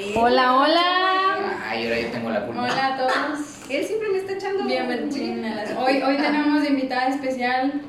Ay, 0.00 0.14
Hola, 0.16 0.56
hola. 0.56 0.82
Ay, 1.68 1.84
ahora 1.84 2.00
yo 2.00 2.08
tengo 2.08 2.30
la 2.30 2.46
culpa. 2.46 2.62
Hola 2.62 2.86
a 2.86 2.96
todos. 2.96 3.38
Él 3.68 3.84
siempre 3.84 4.08
me 4.08 4.18
está 4.18 4.32
echando. 4.32 4.64
Bienvenidas. 4.64 5.72
Hoy, 5.76 6.00
hoy 6.00 6.16
tenemos 6.16 6.62
de 6.62 6.68
invitada 6.70 7.08
especial 7.08 7.82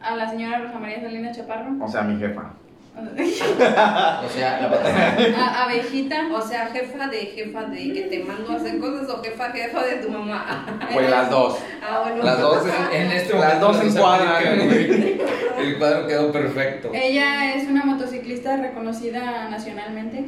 a 0.00 0.14
la 0.14 0.30
señora 0.30 0.58
Rosa 0.60 0.78
María 0.78 1.00
Salinas 1.00 1.36
Chaparro. 1.36 1.84
O 1.84 1.88
sea, 1.88 2.02
mi 2.02 2.16
jefa. 2.20 2.52
O 2.96 4.28
sea, 4.30 4.60
la 4.60 4.70
patrona. 4.70 5.36
A 5.36 5.64
abejita. 5.64 6.28
O 6.32 6.40
sea, 6.40 6.66
jefa 6.68 7.08
de 7.08 7.18
jefa 7.18 7.64
de 7.64 7.92
que 7.92 8.02
te 8.02 8.22
mando 8.24 8.52
a 8.52 8.56
hacer 8.56 8.78
cosas 8.78 9.10
o 9.10 9.20
jefa 9.22 9.50
jefa 9.50 9.82
de 9.84 9.96
tu 9.96 10.08
mamá. 10.10 10.64
Pues 10.92 11.10
las 11.10 11.28
dos. 11.28 11.58
Ah, 11.82 12.02
bueno. 12.04 12.22
Las 12.22 12.40
dos. 12.40 12.62
En 12.92 13.10
este 13.10 13.36
Las 13.36 13.60
dos 13.60 13.76
no 13.78 13.82
en 13.82 13.90
se 13.92 13.98
cuadra. 13.98 14.36
aplica, 14.38 14.64
güey. 14.64 15.20
El 15.58 15.78
cuadro 15.78 16.06
quedó 16.06 16.30
perfecto. 16.30 16.90
Ella 16.94 17.54
es 17.56 17.68
una 17.68 17.84
motociclista 17.84 18.56
reconocida 18.58 19.48
nacionalmente, 19.50 20.24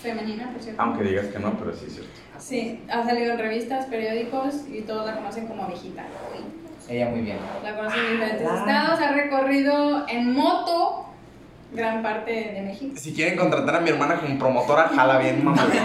femenina, 0.00 0.50
por 0.52 0.62
cierto. 0.62 0.80
Aunque 0.82 1.04
digas 1.04 1.26
que 1.26 1.38
no, 1.38 1.52
pero 1.58 1.72
sí 1.74 1.84
es 1.86 1.94
cierto. 1.94 2.10
Sí, 2.38 2.82
ha 2.90 3.04
salido 3.04 3.32
en 3.32 3.38
revistas, 3.38 3.86
periódicos 3.86 4.54
y 4.72 4.80
todos 4.82 5.06
la 5.06 5.14
conocen 5.16 5.46
como 5.46 5.64
abejita. 5.64 6.04
Ella 6.88 7.08
muy 7.10 7.20
bien. 7.20 7.36
La 7.62 7.76
conocen 7.76 8.00
en 8.04 8.12
diferentes 8.12 8.48
Ah. 8.50 8.56
estados, 8.58 9.00
ha 9.00 9.12
recorrido 9.12 10.06
en 10.08 10.32
moto 10.34 11.06
gran 11.72 12.02
parte 12.02 12.32
de 12.32 12.62
México. 12.62 12.94
Si 12.96 13.12
quieren 13.14 13.36
contratar 13.38 13.76
a 13.76 13.80
mi 13.80 13.90
hermana 13.90 14.16
como 14.20 14.36
promotora, 14.38 14.88
jala 14.88 15.18
bien, 15.18 15.44
mamá. 15.44 15.66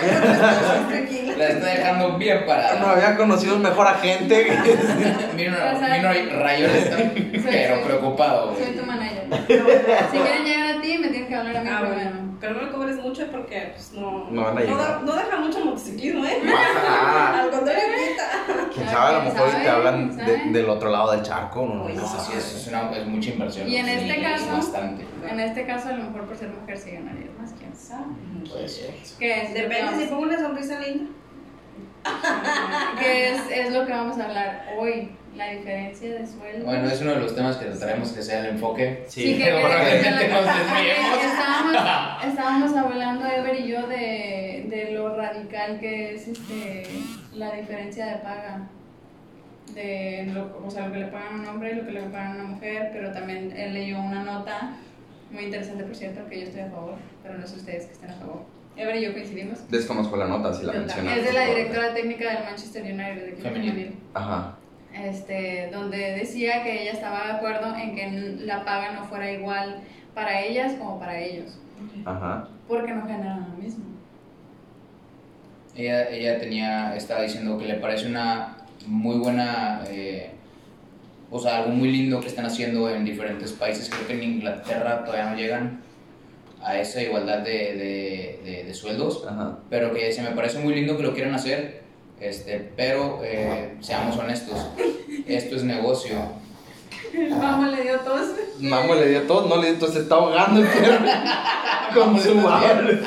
No. 0.00 1.36
La 1.36 1.48
está 1.48 1.66
dejando 1.66 2.16
bien 2.18 2.40
No 2.40 2.46
parada. 2.46 2.92
había 2.92 3.16
conocido 3.16 3.56
un 3.56 3.62
mejor 3.62 3.86
agente. 3.86 4.46
Mira, 5.36 5.72
O 5.74 5.78
sea, 5.78 5.96
mira, 5.96 6.12
Rayola 6.38 6.76
está 6.76 6.96
pero 6.96 7.74
soy- 7.76 7.84
preocupado. 7.84 8.56
Soy 8.56 8.72
tu 8.76 8.84
manager. 8.84 9.19
Si 9.30 9.36
quieren 10.18 10.44
llegar 10.44 10.76
a 10.76 10.80
ti, 10.80 10.98
me 10.98 11.08
tienen 11.08 11.28
que 11.28 11.34
hablar 11.34 11.56
a 11.56 11.60
mí 11.62 11.68
Ah, 11.72 11.80
primero. 11.80 12.10
bueno. 12.10 12.30
Pero 12.40 12.54
no 12.54 12.62
le 12.62 12.70
cobres 12.72 12.96
mucho 12.96 13.26
porque 13.30 13.72
pues, 13.74 13.92
no, 13.92 14.30
No 14.30 14.44
van 14.44 14.56
a 14.56 14.60
llegar. 14.62 14.78
da- 14.78 15.00
no 15.04 15.12
deja 15.14 15.36
mucho 15.38 15.64
motociclismo, 15.64 16.24
¿eh? 16.24 16.38
Ah, 16.56 17.40
Al 17.42 17.50
contrario, 17.50 17.82
quita. 18.08 18.64
Quién 18.72 18.88
sabe, 18.88 19.14
a 19.14 19.18
lo 19.18 19.24
mejor 19.30 19.50
¿Sabe? 19.50 19.62
te 19.62 19.68
hablan 19.68 20.16
de- 20.16 20.44
del 20.58 20.68
otro 20.70 20.90
lado 20.90 21.12
del 21.12 21.22
charco. 21.22 21.66
No, 21.66 21.88
no 21.88 21.94
No, 21.94 22.06
si 22.08 22.32
es, 22.38 22.54
es, 22.54 22.66
una, 22.68 22.90
es 22.96 23.06
mucha 23.06 23.30
inversión. 23.30 23.68
Y 23.68 23.76
en 23.76 23.84
Sí, 23.86 23.92
este 23.92 24.20
es 24.20 24.26
caso- 24.40 24.52
bastante. 24.52 25.04
En 25.28 25.38
este 25.40 25.66
caso, 25.66 25.88
a 25.90 25.92
lo 25.92 26.04
mejor 26.04 26.24
por 26.24 26.36
ser 26.36 26.48
mujer 26.48 26.78
sí 26.78 26.90
ganarías 26.92 27.30
más, 27.38 27.52
quién 27.58 27.76
sabe. 27.76 28.04
Pues, 28.50 29.14
¿Qué 29.18 29.42
es? 29.42 29.54
Depende 29.54 29.98
si 30.02 30.06
pongo 30.08 30.22
una 30.22 30.38
sonrisa 30.38 30.78
linda. 30.80 31.10
¿Qué 32.98 33.32
es, 33.34 33.40
es 33.50 33.72
lo 33.74 33.84
que 33.84 33.92
vamos 33.92 34.18
a 34.18 34.24
hablar 34.24 34.74
hoy? 34.78 35.10
La 35.40 35.52
diferencia 35.52 36.12
de 36.14 36.26
sueldo. 36.26 36.66
bueno, 36.66 36.86
es 36.90 37.00
uno 37.00 37.12
de 37.12 37.20
los 37.20 37.34
temas 37.34 37.56
que 37.56 37.64
trataremos 37.64 38.10
que 38.12 38.20
sea 38.22 38.40
el 38.40 38.46
enfoque. 38.56 39.04
Sí, 39.08 39.38
que, 39.38 39.44
pero 39.44 39.56
que- 39.56 39.62
probablemente 39.62 40.28
nos 40.28 40.44
desviemos. 40.44 41.24
estábamos, 41.24 42.24
estábamos 42.26 42.76
hablando 42.76 43.26
Ever 43.26 43.60
y 43.60 43.68
yo 43.68 43.86
de, 43.86 44.66
de 44.68 44.90
lo 44.92 45.16
radical 45.16 45.80
que 45.80 46.14
es 46.14 46.28
este 46.28 46.82
la 47.34 47.52
diferencia 47.52 48.04
de 48.06 48.16
paga 48.16 48.68
de 49.74 50.28
lo, 50.34 50.58
o 50.66 50.70
sea, 50.70 50.86
lo 50.88 50.92
que 50.92 50.98
le 50.98 51.06
pagan 51.06 51.36
a 51.36 51.40
un 51.42 51.46
hombre 51.48 51.72
y 51.72 51.74
lo 51.76 51.86
que 51.86 51.92
le 51.92 52.02
pagan 52.02 52.32
a 52.32 52.34
una 52.34 52.44
mujer, 52.44 52.90
pero 52.92 53.12
también 53.12 53.52
él 53.56 53.72
leyó 53.72 53.98
una 54.00 54.22
nota 54.24 54.72
muy 55.30 55.44
interesante, 55.44 55.84
por 55.84 55.94
cierto, 55.96 56.28
que 56.28 56.40
yo 56.40 56.46
estoy 56.46 56.62
a 56.62 56.70
favor, 56.70 56.96
pero 57.22 57.38
no 57.38 57.46
sé 57.46 57.56
ustedes 57.56 57.86
que 57.86 57.92
estén 57.92 58.10
a 58.10 58.14
favor. 58.14 58.42
Ever 58.76 58.96
y 58.96 59.02
yo 59.04 59.12
coincidimos. 59.12 59.70
Desconozco 59.70 60.16
la 60.16 60.26
nota, 60.26 60.52
si 60.52 60.64
la 60.66 60.72
mencionas. 60.72 61.16
Es 61.18 61.24
de 61.24 61.32
la 61.32 61.46
directora 61.46 61.94
técnica 61.94 62.34
del 62.34 62.44
Manchester 62.44 62.82
United, 62.82 63.36
de. 63.38 63.92
Ajá. 64.14 64.56
Este, 64.94 65.70
donde 65.72 65.96
decía 66.14 66.62
que 66.62 66.82
ella 66.82 66.92
estaba 66.92 67.26
de 67.26 67.32
acuerdo 67.32 67.74
en 67.76 67.94
que 67.94 68.10
la 68.44 68.64
paga 68.64 68.92
no 68.92 69.04
fuera 69.06 69.30
igual 69.30 69.80
para 70.14 70.40
ellas 70.42 70.72
como 70.78 70.98
para 70.98 71.18
ellos, 71.20 71.58
Ajá. 72.04 72.48
porque 72.68 72.92
no 72.92 73.06
generan 73.06 73.46
lo 73.50 73.62
mismo. 73.62 73.84
Ella, 75.76 76.08
ella 76.10 76.38
tenía, 76.38 76.96
estaba 76.96 77.22
diciendo 77.22 77.56
que 77.58 77.66
le 77.66 77.74
parece 77.74 78.06
una 78.08 78.56
muy 78.86 79.18
buena, 79.18 79.82
eh, 79.88 80.30
o 81.30 81.38
sea, 81.38 81.58
algo 81.58 81.70
muy 81.70 81.90
lindo 81.92 82.20
que 82.20 82.26
están 82.26 82.44
haciendo 82.46 82.90
en 82.90 83.04
diferentes 83.04 83.52
países. 83.52 83.88
Creo 83.88 84.06
que 84.06 84.14
en 84.14 84.22
Inglaterra 84.24 85.04
todavía 85.04 85.30
no 85.30 85.36
llegan 85.36 85.80
a 86.62 86.76
esa 86.78 87.00
igualdad 87.00 87.38
de, 87.38 87.50
de, 87.76 88.40
de- 88.44 88.64
de 88.64 88.74
sueldos, 88.74 89.24
Ajá. 89.26 89.58
pero 89.70 89.94
que 89.94 90.12
se 90.12 90.22
me 90.22 90.30
parece 90.32 90.58
muy 90.58 90.74
lindo 90.74 90.96
que 90.96 91.04
lo 91.04 91.14
quieran 91.14 91.34
hacer, 91.34 91.79
este, 92.20 92.70
pero 92.76 93.20
eh, 93.24 93.76
seamos 93.80 94.16
honestos, 94.16 94.58
esto 95.26 95.56
es 95.56 95.64
negocio. 95.64 96.16
Vamos, 97.30 97.72
le 97.72 97.82
dio 97.82 97.98
tos. 98.00 98.28
Mamo 98.60 98.94
le 98.94 99.08
dio 99.08 99.22
todo, 99.22 99.48
no 99.48 99.60
le 99.60 99.70
dio 99.70 99.78
todo, 99.78 99.92
se 99.92 100.00
está 100.00 100.14
ahogando 100.16 100.60
el 100.62 100.66
perro 100.66 100.98
con 101.94 102.20
su 102.20 102.34
madre. 102.36 103.00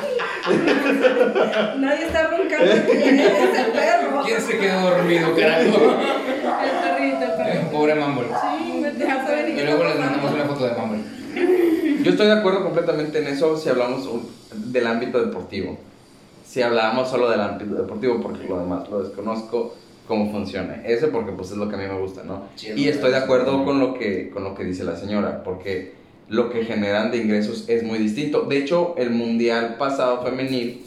Nadie 1.78 2.06
está 2.06 2.28
roncando 2.28 2.73
aquí, 2.73 2.91
es 2.91 3.59
el 3.59 3.72
perro. 3.72 4.23
¿Quién 4.25 4.41
se 4.41 4.57
quedó 4.57 4.81
dormido, 4.81 5.35
carajo? 5.35 5.62
El 5.63 6.72
perrito, 6.81 7.23
el 7.23 7.31
perrito. 7.31 7.72
Pobre 7.72 7.96
Mumble. 7.96 8.28
Sí, 8.28 8.81
vete 8.81 9.09
a 9.09 9.25
saber 9.25 9.50
Y 9.50 9.63
luego 9.63 9.84
les 9.85 10.00
mandamos 10.00 10.34
una 10.34 10.46
foto 10.46 10.66
de 10.66 10.73
Mumble. 10.73 12.03
Yo 12.03 12.12
estoy 12.12 12.28
de 12.28 12.34
acuerdo 12.34 12.63
completamente 12.63 13.19
en 13.19 13.28
eso 13.28 13.57
si 13.57 13.69
hablamos 13.69 14.07
del 14.53 14.88
ámbito 14.88 15.23
deportivo. 15.23 15.78
Si 16.53 16.62
hablamos 16.62 17.09
solo 17.09 17.31
del 17.31 17.41
ámbito 17.41 17.74
deportivo, 17.74 18.19
porque 18.22 18.47
lo 18.47 18.59
demás 18.59 18.88
lo 18.88 19.02
desconozco 19.02 19.74
cómo 20.08 20.31
funciona. 20.31 20.84
Eso 20.86 21.09
porque 21.09 21.31
pues 21.31 21.50
es 21.50 21.58
lo 21.58 21.68
que 21.68 21.75
a 21.75 21.80
mí 21.80 21.86
me 21.88 21.97
gusta, 22.00 22.22
¿no? 22.24 22.44
Sí, 22.56 22.68
Y 22.75 22.88
estoy 22.90 23.09
de 23.09 23.18
acuerdo 23.18 23.66
con 23.66 23.80
lo 23.80 23.96
que 23.96 24.30
con 24.30 24.44
lo 24.44 24.53
que 24.53 24.64
dice 24.64 24.84
la 24.84 24.96
señora, 24.96 25.41
porque 25.44 25.94
lo 26.30 26.52
que 26.52 26.64
generan 26.64 27.09
de 27.09 27.18
ingresos 27.18 27.68
es 27.69 27.81
muy 27.84 27.97
distinto. 27.97 28.41
De 28.44 28.58
hecho, 28.59 28.94
el 28.97 29.09
mundial 29.09 29.78
pasado 29.80 30.22
femenil 30.22 30.86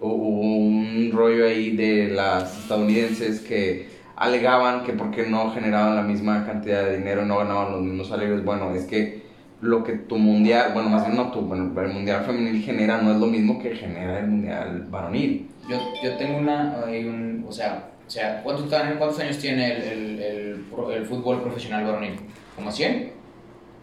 hu- 0.00 0.06
hubo 0.08 0.40
un 0.40 1.10
rollo 1.12 1.46
ahí 1.46 1.76
de 1.76 2.08
las 2.08 2.58
estadounidenses 2.62 3.40
que 3.40 3.86
alegaban 4.16 4.82
que 4.84 4.94
porque 4.94 5.26
no 5.28 5.52
generaban 5.52 5.94
la 5.94 6.02
misma 6.02 6.44
cantidad 6.44 6.84
de 6.84 6.96
dinero, 6.98 7.24
no 7.24 7.38
ganaban 7.38 7.70
los 7.70 7.82
mismos 7.82 8.08
salarios. 8.08 8.44
Bueno, 8.44 8.74
es 8.74 8.84
que 8.86 9.22
lo 9.64 9.82
que 9.82 9.92
tu 9.94 10.16
mundial, 10.18 10.72
bueno, 10.74 10.90
más 10.90 11.04
bien 11.06 11.16
no 11.16 11.30
tu, 11.30 11.40
bueno, 11.40 11.72
el 11.80 11.88
mundial 11.88 12.24
femenil 12.24 12.62
genera 12.62 13.00
no 13.00 13.12
es 13.12 13.16
lo 13.18 13.26
mismo 13.26 13.58
que 13.60 13.74
genera 13.74 14.18
el 14.20 14.26
mundial 14.28 14.86
varonil. 14.90 15.48
Yo, 15.68 15.78
yo 16.02 16.16
tengo 16.16 16.38
una, 16.38 16.84
hay 16.86 17.04
un, 17.06 17.44
o 17.48 17.52
sea, 17.52 17.88
o 18.06 18.10
sea 18.10 18.42
¿cuántos, 18.42 18.66
cuántos 18.98 19.18
años 19.20 19.38
tiene 19.38 19.72
el, 19.72 19.82
el, 19.82 20.20
el, 20.20 20.64
el 20.94 21.06
fútbol 21.06 21.40
profesional 21.42 21.84
varonil? 21.84 22.16
¿Como 22.54 22.70
100? 22.70 23.12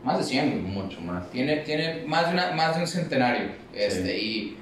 Más 0.04 0.18
de 0.20 0.24
100. 0.24 0.50
güey. 0.52 0.62
Mucho 0.62 1.02
más. 1.02 1.30
Tiene, 1.32 1.58
tiene 1.58 2.04
más, 2.06 2.28
de 2.28 2.34
una, 2.34 2.52
más 2.52 2.76
de 2.76 2.82
un 2.82 2.88
centenario. 2.88 3.50
Este, 3.74 4.18
Y 4.20 4.58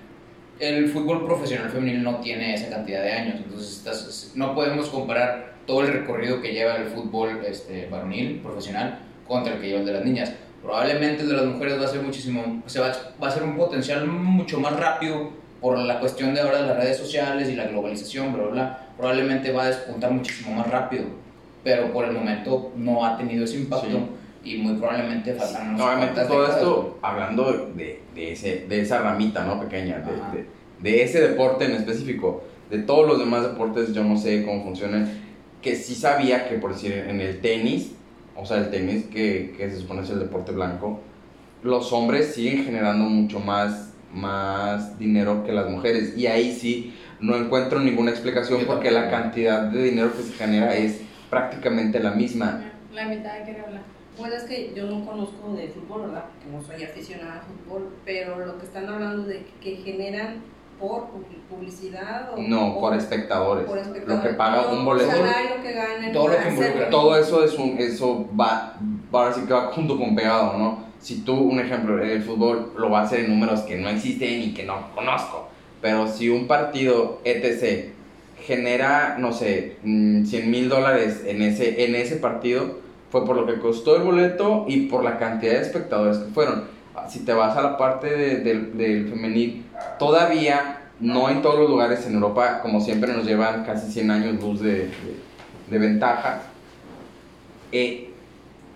el 0.60 0.88
fútbol 0.90 1.26
profesional 1.26 1.70
femenil 1.70 2.02
no 2.04 2.16
tiene 2.18 2.54
esa 2.54 2.70
cantidad 2.70 3.02
de 3.04 3.12
años. 3.12 3.36
Entonces 3.44 3.78
estás- 3.78 4.32
no 4.36 4.56
podemos 4.56 4.88
comparar 4.90 5.56
todo 5.66 5.82
el 5.82 5.88
recorrido 5.94 6.42
que 6.42 6.54
lleva 6.54 6.76
el 6.78 6.86
fútbol 6.86 7.42
este, 7.46 7.88
varonil, 7.88 8.40
profesional, 8.40 9.00
contra 9.28 9.54
el 9.54 9.62
que 9.62 9.68
lleva 9.68 9.80
el 9.82 9.86
de 9.86 9.94
las 9.94 10.06
niñas. 10.06 10.34
Probablemente 10.62 11.24
el 11.24 11.30
de 11.30 11.36
las 11.36 11.46
mujeres 11.46 11.80
va 11.80 11.86
a 11.86 11.88
ser 11.88 12.02
muchísimo, 12.02 12.62
se 12.66 12.80
va, 12.80 12.92
va 13.22 13.28
a 13.28 13.32
ser 13.32 13.44
un 13.44 13.56
potencial 13.56 14.06
mucho 14.08 14.60
más 14.60 14.78
rápido 14.78 15.30
por 15.62 15.78
la 15.78 16.00
cuestión 16.00 16.34
de 16.34 16.42
ahora 16.42 16.62
de 16.62 16.68
las 16.68 16.78
redes 16.78 16.98
sociales 16.98 17.50
y 17.50 17.56
la 17.56 17.68
globalización, 17.68 18.34
bla, 18.34 18.44
bla, 18.44 18.52
bla. 18.52 18.88
Probablemente 18.98 19.52
va 19.52 19.64
a 19.64 19.68
despuntar 19.68 20.12
muchísimo 20.12 20.56
más 20.56 20.68
rápido, 20.70 21.06
pero 21.64 21.92
por 21.92 22.06
el 22.06 22.12
momento 22.12 22.72
no 22.76 23.06
ha 23.06 23.18
tenido 23.18 23.46
ese 23.46 23.58
impacto 23.58 24.10
y 24.44 24.58
muy 24.58 24.76
probablemente 24.76 25.34
faltan 25.34 25.76
unas 25.76 25.82
Obviamente 25.82 26.22
todo 26.22 26.42
décadas, 26.42 26.58
esto 26.58 27.00
hablando 27.02 27.72
de, 27.76 28.02
de, 28.16 28.32
ese, 28.32 28.66
de 28.68 28.82
esa 28.82 29.00
ramita, 29.00 29.44
¿no? 29.44 29.60
Pequeña, 29.60 30.00
de, 30.00 30.38
de, 30.38 30.46
de 30.80 31.04
ese 31.04 31.22
deporte 31.22 31.66
en 31.66 31.72
específico. 31.74 32.44
De 32.70 32.80
todos 32.80 33.08
los 33.08 33.20
demás 33.20 33.44
deportes 33.44 33.94
yo 33.94 34.04
no 34.04 34.18
sé 34.18 34.46
cómo 34.46 34.64
funcionan. 34.64 35.10
Que 35.62 35.76
sí 35.76 35.94
sabía 35.94 36.48
que 36.48 36.56
por 36.56 36.74
decir 36.74 36.94
en 36.94 37.20
el 37.20 37.42
tenis, 37.42 37.92
o 38.42 38.46
sea, 38.46 38.58
el 38.58 38.70
tenis 38.70 39.06
que, 39.06 39.54
que 39.58 39.70
se 39.70 39.80
supone 39.80 40.02
es 40.02 40.10
el 40.10 40.20
deporte 40.20 40.52
blanco, 40.52 41.02
los 41.64 41.92
hombres 41.92 42.34
siguen 42.34 42.64
generando 42.64 43.06
mucho 43.06 43.40
más, 43.40 43.94
más 44.14 44.98
dinero 44.98 45.44
que 45.44 45.52
las 45.52 45.70
mujeres. 45.70 46.18
Y 46.18 46.28
ahí 46.28 46.54
sí 46.54 46.94
no 47.20 47.36
encuentro 47.36 47.80
ninguna 47.80 48.12
explicación 48.12 48.62
porque 48.66 48.92
la 48.92 49.10
cantidad 49.10 49.64
de 49.64 49.84
dinero 49.84 50.16
que 50.16 50.24
se 50.24 50.34
genera 50.34 50.76
es 50.76 51.02
prácticamente 51.30 52.00
la 52.00 52.12
misma. 52.12 52.72
La 52.94 53.08
mitad 53.08 53.44
quiere 53.44 53.62
hablar. 53.62 53.82
Bueno, 54.18 54.36
es 54.36 54.44
que 54.44 54.74
yo 54.76 54.86
no 54.86 55.06
conozco 55.06 55.54
de 55.54 55.70
fútbol, 55.70 56.08
¿verdad? 56.08 56.26
Porque 56.26 56.52
no 56.52 56.62
soy 56.62 56.84
aficionada 56.84 57.40
a 57.40 57.42
fútbol, 57.42 57.90
pero 58.04 58.46
lo 58.46 58.58
que 58.58 58.66
están 58.66 58.88
hablando 58.90 59.24
de 59.24 59.46
que 59.62 59.78
generan 59.78 60.42
por 60.80 61.08
publicidad 61.50 62.30
o 62.34 62.42
No, 62.42 62.80
por 62.80 62.96
espectadores. 62.96 63.66
por 63.66 63.78
Lo 63.78 64.22
que 64.22 64.30
paga 64.30 64.64
Todo 64.64 64.80
un 64.80 64.86
boleto. 64.86 65.12
Salario 65.12 65.62
que. 65.62 66.12
Todo 66.14 66.28
lo 66.28 66.34
por 66.34 66.42
que 66.44 66.48
hacerlo. 66.50 66.66
involucra. 66.66 66.90
Todo 66.90 67.18
eso 67.18 67.44
es 67.44 67.54
un, 67.58 67.78
eso 67.78 68.28
va, 68.40 68.76
va 69.14 69.22
ahora 69.22 69.34
sí 69.34 69.42
que 69.46 69.54
va 69.54 69.68
junto 69.68 69.98
con 69.98 70.16
pegado, 70.16 70.58
¿no? 70.58 70.90
Si 71.00 71.22
tú, 71.22 71.34
un 71.36 71.60
ejemplo, 71.60 72.02
el 72.02 72.22
fútbol 72.24 72.74
lo 72.78 72.90
va 72.90 73.02
a 73.02 73.04
hacer 73.04 73.22
en 73.22 73.30
números 73.30 73.62
que 73.62 73.78
no 73.78 73.90
existen 73.90 74.42
y 74.42 74.54
que 74.54 74.64
no 74.66 74.94
conozco, 74.94 75.48
pero 75.82 76.08
si 76.08 76.30
un 76.30 76.48
partido 76.48 77.22
etc 77.24 77.94
genera, 78.42 79.18
no 79.20 79.32
sé, 79.34 79.78
100 79.84 80.50
mil 80.50 80.70
dólares 80.70 81.24
en 81.26 81.42
ese, 81.42 81.86
en 81.86 81.96
ese 81.96 82.16
partido, 82.18 82.80
fue 83.12 83.26
por 83.26 83.36
lo 83.36 83.46
que 83.46 83.60
costó 83.60 83.96
el 83.96 84.04
boleto 84.04 84.66
y 84.68 84.88
por 84.88 85.04
la 85.04 85.18
cantidad 85.18 85.54
de 85.54 85.62
espectadores 85.62 86.18
que 86.18 86.32
fueron. 86.32 86.64
Si 87.08 87.20
te 87.20 87.34
vas 87.34 87.56
a 87.56 87.62
la 87.62 87.78
parte 87.78 88.08
de- 88.10 88.38
del, 88.40 89.08
femenil, 89.10 89.66
todavía 89.98 90.78
no 91.00 91.30
en 91.30 91.42
todos 91.42 91.60
los 91.60 91.70
lugares 91.70 92.06
en 92.06 92.16
Europa, 92.16 92.60
como 92.62 92.82
siempre 92.82 93.14
nos 93.14 93.26
llevan 93.26 93.64
casi 93.64 93.92
100 93.92 94.12
años 94.12 94.42
luz 94.42 94.60
de, 94.62 94.90
de- 95.70 95.78
ventaja. 95.80 96.42
Eh, 97.72 98.10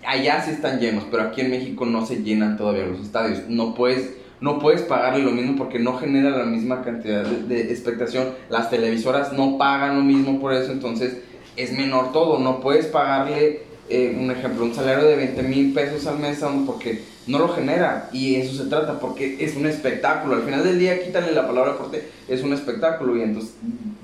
allá 0.06 0.40
sí 0.42 0.50
están 0.52 0.78
llenos, 0.80 1.04
pero 1.10 1.24
aquí 1.24 1.40
en 1.42 1.50
México 1.50 1.84
no 1.84 2.06
se 2.06 2.22
llenan 2.22 2.56
todavía 2.56 2.86
los 2.86 3.00
estadios. 3.00 3.42
No 3.48 3.74
puedes, 3.74 4.14
no 4.40 4.58
puedes 4.58 4.82
pagarle 4.82 5.22
lo 5.24 5.32
mismo 5.32 5.56
porque 5.56 5.78
no 5.78 5.96
genera 5.98 6.30
la 6.30 6.44
misma 6.44 6.82
cantidad 6.82 7.24
de 7.24 7.60
expectación. 7.72 8.28
Las 8.48 8.70
televisoras 8.70 9.32
no 9.32 9.58
pagan 9.58 9.96
lo 9.96 10.02
mismo 10.02 10.40
por 10.40 10.52
eso, 10.52 10.72
entonces 10.72 11.18
es 11.56 11.72
menor 11.72 12.12
todo. 12.12 12.38
No 12.38 12.60
puedes 12.60 12.86
pagarle, 12.86 13.62
eh, 13.88 14.16
un 14.18 14.30
ejemplo, 14.30 14.64
un 14.64 14.74
salario 14.74 15.04
de 15.04 15.16
20 15.16 15.42
mil 15.42 15.72
pesos 15.72 16.06
al 16.06 16.18
mes 16.18 16.38
porque 16.66 17.02
no 17.26 17.38
lo 17.38 17.48
genera. 17.48 18.08
Y 18.12 18.36
eso 18.36 18.62
se 18.62 18.68
trata, 18.68 18.98
porque 19.00 19.36
es 19.44 19.56
un 19.56 19.66
espectáculo. 19.66 20.36
Al 20.36 20.42
final 20.42 20.64
del 20.64 20.78
día, 20.78 21.02
quítale 21.04 21.32
la 21.32 21.46
palabra 21.46 21.72
deporte, 21.72 22.08
es 22.28 22.42
un 22.42 22.52
espectáculo. 22.52 23.16
Y 23.16 23.22
entonces, 23.22 23.52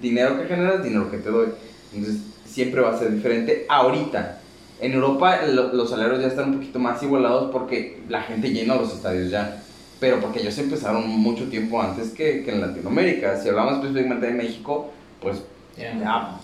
dinero 0.00 0.38
que 0.40 0.46
generas, 0.48 0.82
dinero 0.84 1.10
que 1.10 1.18
te 1.18 1.30
doy. 1.30 1.48
Entonces, 1.94 2.20
siempre 2.46 2.80
va 2.80 2.94
a 2.94 2.98
ser 2.98 3.12
diferente 3.14 3.66
ahorita. 3.68 4.40
En 4.80 4.92
Europa 4.92 5.40
lo- 5.46 5.72
los 5.74 5.90
salarios 5.90 6.20
ya 6.20 6.28
están 6.28 6.50
un 6.50 6.54
poquito 6.56 6.78
más 6.78 7.02
igualados 7.02 7.50
porque 7.52 8.00
la 8.08 8.22
gente 8.22 8.50
llena 8.50 8.76
los 8.76 8.94
estadios 8.94 9.30
ya. 9.30 9.62
Pero 10.00 10.18
porque 10.20 10.40
ellos 10.40 10.56
empezaron 10.58 11.06
mucho 11.08 11.44
tiempo 11.50 11.80
antes 11.82 12.10
que, 12.10 12.42
que 12.42 12.52
en 12.52 12.62
Latinoamérica. 12.62 13.38
Si 13.38 13.48
hablamos 13.50 13.74
específicamente 13.74 14.26
de 14.28 14.32
México, 14.32 14.90
pues 15.20 15.36
ya 15.76 15.92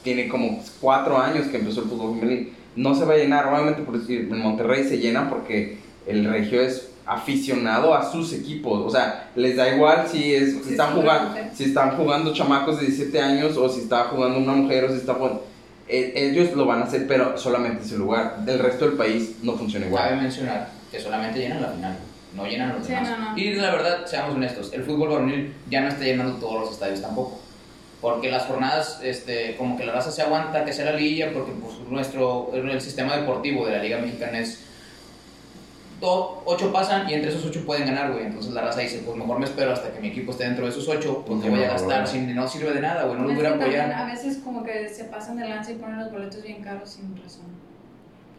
tiene 0.03 0.29
como 0.29 0.63
cuatro 0.81 1.19
años 1.19 1.47
que 1.47 1.57
empezó 1.57 1.81
el 1.83 1.89
fútbol 1.89 2.19
femenil. 2.21 2.53
No 2.77 2.95
se 2.95 3.05
va 3.05 3.15
a 3.15 3.17
llenar, 3.17 3.47
obviamente 3.47 3.83
por 3.83 3.99
decir, 3.99 4.29
en 4.31 4.39
Monterrey 4.39 4.85
se 4.85 4.99
llena 4.99 5.29
porque 5.29 5.79
el 6.07 6.25
regio 6.25 6.61
es 6.61 6.89
aficionado 7.07 7.95
a 7.95 8.11
sus 8.11 8.33
equipos. 8.33 8.81
O 8.85 8.91
sea, 8.91 9.31
les 9.35 9.57
da 9.57 9.75
igual 9.75 10.07
si, 10.11 10.35
es, 10.35 10.53
si, 10.59 10.63
Si 10.63 10.71
están, 10.73 10.91
es 10.91 10.95
jugando, 10.95 11.35
si 11.55 11.65
están 11.65 11.97
jugando 11.97 12.33
chamacos 12.33 12.81
de 12.81 12.87
17 12.87 13.21
años 13.21 13.57
o 13.57 13.69
si 13.69 13.81
está 13.81 14.05
jugando 14.05 14.39
una 14.39 14.53
mujer 14.53 14.85
o 14.85 14.89
si 14.91 14.97
está 14.97 15.15
jugando... 15.15 15.45
eh, 15.89 16.13
Ellos 16.17 16.53
lo 16.55 16.67
van 16.67 16.81
a 16.83 16.85
hacer, 16.85 17.07
pero 17.07 17.37
solamente 17.39 17.85
ese 17.85 17.97
lugar. 17.97 18.45
Del 18.45 18.59
resto 18.59 18.87
del 18.87 18.97
país 18.97 19.37
no 19.43 19.53
funciona 19.55 19.87
Cabe 19.87 19.97
igual. 20.09 20.23
mencionar 20.23 20.69
que 20.91 21.01
solamente 21.01 21.39
llenan 21.41 21.63
la 21.63 21.69
final, 21.69 21.97
no 22.35 22.47
llenan 22.47 22.75
los 22.77 22.87
Sí, 22.87 22.93
demás. 22.93 23.11
no, 23.19 23.33
no. 23.33 23.39
Y 23.39 23.55
la 23.55 23.71
verdad, 23.73 24.07
seamos 24.07 24.35
honestos, 24.35 24.73
el 24.73 24.83
fútbol 24.85 25.09
varonil 25.11 25.53
ya 25.71 25.81
no 25.83 25.89
está 25.89 26.05
llenando 26.05 26.35
todos 26.39 26.61
los 26.61 26.71
estadios 26.73 27.01
tampoco. 27.01 27.41
Porque 28.07 28.31
las 28.31 28.45
jornadas, 28.45 29.01
este, 29.03 29.57
como 29.57 29.77
que 29.77 29.85
la 29.85 29.95
raza 29.95 30.13
se 30.13 30.23
aguanta, 30.23 30.65
que 30.65 30.73
sea 30.73 30.93
la 30.93 30.97
liga, 30.97 31.31
porque 31.35 31.51
pues, 31.61 31.75
nuestro, 31.91 32.51
el 32.55 32.81
sistema 32.81 33.17
deportivo 33.17 33.67
de 33.67 33.73
la 33.73 33.83
Liga 33.83 33.99
Mexicana 33.99 34.39
es 34.39 34.61
do- 36.01 36.41
ocho 36.45 36.73
pasan 36.73 37.11
y 37.11 37.15
entre 37.15 37.31
esos 37.33 37.45
ocho 37.45 37.67
pueden 37.67 37.85
ganar, 37.87 38.13
güey. 38.13 38.27
Entonces 38.27 38.53
la 38.53 38.63
raza 38.63 38.79
dice, 38.81 39.03
pues 39.05 39.17
mejor 39.17 39.41
me 39.41 39.45
espero 39.47 39.73
hasta 39.73 39.93
que 39.93 39.99
mi 40.01 40.07
equipo 40.09 40.31
esté 40.31 40.45
dentro 40.45 40.67
de 40.67 40.71
esos 40.71 40.87
ocho, 40.89 41.25
porque 41.27 41.45
Sí, 41.47 41.51
voy 41.51 41.65
a 41.65 41.69
gastar, 41.71 42.07
sin, 42.07 42.33
no 42.33 42.47
sirve 42.47 42.73
de 42.75 42.81
nada, 42.81 43.07
güey, 43.07 43.19
no 43.19 43.25
los 43.27 43.35
voy 43.35 43.45
a 43.45 43.51
apoyar. 43.55 43.93
a 43.93 44.05
veces 44.05 44.39
como 44.45 44.63
que 44.63 44.89
se 44.89 45.03
pasan 45.07 45.37
de 45.39 45.49
lanza 45.49 45.73
y 45.73 45.75
ponen 45.75 45.99
los 45.99 46.13
boletos 46.13 46.45
bien 46.45 46.63
caros 46.63 46.91
sin 46.91 47.17
razón. 47.21 47.47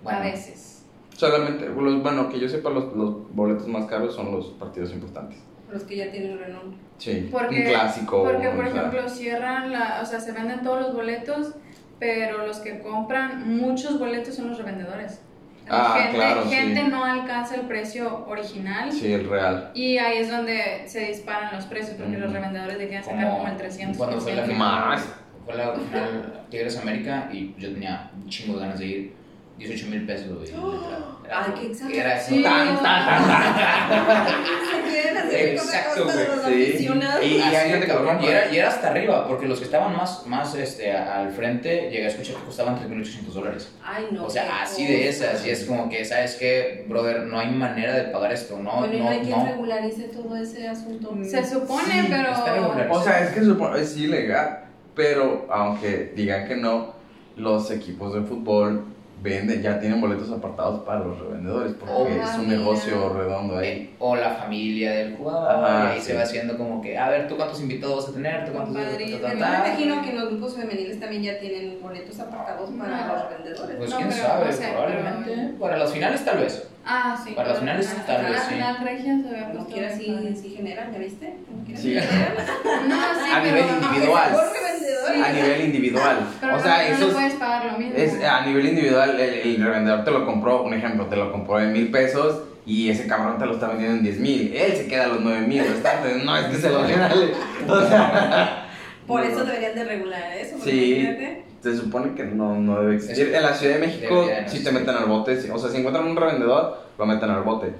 Bueno, 0.01 0.19
A 0.19 0.21
veces. 0.21 0.83
Solamente, 1.17 1.65
los, 1.67 2.01
bueno, 2.01 2.29
que 2.29 2.39
yo 2.39 2.47
sepa, 2.47 2.69
los, 2.69 2.95
los 2.95 3.35
boletos 3.35 3.67
más 3.67 3.83
caros 3.87 4.15
son 4.15 4.31
los 4.31 4.45
partidos 4.51 4.91
importantes. 4.93 5.39
Los 5.71 5.83
que 5.83 5.97
ya 5.97 6.11
tienen 6.11 6.37
renombre. 6.39 6.77
Sí, 6.97 7.27
Porque- 7.31 7.61
un 7.63 7.67
clásico. 7.69 8.23
Porque, 8.23 8.47
o 8.47 8.55
por 8.55 8.65
sea, 8.69 8.75
ejemplo, 8.77 9.09
cierran 9.09 9.71
la, 9.71 9.99
o 10.01 10.05
sea, 10.05 10.19
se 10.19 10.31
venden 10.31 10.61
todos 10.61 10.81
los 10.81 10.95
boletos, 10.95 11.53
pero 11.99 12.45
los 12.47 12.59
que 12.59 12.79
compran 12.79 13.57
muchos 13.57 13.99
boletos 13.99 14.35
son 14.35 14.49
los 14.49 14.57
revendedores. 14.57 15.21
Ah, 15.69 15.97
gente 16.01 16.15
claro, 16.15 16.43
sí. 16.45 16.49
gente 16.55 16.83
no 16.85 17.03
alcanza 17.03 17.55
el 17.55 17.61
precio 17.67 18.25
original 18.25 18.89
Sí, 18.89 19.11
el 19.11 19.29
real. 19.29 19.71
y 19.73 19.97
ahí 19.97 20.19
es 20.19 20.31
donde 20.31 20.83
se 20.87 21.07
disparan 21.07 21.53
los 21.53 21.65
precios 21.65 21.97
porque 21.97 22.17
los 22.17 22.31
revendedores 22.31 22.77
le 22.77 22.87
quieren 22.87 23.03
sacar 23.03 23.29
como, 23.31 23.47
el 23.49 23.57
300%. 23.57 23.97
Cuando 23.97 24.21
fue 24.21 24.33
la 24.35 24.43
final, 24.43 24.57
Más. 24.59 25.05
fue 25.45 25.55
la 25.55 25.73
final 25.73 26.43
Tigres 26.49 26.77
América 26.77 27.27
y 27.33 27.53
yo 27.57 27.73
tenía 27.73 28.09
un 28.15 28.29
chingo 28.29 28.53
de 28.53 28.59
ganas 28.61 28.79
de 28.79 28.85
ir. 28.85 29.16
18 29.57 29.87
mil 29.87 30.05
pesos, 30.05 30.27
güey. 30.37 30.49
Era- 31.27 31.43
Ay, 31.45 31.53
qué 31.59 31.67
exagerado. 31.71 32.09
Era 32.09 32.19
Sí. 32.21 32.41
tan, 32.41 32.67
tan, 32.81 33.05
tan, 33.05 33.27
tan. 33.27 34.35
Se 34.85 34.89
quieren 34.89 35.17
hacer 35.17 35.45
Exacto, 35.49 36.05
güey. 36.05 36.77
Sí. 36.77 36.85
Y- 37.23 37.39
gente 37.41 37.79
que 37.81 37.87
cabrón. 37.87 38.19
Y 38.23 38.27
era, 38.27 38.49
y 38.53 38.57
era 38.57 38.69
hasta 38.69 38.87
arriba, 38.91 39.27
porque 39.27 39.45
los 39.45 39.59
que 39.59 39.65
estaban 39.65 39.93
más, 39.97 40.25
más 40.25 40.55
este, 40.55 40.93
al 40.93 41.31
frente, 41.31 41.89
llegué 41.91 42.05
a 42.05 42.07
escuchar 42.07 42.35
que 42.37 42.43
costaban 42.43 42.77
3.800 42.79 43.33
dólares. 43.33 43.69
Ay, 43.83 44.07
no. 44.11 44.25
O 44.25 44.29
sea, 44.29 44.61
así 44.61 44.87
de 44.87 45.09
esas. 45.09 45.45
Y 45.45 45.49
es 45.49 45.65
como 45.65 45.89
que, 45.89 46.05
¿sabes 46.05 46.35
qué, 46.35 46.85
brother? 46.87 47.23
No 47.23 47.37
hay 47.39 47.49
manera 47.49 47.93
de 47.93 48.03
pagar 48.03 48.31
esto. 48.31 48.57
No, 48.59 48.77
Bueno, 48.79 48.93
y 48.93 48.99
no 48.99 49.09
hay 49.09 49.17
no, 49.19 49.23
quien 49.25 49.37
no. 49.39 49.45
regularice 49.47 50.03
todo 50.03 50.35
ese 50.37 50.65
asunto. 50.67 51.13
Se 51.23 51.43
supone, 51.43 51.83
Sí, 51.91 52.07
pero... 52.09 52.91
O 52.93 53.03
sea, 53.03 53.23
es 53.25 53.31
que 53.31 53.41
supo- 53.41 53.75
es 53.75 53.97
ilegal, 53.97 54.59
pero 54.95 55.45
aunque 55.51 56.13
digan 56.15 56.47
que 56.47 56.55
no, 56.55 56.93
los 57.35 57.69
equipos 57.69 58.13
de 58.13 58.21
fútbol 58.21 58.85
venden, 59.21 59.61
ya 59.61 59.79
tienen 59.79 59.99
boletos 59.99 60.31
apartados 60.31 60.83
para 60.83 60.99
los 60.99 61.19
revendedores, 61.19 61.73
porque 61.79 61.93
Oh, 61.95 62.07
es 62.07 62.35
un 62.35 62.47
mira. 62.47 62.59
negocio 62.59 63.09
redondo 63.13 63.57
ahí. 63.57 63.67
Eh, 63.67 63.89
O 63.99 64.15
la 64.15 64.29
familia 64.29 64.91
del 64.91 65.15
jugador. 65.17 65.65
Ajá, 65.65 65.85
y 65.85 65.95
ahí 65.95 65.99
sí. 65.99 66.07
se 66.07 66.15
va 66.15 66.21
haciendo 66.23 66.57
como 66.57 66.81
que, 66.81 66.97
a 66.97 67.09
ver, 67.09 67.27
¿tú 67.27 67.35
cuántos 67.35 67.59
invitados 67.61 67.95
vas 67.97 68.09
a 68.09 68.13
tener? 68.13 68.45
¿Tú 68.45 68.51
cuántos 68.53 68.75
Compadrito. 68.75 69.17
ta, 69.17 69.27
ta, 69.27 69.33
Yo 69.33 69.39
ta? 69.39 69.49
me 69.49 69.67
imagino 69.69 70.01
que 70.03 70.09
en 70.11 70.15
los 70.19 70.29
grupos 70.29 70.55
femeniles 70.55 70.99
también 70.99 71.23
ya 71.23 71.39
tienen 71.39 71.79
boletos 71.81 72.19
apartados 72.19 72.69
para 72.71 73.07
No. 73.07 73.13
los 73.15 73.29
vendedores. 73.29 73.75
Pues 73.77 73.89
No, 73.89 73.95
quién 73.97 74.09
pero, 74.09 74.21
sabe, 74.21 74.49
o 74.49 74.53
sea, 74.53 74.71
probablemente. 74.71 75.31
pero- 75.35 75.59
Para 75.59 75.77
las 75.77 75.91
finales, 75.91 76.23
tal 76.23 76.37
vez. 76.37 76.67
Ah, 76.89 77.19
sí. 77.21 77.31
Para 77.33 77.49
las 77.49 77.59
finales, 77.59 77.95
tal 78.07 78.21
vez, 78.23 78.31
La 78.31 78.41
sí. 78.41 78.53
final 78.53 78.77
regia 78.83 79.17
se 79.21 79.27
había 79.29 79.51
puesto 79.51 79.75
bien 79.75 79.89
padre. 79.89 80.35
sí, 80.35 80.57
¿ya 80.57 80.99
viste? 80.99 81.33
Sí. 81.75 81.95
No, 82.87 82.95
sí, 82.95 83.31
A 83.33 83.41
pero- 83.43 83.55
nivel 83.55 83.65
individual. 83.83 84.35
A 85.25 85.29
nivel 85.33 85.61
individual. 85.65 86.17
Pero 86.39 86.55
o 86.55 86.59
sea, 86.59 86.77
no, 86.77 86.81
eso 86.95 87.09
puedes 87.13 87.33
pagar 87.35 87.65
lo 87.65 87.77
mismo. 87.77 87.93
es 87.97 88.23
a 88.23 88.45
nivel 88.45 88.65
individual. 88.67 89.19
El, 89.19 89.33
el 89.57 89.63
revendedor 89.63 90.03
te 90.05 90.11
lo 90.11 90.25
compró, 90.25 90.63
un 90.63 90.73
ejemplo, 90.73 91.05
te 91.07 91.15
lo 91.17 91.31
compró 91.31 91.59
en 91.59 91.73
mil 91.73 91.91
pesos 91.91 92.43
y 92.65 92.89
ese 92.89 93.07
cabrón 93.07 93.37
te 93.37 93.45
lo 93.45 93.53
está 93.53 93.67
vendiendo 93.67 93.97
en 93.97 94.03
10 94.03 94.19
mil. 94.19 94.53
Él 94.55 94.73
se 94.75 94.87
queda 94.87 95.07
los 95.07 95.21
9 95.21 95.47
mil 95.47 95.63
restantes. 95.65 96.23
No 96.23 96.37
es 96.37 96.45
que 96.47 96.55
se 96.57 96.69
lo 96.69 96.83
regale. 96.85 97.31
O 97.67 97.81
sea, 97.87 98.65
Por 99.07 99.21
no. 99.21 99.27
eso 99.29 99.43
deberían 99.45 99.75
de 99.75 99.83
regular 99.85 100.31
eso. 100.37 100.55
porque 100.57 100.71
Sí. 100.71 100.93
imagínate. 100.95 101.43
Se 101.63 101.75
supone 101.75 102.13
que 102.13 102.23
no, 102.23 102.55
no 102.55 102.81
debe 102.81 102.95
existir. 102.95 103.33
En 103.33 103.41
la 103.43 103.53
Ciudad 103.53 103.75
de 103.75 103.79
México 103.87 104.21
Debería 104.21 104.43
de 104.43 104.49
sí 104.49 104.63
te 104.63 104.71
meten 104.71 104.95
al 104.95 105.05
bote. 105.05 105.51
O 105.51 105.57
sea, 105.57 105.69
si 105.69 105.77
encuentran 105.77 106.07
un 106.07 106.15
revendedor, 106.15 106.77
lo 106.97 107.05
meten 107.05 107.29
al 107.29 107.43
bote. 107.43 107.71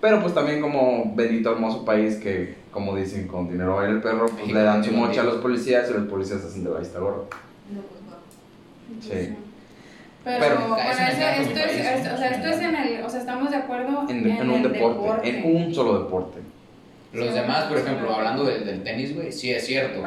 Pero 0.00 0.20
pues 0.20 0.34
también 0.34 0.60
como 0.60 1.12
bendito 1.14 1.50
hermoso 1.52 1.84
país 1.84 2.16
que, 2.16 2.54
como 2.70 2.94
dicen, 2.94 3.26
con 3.26 3.48
dinero 3.48 3.76
baila 3.76 3.94
el 3.94 4.00
perro, 4.02 4.26
pues 4.26 4.34
México 4.34 4.54
le 4.58 4.62
dan 4.64 4.84
su 4.84 4.92
mocha 4.92 5.22
a 5.22 5.24
los 5.24 5.36
policías 5.36 5.88
y 5.90 5.94
los 5.94 6.06
policías 6.08 6.44
hacen 6.44 6.62
de 6.64 6.70
la 6.70 6.78
vista 6.78 6.98
gorda. 6.98 7.24
No, 7.70 7.80
pues 7.80 8.00
no. 8.02 9.00
Sí. 9.02 9.34
Pero, 10.24 10.38
Pero- 10.40 10.56
bueno, 10.68 10.76
Es 10.78 10.96
un 10.96 11.02
eso- 11.04 11.16
encanto 11.16 11.40
esto, 11.42 11.58
es, 11.60 11.66
país, 11.66 11.86
esto- 11.86 12.08
¿no? 12.08 12.14
o 12.14 12.18
sea, 12.18 12.28
esto 12.30 12.48
es 12.48 12.60
en 12.60 12.74
el, 12.76 13.02
o 13.04 13.10
sea, 13.10 13.20
estamos 13.20 13.50
de 13.50 13.56
acuerdo 13.56 14.06
En, 14.08 14.26
en 14.30 14.50
un 14.50 14.56
el 14.66 14.72
deporte, 14.72 15.28
en 15.28 15.56
un 15.56 15.74
solo 15.74 15.98
deporte. 16.04 16.38
Los 17.12 17.28
Sí, 17.28 17.34
demás, 17.34 17.64
por 17.64 17.78
ejemplo, 17.78 18.14
hablando 18.14 18.44
del, 18.44 18.64
del 18.66 18.82
tenis, 18.82 19.14
güey, 19.14 19.30
sí 19.32 19.50
es 19.52 19.64
cierto. 19.66 20.02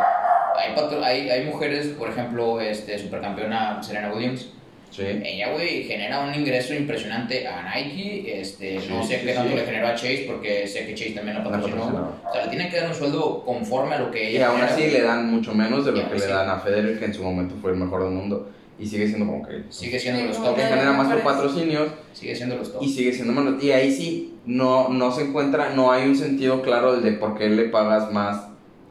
Hay, 0.57 0.75
patro- 0.75 1.03
hay, 1.03 1.29
hay 1.29 1.45
mujeres, 1.45 1.87
por 1.89 2.09
ejemplo, 2.09 2.59
este, 2.59 2.97
supercampeona 2.97 3.81
Serena 3.83 4.11
Williams. 4.13 4.47
Sí. 4.89 5.03
Ella, 5.03 5.51
güey, 5.51 5.83
genera 5.83 6.21
un 6.21 6.33
ingreso 6.33 6.73
impresionante 6.73 7.45
a 7.47 7.61
Nike. 7.75 8.39
Este, 8.39 8.75
no 8.89 9.03
Sí, 9.03 9.09
sé 9.09 9.19
sí, 9.19 9.25
qué 9.27 9.33
tanto 9.33 9.49
sí. 9.51 9.55
le 9.57 9.65
generó 9.65 9.87
a 9.87 9.93
Chase, 9.95 10.23
porque 10.27 10.65
sé 10.65 10.85
que 10.87 10.95
Chase 10.95 11.11
también 11.11 11.37
La 11.37 11.43
patrocinó. 11.43 12.13
O 12.27 12.33
sea, 12.33 12.43
le 12.43 12.49
tienen 12.49 12.69
que 12.69 12.77
dar 12.77 12.87
un 12.89 12.95
sueldo 12.95 13.43
conforme 13.45 13.95
a 13.95 13.99
lo 13.99 14.09
que 14.11 14.31
Y 14.31 14.35
ella 14.37 14.47
aún 14.47 14.57
genera, 14.61 14.73
así 14.73 14.87
le 14.87 15.01
dan 15.01 15.29
mucho 15.29 15.53
menos 15.53 15.85
de 15.85 15.91
Y 15.91 15.95
lo 15.95 16.01
aún 16.01 16.09
que 16.11 16.19
le 16.19 16.27
dan 16.27 16.49
a 16.49 16.57
Federer, 16.59 16.97
que 16.99 17.05
en 17.05 17.13
su 17.13 17.21
momento 17.23 17.55
fue 17.61 17.71
el 17.71 17.77
mejor 17.77 18.03
del 18.05 18.13
mundo. 18.13 18.49
Y 18.79 18.85
sigue 18.87 19.07
siendo 19.07 19.25
como 19.25 19.45
que... 19.45 19.63
Sigue 19.69 19.99
siendo 19.99 20.23
los 20.23 20.37
top. 20.37 20.55
genera 20.55 20.91
más 20.93 21.07
por 21.11 21.21
patrocinios 21.23 21.89
Sigue 22.13 22.35
siendo 22.35 22.55
los 22.57 22.71
top. 22.71 22.81
y 22.83 22.89
sigue 22.89 23.11
siendo 23.11 23.33
menos. 23.33 23.61
Y 23.63 23.71
ahí 23.71 23.91
sí, 23.91 24.35
no, 24.45 24.89
no 24.89 25.11
se 25.11 25.23
encuentra, 25.23 25.71
no 25.75 25.91
hay 25.91 26.07
un 26.07 26.15
sentido 26.15 26.61
claro 26.61 26.99
de 27.01 27.11
por 27.13 27.37
qué 27.37 27.49
le 27.49 27.65
pagas 27.65 28.11
más 28.11 28.41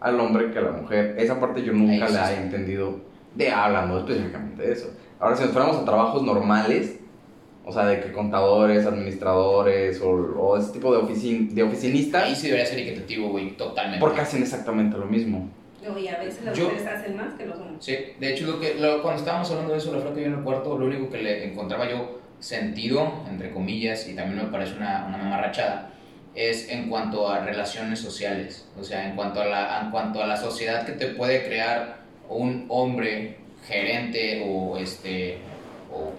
al 0.07 0.21
hombre 0.21 0.51
que 0.53 0.59
a 0.59 0.63
la 0.63 0.71
mujer. 0.73 1.17
Esa 1.19 1.41
parte 1.41 1.63
yo 1.63 1.73
nunca 1.73 2.07
Ahí 2.07 2.13
la 2.13 2.27
sí. 2.29 2.35
he 2.35 2.43
entendido, 2.43 3.01
de 3.35 3.51
hablando 3.51 3.99
específicamente 3.99 4.63
de 4.63 4.73
eso. 4.73 4.91
Ahora, 5.19 5.37
si 5.37 5.43
nos 5.45 5.53
fuéramos 5.53 5.77
a 5.79 5.85
trabajos 5.85 6.23
normales, 6.23 7.01
o 7.65 7.73
sea, 7.73 7.87
de 7.87 8.01
que 8.01 8.13
contadores, 8.13 8.87
administradores 8.87 10.01
o, 10.01 10.11
o 10.11 10.57
ese 10.57 10.73
tipo 10.73 10.93
de, 10.93 10.99
oficin, 10.99 11.53
de 11.55 11.63
Ahí 11.63 11.69
oficinistas, 11.69 12.39
sí 12.39 12.47
debería 12.47 12.67
ser 12.67 12.79
equitativo, 12.79 13.31
güey, 13.31 13.57
totalmente. 13.57 14.01
porque 14.01 14.21
hacen 14.21 14.43
exactamente 14.43 14.97
lo 14.97 15.07
mismo. 15.07 15.49
No, 15.85 15.99
y 15.99 16.09
a 16.09 16.19
veces 16.19 16.45
las 16.45 16.57
Yo- 16.57 16.65
mujeres 16.65 16.87
hacen 16.87 17.17
más 17.17 17.35
que 17.35 17.47
los 17.47 17.59
hombres. 17.59 17.85
Sí, 17.85 17.97
de 18.21 18.33
hecho, 18.33 18.47
lo 18.47 18.61
que, 18.61 18.75
lo- 18.75 19.03
cuando 19.03 19.21
estábamos 19.21 19.51
hablando 19.51 19.73
de 19.73 19.79
eso, 19.79 19.93
la 19.95 20.01
flaca 20.01 20.21
yo 20.21 20.27
en 20.27 20.33
el 20.35 20.41
cuarto, 20.41 20.79
lo 20.79 20.87
único 20.87 21.11
que 21.11 21.19
le 21.23 21.45
encontraba 21.51 21.89
yo 21.91 22.21
sentido, 22.39 23.13
entre 23.29 23.51
comillas, 23.51 24.07
y 24.09 24.15
también 24.15 24.45
me 24.45 24.51
parece 24.53 24.77
una, 24.77 25.07
una 25.09 25.17
mamarrachada, 25.17 25.91
es 26.37 26.69
en 26.69 26.89
cuanto 26.89 27.29
a 27.29 27.41
relaciones 27.41 27.99
sociales. 27.99 28.69
O 28.79 28.85
sea, 28.85 29.09
en 29.09 29.17
cuanto 29.17 29.41
a, 29.41 29.47
la, 29.47 29.81
en 29.83 29.91
cuanto 29.91 30.23
a 30.23 30.27
la 30.27 30.37
sociedad 30.37 30.85
que 30.85 30.93
te 30.93 31.09
puede 31.09 31.45
crear 31.45 31.97
un 32.29 32.67
hombre 32.69 33.39
gerente 33.67 34.45
o, 34.47 34.77
este, 34.77 35.39
o 35.93 36.13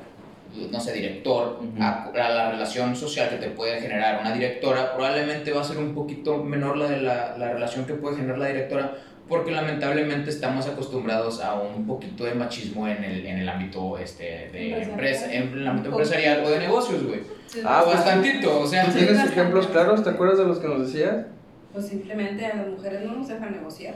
no 0.71 0.79
sé, 0.79 0.93
director, 0.93 1.62
a, 1.79 2.05
a 2.05 2.29
la 2.29 2.51
relación 2.51 2.95
social 2.95 3.29
que 3.29 3.36
te 3.38 3.50
puede 3.50 3.79
generar 3.79 4.19
una 4.19 4.33
directora, 4.33 4.93
probablemente 4.93 5.51
va 5.51 5.62
a 5.62 5.63
ser 5.63 5.77
un 5.77 5.93
poquito 5.93 6.43
menor 6.43 6.77
la 6.77 6.88
de 6.88 7.01
la, 7.01 7.38
la 7.38 7.53
relación 7.53 7.86
que 7.86 7.93
puede 7.93 8.17
generar 8.17 8.39
la 8.39 8.47
directora, 8.47 8.97
porque 9.27 9.51
lamentablemente 9.51 10.29
estamos 10.29 10.67
acostumbrados 10.67 11.41
a 11.41 11.55
un 11.55 11.86
poquito 11.86 12.24
de 12.24 12.34
machismo 12.34 12.88
en 12.88 13.03
el, 13.03 13.25
en 13.25 13.39
el 13.39 13.50
ámbito 13.50 13.98
este, 13.98 14.50
de 14.51 14.84
empresa, 14.84 15.31
en 15.31 15.53
el 15.53 15.67
ámbito 15.67 15.89
empresarial 15.89 16.43
o 16.46 16.50
de 16.50 16.60
negocios, 16.60 17.03
güey. 17.03 17.22
Ah, 17.65 17.81
o 17.81 17.86
pues, 17.86 17.98
bastantito, 17.98 18.62
o 18.62 18.67
sea, 18.67 18.86
¿Tú 18.86 18.91
Sí, 18.91 19.00
tienes 19.00 19.25
ejemplos 19.25 19.67
claros? 19.67 20.03
¿Te 20.03 20.10
acuerdas 20.10 20.38
de 20.38 20.46
los 20.46 20.60
que 20.60 20.67
nos 20.67 20.79
decías? 20.91 21.25
Pues 21.74 21.88
simplemente 21.88 22.46
a 22.46 22.55
las 22.55 22.67
mujeres 22.67 23.03
no 23.03 23.13
nos 23.13 23.27
dejan 23.27 23.51
negociar. 23.51 23.96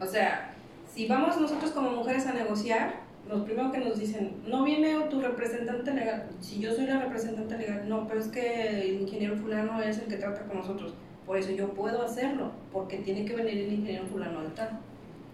O 0.00 0.06
sea, 0.06 0.54
si 0.86 1.06
vamos 1.06 1.40
nosotros 1.40 1.70
como 1.70 1.90
mujeres 1.90 2.26
a 2.26 2.32
negociar, 2.32 3.00
lo 3.28 3.44
primero 3.44 3.70
que 3.70 3.78
nos 3.78 3.98
dicen, 3.98 4.36
no 4.46 4.64
viene 4.64 4.98
tu 5.08 5.20
representante 5.20 5.92
legal. 5.92 6.26
Si 6.40 6.58
yo 6.60 6.72
soy 6.72 6.86
la 6.86 7.00
representante 7.00 7.56
legal, 7.56 7.88
no, 7.88 8.06
pero 8.06 8.20
es 8.20 8.28
que 8.28 8.80
el 8.80 9.02
ingeniero 9.02 9.36
fulano 9.36 9.80
es 9.82 9.98
el 9.98 10.06
que 10.06 10.16
trata 10.16 10.42
con 10.44 10.58
nosotros. 10.58 10.94
Por 11.30 11.38
eso 11.38 11.52
yo 11.52 11.68
puedo 11.68 12.02
hacerlo, 12.02 12.50
porque 12.72 12.96
tiene 12.96 13.24
que 13.24 13.36
venir 13.36 13.56
el 13.58 13.72
ingeniero 13.72 14.04
fulano 14.08 14.42
de 14.42 14.48
tal. 14.48 14.80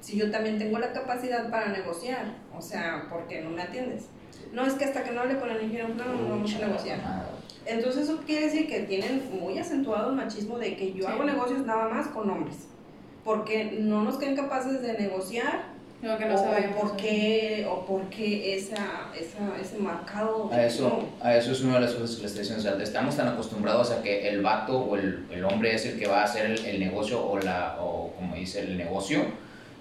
Si 0.03 0.19
yo 0.19 0.31
también 0.31 0.59
tengo 0.59 0.79
la 0.79 0.93
capacidad 0.93 1.49
para 1.51 1.69
negociar, 1.69 2.35
o 2.55 2.61
sea, 2.61 3.07
¿por 3.09 3.27
qué 3.27 3.41
no 3.41 3.49
me 3.49 3.63
atiendes? 3.63 4.09
No 4.53 4.67
es 4.67 4.75
que 4.75 4.85
hasta 4.85 5.03
que 5.03 5.13
no 5.13 5.23
hable 5.23 5.39
con 5.39 5.49
el 5.49 5.57
ingeniero 5.63 5.89
fulano 5.89 6.13
no 6.21 6.29
vamos 6.29 6.55
a 6.55 6.59
negociar. 6.59 6.99
Entonces 7.65 8.03
eso 8.03 8.19
quiere 8.27 8.45
decir 8.45 8.69
que 8.69 8.81
tienen 8.81 9.23
muy 9.41 9.59
acentuado 9.59 10.11
el 10.11 10.17
machismo 10.17 10.59
de 10.59 10.77
que 10.77 10.93
yo 10.93 11.07
Sí. 11.07 11.11
hago 11.11 11.25
negocios 11.25 11.65
nada 11.65 11.89
más 11.89 12.09
con 12.09 12.29
hombres. 12.29 12.69
Porque 13.25 13.79
no 13.81 14.05
nos 14.05 14.19
creen 14.19 14.37
capaces 14.37 14.83
de 14.83 14.99
negociar 14.99 15.66
Lo 16.07 16.17
que 16.17 16.25
no 16.27 16.35
o, 16.35 16.39
sabemos. 16.39 16.81
por 16.81 16.97
qué, 16.97 17.67
o 17.69 17.85
por 17.85 18.03
qué 18.05 18.57
esa, 18.57 19.11
esa, 19.19 19.61
ese 19.61 19.79
marcado... 19.79 20.49
A 20.53 20.65
eso, 20.65 21.03
a 21.21 21.37
eso 21.37 21.51
es 21.51 21.61
una 21.63 21.75
de 21.75 21.81
las 21.81 21.95
cosas 21.95 22.15
que 22.15 22.23
le 22.23 22.27
estoy 22.29 22.43
diciendo. 22.43 22.61
O 22.61 22.75
sea, 22.77 22.83
estamos 22.83 23.17
tan 23.17 23.27
acostumbrados 23.27 23.91
a 23.91 24.03
que 24.03 24.29
el 24.29 24.41
vato 24.41 24.79
o 24.79 24.97
el, 24.97 25.27
el 25.31 25.45
hombre 25.45 25.75
es 25.75 25.85
el 25.87 25.99
que 25.99 26.07
va 26.07 26.21
a 26.21 26.25
hacer 26.25 26.47
el, 26.47 26.65
el 26.65 26.79
negocio 26.79 27.27
o, 27.27 27.39
la, 27.41 27.79
o 27.81 28.13
como 28.17 28.37
dice 28.37 28.61
el 28.61 28.77
negocio 28.77 29.25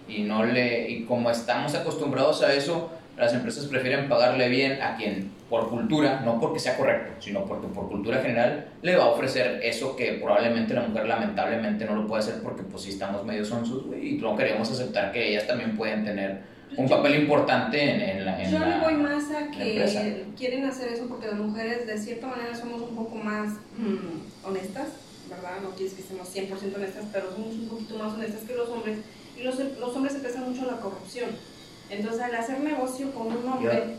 y 0.07 0.23
no 0.23 0.43
le 0.45 0.89
y 0.89 1.05
como 1.05 1.29
estamos 1.29 1.73
acostumbrados 1.75 2.41
a 2.43 2.53
eso, 2.53 2.89
las 3.17 3.33
empresas 3.33 3.65
prefieren 3.65 4.09
pagarle 4.09 4.49
bien 4.49 4.81
a 4.81 4.95
quien 4.97 5.31
por 5.49 5.69
cultura, 5.69 6.21
no 6.25 6.39
porque 6.39 6.59
sea 6.59 6.75
correcto, 6.75 7.13
sino 7.19 7.45
porque 7.45 7.67
por 7.67 7.87
cultura 7.87 8.21
general 8.21 8.65
le 8.81 8.95
va 8.95 9.05
a 9.05 9.07
ofrecer 9.09 9.59
eso 9.63 9.95
que 9.95 10.13
probablemente 10.13 10.73
la 10.73 10.81
mujer 10.81 11.05
lamentablemente 11.05 11.85
no 11.85 11.95
lo 11.95 12.07
puede 12.07 12.23
hacer 12.23 12.41
porque 12.41 12.63
pues 12.63 12.83
sí 12.83 12.89
estamos 12.89 13.23
medio 13.23 13.45
sonsos 13.45 13.85
güey, 13.85 14.15
y 14.15 14.17
no 14.17 14.35
queremos 14.35 14.69
aceptar 14.69 15.11
que 15.11 15.29
ellas 15.29 15.47
también 15.47 15.77
pueden 15.77 16.03
tener 16.03 16.41
un 16.77 16.89
papel 16.89 17.15
importante 17.21 17.79
en, 17.81 18.01
en 18.01 18.25
la 18.25 18.41
en 18.43 18.51
Yo 18.51 18.59
le 18.59 18.65
la- 18.71 18.77
voy 18.79 18.95
más 18.95 19.23
a 19.31 19.49
que 19.51 20.25
quieren 20.35 20.65
hacer 20.65 20.89
eso 20.91 21.07
porque 21.07 21.27
las 21.27 21.37
mujeres 21.37 21.85
de 21.87 21.97
cierta 21.97 22.27
manera 22.27 22.53
somos 22.55 22.81
un 22.81 22.95
poco 22.95 23.15
más 23.15 23.53
mm, 23.77 24.45
honestas, 24.47 24.87
¿verdad? 25.29 25.61
No 25.63 25.69
quieres 25.69 25.93
que 25.93 26.01
estemos 26.01 26.27
100% 26.35 26.75
honestas, 26.75 27.05
pero 27.13 27.31
somos 27.31 27.53
un 27.53 27.69
poquito 27.69 27.97
más 27.97 28.13
honestas 28.13 28.41
que 28.47 28.55
los 28.55 28.67
hombres. 28.69 28.97
Y 29.37 29.43
los, 29.43 29.57
los 29.79 29.95
hombres 29.95 30.13
se 30.13 30.19
prestan 30.19 30.49
mucho 30.51 30.65
la 30.65 30.77
corrupción. 30.77 31.29
Entonces, 31.89 32.21
al 32.21 32.35
hacer 32.35 32.59
negocio 32.61 33.11
con 33.11 33.27
un 33.27 33.47
hombre, 33.47 33.97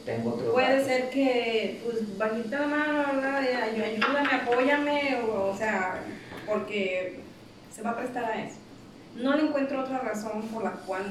puede 0.53 0.75
dato. 0.77 0.85
ser 0.87 1.11
que, 1.11 1.81
pues, 1.85 2.19
bajita 2.19 2.61
la 2.61 2.67
mano, 2.67 2.99
¿verdad? 3.15 3.37
Ayúdame, 3.37 4.29
apóyame, 4.43 5.21
o, 5.23 5.51
o 5.53 5.57
sea, 5.57 6.01
porque 6.47 7.21
se 7.75 7.83
va 7.83 7.91
a 7.91 7.97
prestar 7.97 8.25
a 8.25 8.45
eso. 8.45 8.57
No 9.15 9.37
le 9.37 9.45
encuentro 9.45 9.81
otra 9.81 9.99
razón 10.01 10.43
por 10.53 10.65
la 10.65 10.73
cual 10.73 11.05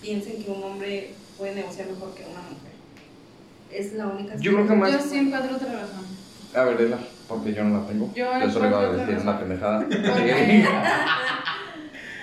piensen 0.00 0.42
que 0.42 0.50
un 0.50 0.62
hombre 0.62 1.10
puede 1.36 1.54
negociar 1.54 1.88
mejor 1.88 2.14
que 2.14 2.24
una 2.24 2.40
mujer. 2.42 2.72
Es 3.70 3.92
la 3.92 4.06
única. 4.06 4.36
Yo 4.36 4.52
creo 4.52 4.66
que 4.66 4.74
más- 4.74 4.92
Yo 4.92 4.98
sí 5.00 5.18
encuentro 5.18 5.56
otra 5.56 5.72
razón. 5.72 6.06
A 6.54 6.62
ver, 6.64 6.78
dila, 6.78 6.98
porque 7.28 7.52
yo 7.52 7.62
no 7.64 7.78
la 7.80 7.86
tengo. 7.86 8.10
Yo 8.14 8.24
Yo 8.40 8.50
solo 8.50 8.68
de 8.68 8.74
encuentro 8.74 9.06
decir 9.06 9.18
una 9.22 9.38
pendejada. 9.38 9.86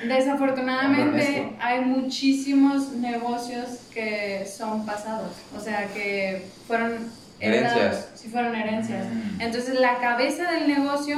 Desafortunadamente 0.08 1.50
hay 1.60 1.82
muchísimos 1.82 2.90
negocios 2.94 3.66
que 3.94 4.46
son 4.46 4.86
pasados, 4.86 5.32
o 5.56 5.60
sea, 5.60 5.88
que 5.94 6.46
fueron 6.68 7.10
heredados, 7.40 7.78
Herencias. 7.78 8.10
sí 8.16 8.30
fueron 8.30 8.56
herencias. 8.56 9.06
Mm. 9.06 9.42
Entonces 9.42 9.80
la 9.80 9.98
cabeza 10.00 10.52
del 10.52 10.68
negocio 10.68 11.18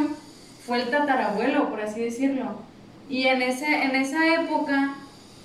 fue 0.65 0.81
el 0.81 0.89
tatarabuelo, 0.89 1.69
por 1.69 1.81
así 1.81 2.01
decirlo. 2.01 2.61
Y 3.09 3.27
en, 3.27 3.41
ese, 3.41 3.83
en 3.83 3.95
esa 3.95 4.25
época 4.33 4.95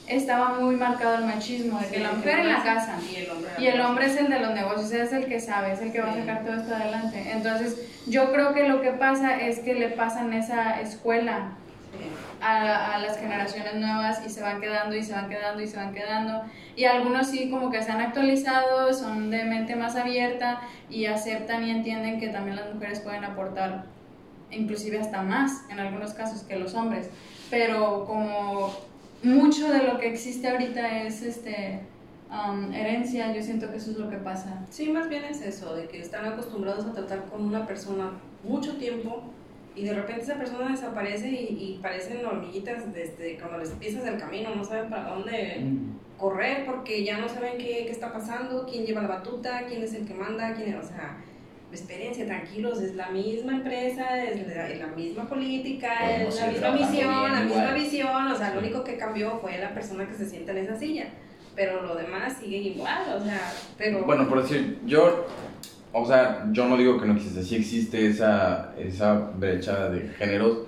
estaba 0.06 0.58
muy 0.58 0.76
marcado 0.76 1.16
el 1.16 1.24
machismo, 1.26 1.78
de 1.78 1.86
que 1.88 2.00
la 2.00 2.12
mujer 2.12 2.40
en 2.40 2.48
la 2.48 2.62
casa 2.62 2.98
Y 3.12 3.16
el 3.16 3.30
hombre. 3.30 3.50
y 3.58 3.66
el 3.66 3.80
hombre 3.80 4.06
es 4.06 4.16
el 4.16 4.28
de 4.30 4.40
los 4.40 4.54
negocios, 4.54 4.90
es 4.92 5.12
el 5.12 5.26
que 5.26 5.38
sabe, 5.40 5.72
es 5.74 5.80
el 5.80 5.92
que 5.92 6.00
va 6.00 6.10
a 6.10 6.14
Sí. 6.14 6.20
sacar 6.20 6.44
todo 6.44 6.54
esto 6.60 6.74
adelante. 6.74 7.30
Entonces, 7.32 7.76
yo 8.06 8.32
creo 8.32 8.52
que 8.54 8.66
lo 8.66 8.80
que 8.80 8.90
pasa 8.92 9.38
es 9.40 9.60
que 9.60 9.74
le 9.74 9.88
pasan 9.90 10.32
esa 10.32 10.80
escuela 10.80 11.50
Sí. 11.68 11.69
A, 12.40 12.94
a 12.94 12.98
las 12.98 13.18
generaciones 13.18 13.74
nuevas 13.74 14.24
y 14.26 14.30
se 14.30 14.42
van 14.42 14.60
quedando 14.60 14.96
y 14.96 15.02
se 15.02 15.12
van 15.12 15.28
quedando 15.28 15.62
y 15.62 15.66
se 15.66 15.76
van 15.76 15.94
quedando. 15.94 16.42
Y 16.76 16.84
algunos 16.84 17.28
sí 17.28 17.50
como 17.50 17.70
que 17.70 17.82
se 17.82 17.90
han 17.90 18.00
actualizado, 18.00 18.92
son 18.94 19.30
de 19.30 19.44
mente 19.44 19.76
más 19.76 19.96
abierta 19.96 20.60
y 20.88 21.06
aceptan 21.06 21.64
y 21.64 21.70
entienden 21.70 22.18
que 22.18 22.28
también 22.28 22.56
las 22.56 22.72
mujeres 22.72 23.00
pueden 23.00 23.24
aportar, 23.24 23.84
inclusive 24.50 24.98
hasta 24.98 25.22
más 25.22 25.64
en 25.70 25.80
algunos 25.80 26.14
casos 26.14 26.42
que 26.42 26.56
los 26.56 26.74
hombres. 26.74 27.10
Pero 27.50 28.04
como 28.06 28.72
mucho 29.22 29.70
de 29.70 29.82
lo 29.82 29.98
que 29.98 30.08
existe 30.08 30.48
ahorita 30.48 31.02
es 31.02 31.22
este 31.22 31.80
um, 32.30 32.72
herencia, 32.72 33.32
yo 33.34 33.42
siento 33.42 33.70
que 33.70 33.76
eso 33.76 33.90
es 33.90 33.98
lo 33.98 34.08
que 34.08 34.16
pasa. 34.16 34.64
Sí, 34.70 34.88
más 34.90 35.08
bien 35.08 35.24
es 35.24 35.42
eso, 35.42 35.74
de 35.74 35.88
que 35.88 36.00
están 36.00 36.24
acostumbrados 36.24 36.86
a 36.86 36.92
tratar 36.92 37.24
con 37.24 37.44
una 37.44 37.66
persona 37.66 38.12
mucho 38.42 38.76
tiempo 38.76 39.24
y 39.80 39.84
de 39.84 39.94
repente 39.94 40.22
esa 40.22 40.34
persona 40.36 40.70
desaparece 40.70 41.28
y, 41.28 41.56
y 41.76 41.78
parecen 41.82 42.24
hormiguitas 42.26 42.92
desde 42.92 43.38
cuando 43.38 43.58
les 43.58 43.70
pisas 43.70 44.06
el 44.06 44.18
camino, 44.18 44.54
no 44.54 44.64
saben 44.64 44.90
para 44.90 45.10
dónde 45.10 45.56
Mm. 45.60 45.98
correr 46.18 46.66
porque 46.66 47.02
ya 47.02 47.16
no 47.18 47.28
saben 47.28 47.56
qué, 47.56 47.84
qué 47.86 47.90
está 47.90 48.12
pasando, 48.12 48.66
quién 48.70 48.84
lleva 48.84 49.00
la 49.02 49.08
batuta, 49.08 49.64
quién 49.66 49.82
es 49.82 49.94
el 49.94 50.06
que 50.06 50.12
manda, 50.14 50.54
quién 50.54 50.74
o 50.76 50.82
sea, 50.82 51.16
espérense, 51.72 52.24
tranquilos, 52.26 52.82
es 52.82 52.94
la 52.96 53.08
misma 53.10 53.52
empresa, 53.54 54.22
es 54.24 54.46
la, 54.46 54.68
es 54.68 54.78
la 54.80 54.88
misma 54.88 55.28
política, 55.28 55.92
Podemos 56.00 56.34
es 56.34 56.40
la 56.40 56.46
misma 56.48 56.70
misión, 56.72 57.20
bien 57.20 57.32
la 57.32 57.40
misma 57.42 57.72
visión, 57.72 58.26
o 58.32 58.36
sea, 58.36 58.48
Sí. 58.48 58.54
lo 58.54 58.60
único 58.60 58.84
que 58.84 58.96
cambió 58.98 59.38
fue 59.38 59.56
la 59.58 59.72
persona 59.72 60.06
que 60.06 60.14
se 60.14 60.28
sienta 60.28 60.52
en 60.52 60.58
esa 60.58 60.76
silla, 60.78 61.06
pero 61.56 61.82
lo 61.82 61.94
demás 61.94 62.36
sigue 62.38 62.56
igual, 62.58 63.02
o 63.16 63.24
sea, 63.24 63.52
pero... 63.78 64.04
Bueno, 64.04 64.28
por 64.28 64.42
decir, 64.42 64.78
yo, 64.84 65.26
o 65.92 66.06
sea, 66.06 66.46
yo 66.52 66.68
no 66.68 66.76
digo 66.76 67.00
que 67.00 67.06
no 67.06 67.14
existe, 67.14 67.42
sí 67.42 67.56
existe 67.56 68.06
esa, 68.06 68.72
esa 68.78 69.30
brecha 69.36 69.88
de 69.88 70.08
géneros, 70.18 70.58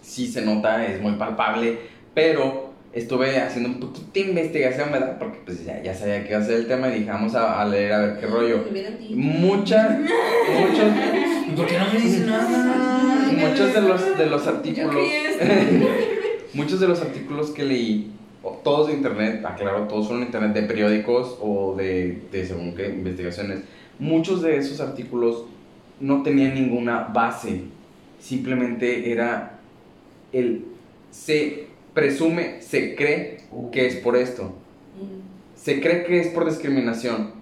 sí 0.00 0.26
se 0.26 0.42
nota, 0.42 0.86
es 0.86 1.00
muy 1.00 1.12
palpable, 1.12 1.78
pero 2.14 2.72
estuve 2.92 3.38
haciendo 3.38 3.70
un 3.70 3.80
poquito 3.80 4.06
de 4.12 4.20
investigación, 4.20 4.92
¿verdad? 4.92 5.18
Porque 5.18 5.40
pues 5.44 5.64
ya, 5.64 5.82
ya 5.82 5.94
sabía 5.94 6.22
que 6.24 6.30
iba 6.30 6.38
a 6.38 6.44
ser 6.44 6.56
el 6.56 6.66
tema 6.66 6.88
y 6.88 7.00
dije, 7.00 7.10
vamos 7.10 7.34
a, 7.34 7.60
a 7.60 7.64
leer 7.66 7.92
a 7.92 8.00
ver 8.00 8.20
qué 8.20 8.26
rollo. 8.26 8.64
Muchas, 9.10 9.98
muchos, 9.98 10.84
¿Por 11.56 11.66
qué 11.66 11.78
no 11.78 11.92
me 11.92 12.00
dices 12.00 12.26
nada? 12.26 13.28
muchos 13.32 13.74
de 13.74 13.80
los, 13.80 14.18
de 14.18 14.26
los 14.26 14.46
artículos... 14.46 14.94
Muchos 16.54 16.80
de 16.80 16.86
los 16.86 17.00
artículos 17.00 17.50
que 17.50 17.64
leí, 17.64 18.12
o 18.42 18.50
todos 18.62 18.88
de 18.88 18.92
internet, 18.92 19.42
aclaro, 19.42 19.88
todos 19.88 20.06
son 20.06 20.20
de 20.20 20.26
internet 20.26 20.52
de 20.52 20.62
periódicos 20.64 21.38
o 21.40 21.74
de, 21.74 22.24
de 22.30 22.44
según 22.44 22.74
qué 22.74 22.88
investigaciones, 22.88 23.60
muchos 23.98 24.42
de 24.42 24.56
esos 24.56 24.80
artículos 24.80 25.44
no 26.00 26.22
tenían 26.22 26.54
ninguna 26.54 27.00
base, 27.12 27.62
simplemente 28.20 29.10
era 29.12 29.58
el 30.32 30.64
se 31.10 31.66
presume, 31.94 32.62
se 32.62 32.94
cree 32.94 33.38
que 33.70 33.86
es 33.86 33.96
por 33.96 34.16
esto, 34.16 34.54
Mm. 34.96 35.58
se 35.58 35.80
cree 35.80 36.04
que 36.04 36.20
es 36.20 36.28
por 36.28 36.44
discriminación 36.48 37.32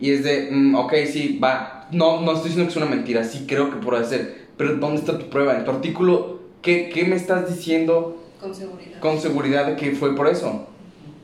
y 0.00 0.10
es 0.10 0.24
de, 0.24 0.48
mm, 0.50 0.74
ok, 0.74 0.92
sí, 1.06 1.38
va, 1.42 1.88
no, 1.92 2.20
no 2.20 2.32
estoy 2.32 2.50
diciendo 2.50 2.64
que 2.64 2.70
es 2.70 2.76
una 2.76 2.86
mentira, 2.94 3.24
sí 3.24 3.44
creo 3.46 3.70
que 3.70 3.76
puede 3.76 4.04
ser, 4.04 4.46
pero 4.56 4.76
¿dónde 4.76 5.00
está 5.00 5.18
tu 5.18 5.28
prueba? 5.30 5.56
En 5.56 5.64
tu 5.64 5.70
artículo, 5.70 6.40
¿qué, 6.62 6.90
qué 6.92 7.04
me 7.04 7.16
estás 7.16 7.48
diciendo? 7.48 8.16
Con 8.40 8.54
seguridad. 8.54 9.00
con 9.00 9.20
seguridad 9.20 9.66
de 9.66 9.76
que 9.76 9.92
fue 9.92 10.14
por 10.16 10.26
eso. 10.28 10.66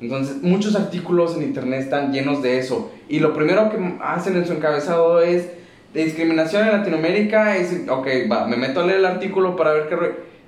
Entonces, 0.00 0.42
muchos 0.42 0.76
artículos 0.76 1.36
en 1.36 1.42
internet 1.42 1.80
están 1.80 2.12
llenos 2.12 2.42
de 2.42 2.58
eso. 2.58 2.92
Y 3.08 3.20
lo 3.20 3.32
primero 3.32 3.70
que 3.70 3.78
hacen 4.02 4.36
en 4.36 4.46
su 4.46 4.52
encabezado 4.52 5.22
es 5.22 5.46
de 5.94 6.04
discriminación 6.04 6.66
en 6.66 6.72
Latinoamérica. 6.72 7.56
Es, 7.56 7.72
ok, 7.88 8.06
va, 8.30 8.46
me 8.46 8.56
meto 8.56 8.80
a 8.80 8.86
leer 8.86 8.98
el 8.98 9.06
artículo 9.06 9.56
para 9.56 9.72
ver 9.72 9.88
qué... 9.88 9.96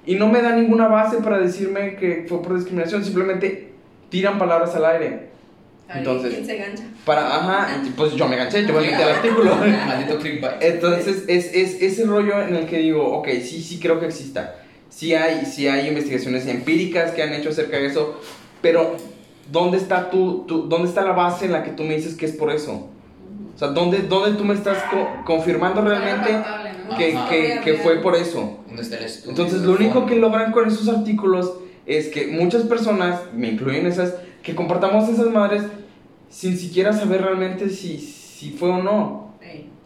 Y 0.04 0.16
no 0.16 0.28
me 0.28 0.42
da 0.42 0.54
ninguna 0.54 0.88
base 0.88 1.18
para 1.18 1.38
decirme 1.38 1.96
que 1.96 2.26
fue 2.28 2.42
por 2.42 2.56
discriminación. 2.56 3.04
Simplemente 3.04 3.70
tiran 4.10 4.38
palabras 4.38 4.74
al 4.74 4.84
aire. 4.84 5.28
Entonces- 5.94 6.34
¿Quién 6.34 6.46
se 6.46 6.56
gancha? 6.56 6.84
Para, 7.06 7.36
ajá, 7.36 7.82
pues 7.96 8.14
yo 8.14 8.28
me 8.28 8.36
ganché, 8.36 8.66
yo 8.66 8.74
me 8.74 8.80
metí 8.82 8.94
al 8.94 9.10
artículo. 9.10 9.54
Maldito 9.86 10.18
clickbait. 10.18 10.62
Entonces, 10.62 11.24
es, 11.26 11.54
es 11.54 11.80
ese 11.80 12.04
rollo 12.04 12.42
en 12.42 12.54
el 12.54 12.66
que 12.66 12.78
digo, 12.78 13.02
ok, 13.18 13.28
sí, 13.42 13.62
sí 13.62 13.78
creo 13.80 13.98
que 13.98 14.06
exista. 14.06 14.56
Sí 14.90 15.14
hay, 15.14 15.46
sí 15.46 15.68
hay 15.68 15.88
investigaciones 15.88 16.46
empíricas 16.46 17.12
que 17.12 17.22
han 17.22 17.32
hecho 17.32 17.50
acerca 17.50 17.78
de 17.78 17.86
eso, 17.86 18.20
pero 18.60 18.96
¿dónde 19.50 19.76
está, 19.78 20.10
tu, 20.10 20.44
tu- 20.46 20.68
¿dónde 20.68 20.88
está 20.88 21.02
la 21.02 21.12
base 21.12 21.46
en 21.46 21.52
la 21.52 21.62
que 21.64 21.70
tú 21.70 21.84
me 21.84 21.94
dices 21.96 22.14
que 22.14 22.26
es 22.26 22.32
por 22.32 22.50
eso? 22.50 22.88
O 23.54 23.58
sea, 23.58 23.68
¿dónde, 23.68 23.98
dónde 24.02 24.36
tú 24.38 24.44
me 24.44 24.54
estás 24.54 24.78
co- 24.90 25.08
confirmando 25.24 25.80
realmente 25.82 26.32
¿no? 26.32 26.96
que, 26.96 27.18
que, 27.28 27.60
que 27.64 27.74
fue 27.74 27.96
por 28.00 28.14
eso? 28.14 28.58
Entonces, 29.26 29.62
lo 29.62 29.72
único 29.72 30.06
que 30.06 30.14
logran 30.16 30.52
con 30.52 30.68
esos 30.68 30.88
artículos 30.88 31.54
es 31.86 32.08
que 32.08 32.28
muchas 32.28 32.62
personas, 32.64 33.20
me 33.34 33.48
incluyen 33.48 33.86
esas, 33.86 34.14
que 34.42 34.54
compartamos 34.54 35.08
esas 35.08 35.28
madres 35.30 35.62
sin 36.30 36.56
siquiera 36.56 36.92
saber 36.92 37.22
realmente 37.22 37.68
si, 37.70 37.98
si 37.98 38.50
fue 38.50 38.68
o 38.70 38.82
no. 38.82 39.32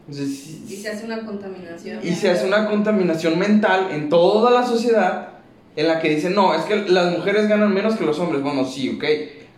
Entonces, 0.08 0.38
si- 0.40 0.74
Y 0.74 0.76
se 0.78 0.88
hace 0.90 1.06
una 1.06 1.24
contaminación. 1.24 1.98
y 2.02 2.12
se 2.12 2.30
hace 2.30 2.46
una 2.46 2.68
contaminación 2.68 3.38
mental 3.38 3.88
en 3.92 4.08
toda 4.08 4.50
la 4.50 4.66
sociedad 4.66 5.28
en 5.76 5.88
la 5.88 6.00
que 6.00 6.10
dicen, 6.10 6.34
no, 6.34 6.52
es 6.54 6.62
que 6.64 6.76
las 6.88 7.16
mujeres 7.16 7.48
ganan 7.48 7.72
menos 7.72 7.94
que 7.94 8.04
los 8.04 8.18
hombres. 8.18 8.42
Bueno, 8.42 8.64
sí, 8.66 8.90
ok, 8.96 9.04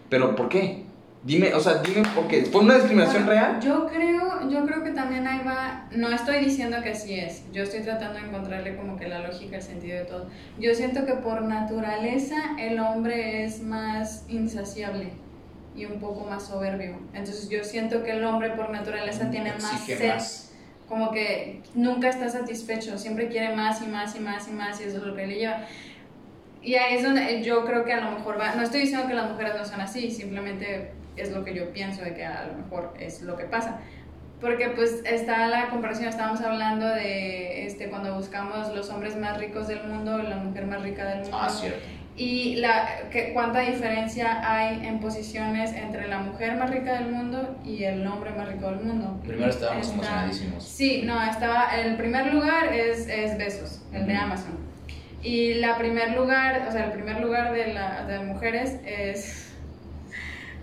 pero 0.09 0.35
¿por 0.37 0.49
qué? 0.49 0.85
Dime, 1.25 1.55
o 1.55 1.61
sea, 1.61 1.77
dime 1.77 2.03
por 2.15 2.29
qué. 2.29 2.45
¿Fue 2.45 2.61
una 2.61 2.75
discriminación 2.75 3.25
Bueno, 3.25 3.41
real? 3.41 3.61
Yo 3.61 3.87
creo, 3.87 4.51
yo 4.51 4.67
creo 4.67 4.85
que 4.85 4.91
también 4.91 5.27
ahí 5.27 5.41
va, 5.45 5.89
no 5.93 6.11
estoy 6.11 6.45
diciendo 6.45 6.77
que 6.83 6.91
así 6.91 7.19
es, 7.19 7.45
yo 7.51 7.63
estoy 7.63 7.81
tratando 7.81 8.19
de 8.19 8.27
encontrarle 8.27 8.77
como 8.77 8.97
que 8.97 9.09
la 9.09 9.21
lógica, 9.21 9.57
el 9.57 9.63
sentido 9.63 9.99
de 9.99 10.05
todo. 10.05 10.27
Yo 10.59 10.75
siento 10.75 11.07
que 11.07 11.15
por 11.15 11.41
naturaleza 11.43 12.37
el 12.59 12.79
hombre 12.79 13.45
es 13.45 13.63
más 13.63 14.27
insaciable 14.29 15.13
y 15.75 15.87
un 15.87 15.99
poco 15.99 16.27
más 16.29 16.47
soberbio. 16.47 16.99
Entonces 17.15 17.49
yo 17.49 17.65
siento 17.65 18.03
que 18.03 18.13
el 18.13 18.25
hombre 18.25 18.51
por 18.51 18.69
naturaleza 18.71 19.31
tiene 19.31 19.53
más 19.55 19.81
sed, 19.81 20.09
más. 20.09 20.53
como 20.89 21.11
que 21.11 21.63
nunca 21.75 22.11
está 22.11 22.29
satisfecho, 22.29 22.99
siempre 22.99 23.29
quiere 23.29 23.57
más 23.57 23.81
y 23.81 23.87
más 23.87 24.15
y 24.15 24.21
más 24.21 24.47
y 24.49 24.53
más 24.53 24.81
y 24.81 24.85
eso 24.85 24.99
es 24.99 25.03
lo 25.03 25.17
que 25.17 25.27
le 25.27 25.37
lleva. 25.37 25.65
Y 26.65 26.75
ahí 26.77 26.97
es 26.97 27.03
donde 27.03 27.43
yo 27.43 27.65
creo 27.65 27.85
que 27.85 27.93
a 27.93 28.01
lo 28.01 28.11
mejor 28.13 28.41
va, 28.41 28.55
no 28.55 28.63
estoy 28.63 28.81
diciendo 28.81 29.07
que 29.07 29.15
las 29.15 29.31
mujeres 29.31 29.55
no 29.57 29.65
son 29.65 29.81
así, 29.81 30.11
simplemente 30.11 30.93
es 31.17 31.31
lo 31.31 31.45
que 31.45 31.55
yo 31.55 31.73
pienso 31.73 32.03
de 32.03 32.15
que 32.15 32.25
a 32.25 32.47
lo 32.47 32.55
mejor 32.55 32.95
es 32.99 33.23
lo 33.23 33.37
que 33.37 33.45
pasa. 33.45 33.81
Porque 34.41 34.69
pues 34.71 35.03
está 35.05 35.47
la 35.47 35.69
comparación, 35.69 36.09
estábamos 36.09 36.41
hablando 36.41 36.87
de 36.87 37.67
este 37.67 37.89
cuando 37.89 38.15
buscamos 38.15 38.75
los 38.75 38.91
hombres 38.91 39.17
más 39.17 39.39
ricos 39.39 39.69
del 39.69 39.85
mundo, 39.85 40.19
la 40.19 40.37
mujer 40.37 40.67
más 40.67 40.83
rica 40.83 41.05
del 41.07 41.21
mundo. 41.23 41.39
Ah, 41.41 41.49
cierto. 41.49 41.79
Y 42.17 42.57
la, 42.57 43.09
que, 43.11 43.33
cuánta 43.33 43.61
diferencia 43.61 44.41
hay 44.49 44.87
en 44.87 45.01
posiciones 45.01 45.73
entre 45.73 46.07
la 46.09 46.19
mujer 46.19 46.57
más 46.57 46.71
rica 46.71 46.95
del 46.95 47.11
mundo 47.11 47.57
y 47.65 47.83
el 47.85 48.07
hombre 48.07 48.31
más 48.31 48.49
rico 48.49 48.71
del 48.71 48.81
mundo. 48.81 49.21
Primero 49.27 49.51
estábamos 49.51 49.83
Está- 49.87 49.95
emocionadísimos. 49.95 50.63
Sí, 50.65 51.03
no, 51.05 51.23
estaba, 51.29 51.77
el 51.77 51.97
primer 51.97 52.33
lugar 52.33 52.73
es, 52.73 53.09
es 53.09 53.37
Besos, 53.37 53.83
el 53.93 54.07
de 54.07 54.15
Ujú. 54.15 54.23
Amazon. 54.23 54.64
Y 55.25 55.55
la 55.55 55.79
primer 55.79 56.13
lugar, 56.13 56.67
o 56.69 56.71
sea, 56.71 56.85
el 56.85 56.93
primer 56.93 57.19
lugar 57.21 57.55
de, 57.55 57.73
la, 57.73 58.05
de 58.05 58.19
mujeres 58.21 58.79
es... 58.85 59.44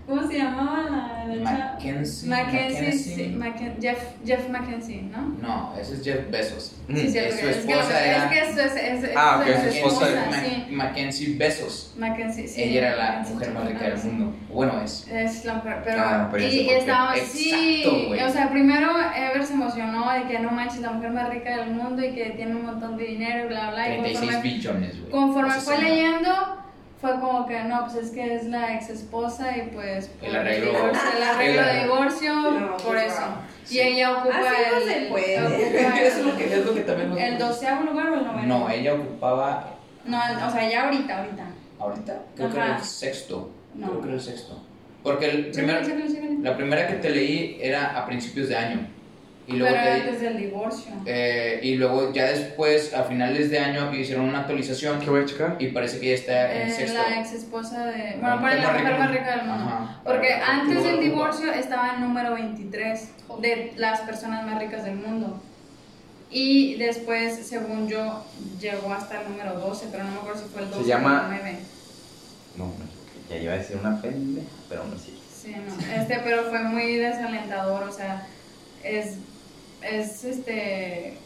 ¿Cómo 0.08 0.28
se 0.28 0.38
llamaba 0.40 0.84
la, 0.90 1.26
la 1.36 1.44
chava? 1.44 1.72
Mackenzie. 1.74 2.30
Mackenzie, 2.30 2.92
sí, 2.92 3.36
Macken- 3.38 3.80
Jeff, 3.80 4.00
Jeff 4.26 4.50
Mackenzie, 4.50 5.04
¿no? 5.04 5.22
No, 5.42 5.74
ese 5.80 5.94
es 5.94 6.04
Jeff 6.04 6.30
Bezos. 6.30 6.76
Sí, 6.90 7.08
sí, 7.10 7.18
Es 7.18 7.36
su 7.36 7.42
que, 7.42 7.50
esposa 7.52 8.06
era- 8.06 8.26
es 8.26 8.32
que 8.32 8.40
eso 8.52 8.60
es, 8.62 8.76
es, 8.76 9.04
es- 9.06 9.10
Ah, 9.16 9.40
ok, 9.42 9.48
es 9.48 9.62
su 9.62 9.68
esposa 9.70 10.10
esposa, 10.10 10.26
Ma- 10.30 10.40
sí. 10.40 10.66
Mackenzie 10.72 11.36
Bezos. 11.38 11.94
Mackenzie, 11.98 12.48
sí. 12.48 12.64
Ella 12.64 12.80
era 12.90 12.96
la 12.98 13.04
Mackenzie, 13.06 13.34
mujer 13.36 13.52
más 13.54 13.68
rica 13.70 13.84
del 13.90 13.98
mundo. 14.04 14.36
Bueno, 14.54 14.82
es. 14.84 15.08
Es 15.08 15.46
la 15.46 15.54
mujer, 15.54 15.78
pero, 15.86 16.02
Ah, 16.04 16.30
pero 16.32 16.44
y, 16.44 16.58
por 16.58 16.68
qué. 16.68 16.78
estábamos, 16.80 17.20
sí, 17.20 17.84
Exacto, 17.84 18.08
güey. 18.08 18.24
o 18.24 18.30
sea, 18.30 18.50
primero 18.50 18.90
Ever 19.16 19.46
se 19.46 19.54
emocionó 19.54 20.12
de 20.12 20.24
que 20.28 20.40
no 20.40 20.52
manches, 20.52 20.82
la 20.82 20.92
mujer 20.92 21.12
más 21.12 21.30
rica 21.30 21.58
del 21.58 21.72
mundo 21.72 22.04
y 22.04 22.14
que 22.14 22.32
tiene 22.32 22.56
un 22.56 22.66
montón 22.66 22.98
de 22.98 23.04
dinero 23.06 23.46
y 23.46 23.48
bla, 23.48 23.70
bla, 23.72 23.88
y 23.88 24.00
36 24.02 24.20
conforme, 24.32 24.50
billones, 24.52 25.00
güey. 25.00 25.12
conforme 25.12 25.54
fue 25.54 25.78
leyendo, 25.82 26.61
fue 27.02 27.20
como 27.20 27.48
que 27.48 27.60
no, 27.64 27.82
pues 27.86 27.96
es 28.06 28.12
que 28.12 28.36
es 28.36 28.46
la 28.46 28.76
ex 28.76 28.90
esposa 28.90 29.58
y 29.58 29.64
pues 29.74 30.08
por 30.08 30.30
El 30.30 30.36
arreglo- 30.36 30.72
divorcio, 30.72 31.02
el 31.18 31.24
arreglo 31.24 31.62
el 31.62 31.68
de 31.76 31.84
divorcio, 31.84 32.34
No, 32.52 32.78
por 32.78 32.86
pues, 32.96 33.06
eso. 33.12 33.24
Y 33.72 33.80
ella 33.80 34.12
ocupa 34.18 34.36
Así 34.38 34.48
no 34.72 34.78
el, 34.78 34.84
se 34.84 35.02
puede. 35.10 35.40
ocupa 35.42 36.00
Eso 36.02 36.20
es 36.20 36.26
lo 36.26 36.38
que, 36.38 36.54
es 36.54 36.66
lo 36.66 36.74
que 36.76 36.82
también 36.82 37.10
nos 37.10 37.20
el 37.20 37.38
doceavo 37.38 37.84
lugar 37.84 38.10
o 38.12 38.16
el 38.16 38.26
noveno. 38.26 38.60
No, 38.60 38.70
ella 38.70 38.94
ocupaba. 38.94 39.74
No, 40.06 40.20
el- 40.30 40.38
o 40.44 40.52
sea, 40.52 40.70
ya 40.70 40.84
ahorita, 40.86 41.18
ahorita. 41.20 41.44
Ahorita, 41.80 42.22
creo 42.36 42.50
que 42.52 42.58
era 42.58 42.78
el 42.78 42.84
sexto. 42.84 43.50
No. 43.74 43.88
Creo 43.88 44.02
que 44.02 44.08
era 44.08 44.16
el 44.18 44.22
sexto. 44.22 44.64
Porque 45.02 45.26
el 45.32 45.46
primer, 45.52 46.40
la 46.44 46.56
primera 46.56 46.88
que 46.88 46.94
te 46.96 47.10
leí 47.10 47.58
era 47.60 47.98
a 47.98 48.06
principios 48.06 48.50
de 48.50 48.56
año. 48.58 48.88
Y 49.52 49.58
luego, 49.58 49.76
Pero 49.76 49.84
te- 49.86 50.02
antes 50.02 50.22
del 50.22 50.38
divorcio. 50.38 50.92
eh, 51.06 51.60
y 51.64 51.76
luego 51.76 52.14
ya 52.14 52.26
después, 52.26 52.94
a 52.94 53.04
finales 53.04 53.50
de 53.50 53.60
año, 53.60 53.94
hicieron 53.94 54.26
una 54.30 54.40
actualización 54.42 55.00
¿Qué 55.00 55.10
voy 55.10 55.24
a 55.24 55.26
checar? 55.26 55.56
y 55.60 55.68
parece 55.68 56.00
que 56.00 56.08
ya 56.10 56.14
está 56.16 56.54
en 56.56 56.68
Eh, 56.68 56.72
sexto. 56.72 56.98
la 57.10 57.20
ex 57.20 57.34
esposa 57.34 57.86
de. 57.88 58.18
La 58.22 58.36
Bueno, 58.36 58.42
por 58.42 58.54
la 58.64 58.72
mujer 58.80 59.00
más 59.00 59.12
rica. 59.12 59.36
del 59.38 59.46
mundo. 59.48 59.64
Ajá. 59.66 60.02
Porque 60.04 60.30
Para- 60.30 60.48
antes 60.62 60.78
para- 60.78 60.92
del 60.92 61.00
divorcio 61.02 61.52
estaba 61.54 61.96
en 61.96 62.02
número 62.02 62.34
23 62.34 63.10
de 63.42 63.74
las 63.78 64.02
personas 64.02 64.46
más 64.46 64.60
ricas 64.60 64.84
del 64.86 64.96
mundo. 64.96 65.42
Y 66.30 66.76
después, 66.78 67.46
según 67.46 67.90
yo, 67.90 68.26
llegó 68.60 68.94
hasta 68.94 69.22
el 69.22 69.30
número 69.30 69.60
12, 69.60 69.88
pero 69.92 70.06
no 70.06 70.12
me 70.12 70.18
acuerdo 70.20 70.40
si 70.42 70.48
fue 70.48 70.62
el 70.64 70.70
12 70.72 70.88
llama- 70.88 71.24
o 71.30 71.34
el 71.34 71.42
9. 71.42 71.60
No, 72.58 72.66
no, 72.66 72.74
ya 73.30 73.36
iba 73.38 73.54
a 73.54 73.58
decir 73.58 73.78
una 73.78 74.02
pendeja, 74.02 74.48
pero 74.70 74.86
no 74.86 74.98
sí. 74.98 75.18
Sí, 75.42 75.56
no. 75.56 75.94
Este, 76.02 76.20
pero 76.24 76.44
fue 76.44 76.60
muy 76.60 76.96
desalentador, 76.98 77.84
o 77.84 77.92
sea, 77.92 78.26
es, 78.84 79.16
es 79.82 80.24
este, 80.24 81.18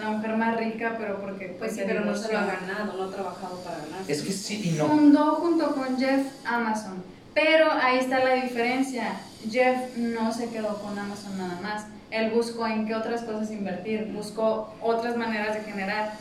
la 0.00 0.10
mujer 0.10 0.36
más 0.36 0.56
rica, 0.58 0.96
pero 0.98 1.20
porque 1.20 1.54
Pues 1.58 1.74
sí, 1.74 1.82
pero 1.86 2.04
no 2.04 2.14
se 2.16 2.32
lo 2.32 2.38
ha 2.38 2.46
ganado, 2.46 2.96
no 2.96 3.04
ha 3.04 3.10
trabajado 3.14 3.58
para 3.60 3.78
ganar. 3.78 4.00
Es 4.08 4.22
que 4.22 4.32
sí 4.32 4.62
y 4.64 4.70
no. 4.78 4.86
Fundó 4.86 5.34
junto 5.36 5.74
con 5.74 5.98
Jeff 5.98 6.26
Amazon. 6.44 7.02
Pero 7.34 7.70
ahí 7.72 7.98
está 7.98 8.22
la 8.22 8.34
diferencia. 8.34 9.20
Jeff 9.50 9.96
no 9.96 10.32
se 10.32 10.48
quedó 10.50 10.76
con 10.82 10.98
Amazon 10.98 11.38
nada 11.38 11.58
más. 11.62 11.86
Él 12.10 12.30
buscó 12.30 12.66
en 12.66 12.86
qué 12.86 12.94
otras 12.94 13.22
cosas 13.22 13.50
invertir, 13.50 14.10
buscó 14.12 14.74
otras 14.82 15.16
maneras 15.16 15.54
de 15.54 15.62
generar. 15.62 16.12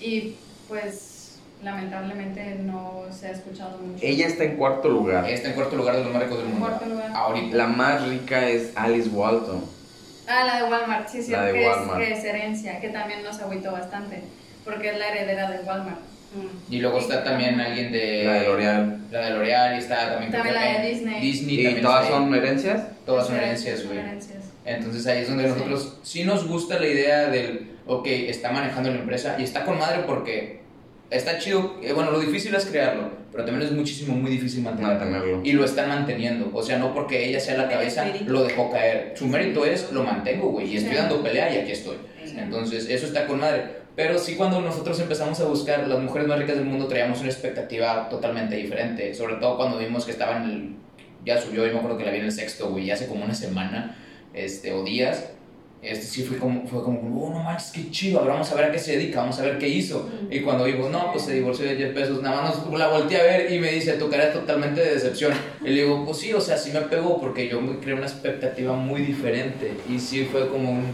Y 0.00 0.36
pues 0.68 1.38
lamentablemente 1.62 2.56
no 2.62 3.02
se 3.10 3.28
ha 3.28 3.30
escuchado 3.32 3.78
mucho. 3.78 3.98
Ella 4.04 4.26
está 4.26 4.44
en 4.44 4.56
cuarto 4.56 4.88
lugar. 4.88 5.28
Está 5.28 5.48
en 5.48 5.54
cuarto 5.54 5.76
lugar 5.76 5.96
de 5.96 6.04
los 6.04 6.12
más 6.12 6.22
ricos 6.22 6.38
del 6.38 6.46
En 6.48 6.52
mundo. 6.52 6.66
cuarto 6.68 6.86
lugar. 6.86 7.10
Ahorita. 7.14 7.56
La 7.56 7.66
más 7.66 8.06
rica 8.06 8.48
es 8.48 8.70
Alice 8.76 9.08
Walton. 9.08 9.64
Ah, 10.28 10.44
la 10.44 10.56
de 10.62 10.70
Walmart, 10.70 11.08
sí, 11.08 11.22
sí, 11.22 11.30
La 11.32 11.44
de 11.44 11.52
que, 11.54 11.66
Walmart. 11.66 12.00
Es, 12.02 12.06
que 12.08 12.14
es 12.14 12.24
herencia, 12.24 12.80
que 12.80 12.88
también 12.90 13.22
nos 13.22 13.40
agüitó 13.40 13.72
bastante, 13.72 14.22
porque 14.64 14.90
es 14.90 14.98
la 14.98 15.08
heredera 15.08 15.50
de 15.50 15.64
Walmart. 15.64 15.98
Mm. 16.34 16.72
Y 16.74 16.78
luego 16.80 16.98
está 16.98 17.24
también 17.24 17.58
alguien 17.60 17.90
de. 17.90 18.24
La 18.24 18.32
de 18.34 18.44
L'Oreal. 18.46 18.98
La 19.10 19.20
de 19.24 19.30
L'Oreal 19.30 19.74
y 19.76 19.78
está 19.78 20.10
también. 20.10 20.30
También 20.30 20.54
la 20.54 20.80
de 20.82 20.88
Disney. 20.90 21.20
Disney 21.22 21.60
¿Y 21.60 21.64
también 21.64 21.84
todas 21.84 22.08
son 22.08 22.34
herencias? 22.34 22.82
Todas 23.06 23.26
son 23.26 23.36
herencias, 23.36 23.78
son 23.78 23.88
güey. 23.88 24.00
herencias. 24.00 24.44
Entonces 24.66 25.06
ahí 25.06 25.22
es 25.22 25.28
donde 25.28 25.44
Sí. 25.44 25.50
nosotros 25.50 25.98
sí 26.02 26.24
nos 26.24 26.46
gusta 26.46 26.78
la 26.78 26.86
idea 26.86 27.28
del, 27.30 27.70
ok, 27.86 28.06
está 28.06 28.52
manejando 28.52 28.90
la 28.90 28.96
empresa 28.98 29.36
y 29.38 29.44
está 29.44 29.64
con 29.64 29.78
madre 29.78 30.02
porque 30.06 30.57
está 31.10 31.38
chido, 31.38 31.76
eh, 31.82 31.92
bueno, 31.92 32.10
lo 32.10 32.20
difícil 32.20 32.54
es 32.54 32.66
crearlo, 32.66 33.10
pero 33.32 33.44
también 33.44 33.66
es 33.68 33.74
muchísimo, 33.74 34.14
muy 34.14 34.30
difícil 34.30 34.62
mantenerlo. 34.62 34.98
Mantenerlo. 34.98 35.40
Y 35.44 35.52
lo 35.52 35.64
están 35.64 35.88
manteniendo, 35.88 36.50
o 36.52 36.62
sea, 36.62 36.78
no 36.78 36.94
porque 36.94 37.28
ella 37.28 37.40
sea 37.40 37.56
la 37.56 37.68
cabeza, 37.68 38.04
mérito. 38.04 38.32
lo 38.32 38.44
dejó 38.44 38.70
caer. 38.70 39.14
Su 39.16 39.26
mérito 39.26 39.64
es, 39.64 39.90
lo 39.92 40.04
mantengo, 40.04 40.50
güey, 40.50 40.72
y 40.72 40.76
estoy 40.76 40.96
dando 40.96 41.22
pelea 41.22 41.54
y 41.54 41.58
aquí 41.58 41.72
estoy. 41.72 41.96
Entonces, 42.36 42.88
eso 42.88 43.06
está 43.06 43.26
con 43.26 43.40
madre. 43.40 43.78
Pero 43.98 44.16
sí 44.16 44.36
cuando 44.36 44.60
nosotros 44.60 45.00
empezamos 45.00 45.40
a 45.40 45.46
buscar 45.46 45.88
las 45.88 45.98
mujeres 45.98 46.28
más 46.28 46.38
ricas 46.38 46.54
del 46.54 46.66
mundo 46.66 46.86
traíamos 46.86 47.18
una 47.18 47.30
expectativa 47.30 48.08
totalmente 48.08 48.54
diferente. 48.54 49.12
Sobre 49.12 49.34
todo 49.36 49.56
cuando 49.56 49.76
vimos 49.76 50.04
que 50.04 50.12
estaba 50.12 50.36
en 50.36 50.42
el... 50.44 50.76
Ya 51.24 51.40
subió, 51.40 51.66
yo 51.66 51.72
me 51.72 51.78
acuerdo 51.78 51.98
que 51.98 52.04
la 52.04 52.12
vi 52.12 52.18
en 52.18 52.26
el 52.26 52.32
sexto, 52.32 52.70
güey, 52.70 52.92
hace 52.92 53.08
como 53.08 53.24
una 53.24 53.34
semana 53.34 53.96
este, 54.34 54.72
o 54.72 54.84
días. 54.84 55.32
Este 55.80 56.04
sí 56.04 56.22
fue 56.24 56.38
como, 56.38 56.66
fue 56.66 56.82
como, 56.82 57.24
oh, 57.24 57.32
no 57.32 57.40
manches, 57.42 57.70
qué 57.70 57.90
chido, 57.90 58.18
ahora 58.18 58.34
vamos 58.34 58.50
a 58.50 58.56
ver 58.56 58.64
a 58.64 58.72
qué 58.72 58.78
se 58.80 58.96
dedica, 58.96 59.20
vamos 59.20 59.38
a 59.38 59.42
ver 59.42 59.58
qué 59.58 59.68
hizo. 59.68 60.08
Y 60.28 60.40
cuando 60.40 60.64
vimos, 60.64 60.90
no, 60.90 61.12
pues 61.12 61.24
se 61.24 61.34
divorció 61.34 61.66
de 61.66 61.76
10 61.76 61.94
pesos, 61.94 62.20
nada 62.20 62.42
más 62.42 62.66
nos, 62.66 62.78
la 62.78 62.88
volteé 62.88 63.20
a 63.20 63.22
ver 63.22 63.52
y 63.52 63.60
me 63.60 63.70
dice, 63.70 63.92
tu 63.92 64.10
cara 64.10 64.24
es 64.24 64.32
totalmente 64.32 64.80
de 64.80 64.94
decepción. 64.94 65.32
Y 65.64 65.68
le 65.68 65.82
digo, 65.82 66.04
pues 66.04 66.18
sí, 66.18 66.32
o 66.32 66.40
sea, 66.40 66.56
sí 66.56 66.72
me 66.72 66.80
pegó 66.80 67.20
porque 67.20 67.48
yo 67.48 67.60
me 67.60 67.78
creé 67.78 67.94
una 67.94 68.06
expectativa 68.06 68.74
muy 68.74 69.02
diferente. 69.02 69.72
Y 69.88 70.00
sí 70.00 70.24
fue 70.24 70.48
como 70.48 70.70
un, 70.70 70.84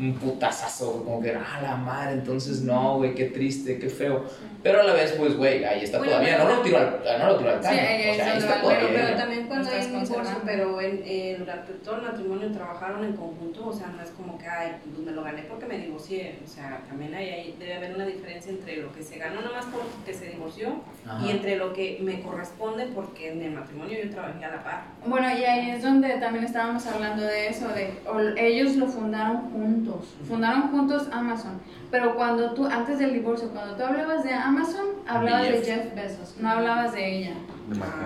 un 0.00 0.14
putazazo, 0.14 1.04
como 1.04 1.20
que, 1.20 1.30
ah, 1.34 1.60
la 1.62 1.76
madre, 1.76 2.14
entonces 2.14 2.62
no, 2.62 2.96
güey, 2.96 3.14
qué 3.14 3.26
triste, 3.26 3.78
qué 3.78 3.88
feo. 3.88 4.24
Pero 4.62 4.80
a 4.80 4.84
la 4.84 4.92
vez, 4.92 5.12
pues, 5.12 5.36
güey, 5.36 5.64
ahí 5.64 5.84
está 5.84 5.96
Bueno, 5.98 6.12
todavía, 6.14 6.36
no 6.38 6.48
lo 6.50 6.60
tiro 6.60 6.76
al, 6.78 7.00
no 7.18 7.26
lo 7.28 7.36
tiro 7.38 7.50
al 7.50 7.62
Sí, 7.62 7.68
caño. 7.68 7.80
ahí 7.80 8.10
o 8.10 8.14
sea, 8.14 8.24
ahí 8.26 8.36
es 8.38 8.44
está 8.44 8.60
todavía. 8.60 8.88
Pero 8.92 9.16
también 9.16 9.46
cuando 9.46 9.68
Estás 9.70 9.86
hay 9.86 9.94
un 9.94 10.04
divorcio, 10.04 10.36
pero 10.44 10.80
en, 10.82 11.02
eh, 11.04 11.36
durante 11.38 11.72
todo 11.74 11.96
el 11.96 12.02
matrimonio 12.02 12.52
trabajaron 12.52 13.04
en 13.04 13.12
conjunto, 13.14 13.68
o 13.68 13.72
sea, 13.72 13.86
no 13.88 14.02
es 14.02 14.10
como 14.10 14.36
que, 14.36 14.46
ay, 14.46 14.72
pues 14.84 14.98
me 15.06 15.12
lo 15.12 15.22
gané 15.22 15.42
porque 15.44 15.64
me 15.64 15.78
divorcié, 15.78 16.38
o 16.44 16.46
sea, 16.48 16.82
también 16.86 17.14
hay, 17.14 17.28
hay- 17.30 17.56
debe 17.58 17.74
haber 17.76 17.94
una 17.94 18.04
diferencia 18.04 18.50
entre 18.52 18.76
lo 18.82 18.92
que 18.92 19.02
se 19.02 19.16
ganó 19.16 19.40
nomás 19.40 19.64
porque 19.72 20.12
se 20.12 20.26
divorció 20.30 20.82
Ajá. 21.06 21.26
y 21.26 21.30
entre 21.30 21.56
lo 21.56 21.72
que 21.72 21.98
me 22.02 22.20
corresponde 22.20 22.86
porque 22.94 23.32
en 23.32 23.40
el 23.42 23.52
matrimonio 23.52 23.98
yo 24.04 24.10
trabajé 24.10 24.44
a 24.44 24.50
la 24.56 24.62
par. 24.62 24.82
Bueno, 25.06 25.26
y 25.38 25.42
ahí 25.42 25.70
es 25.70 25.82
donde 25.82 26.08
también 26.18 26.44
estábamos 26.44 26.86
hablando 26.86 27.22
de 27.22 27.48
eso, 27.48 27.66
de 27.68 27.94
o- 28.06 28.36
ellos 28.36 28.76
lo 28.76 28.86
fundaron 28.86 29.50
juntos, 29.52 29.89
fundaron 30.28 30.70
juntos 30.70 31.08
Amazon, 31.12 31.60
pero 31.90 32.14
cuando 32.14 32.52
tú, 32.52 32.66
antes 32.66 32.98
del 32.98 33.12
divorcio, 33.12 33.48
cuando 33.48 33.76
tú 33.76 33.84
hablabas 33.84 34.24
de 34.24 34.32
Amazon, 34.32 34.86
hablabas 35.06 35.42
de 35.42 35.52
Jeff. 35.52 35.64
Jeff 35.64 35.94
Bezos, 35.94 36.34
no 36.38 36.48
hablabas 36.48 36.92
de 36.92 37.18
ella. 37.18 37.34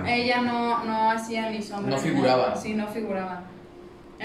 Ella 0.06 0.40
no, 0.42 0.84
no 0.84 1.10
hacía 1.10 1.50
ni 1.50 1.62
sombra. 1.62 1.90
No 1.90 1.98
figuraba. 1.98 2.56
Sí, 2.56 2.74
no 2.74 2.86
figuraba. 2.88 3.44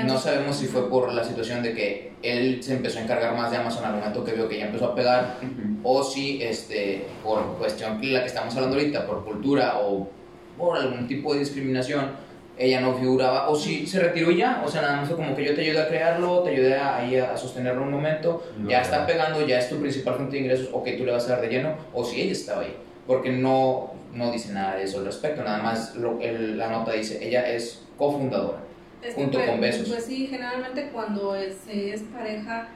No 0.03 0.17
sabemos 0.17 0.55
si 0.55 0.67
fue 0.67 0.89
por 0.89 1.11
la 1.11 1.23
situación 1.23 1.61
de 1.61 1.73
que 1.73 2.13
él 2.21 2.63
se 2.63 2.75
empezó 2.75 2.99
a 2.99 3.01
encargar 3.03 3.35
más 3.35 3.51
de 3.51 3.57
Amazon 3.57 3.85
al 3.85 3.95
momento 3.95 4.23
que 4.23 4.33
vio 4.33 4.47
que 4.47 4.57
ya 4.57 4.65
empezó 4.67 4.85
a 4.85 4.95
pegar, 4.95 5.37
o 5.83 6.03
si 6.03 6.41
este, 6.41 7.07
por 7.23 7.57
cuestión 7.57 7.99
que 7.99 8.07
la 8.07 8.21
que 8.21 8.27
estamos 8.27 8.55
hablando 8.55 8.77
ahorita, 8.77 9.05
por 9.05 9.25
cultura 9.25 9.79
o 9.79 10.09
por 10.57 10.77
algún 10.77 11.07
tipo 11.07 11.33
de 11.33 11.39
discriminación, 11.39 12.11
ella 12.59 12.81
no 12.81 12.93
figuraba, 12.93 13.49
o 13.49 13.55
si 13.55 13.87
se 13.87 13.99
retiró 14.01 14.31
ya, 14.31 14.61
o 14.65 14.67
sea, 14.67 14.81
nada 14.81 14.97
más 14.97 15.09
como 15.09 15.33
que 15.35 15.45
yo 15.45 15.55
te 15.55 15.61
ayudé 15.61 15.81
a 15.81 15.87
crearlo, 15.87 16.43
te 16.43 16.49
ayudé 16.51 16.75
a, 16.75 16.97
ahí 16.97 17.15
a, 17.15 17.35
sostenerlo 17.37 17.83
un 17.83 17.91
momento, 17.91 18.43
ya 18.67 18.81
está 18.81 19.07
pegando, 19.07 19.47
ya 19.47 19.59
es 19.59 19.69
tu 19.69 19.79
principal 19.79 20.15
fuente 20.15 20.35
de 20.35 20.41
ingresos, 20.43 20.69
ok, 20.73 20.89
tú 20.97 21.05
le 21.05 21.13
vas 21.13 21.25
a 21.27 21.35
dar 21.35 21.41
de 21.41 21.47
lleno, 21.47 21.73
o 21.93 22.03
si 22.03 22.21
ella 22.21 22.33
estaba 22.33 22.61
ahí, 22.63 22.75
porque 23.07 23.31
no, 23.31 23.93
no 24.13 24.29
dice 24.31 24.51
nada 24.51 24.75
de 24.75 24.83
eso 24.83 24.99
al 24.99 25.05
respecto, 25.05 25.41
nada 25.41 25.63
más 25.63 25.95
lo, 25.95 26.19
el- 26.19 26.57
la 26.57 26.69
nota 26.69 26.91
dice, 26.91 27.25
ella 27.25 27.49
es 27.49 27.85
cofundadora. 27.97 28.59
Es 29.01 29.15
que, 29.15 29.21
Junto 29.21 29.37
pues, 29.37 29.49
con 29.49 29.61
besos. 29.61 29.87
Pues 29.87 30.05
sí, 30.05 30.27
generalmente 30.27 30.89
cuando 30.91 31.33
es, 31.35 31.55
se 31.65 31.93
es 31.93 32.01
pareja 32.01 32.67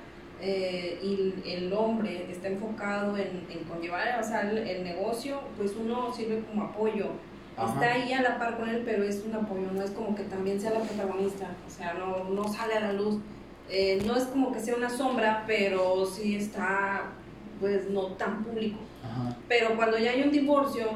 eh, 0.42 0.98
y 1.04 1.34
el 1.46 1.74
hombre 1.74 2.28
está 2.32 2.48
enfocado 2.48 3.18
en, 3.18 3.46
en 3.52 3.66
conllevar 3.68 4.20
o 4.22 4.24
sea, 4.24 4.50
el, 4.50 4.58
el 4.60 4.84
negocio, 4.86 5.42
pues 5.58 5.74
uno 5.78 6.14
sirve 6.14 6.42
como 6.50 6.64
apoyo. 6.64 7.08
Ajá. 7.58 7.74
Está 7.74 7.94
ahí 7.94 8.14
a 8.14 8.22
la 8.22 8.40
par 8.40 8.58
con 8.58 8.70
él, 8.70 8.82
pero 8.86 9.04
es 9.04 9.24
un 9.26 9.36
apoyo, 9.36 9.72
no 9.72 9.82
es 9.82 9.92
como 9.92 10.16
que 10.16 10.24
también 10.24 10.60
sea 10.60 10.72
la 10.72 10.80
protagonista, 10.80 11.50
o 11.68 11.70
sea, 11.70 11.94
no, 11.94 12.24
no 12.30 12.52
sale 12.52 12.76
a 12.76 12.80
la 12.80 12.94
luz. 12.94 13.20
Eh, 13.70 14.02
no 14.06 14.16
es 14.16 14.26
como 14.26 14.52
que 14.52 14.60
sea 14.60 14.76
una 14.76 14.90
sombra, 14.90 15.44
pero 15.48 16.06
sí 16.06 16.36
está, 16.36 17.12
pues 17.60 17.90
no 17.90 18.08
tan 18.14 18.44
público. 18.44 18.80
Ajá. 19.04 19.36
Pero 19.48 19.76
cuando 19.76 19.98
ya 19.98 20.12
hay 20.12 20.24
un 20.24 20.32
divorcio, 20.32 20.88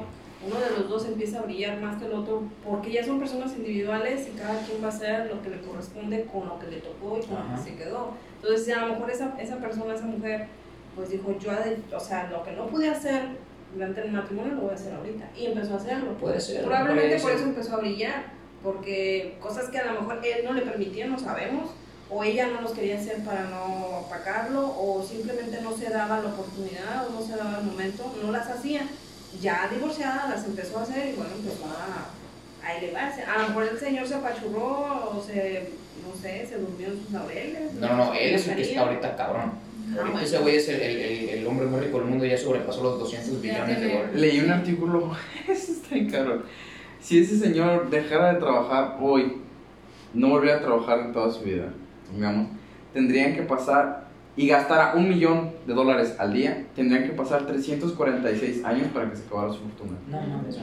uno 0.46 0.60
de 0.60 0.70
los 0.78 0.89
dos 0.89 1.06
empieza 1.06 1.39
a 1.39 1.43
brillar 1.43 1.80
más 1.80 1.98
que 1.98 2.06
el 2.06 2.13
otro 2.13 2.43
porque 2.63 2.91
ya 2.91 3.04
son 3.04 3.20
personas 3.20 3.56
individuales 3.56 4.28
y 4.28 4.38
cada 4.38 4.60
quien 4.62 4.82
va 4.82 4.88
a 4.88 4.89
hacer 4.89 5.34
lo 5.34 5.41
que 5.41 5.50
le 5.50 5.62
corresponde 5.62 6.26
con 6.26 6.48
lo 6.48 6.60
que 6.60 6.67
le 6.67 6.78
tocó 6.78 7.17
y 7.17 7.26
con 7.26 7.38
lo 7.38 7.56
que 7.56 7.70
se 7.70 7.76
quedó. 7.76 8.12
Entonces, 8.41 8.76
a 8.76 8.86
lo 8.86 8.93
mejor 8.93 9.10
esa, 9.10 9.36
esa 9.39 9.58
persona, 9.58 9.96
esa 9.96 10.06
mujer, 10.06 10.48
pues 10.96 11.10
dijo, 11.10 11.36
yo, 11.39 11.52
o 11.96 12.00
sea, 12.00 12.30
lo 12.30 12.43
que 12.43 12.52
no 12.52 12.67
pude 12.67 12.89
hacer 12.89 13.30
durante 13.74 14.02
el 14.02 14.12
matrimonio 14.12 14.54
lo 14.56 14.62
voy 14.62 14.72
a 14.72 14.76
hacer 14.76 14.94
ahorita. 14.94 15.26
Y 15.38 15.48
empezó 15.48 15.74
a 15.74 15.78
hacerlo. 15.78 16.18
Puede 16.18 16.40
ser. 16.40 16.64
Probablemente 16.64 17.20
por 17.20 17.32
eso 17.32 17.44
empezó 17.44 17.76
a 17.76 17.78
brillar, 17.78 18.26
porque 18.64 19.38
cosas 19.42 19.70
que 19.70 19.78
a 19.78 19.92
lo 19.92 20.02
mejor 20.02 20.20
él 20.24 20.46
no 20.46 20.54
le 20.54 20.62
permitía, 20.62 21.08
no 21.08 21.20
sabemos, 21.20 21.72
o 22.10 22.24
ella 22.24 22.48
no 22.48 22.62
los 22.62 22.72
quería 22.72 22.98
hacer 22.98 23.24
para 23.24 23.44
no 23.46 24.00
opacarlo, 24.00 24.62
o 24.62 25.06
simplemente 25.08 25.62
no 25.62 25.76
se 25.76 25.90
daba 25.90 26.20
la 26.20 26.30
oportunidad, 26.30 27.08
o 27.08 27.12
no 27.12 27.22
se 27.22 27.36
daba 27.36 27.60
el 27.60 27.66
momento, 27.66 28.16
no 28.24 28.32
las 28.32 28.48
hacía. 28.50 28.88
Ya 29.42 29.70
divorciada 29.72 30.30
las 30.30 30.46
empezó 30.46 30.80
a 30.80 30.84
hacer 30.84 31.10
y 31.10 31.14
bueno, 31.14 31.32
empezó 31.36 31.66
a, 31.66 32.66
a 32.66 32.78
elevarse. 32.78 33.24
A 33.24 33.40
lo 33.40 33.48
mejor 33.50 33.64
el 33.66 33.80
señor 33.80 34.08
se 34.08 34.16
apachurró, 34.16 35.12
o 35.12 35.22
se, 35.22 35.70
no 36.08 36.20
sé, 36.20 36.48
se 36.48 36.58
durmió 36.58 36.88
en 36.88 37.04
sus 37.04 37.12
laureles. 37.12 37.74
No, 37.74 37.96
no, 37.96 38.14
él 38.14 38.36
es 38.36 38.48
el 38.48 38.56
que 38.56 38.62
está 38.62 38.82
ahorita 38.82 39.16
cabrón. 39.18 39.67
Ah, 39.98 40.02
Ahorita 40.02 40.12
bueno. 40.12 40.20
ese 40.28 40.38
güey 40.40 40.56
es 40.56 40.70
el, 40.70 40.82
el, 40.82 40.98
el, 40.98 41.30
el 41.30 41.48
hombre 41.48 41.66
más 41.66 41.82
rico 41.82 41.98
del 42.00 42.08
mundo, 42.08 42.26
ya 42.26 42.38
sobrepasó 42.38 42.84
los 42.84 43.00
200 43.00 43.42
Ya 43.42 43.54
billones 43.66 43.80
de 43.82 43.88
dólares. 43.94 44.16
Leí 44.22 44.40
un 44.40 44.52
artículo, 44.52 45.12
eso 45.48 45.72
está 45.72 45.96
bien 45.96 46.10
caro. 46.10 46.44
Si 47.00 47.20
ese 47.20 47.38
señor 47.38 47.90
dejara 47.90 48.34
de 48.34 48.40
trabajar 48.40 48.98
hoy, 49.02 49.38
no 50.14 50.30
volviera 50.30 50.58
a 50.58 50.62
trabajar 50.62 51.00
en 51.00 51.14
toda 51.14 51.32
su 51.32 51.44
vida, 51.44 51.74
digamos, 52.14 52.50
tendrían 52.94 53.36
que 53.36 53.44
pasar 53.44 54.08
y 54.36 54.48
gastara 54.48 54.94
un 54.96 55.10
millón 55.10 55.52
de 55.66 55.74
dólares 55.74 56.16
al 56.20 56.34
día, 56.34 56.66
tendrían 56.76 57.04
que 57.06 57.14
pasar 57.14 57.46
346 57.48 58.64
años 58.66 58.88
para 58.94 59.10
que 59.10 59.16
se 59.16 59.26
acabara 59.26 59.52
su 59.52 59.60
fortuna. 59.60 59.98
No 60.10 60.22
mames. 60.22 60.58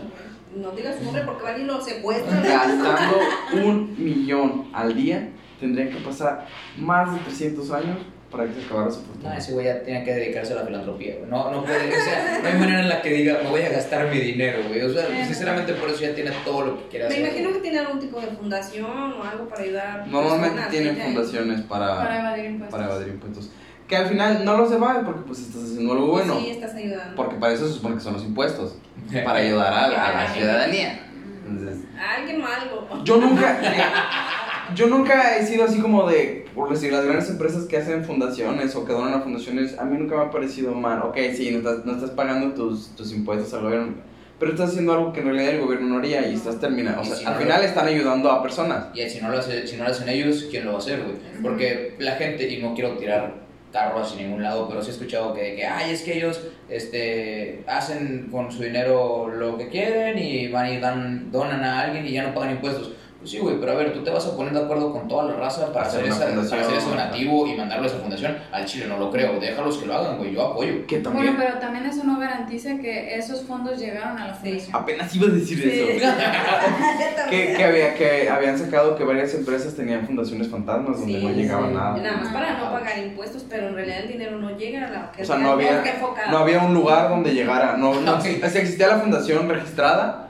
No 0.57 0.71
digas 0.71 0.97
su 0.99 1.05
nombre 1.05 1.23
porque 1.25 1.43
van 1.43 1.61
y 1.61 1.65
lo 1.65 1.81
secuestran. 1.81 2.43
Gastando 2.43 3.19
un 3.65 3.97
millón 3.99 4.67
al 4.73 4.95
día, 4.95 5.31
tendrían 5.59 5.89
que 5.91 5.97
pasar 5.97 6.47
más 6.79 7.13
de 7.13 7.19
300 7.21 7.71
años 7.73 7.99
para 8.37 8.49
que 8.49 8.55
se 8.61 8.67
acabara 8.67 8.91
su 8.91 9.01
No, 9.01 9.07
fortuna. 9.07 9.37
ese 9.39 9.53
güey 9.53 9.67
ya 9.67 9.83
tiene 9.83 10.05
que 10.05 10.13
dedicarse 10.15 10.53
a 10.53 10.57
la 10.57 10.65
filantropía, 10.67 11.15
güey. 11.19 11.31
No, 11.31 11.51
no 11.51 11.65
puede, 11.65 11.89
o 11.89 12.01
sea, 12.05 12.41
no 12.43 12.49
hay 12.49 12.55
manera 12.59 12.81
en 12.81 12.89
la 12.89 13.01
que 13.03 13.11
diga, 13.11 13.39
me 13.43 13.51
voy 13.51 13.63
a 13.63 13.69
gastar 13.71 14.09
mi 14.09 14.19
dinero, 14.19 14.59
güey. 14.69 14.83
O 14.83 14.93
sea, 14.93 15.07
sinceramente 15.25 15.73
por 15.75 15.89
eso 15.89 16.01
ya 16.03 16.15
tiene 16.15 16.31
todo 16.45 16.67
lo 16.67 16.79
que 16.79 16.89
quiere 16.89 17.05
Me 17.09 17.15
hacer. 17.15 17.25
imagino 17.27 17.53
que 17.53 17.59
tiene 17.61 17.79
algún 17.79 18.01
tipo 18.01 18.21
de 18.21 18.27
fundación 18.29 19.13
o 19.13 19.23
algo 19.25 19.49
para 19.49 19.63
ayudar. 19.63 20.07
Normalmente 20.09 20.63
tienen 20.71 20.97
fundaciones 20.97 21.61
Para 21.63 21.97
para, 21.97 22.21
evadir 22.21 22.45
impuestos. 22.47 22.79
para 22.81 22.93
evadir 22.93 23.09
impuestos. 23.15 23.51
Que 23.89 23.97
al 23.97 24.07
final 24.07 24.45
no 24.47 24.57
los 24.57 24.73
evade 24.73 25.05
porque 25.05 25.21
pues 25.27 25.41
estás 25.41 25.63
haciendo 25.65 25.93
algo 25.93 26.07
bueno. 26.07 26.39
Sí, 26.41 26.51
estás 26.51 26.75
ayudando. 26.75 27.15
Porque 27.17 27.37
para 27.37 27.53
eso 27.53 27.67
se 27.69 27.75
supone 27.75 27.97
que 27.97 28.01
son 28.01 28.15
los 28.15 28.23
impuestos. 28.25 28.77
Para 29.25 29.41
ayudar 29.41 29.73
a, 29.73 29.89
la- 29.89 30.07
a 30.09 30.13
la 30.25 30.33
ciudadanía. 30.33 31.01
Entonces, 31.47 31.85
alguien 32.17 32.41
o 32.41 32.47
algo. 32.47 33.05
yo 33.05 33.17
nunca. 33.19 33.59
Yo 34.75 34.87
nunca 34.87 35.37
he 35.37 35.47
sido 35.47 35.65
así 35.65 35.81
como 35.81 36.09
de. 36.09 36.45
Por 36.55 36.71
decir, 36.71 36.93
las 36.93 37.05
grandes 37.05 37.29
empresas 37.31 37.65
que 37.65 37.77
hacen 37.77 38.05
fundaciones 38.05 38.75
o 38.77 38.85
que 38.85 38.93
donan 38.93 39.15
a 39.15 39.21
fundaciones, 39.21 39.77
a 39.79 39.85
mí 39.85 39.99
nunca 39.99 40.17
me 40.17 40.23
ha 40.23 40.31
parecido 40.31 40.73
mal. 40.73 41.03
Ok, 41.03 41.17
sí, 41.35 41.51
no 41.51 41.59
estás, 41.59 41.85
no 41.85 41.95
estás 41.95 42.11
pagando 42.11 42.55
tus, 42.55 42.95
tus 42.95 43.13
impuestos 43.13 43.53
al 43.55 43.63
gobierno. 43.63 43.95
Pero 44.39 44.53
estás 44.53 44.71
haciendo 44.71 44.93
algo 44.93 45.13
que 45.13 45.21
en 45.21 45.27
realidad 45.27 45.55
el 45.55 45.61
gobierno 45.61 45.89
no 45.89 45.99
haría 45.99 46.27
y 46.29 46.35
estás 46.35 46.61
terminando. 46.61 47.01
O 47.01 47.05
sea, 47.05 47.17
si 47.17 47.25
al 47.25 47.35
no 47.35 47.41
final 47.41 47.61
lo- 47.61 47.67
están 47.67 47.87
ayudando 47.89 48.31
a 48.31 48.43
personas. 48.43 48.87
Y 48.95 49.09
si 49.09 49.21
no, 49.21 49.31
lo 49.31 49.39
hace, 49.39 49.67
si 49.67 49.77
no 49.77 49.85
lo 49.85 49.91
hacen 49.91 50.09
ellos, 50.09 50.47
¿quién 50.51 50.65
lo 50.65 50.71
va 50.73 50.77
a 50.77 50.81
hacer, 50.81 51.03
güey? 51.03 51.17
Porque 51.43 51.95
la 51.99 52.13
gente, 52.13 52.49
y 52.49 52.63
no 52.63 52.75
quiero 52.75 52.97
tirar 52.97 53.35
carro 53.73 54.01
hacia 54.01 54.23
ningún 54.23 54.43
lado, 54.43 54.69
pero 54.69 54.81
sí 54.83 54.91
he 54.91 54.93
escuchado 54.93 55.35
que, 55.35 55.57
que, 55.57 55.67
ay, 55.67 55.91
es 55.93 56.03
que 56.03 56.17
ellos 56.19 56.41
este, 56.69 57.65
hacen 57.67 58.29
con 58.31 58.51
su 58.53 58.63
dinero 58.63 59.29
lo 59.29 59.57
que 59.59 59.69
quieren 59.69 60.17
y 60.19 60.47
van 60.49 60.73
y 60.73 60.79
dan, 60.79 61.33
donan 61.33 61.65
a 61.65 61.81
alguien 61.81 62.07
y 62.07 62.13
ya 62.13 62.23
no 62.23 62.35
pagan 62.35 62.53
impuestos. 62.53 62.93
Pues 63.25 63.31
sí, 63.33 63.39
güey, 63.39 63.59
pero 63.59 63.73
a 63.73 63.75
ver, 63.77 63.95
tú 63.95 64.05
te 64.05 64.11
vas 64.11 64.27
a 64.27 64.37
poner 64.37 64.53
de 64.53 64.61
acuerdo 64.61 64.93
con 64.93 65.09
toda 65.09 65.25
la 65.25 65.37
raza 65.37 65.73
para 65.73 65.87
Hacer 65.87 66.07
hacer, 66.11 66.33
una 66.33 66.43
esa, 66.43 66.51
para 66.51 66.63
hacer 66.67 66.77
ese 66.77 66.91
donativo 66.91 67.47
y 67.47 67.55
mandarlo 67.57 67.85
a 67.85 67.87
esa 67.87 67.97
fundación. 67.97 68.37
Al 68.53 68.67
Chile 68.67 68.85
no 68.87 68.99
lo 68.99 69.11
creo, 69.11 69.41
déjalos 69.41 69.79
que 69.79 69.87
lo 69.87 69.95
hagan, 69.95 70.19
güey, 70.19 70.35
yo 70.35 70.43
apoyo. 70.49 70.87
Que 70.87 70.99
también. 70.99 71.25
Bueno, 71.35 71.41
pero 71.43 71.59
también 71.59 71.87
eso 71.87 72.05
no 72.05 72.19
garantiza 72.21 72.77
que 72.77 73.17
esos 73.17 73.45
fondos 73.45 73.79
llegaron 73.79 74.19
a 74.19 74.27
la 74.27 74.35
Sí. 74.35 74.41
fundación. 74.43 74.77
Apenas 74.77 75.15
iba 75.17 75.27
a 75.27 75.31
decir 75.31 75.67
eso. 75.67 75.87
que, 77.31 77.55
que, 77.57 77.65
había, 77.65 77.95
que 77.95 78.29
habían 78.29 78.59
sacado 78.59 78.95
que 78.95 79.05
varias 79.05 79.33
empresas 79.35 79.75
tenían 79.75 80.05
fundaciones 80.07 80.49
fantasmas 80.49 80.99
donde 81.01 81.19
Sí, 81.19 81.25
no 81.25 81.31
llegaba 81.33 81.69
sí. 81.69 81.75
nada. 81.75 81.97
Nada 81.97 82.17
más 82.19 82.29
para 82.33 82.59
no 82.59 82.71
pagar 82.73 82.99
impuestos, 82.99 83.47
pero 83.49 83.69
en 83.69 83.75
realidad 83.75 84.01
el 84.01 84.09
dinero 84.09 84.39
no 84.39 84.51
llega 84.57 84.87
a 84.87 84.91
la 84.91 85.13
que 85.13 85.23
O 85.23 85.25
sea, 85.25 85.37
no 85.39 85.53
había, 85.53 85.83
no 86.31 86.39
había 86.39 86.61
un 86.61 86.75
lugar 86.75 87.09
donde 87.09 87.33
llegara. 87.33 87.79
No, 87.79 87.95
no, 88.01 88.13
Ok. 88.19 88.27
o 88.45 88.49
sea, 88.51 88.61
existía 88.61 88.89
la 88.89 88.99
fundación 88.99 89.49
registrada, 89.49 90.24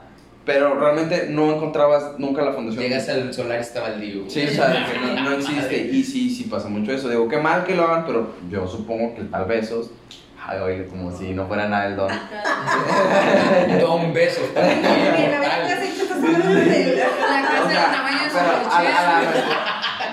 pero 0.45 0.75
realmente 0.79 1.27
no 1.29 1.51
encontrabas 1.53 2.17
nunca 2.19 2.41
la 2.43 2.53
fundación. 2.53 2.83
Llegas 2.83 3.09
al 3.09 3.33
solar 3.33 3.57
y 3.57 3.61
está 3.61 3.81
baldío. 3.81 4.23
Sí, 4.29 4.45
o 4.45 4.51
sea, 4.51 4.85
que 4.91 4.99
no, 4.99 5.21
no 5.21 5.31
existe. 5.37 5.89
Y 5.91 6.03
sí, 6.03 6.29
sí 6.29 6.43
pasa 6.45 6.67
mucho 6.69 6.91
eso. 6.91 7.09
Digo, 7.09 7.27
qué 7.27 7.37
mal 7.37 7.63
que 7.65 7.75
lo 7.75 7.83
hagan, 7.83 8.05
pero 8.05 8.33
yo 8.49 8.67
supongo 8.67 9.15
que 9.15 9.23
tal 9.23 9.45
besos. 9.45 9.89
Ay, 10.47 10.59
oye, 10.59 10.85
como 10.85 11.11
si 11.17 11.33
no 11.33 11.47
fuera 11.47 11.67
nada 11.67 11.87
el 11.87 11.95
don. 11.95 12.11
Don 13.81 14.13
besos. 14.13 14.43
pero 14.53 14.67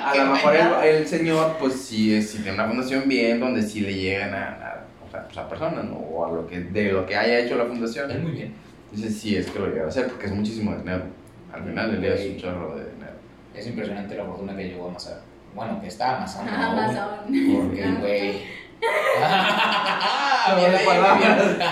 a, 0.04 0.14
lo 0.16 0.32
mejor 0.32 0.54
el, 0.56 0.94
el 0.96 1.06
señor, 1.08 1.56
pues 1.58 1.74
sí, 1.74 2.14
es- 2.14 2.30
sí 2.30 2.38
tiene 2.38 2.54
una 2.54 2.66
fundación 2.68 3.08
bien, 3.08 3.40
donde 3.40 3.62
sí 3.62 3.80
le 3.80 3.94
llegan 3.94 4.34
a, 4.34 4.48
a, 4.48 4.84
o 5.06 5.10
sea, 5.10 5.24
pues, 5.24 5.38
a 5.38 5.48
personas, 5.48 5.84
¿no? 5.84 5.96
O 5.96 6.26
a 6.26 6.30
lo 6.32 6.46
que, 6.46 6.60
de 6.60 6.92
lo 6.92 7.06
que 7.06 7.16
haya 7.16 7.38
hecho 7.40 7.56
la 7.56 7.64
fundación. 7.64 8.10
Es 8.10 8.20
muy 8.20 8.32
bien. 8.32 8.54
Dice, 8.92 9.10
sí, 9.10 9.36
es 9.36 9.50
que 9.50 9.58
lo 9.58 9.68
llega 9.68 9.84
a 9.84 9.88
hacer 9.88 10.06
porque 10.08 10.26
es 10.26 10.32
muchísimo 10.32 10.76
dinero. 10.76 11.04
Al 11.50 11.64
final 11.64 11.90
del 11.92 12.00
día 12.02 12.14
es 12.14 12.30
un 12.30 12.36
chorro 12.36 12.76
de 12.76 12.90
dinero. 12.92 13.12
Es 13.54 13.66
impresionante 13.66 14.14
la 14.14 14.24
fortuna 14.24 14.54
que 14.54 14.68
llegó 14.68 14.86
a 14.86 14.90
amasar. 14.90 15.22
Bueno, 15.54 15.80
que 15.80 15.88
está 15.88 16.18
amasando. 16.18 16.52
¿no, 16.52 16.58
güey? 16.58 16.84
Amazon. 16.84 17.68
Porque, 17.68 17.90
güey. 18.00 18.42
Ah. 19.22 20.46
Amazon. 20.48 21.62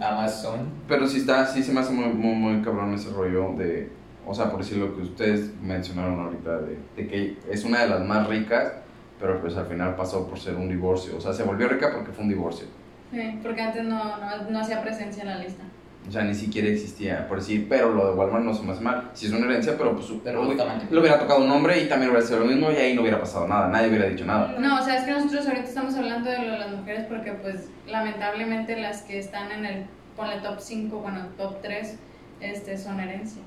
Amazon. 0.00 0.72
Pero 0.86 1.06
sí 1.06 1.18
está, 1.18 1.46
sí 1.46 1.62
se 1.62 1.72
me 1.72 1.80
hace 1.80 1.92
muy, 1.92 2.06
muy, 2.06 2.34
muy 2.34 2.62
cabrón 2.62 2.94
ese 2.94 3.10
rollo 3.10 3.54
de, 3.56 3.90
o 4.26 4.34
sea, 4.34 4.50
por 4.50 4.60
decir 4.60 4.78
lo 4.78 4.94
que 4.94 5.02
ustedes 5.02 5.50
mencionaron 5.60 6.20
ahorita, 6.20 6.58
de, 6.58 6.78
de 6.96 7.08
que 7.08 7.36
es 7.50 7.64
una 7.64 7.82
de 7.82 7.88
las 7.88 8.00
más 8.00 8.26
ricas, 8.28 8.74
pero 9.18 9.40
pues 9.40 9.56
al 9.56 9.66
final 9.66 9.96
pasó 9.96 10.28
por 10.28 10.38
ser 10.38 10.54
un 10.56 10.68
divorcio. 10.68 11.16
O 11.16 11.20
sea, 11.20 11.32
se 11.32 11.42
volvió 11.42 11.68
rica 11.68 11.90
porque 11.92 12.12
fue 12.12 12.24
un 12.24 12.30
divorcio. 12.30 12.66
Sí, 13.12 13.38
porque 13.42 13.62
antes 13.62 13.84
no, 13.84 14.16
no, 14.18 14.50
no 14.50 14.58
hacía 14.60 14.82
presencia 14.82 15.22
en 15.22 15.28
la 15.28 15.38
lista. 15.38 15.62
O 16.08 16.12
sea, 16.12 16.22
ni 16.22 16.34
siquiera 16.34 16.68
existía, 16.68 17.26
por 17.26 17.38
decir, 17.38 17.66
pero 17.68 17.92
lo 17.92 18.06
de 18.08 18.14
Walmart 18.14 18.44
no 18.44 18.54
se 18.54 18.62
me 18.62 18.72
hace 18.72 18.80
mal. 18.80 19.10
Si 19.12 19.26
es 19.26 19.32
una 19.32 19.46
herencia, 19.46 19.74
pero 19.76 19.96
pues 19.96 20.06
Pero 20.22 20.44
le 20.44 21.00
hubiera 21.00 21.18
tocado 21.18 21.40
un 21.40 21.48
nombre 21.48 21.80
y 21.82 21.88
también 21.88 22.10
hubiera 22.12 22.24
sido 22.24 22.40
lo 22.40 22.46
mismo 22.46 22.70
y 22.70 22.76
ahí 22.76 22.94
no 22.94 23.00
hubiera 23.00 23.18
pasado 23.18 23.48
nada, 23.48 23.68
nadie 23.68 23.88
hubiera 23.88 24.06
dicho 24.06 24.24
nada. 24.24 24.54
No, 24.58 24.80
o 24.80 24.84
sea, 24.84 24.98
es 24.98 25.04
que 25.04 25.10
nosotros 25.10 25.44
ahorita 25.48 25.64
estamos 25.66 25.94
hablando 25.96 26.30
de 26.30 26.38
lo 26.38 26.52
de 26.52 26.58
las 26.58 26.70
mujeres 26.70 27.06
porque 27.08 27.32
pues 27.32 27.68
lamentablemente 27.88 28.76
las 28.80 29.02
que 29.02 29.18
están 29.18 29.50
en 29.50 29.64
el, 29.66 29.84
ponle 30.16 30.36
top 30.42 30.60
5, 30.60 30.96
bueno, 30.96 31.26
top 31.36 31.60
3, 31.62 31.96
este, 32.40 32.78
son 32.78 33.00
herencia. 33.00 33.42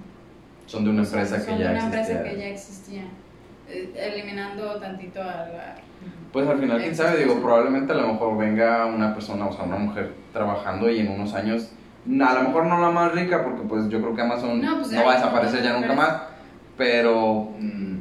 Son 0.65 0.83
de 0.83 0.89
una 0.89 1.03
O 1.03 1.05
sea, 1.05 1.21
empresa 1.21 1.45
que 1.45 1.49
son 1.51 1.57
de 1.59 1.63
ya 1.63 1.71
una 1.71 1.79
existía. 1.79 2.15
empresa 2.17 2.29
que 2.29 2.39
ya 2.41 2.47
existía. 2.47 3.01
eh, 3.69 3.93
eliminando 3.95 4.75
tantito 4.81 5.21
a 5.21 5.25
la... 5.25 5.75
Pues 6.31 6.47
al 6.47 6.59
final, 6.59 6.79
quién 6.79 6.95
sabe, 6.95 7.17
digo, 7.23 7.39
probablemente 7.41 7.91
a 7.91 7.95
lo 7.95 8.07
mejor 8.13 8.37
venga 8.37 8.85
una 8.85 9.13
persona, 9.15 9.47
o 9.47 9.53
sea, 9.53 9.63
una 9.65 9.77
mujer 9.77 10.13
trabajando 10.31 10.89
y 10.89 10.99
en 10.99 11.09
unos 11.11 11.33
años, 11.33 11.71
a 12.05 12.33
lo 12.35 12.43
mejor 12.43 12.65
no 12.67 12.79
la 12.79 12.91
más 12.91 13.11
rica, 13.13 13.43
porque 13.43 13.61
pues 13.67 13.89
yo 13.89 13.99
creo 13.99 14.15
que 14.15 14.21
Amazon 14.21 14.61
no, 14.61 14.71
No, 14.71 14.77
pues, 14.83 14.95
va 14.95 15.11
a 15.11 15.15
desaparecer 15.15 15.63
ya 15.63 15.73
nunca 15.73 15.93
más, 15.93 16.21
pero 16.77 17.49
mm, 17.59 17.97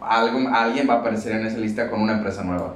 algo, 0.00 0.48
alguien 0.52 0.88
va 0.90 0.94
a 0.94 0.98
aparecer 0.98 1.32
en 1.36 1.46
esa 1.46 1.58
lista 1.58 1.88
con 1.88 2.02
una 2.02 2.14
empresa 2.14 2.42
nueva. 2.42 2.74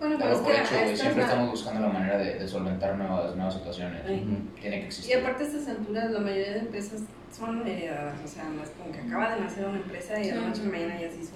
Bueno, 0.00 0.16
pero 0.18 0.30
Claro, 0.30 0.44
por 0.44 0.52
hecho, 0.52 0.74
esta 0.74 0.96
siempre 1.04 1.22
estamos 1.24 1.50
buscando 1.50 1.80
la 1.80 1.92
manera 1.92 2.18
de, 2.18 2.34
de 2.38 2.48
solventar 2.48 2.96
nuevas, 2.96 3.34
nuevas 3.36 3.54
situaciones. 3.54 4.04
Tiene 4.04 4.44
que 4.60 4.68
Y 4.68 4.86
existir. 4.86 5.16
aparte 5.18 5.44
a 5.44 5.46
estas 5.46 5.68
alturas 5.68 6.10
la 6.10 6.20
mayoría 6.20 6.52
de 6.52 6.58
empresas 6.60 7.00
son 7.36 7.66
heredadas, 7.66 8.14
o 8.24 8.28
sea, 8.28 8.44
no 8.44 8.62
es 8.62 8.70
como 8.70 8.92
que 8.92 9.00
acaba 9.00 9.34
de 9.34 9.40
nacer 9.42 9.64
una 9.66 9.78
empresa 9.78 10.18
y 10.20 10.26
de 10.28 10.34
la 10.34 10.40
Sí. 10.40 10.46
noche 10.48 10.60
a 10.60 10.64
la 10.64 10.70
mañana 10.70 11.00
ya 11.00 11.10
se 11.10 11.20
hizo. 11.20 11.34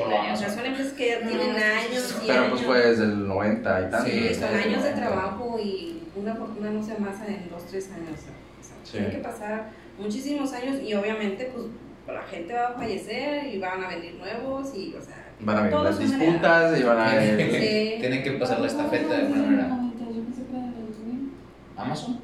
O 0.00 0.36
sea, 0.36 0.48
son 0.48 0.64
empresas 0.66 0.92
que 0.94 1.08
ya 1.08 1.18
tienen 1.20 1.50
años 1.56 2.16
y 2.22 2.26
Pero 2.26 2.40
años. 2.40 2.50
pues 2.52 2.62
fue 2.64 2.78
desde 2.86 3.04
el 3.04 3.28
90 3.28 3.80
y 3.80 3.90
tanto. 3.90 4.10
Sí, 4.10 4.34
son 4.34 4.44
años 4.54 4.82
de 4.82 4.90
90. 4.90 4.94
trabajo 4.94 5.58
y 5.62 6.02
una 6.16 6.34
fortuna 6.34 6.70
no 6.70 6.82
se 6.82 6.92
amasa 6.92 7.26
en 7.26 7.48
dos, 7.50 7.64
tres 7.66 7.90
años. 7.92 8.18
O 8.20 8.64
sea, 8.64 8.74
Sí. 8.84 8.92
tienen 8.92 9.10
que 9.10 9.18
pasar 9.18 9.70
muchísimos 9.98 10.52
años 10.52 10.80
y 10.82 10.94
obviamente 10.94 11.50
pues 11.54 11.66
la 12.06 12.22
gente 12.22 12.52
va 12.54 12.68
a 12.68 12.72
fallecer 12.74 13.46
y 13.46 13.58
van 13.58 13.84
a 13.84 13.88
venir 13.88 14.14
nuevos 14.14 14.72
y, 14.76 14.94
o 14.94 15.02
sea, 15.02 15.18
Van 15.40 15.56
a 15.58 15.62
venir 15.62 15.78
las 15.80 15.98
disputas 15.98 16.78
y 16.78 16.82
van 16.84 16.98
a. 16.98 17.10
Sí. 17.20 17.96
Tienen 18.00 18.22
que 18.22 18.30
pasar 18.32 18.60
la 18.60 18.66
estafeta 18.68 19.08
de 19.08 19.16
alguna 19.22 19.42
manera. 19.42 19.68
Yo 19.98 20.22
pensé 20.22 20.42
que 20.44 20.56
era 20.56 20.66
de 20.66 20.80
los 20.86 20.98
2000. 20.98 21.32
¿Amazon? 21.76 22.20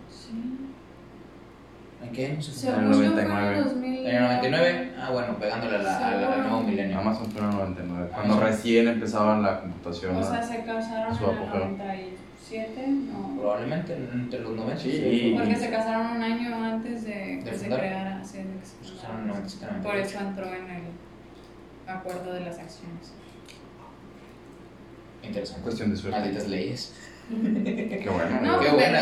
Sí. 2.08 2.08
¿En 2.08 2.12
qué 2.12 2.26
año 2.26 2.42
se? 2.42 2.68
En 2.68 2.74
el 2.74 2.80
yo 2.86 2.94
fue 2.94 3.04
en 3.06 3.10
99. 3.14 3.58
el 3.58 3.64
2000. 3.64 4.06
¿En 4.06 4.16
el 4.16 4.22
99? 4.22 4.92
Ah, 5.00 5.10
bueno, 5.12 5.36
pegándole 5.38 5.76
a 5.76 5.82
la- 5.82 6.08
al 6.34 6.42
nuevo 6.42 6.62
milenio. 6.62 6.98
Amazon 6.98 7.30
fue 7.30 7.40
en 7.42 7.48
el 7.48 7.54
99, 7.56 8.08
cuando 8.14 8.34
Amazon. 8.34 8.50
recién 8.52 8.88
empezaba 8.88 9.38
la 9.38 9.60
computación. 9.60 10.16
O 10.16 10.22
sea, 10.22 10.42
se 10.42 10.64
casaron 10.64 11.14
Su 11.16 11.24
en 11.24 11.30
el 11.30 11.36
apogeo. 11.36 11.68
97, 11.68 12.84
no. 12.88 13.36
Probablemente 13.40 13.94
entre 13.96 14.40
los 14.40 14.52
90. 14.56 14.82
Sí. 14.82 15.34
Porque 15.38 15.56
se 15.56 15.70
casaron 15.70 16.16
un 16.16 16.22
año 16.22 16.64
antes 16.64 17.04
de 17.04 17.42
que 17.44 17.54
se 17.58 17.66
creara, 17.66 18.24
sí, 18.24 18.38
de 18.38 18.44
que 18.44 18.66
se 18.66 18.94
casaron 18.94 19.20
en 19.22 19.28
97, 19.28 19.74
Por 19.82 19.96
eso 19.96 20.18
entró 20.20 20.46
en 20.46 20.70
el 20.70 20.82
acuerdo 21.86 22.32
de 22.32 22.40
las 22.40 22.58
acciones. 22.58 23.12
Interesante. 25.22 25.62
Cuestión 25.62 25.90
de 25.90 25.96
suerte. 25.96 26.18
Malditas 26.20 26.48
leyes. 26.48 26.94
Qué 27.28 28.08
bueno. 28.10 28.40
No, 28.42 28.60
Qué 28.60 28.68
pues 28.70 28.72
buena, 28.74 29.00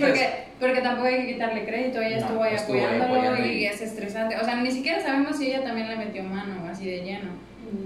porque, 0.00 0.28
porque 0.58 0.80
tampoco 0.80 1.08
hay 1.08 1.16
que 1.26 1.32
quitarle 1.34 1.64
crédito, 1.64 2.00
ella 2.00 2.16
No, 2.20 2.26
estuvo 2.26 2.42
ahí 2.42 2.54
estuvo 2.54 2.78
apoyándolo 2.78 3.46
y 3.46 3.48
y- 3.50 3.66
es 3.66 3.80
estresante. 3.82 4.36
O 4.36 4.44
sea, 4.44 4.56
ni 4.60 4.70
siquiera 4.70 5.00
sabemos 5.02 5.36
si 5.36 5.48
ella 5.48 5.62
también 5.64 5.88
le 5.88 5.96
metió 5.96 6.22
mano, 6.24 6.64
así 6.70 6.86
de 6.86 7.02
lleno. 7.04 7.30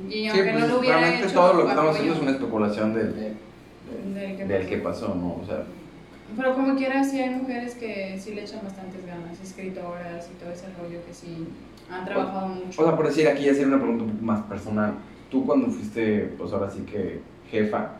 Y 0.09 0.13
Sí, 0.13 0.29
aunque 0.29 0.51
pues 0.53 0.61
no 0.61 0.67
lo 0.69 0.79
hubiera 0.81 0.99
realmente 0.99 1.27
hecho, 1.27 1.35
todo 1.35 1.53
lo 1.55 1.63
que 1.65 1.69
estamos 1.71 1.91
haciendo 1.95 2.15
es 2.15 2.21
una 2.21 2.31
especulación 2.33 2.95
del, 2.95 3.15
del 4.15 4.37
que 4.37 4.45
del 4.45 4.59
pasó. 4.61 4.69
que 4.69 4.77
pasó, 4.79 5.15
¿no? 5.15 5.39
O 5.43 5.45
sea, 5.47 5.63
Pero 6.37 6.55
como 6.55 6.77
quiera, 6.77 7.03
sí 7.03 7.21
hay 7.21 7.31
mujeres 7.31 7.75
que 7.75 8.19
sí 8.21 8.35
le 8.35 8.43
echan 8.43 8.61
bastantes 8.63 9.05
ganas, 9.07 9.41
escritoras 9.43 10.29
y 10.31 10.39
todo 10.43 10.53
ese 10.53 10.67
rollo 10.81 10.99
que 11.07 11.15
sí 11.15 11.49
han 11.91 12.05
trabajado 12.05 12.49
mucho. 12.49 12.83
o 12.83 12.85
sea, 12.85 12.95
por 12.97 13.07
decir 13.09 13.27
aquí, 13.27 13.49
hacer 13.49 13.67
una 13.67 13.79
pregunta 13.79 14.05
un 14.05 14.11
poco 14.13 14.25
más 14.25 14.43
personal. 14.43 14.95
Tú 15.31 15.47
cuando 15.47 15.69
fuiste, 15.69 16.31
pues 16.39 16.53
ahora 16.53 16.71
sí 16.71 16.81
que 16.81 17.21
jefa, 17.51 17.93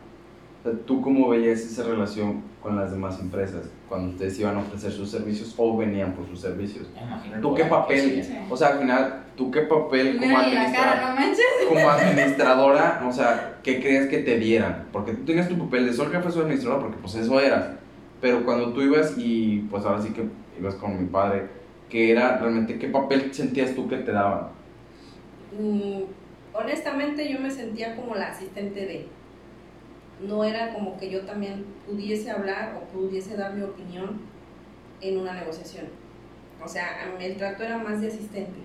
¿tú 0.85 1.01
cómo 1.01 1.29
veías 1.29 1.59
esa 1.61 1.83
relación 1.83 2.43
con 2.61 2.75
las 2.75 2.91
demás 2.91 3.19
empresas? 3.19 3.69
Cuando 3.89 4.11
ustedes 4.11 4.39
iban 4.39 4.57
a 4.57 4.59
ofrecer 4.59 4.91
sus 4.91 5.09
servicios 5.09 5.53
o 5.57 5.75
venían 5.77 6.13
por 6.13 6.27
sus 6.27 6.39
servicios. 6.39 6.87
¿Tú 7.41 7.55
qué 7.55 7.65
papel? 7.65 8.21
hacía. 8.21 8.45
O 8.49 8.55
sea, 8.55 8.69
al 8.69 8.79
final, 8.79 9.23
¿tú 9.35 9.51
qué 9.51 9.61
papel 9.61 10.17
como 10.17 10.31
la 10.31 10.43
cara, 10.43 10.45
administradora? 10.45 11.15
no 11.63 11.69
como 11.69 11.89
administradora, 11.89 13.03
o 13.07 13.11
sea, 13.11 13.59
¿qué 13.63 13.81
crees 13.81 14.07
que 14.07 14.19
te 14.19 14.37
dieran? 14.37 14.87
Porque 14.91 15.13
tú 15.13 15.25
tenías 15.25 15.49
tu 15.49 15.57
papel 15.57 15.87
de 15.87 15.93
soy 15.93 16.07
jefe, 16.07 16.31
soy 16.31 16.43
administradora, 16.43 16.81
porque 16.81 16.97
pues 17.01 17.15
eso 17.15 17.39
eras. 17.39 17.69
Pero 18.21 18.45
cuando 18.45 18.71
tú 18.71 18.81
ibas 18.81 19.15
y 19.17 19.67
pues 19.71 19.83
ahora 19.83 20.01
sí 20.01 20.09
que 20.09 20.25
ibas 20.59 20.75
con 20.75 21.01
mi 21.01 21.07
padre, 21.07 21.47
que 21.89 22.11
era 22.11 22.37
realmente, 22.37 22.77
¿qué 22.77 22.87
papel 22.87 23.33
sentías 23.33 23.73
tú 23.73 23.89
que 23.89 23.97
te 23.97 24.11
daban? 24.11 24.49
Mm, 25.59 26.03
honestamente 26.53 27.29
yo 27.31 27.39
me 27.39 27.49
sentía 27.49 27.95
como 27.95 28.15
la 28.15 28.27
asistente 28.29 28.85
de 28.85 29.07
no 30.21 30.43
era 30.43 30.73
como 30.73 30.97
que 30.97 31.09
yo 31.09 31.21
también 31.21 31.65
pudiese 31.87 32.29
hablar 32.31 32.75
o 32.77 32.85
pudiese 32.97 33.35
dar 33.37 33.53
mi 33.53 33.63
opinión 33.63 34.21
en 35.01 35.17
una 35.19 35.33
negociación. 35.33 35.85
O 36.63 36.67
sea 36.67 37.11
el 37.19 37.37
trato 37.37 37.63
era 37.63 37.77
más 37.77 38.01
de 38.01 38.07
asistente 38.07 38.59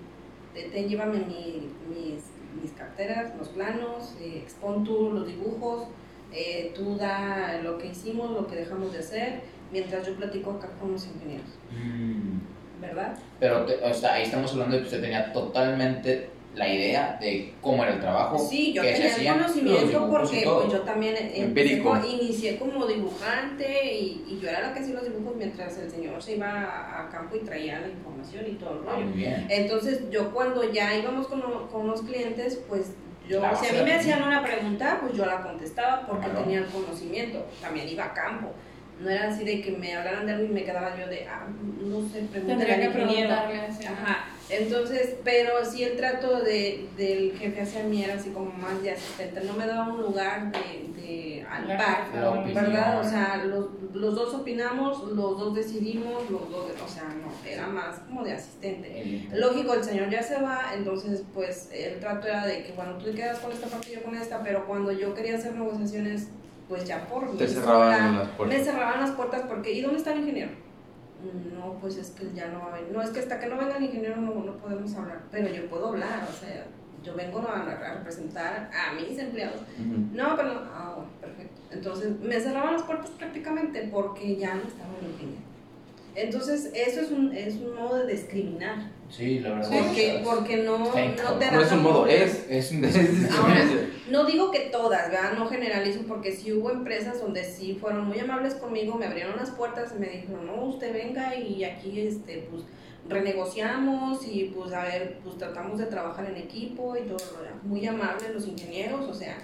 te, 0.53 0.63
te 0.69 0.87
llévame 0.87 1.19
mi- 1.19 1.69
mis, 1.89 2.23
mis 2.61 2.71
carteras 2.73 3.35
los 3.37 3.49
planos 3.49 4.15
eh, 4.21 4.39
expon 4.43 4.83
tú 4.83 5.11
los 5.11 5.27
dibujos 5.27 5.87
eh, 6.31 6.71
tú 6.75 6.95
da 6.97 7.59
lo 7.63 7.77
que 7.77 7.87
hicimos 7.87 8.31
lo 8.31 8.45
que 8.47 8.55
dejamos 8.57 8.93
de 8.93 8.99
hacer 8.99 9.41
mientras 9.71 10.05
yo 10.05 10.15
platico 10.15 10.51
acá 10.51 10.69
con 10.79 10.91
los 10.91 11.05
ingenieros. 11.07 11.47
Mm, 11.71 12.81
¿verdad? 12.81 13.17
Pero 13.39 13.65
te- 13.65 13.83
o 13.83 13.93
sea, 13.93 14.13
ahí 14.13 14.23
estamos 14.23 14.51
hablando 14.53 14.75
de 14.75 14.81
que 14.81 14.87
usted 14.87 15.01
tenía 15.01 15.31
totalmente 15.33 16.29
la 16.57 16.67
idea 16.73 17.17
de 17.21 17.53
cómo 17.61 17.83
era 17.83 17.93
el 17.93 17.99
trabajo. 17.99 18.39
Sí, 18.39 18.73
yo 18.73 18.81
tenía 18.81 19.15
el 19.15 19.27
conocimiento 19.33 20.09
porque 20.09 20.41
pues, 20.43 20.71
yo 20.71 20.81
también 20.81 21.15
empecé 21.33 21.81
inicié 22.09 22.57
como 22.57 22.85
dibujante 22.87 23.93
y, 23.93 24.25
y 24.27 24.39
yo 24.41 24.49
era 24.49 24.61
la 24.61 24.73
que 24.73 24.79
hacía 24.79 24.95
los 24.95 25.03
dibujos 25.03 25.35
mientras 25.35 25.77
el 25.77 25.89
señor 25.91 26.21
se 26.21 26.35
iba 26.35 26.49
a, 26.49 27.03
a 27.05 27.09
campo 27.09 27.35
y 27.35 27.39
traía 27.39 27.79
la 27.79 27.87
información 27.89 28.45
y 28.47 28.53
todo 28.53 28.71
el 28.71 28.87
Ah, 28.87 28.91
rollo. 28.93 29.05
muy 29.05 29.17
bien. 29.17 29.45
Entonces 29.49 30.09
yo 30.09 30.31
cuando 30.33 30.63
ya 30.71 30.95
íbamos 30.97 31.27
con, 31.27 31.39
lo- 31.41 31.67
con 31.69 31.87
los 31.87 32.01
clientes, 32.01 32.59
pues 32.67 32.93
yo, 33.29 33.39
Claro, 33.39 33.57
si 33.57 33.67
a 33.67 33.73
mí 33.73 33.83
me 33.83 33.93
hacían 33.93 34.23
una 34.23 34.41
pregunta, 34.43 34.99
pues 35.01 35.13
yo 35.13 35.25
la 35.25 35.43
contestaba 35.43 36.07
porque 36.07 36.25
Claro. 36.27 36.39
tenía 36.43 36.59
el 36.59 36.65
conocimiento, 36.67 37.45
también 37.61 37.87
iba 37.89 38.05
a 38.05 38.13
campo. 38.13 38.51
No 39.01 39.09
era 39.09 39.29
así 39.29 39.43
de 39.45 39.61
que 39.61 39.71
me 39.71 39.95
hablaran 39.95 40.25
de 40.25 40.33
algo 40.33 40.45
y 40.45 40.49
me 40.49 40.63
quedaba 40.63 40.97
yo 40.99 41.07
de, 41.07 41.27
ah, 41.27 41.45
no 41.81 42.01
sé, 42.09 42.21
pregúntale 42.31 42.65
Tendría 42.65 42.73
al 42.75 42.79
que 42.81 42.85
ingeniero. 42.87 43.29
preguntarle 43.29 43.59
así. 43.61 43.85
Ajá, 43.85 44.25
entonces, 44.49 45.15
pero 45.23 45.51
sí 45.65 45.83
el 45.83 45.97
trato 45.97 46.41
de, 46.41 46.87
del 46.97 47.33
jefe 47.37 47.61
hacia 47.61 47.83
mí 47.83 48.03
era 48.03 48.15
así 48.15 48.31
como 48.31 48.51
más 48.51 48.81
de 48.81 48.91
asistente, 48.91 49.41
no 49.43 49.53
me 49.53 49.67
daba 49.67 49.87
un 49.93 50.01
lugar 50.01 50.51
de, 50.51 51.01
de 51.01 51.45
al 51.47 51.67
La 51.67 51.77
par. 51.77 52.43
¿verdad? 52.53 52.99
O 52.99 53.03
sea, 53.07 53.43
los, 53.45 53.67
los 53.93 54.15
dos 54.15 54.33
opinamos, 54.33 55.03
los 55.11 55.37
dos 55.37 55.53
decidimos, 55.53 56.29
los 56.31 56.49
dos, 56.49 56.71
o 56.83 56.87
sea, 56.87 57.03
no, 57.03 57.31
era 57.47 57.67
más 57.67 57.99
como 57.99 58.23
de 58.23 58.33
asistente. 58.33 59.27
Lógico, 59.33 59.75
el 59.75 59.83
señor 59.83 60.09
ya 60.09 60.23
se 60.23 60.41
va, 60.41 60.71
entonces 60.75 61.23
pues 61.35 61.69
el 61.71 61.99
trato 61.99 62.25
era 62.27 62.47
de 62.47 62.63
que, 62.63 62.71
bueno, 62.71 62.93
tú 62.97 63.05
te 63.05 63.11
quedas 63.11 63.37
con 63.39 63.51
esta 63.51 63.67
parte 63.67 63.91
y 63.91 63.95
yo 63.95 64.03
con 64.03 64.15
esta, 64.15 64.41
pero 64.41 64.65
cuando 64.65 64.91
yo 64.91 65.13
quería 65.13 65.35
hacer 65.35 65.53
negociaciones, 65.53 66.29
pues 66.67 66.85
ya 66.85 67.07
por 67.07 67.35
Te 67.37 67.43
mí 67.45 67.49
cerraban 67.53 67.97
sola, 68.11 68.19
las 68.19 68.27
puertas. 68.29 68.57
me 68.57 68.63
cerraban 68.63 68.99
las 69.01 69.11
puertas 69.11 69.41
porque, 69.47 69.71
¿y 69.73 69.81
dónde 69.81 69.97
está 69.97 70.13
el 70.13 70.19
ingeniero? 70.19 70.51
No, 71.57 71.73
pues 71.81 71.97
es 71.97 72.11
que 72.11 72.31
ya 72.35 72.47
no 72.49 72.59
va 72.59 72.73
a 72.73 72.75
venir. 72.75 72.91
No, 72.93 73.01
es 73.01 73.09
que 73.09 73.19
hasta 73.19 73.39
que 73.39 73.47
no 73.47 73.57
venga 73.57 73.77
el 73.77 73.83
ingeniero 73.85 74.17
no, 74.17 74.33
no 74.43 74.57
podemos 74.57 74.93
hablar. 74.95 75.21
Pero 75.31 75.47
yo 75.49 75.67
puedo 75.69 75.87
hablar, 75.87 76.27
o 76.29 76.33
sea, 76.33 76.65
yo 77.03 77.15
vengo 77.15 77.39
a, 77.39 77.61
a 77.61 77.93
representar 77.95 78.69
a 78.71 78.93
mis 78.93 79.17
empleados. 79.17 79.61
No, 80.13 80.35
pero 80.35 80.53
no. 80.53 80.59
Ah, 80.71 80.93
bueno, 80.95 81.09
perfecto. 81.19 81.61
Entonces 81.71 82.19
me 82.19 82.39
cerraban 82.39 82.73
las 82.73 82.83
puertas 82.83 83.09
prácticamente 83.11 83.89
porque 83.91 84.35
ya 84.35 84.55
no 84.55 84.61
estaba 84.61 84.91
el 85.01 85.11
ingeniero. 85.11 85.41
Entonces, 86.15 86.71
eso 86.73 87.01
es 87.01 87.11
un, 87.11 87.31
es 87.35 87.55
un 87.55 87.75
modo 87.75 87.97
de 88.05 88.11
discriminar. 88.13 88.77
Sí, 89.09 89.39
la 89.39 89.53
verdad. 89.53 89.69
Porque, 89.71 90.21
porque 90.23 90.57
no, 90.57 90.77
no 90.79 90.91
te 90.91 91.51
No 91.51 91.61
es 91.61 91.71
un 91.71 91.83
modo, 91.83 92.07
es. 92.07 92.45
Es 92.49 92.71
un 92.73 92.83
Ahora, 92.85 93.65
no 94.09 94.25
digo 94.25 94.51
que 94.51 94.61
todas, 94.71 95.11
¿verdad? 95.11 95.33
No 95.37 95.47
generalizo 95.47 96.01
porque 96.07 96.31
sí 96.31 96.51
hubo 96.53 96.71
empresas 96.71 97.21
donde 97.21 97.43
sí 97.43 97.77
fueron 97.79 98.07
muy 98.07 98.19
amables 98.19 98.55
conmigo, 98.55 98.95
me 98.95 99.05
abrieron 99.05 99.37
las 99.37 99.51
puertas 99.51 99.93
y 99.95 99.99
me 99.99 100.07
dijeron, 100.07 100.45
no, 100.45 100.65
usted 100.65 100.93
venga 100.93 101.35
y 101.35 101.63
aquí, 101.63 102.01
este, 102.01 102.47
pues, 102.49 102.63
renegociamos 103.07 104.27
y, 104.27 104.51
pues, 104.55 104.73
a 104.73 104.83
ver, 104.83 105.19
pues, 105.23 105.37
tratamos 105.37 105.79
de 105.79 105.85
trabajar 105.85 106.25
en 106.25 106.37
equipo 106.37 106.95
y 106.97 107.01
todo. 107.01 107.17
lo 107.37 107.43
demás. 107.43 107.63
Muy 107.63 107.85
amables 107.85 108.33
los 108.33 108.47
ingenieros, 108.47 109.05
o 109.07 109.13
sea, 109.13 109.37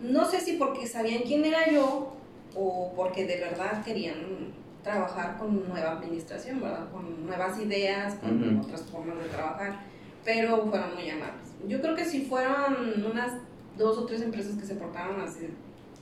no 0.00 0.28
sé 0.28 0.40
si 0.40 0.54
porque 0.54 0.86
sabían 0.86 1.22
quién 1.22 1.44
era 1.44 1.70
yo 1.70 2.12
o 2.54 2.92
porque 2.94 3.24
de 3.24 3.36
verdad 3.38 3.84
querían 3.84 4.52
trabajar 4.82 5.38
con 5.38 5.68
nueva 5.68 5.92
administración, 5.92 6.60
¿verdad? 6.60 6.90
Con 6.90 7.26
nuevas 7.26 7.58
ideas, 7.60 8.14
con 8.16 8.56
Ujú. 8.56 8.66
otras 8.66 8.82
formas 8.82 9.18
de 9.18 9.28
trabajar, 9.28 9.80
pero 10.24 10.66
fueron 10.66 10.94
muy 10.94 11.08
amables. 11.08 11.52
Yo 11.66 11.80
creo 11.80 11.94
que 11.94 12.04
si 12.04 12.24
fueran 12.24 13.04
unas 13.04 13.32
dos 13.78 13.98
o 13.98 14.06
tres 14.06 14.22
empresas 14.22 14.56
que 14.56 14.66
se 14.66 14.74
portaron 14.74 15.20
así, 15.20 15.48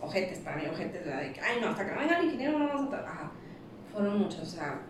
ojetes, 0.01 0.39
para 0.39 0.57
mí 0.57 0.65
ojetes, 0.67 1.05
¿verdad? 1.05 1.23
De 1.23 1.33
que, 1.33 1.41
ay, 1.41 1.59
no, 1.61 1.69
hasta 1.69 1.87
que 1.87 1.93
no 1.93 2.01
venga 2.01 2.19
el 2.19 2.25
ingeniero 2.25 2.59
no 2.59 2.69
vamos 2.69 2.87
a 2.87 2.91
trabajar. 2.91 3.31
Fueron 3.93 4.19
muchas, 4.19 4.41
o 4.43 4.47
sea, 4.47 4.81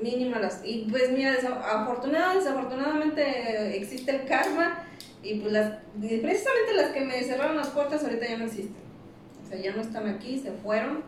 mínimas 0.00 0.40
las... 0.42 0.60
Y 0.64 0.86
pues 0.90 1.10
mira, 1.10 1.34
afortunada, 1.72 2.34
desafortunadamente 2.34 3.76
existe 3.76 4.10
el 4.14 4.26
karma 4.26 4.80
y 5.22 5.40
pues 5.40 5.52
las, 5.52 5.78
precisamente 5.98 6.74
las 6.76 6.90
que 6.90 7.00
me 7.00 7.22
cerraron 7.22 7.56
las 7.56 7.68
puertas 7.68 8.04
ahorita 8.04 8.26
ya 8.28 8.36
no 8.38 8.44
existen. 8.44 8.76
O 9.44 9.48
sea, 9.48 9.58
ya 9.58 9.74
no 9.74 9.80
están 9.80 10.06
aquí, 10.08 10.38
se 10.38 10.52
fueron. 10.52 11.02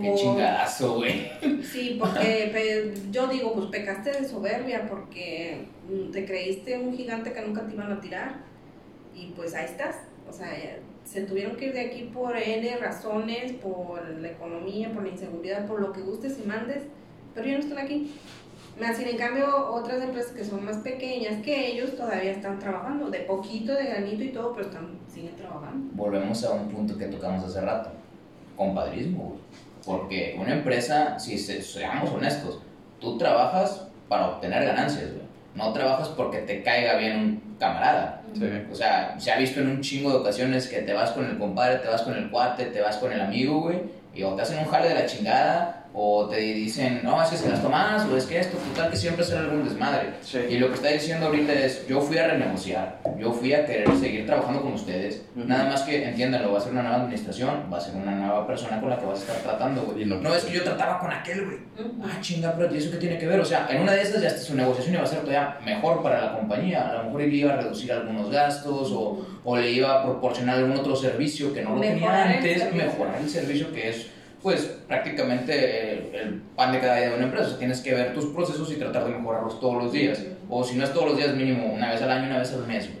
Qué 0.00 0.14
chingadazo, 0.14 0.94
güey. 0.96 1.30
Sí, 1.62 1.96
porque 2.00 2.50
pe- 2.52 2.94
yo 3.10 3.26
digo, 3.28 3.52
pues 3.54 3.66
pecaste 3.66 4.10
de 4.12 4.28
soberbia 4.28 4.86
porque 4.88 5.66
mm, 5.90 6.10
te 6.10 6.24
creíste 6.24 6.78
un 6.78 6.96
gigante 6.96 7.32
que 7.32 7.40
nunca 7.42 7.66
te 7.66 7.74
iban 7.74 7.92
a 7.92 8.00
tirar 8.00 8.36
y 9.14 9.26
pues 9.36 9.54
ahí 9.54 9.66
estás. 9.66 9.96
O 10.28 10.32
sea, 10.32 10.48
se 11.04 11.22
tuvieron 11.22 11.56
que 11.56 11.66
ir 11.66 11.72
de 11.74 11.80
aquí 11.82 12.10
por 12.14 12.36
N 12.36 12.76
razones, 12.78 13.52
por 13.54 14.08
la 14.08 14.28
economía, 14.28 14.92
por 14.92 15.02
la 15.02 15.10
inseguridad, 15.10 15.66
por 15.66 15.80
lo 15.80 15.92
que 15.92 16.00
gustes 16.00 16.38
y 16.42 16.46
mandes, 16.48 16.84
pero 17.34 17.46
ya 17.46 17.54
no 17.54 17.60
están 17.60 17.78
aquí. 17.78 18.14
Más 18.80 18.96
sin 18.96 19.06
en 19.08 19.18
cambio, 19.18 19.44
otras 19.70 20.02
empresas 20.02 20.32
que 20.32 20.44
son 20.44 20.64
más 20.64 20.78
pequeñas 20.78 21.42
que 21.42 21.72
ellos 21.72 21.94
todavía 21.94 22.30
están 22.30 22.58
trabajando, 22.58 23.10
de 23.10 23.18
poquito, 23.20 23.74
de 23.74 23.84
granito 23.84 24.24
y 24.24 24.28
todo, 24.30 24.54
pero 24.54 24.66
están, 24.68 24.88
siguen 25.12 25.36
trabajando. 25.36 25.90
Volvemos 25.94 26.42
a 26.44 26.52
un 26.52 26.68
punto 26.70 26.96
que 26.96 27.06
tocamos 27.08 27.44
hace 27.44 27.60
rato, 27.60 27.90
compadrismo, 28.56 29.24
güey. 29.24 29.40
Porque 29.84 30.36
una 30.38 30.52
empresa, 30.52 31.18
si 31.18 31.38
se- 31.38 31.62
seamos 31.62 32.10
honestos, 32.10 32.60
tú 33.00 33.18
trabajas 33.18 33.88
para 34.08 34.28
obtener 34.28 34.64
ganancias, 34.64 35.10
güey. 35.12 35.22
No 35.54 35.72
trabajas 35.72 36.08
porque 36.08 36.38
te 36.38 36.62
caiga 36.62 36.96
bien 36.96 37.16
un 37.18 37.56
camarada. 37.58 38.22
Sí. 38.34 38.48
O 38.70 38.74
sea, 38.74 39.16
se 39.18 39.30
ha 39.30 39.36
visto 39.36 39.60
en 39.60 39.68
un 39.68 39.80
chingo 39.82 40.10
de 40.10 40.16
ocasiones 40.16 40.66
que 40.68 40.80
te 40.82 40.92
vas 40.94 41.10
con 41.10 41.26
el 41.26 41.38
compadre, 41.38 41.76
te 41.78 41.88
vas 41.88 42.02
con 42.02 42.14
el 42.16 42.30
cuate, 42.30 42.66
te 42.66 42.80
vas 42.80 42.96
con 42.96 43.12
el 43.12 43.20
amigo, 43.20 43.60
güey, 43.60 43.80
y 44.14 44.22
o 44.22 44.34
te 44.34 44.42
hacen 44.42 44.58
un 44.58 44.64
jale 44.66 44.88
de 44.88 44.94
la 44.94 45.06
chingada, 45.06 45.81
o 45.94 46.26
te 46.28 46.36
dicen, 46.38 47.00
no, 47.02 47.22
es 47.22 47.28
que 47.28 47.36
se 47.36 47.48
las 47.50 47.60
tomas, 47.62 48.06
o 48.06 48.16
es 48.16 48.24
que 48.24 48.38
esto, 48.40 48.56
total, 48.56 48.90
que 48.90 48.96
siempre 48.96 49.24
será 49.24 49.40
algún 49.40 49.64
desmadre. 49.64 50.10
Sí. 50.22 50.38
Y 50.48 50.58
lo 50.58 50.68
que 50.68 50.74
está 50.74 50.88
diciendo 50.88 51.26
ahorita 51.26 51.52
es, 51.52 51.86
yo 51.86 52.00
fui 52.00 52.16
a 52.18 52.28
renegociar, 52.28 52.98
yo 53.18 53.32
fui 53.32 53.52
a 53.52 53.66
querer 53.66 53.88
seguir 53.98 54.24
trabajando 54.26 54.62
con 54.62 54.72
ustedes, 54.72 55.22
nada 55.34 55.64
más 55.64 55.82
que, 55.82 56.02
entiéndanlo, 56.08 56.52
va 56.52 56.58
a 56.58 56.62
ser 56.62 56.72
una 56.72 56.82
nueva 56.82 56.96
administración, 57.02 57.68
va 57.72 57.76
a 57.76 57.80
ser 57.80 57.94
una 57.94 58.12
nueva 58.12 58.46
persona 58.46 58.80
con 58.80 58.88
la 58.90 58.98
que 58.98 59.04
vas 59.06 59.18
a 59.18 59.22
estar 59.22 59.36
tratando, 59.42 59.82
güey. 59.82 60.04
No- 60.06 60.16
No, 60.16 60.34
es 60.34 60.44
que 60.44 60.54
yo 60.54 60.62
trataba 60.64 60.98
con 60.98 61.12
aquel, 61.12 61.44
güey. 61.44 61.58
Ah, 62.02 62.18
chinga, 62.20 62.54
pero 62.56 62.74
¿y 62.74 62.78
eso 62.78 62.90
qué 62.90 62.96
tiene 62.96 63.18
que 63.18 63.26
ver? 63.26 63.40
O 63.40 63.44
sea, 63.44 63.66
en 63.70 63.82
una 63.82 63.92
de 63.92 64.02
esas 64.02 64.22
ya 64.22 64.30
su 64.30 64.54
negociación 64.54 64.94
iba 64.94 65.04
a 65.04 65.06
ser 65.06 65.18
todavía 65.20 65.58
mejor 65.64 66.02
para 66.02 66.20
la 66.24 66.32
compañía. 66.38 66.88
A 66.88 66.94
lo 66.94 67.04
mejor 67.04 67.22
él 67.22 67.34
iba 67.34 67.52
a 67.52 67.56
reducir 67.56 67.92
algunos 67.92 68.30
gastos 68.30 68.90
o, 68.92 69.26
o 69.44 69.56
le 69.56 69.70
iba 69.70 70.00
a 70.00 70.04
proporcionar 70.04 70.56
algún 70.56 70.76
otro 70.76 70.96
servicio 70.96 71.52
que 71.52 71.62
no 71.62 71.70
lo 71.70 71.76
Mejorar 71.76 72.28
tenía 72.28 72.38
antes, 72.38 72.74
mejorar 72.74 73.16
el 73.20 73.28
servicio 73.28 73.72
que 73.72 73.90
es, 73.90 74.06
pues, 74.42 74.62
prácticamente 74.88 75.92
el, 75.92 76.14
el 76.14 76.42
pan 76.56 76.72
de 76.72 76.80
cada 76.80 76.96
día 76.96 77.10
de 77.10 77.14
una 77.16 77.24
empresa. 77.24 77.58
Tienes 77.58 77.80
que 77.80 77.94
ver 77.94 78.12
tus 78.14 78.26
procesos 78.26 78.70
y 78.72 78.76
tratar 78.76 79.04
de 79.04 79.10
mejorarlos 79.12 79.60
todos 79.60 79.82
los 79.82 79.92
días. 79.92 80.22
O 80.48 80.64
si 80.64 80.76
no 80.76 80.84
es 80.84 80.92
todos 80.92 81.10
los 81.10 81.16
días, 81.16 81.34
mínimo 81.34 81.72
una 81.72 81.92
vez 81.92 82.02
al 82.02 82.10
año, 82.10 82.26
una 82.26 82.38
vez 82.38 82.52
al 82.52 82.66
mes. 82.66 82.86
güey. 82.88 83.00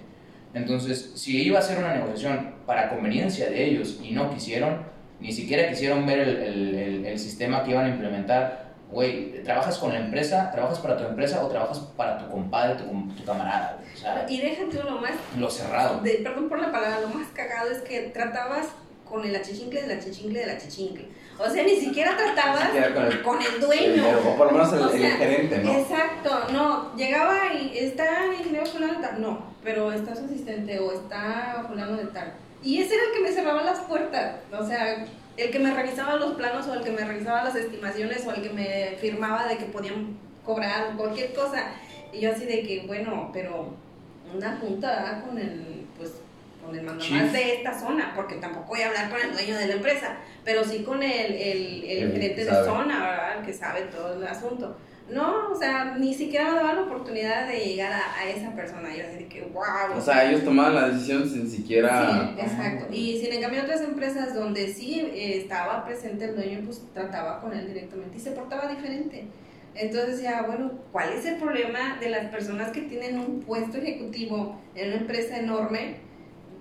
Entonces, 0.54 1.12
si 1.14 1.42
iba 1.42 1.58
a 1.58 1.62
ser 1.62 1.78
una 1.78 1.94
negociación 1.94 2.54
para 2.66 2.88
conveniencia 2.90 3.48
de 3.48 3.64
ellos 3.64 3.98
y 4.02 4.12
no 4.12 4.32
quisieron, 4.32 4.82
ni 5.20 5.32
siquiera 5.32 5.68
quisieron 5.68 6.04
ver 6.06 6.18
el, 6.20 6.36
el- 6.36 6.74
el- 6.74 7.06
el 7.06 7.18
sistema 7.18 7.64
que 7.64 7.70
iban 7.70 7.86
a 7.86 7.88
implementar, 7.88 8.72
güey, 8.90 9.42
¿trabajas 9.44 9.78
con 9.78 9.92
la 9.92 9.98
empresa, 10.00 10.50
trabajas 10.52 10.78
para 10.80 10.96
tu 10.98 11.04
empresa 11.04 11.42
o 11.42 11.48
trabajas 11.48 11.78
para 11.96 12.18
tu 12.18 12.28
compadre, 12.30 12.74
tu, 12.74 12.84
tu 13.14 13.24
camarada? 13.24 13.78
O 13.94 13.96
sea, 13.98 14.26
Y 14.28 14.40
déjate 14.40 14.82
lo 14.84 15.00
más, 15.00 15.12
lo 15.38 15.48
cerrado. 15.50 16.00
de- 16.02 16.20
perdón 16.22 16.48
por 16.50 16.60
la 16.60 16.70
palabra, 16.70 17.00
lo 17.00 17.08
más 17.08 17.28
cagado 17.28 17.70
es 17.70 17.78
que 17.78 18.10
tratabas 18.12 18.66
con 19.08 19.24
el 19.24 19.34
achichincle 19.36 19.82
del 19.82 19.98
achichincle 19.98 20.40
del 20.40 20.50
achichincle. 20.50 21.06
O 21.44 21.50
sea, 21.50 21.62
ni 21.64 21.76
siquiera 21.76 22.16
tratabas 22.16 22.66
siquiera 22.66 22.94
con 22.94 23.04
el- 23.06 23.22
con 23.22 23.40
el 23.40 23.46
El 23.54 23.60
dueño. 23.60 24.02
mero, 24.02 24.20
o 24.28 24.36
por 24.36 24.46
lo 24.46 24.52
menos 24.52 24.72
el, 24.72 24.78
O 24.80 24.90
el 24.90 25.00
gerente, 25.12 25.58
¿no? 25.58 25.72
Exacto, 25.78 26.30
no, 26.52 26.94
llegaba 26.96 27.52
y 27.54 27.76
está 27.78 28.24
el 28.26 28.34
ingeniero 28.34 28.66
fulano 28.66 28.94
de 28.94 29.00
tal, 29.00 29.20
no, 29.20 29.46
pero 29.64 29.92
está 29.92 30.14
su 30.14 30.24
asistente 30.24 30.78
o 30.78 30.92
está 30.92 31.64
fulano 31.68 31.96
de 31.96 32.04
tal. 32.06 32.32
Y 32.62 32.80
ese 32.80 32.94
era 32.94 33.04
el 33.06 33.12
que 33.12 33.20
me 33.20 33.32
cerraba 33.32 33.62
las 33.62 33.80
puertas, 33.80 34.36
o 34.56 34.64
sea, 34.64 35.04
el 35.36 35.50
que 35.50 35.58
me 35.58 35.74
revisaba 35.74 36.16
los 36.16 36.34
planos 36.34 36.66
o 36.68 36.74
el 36.74 36.82
que 36.82 36.90
me 36.90 37.04
revisaba 37.04 37.42
las 37.44 37.56
estimaciones 37.56 38.24
o 38.26 38.32
el 38.32 38.42
que 38.42 38.50
me 38.50 38.96
firmaba 39.00 39.46
de 39.48 39.56
que 39.56 39.64
podían 39.64 40.16
cobrar 40.44 40.94
cualquier 40.96 41.32
cosa. 41.34 41.72
Y 42.12 42.20
yo 42.20 42.30
así 42.32 42.44
de 42.44 42.62
que, 42.62 42.84
bueno, 42.86 43.30
pero 43.32 43.68
una 44.34 44.56
junta 44.58 44.88
¿verdad? 44.88 45.24
con 45.24 45.38
el, 45.38 45.86
pues, 45.96 46.12
con 46.62 46.78
el 46.78 46.84
mandamás 46.84 47.32
de 47.32 47.54
esta 47.56 47.78
zona, 47.78 48.12
porque 48.14 48.36
tampoco 48.36 48.68
voy 48.68 48.82
a 48.82 48.88
hablar 48.88 49.10
con 49.10 49.20
el 49.20 49.32
dueño 49.32 49.56
de 49.56 49.66
la 49.66 49.74
empresa, 49.74 50.16
pero 50.44 50.64
sí 50.64 50.82
con 50.82 51.02
el, 51.02 51.32
el, 51.32 51.84
el 51.84 52.02
El 52.04 52.12
gerente 52.12 52.44
de 52.44 52.50
zona, 52.64 53.00
¿verdad? 53.00 53.38
El 53.38 53.46
que 53.46 53.52
sabe 53.52 53.82
todo 53.82 54.14
el 54.14 54.26
asunto. 54.26 54.76
No, 55.10 55.50
o 55.50 55.54
sea, 55.54 55.96
ni 55.98 56.14
siquiera 56.14 56.50
me 56.50 56.56
daban 56.56 56.76
la 56.76 56.82
oportunidad 56.82 57.48
de 57.48 57.58
llegar 57.58 57.92
a, 57.92 58.18
a 58.18 58.28
esa 58.28 58.54
persona. 58.54 58.88
Yo 58.96 59.02
así 59.04 59.24
que, 59.24 59.42
wow. 59.42 59.98
O 59.98 60.00
sea, 60.00 60.30
ellos 60.30 60.44
tomaban 60.44 60.74
la 60.74 60.88
decisión 60.88 61.28
sin 61.28 61.50
siquiera... 61.50 62.32
Sí, 62.36 62.40
exacto. 62.40 62.86
Y 62.90 63.18
sin 63.18 63.32
en 63.32 63.42
cambio 63.42 63.62
otras 63.62 63.82
empresas 63.82 64.32
donde 64.32 64.72
sí 64.72 65.00
eh, 65.00 65.38
estaba 65.38 65.84
presente 65.84 66.26
el 66.26 66.36
dueño, 66.36 66.60
pues 66.64 66.82
trataba 66.94 67.40
con 67.40 67.52
él 67.52 67.66
directamente 67.66 68.16
y 68.16 68.20
se 68.20 68.30
portaba 68.30 68.68
diferente. 68.68 69.26
Entonces 69.74 70.16
decía, 70.16 70.44
bueno, 70.46 70.70
¿cuál 70.92 71.12
es 71.12 71.26
el 71.26 71.36
problema 71.36 71.98
de 71.98 72.08
las 72.08 72.26
personas 72.26 72.70
que 72.70 72.82
tienen 72.82 73.18
un 73.18 73.40
puesto 73.40 73.78
ejecutivo 73.78 74.60
en 74.74 74.88
una 74.88 74.98
empresa 74.98 75.36
enorme? 75.36 75.96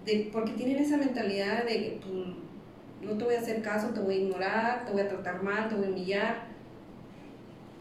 De, 0.06 0.30
porque 0.34 0.52
tienen 0.54 0.78
esa 0.78 0.98
mentalidad 0.98 1.64
de 1.66 1.74
que 1.74 2.00
pues, 2.02 2.26
no 3.12 3.18
te 3.18 3.24
voy 3.24 3.36
a 3.36 3.40
hacer 3.40 3.62
caso, 3.62 3.90
te 3.90 4.00
voy 4.00 4.16
a 4.16 4.18
ignorar, 4.18 4.86
te 4.86 4.92
voy 4.94 5.02
a 5.02 5.08
tratar 5.10 5.44
mal, 5.44 5.70
te 5.70 5.76
voy 5.76 5.86
a 5.86 5.90
humillar. 5.90 6.52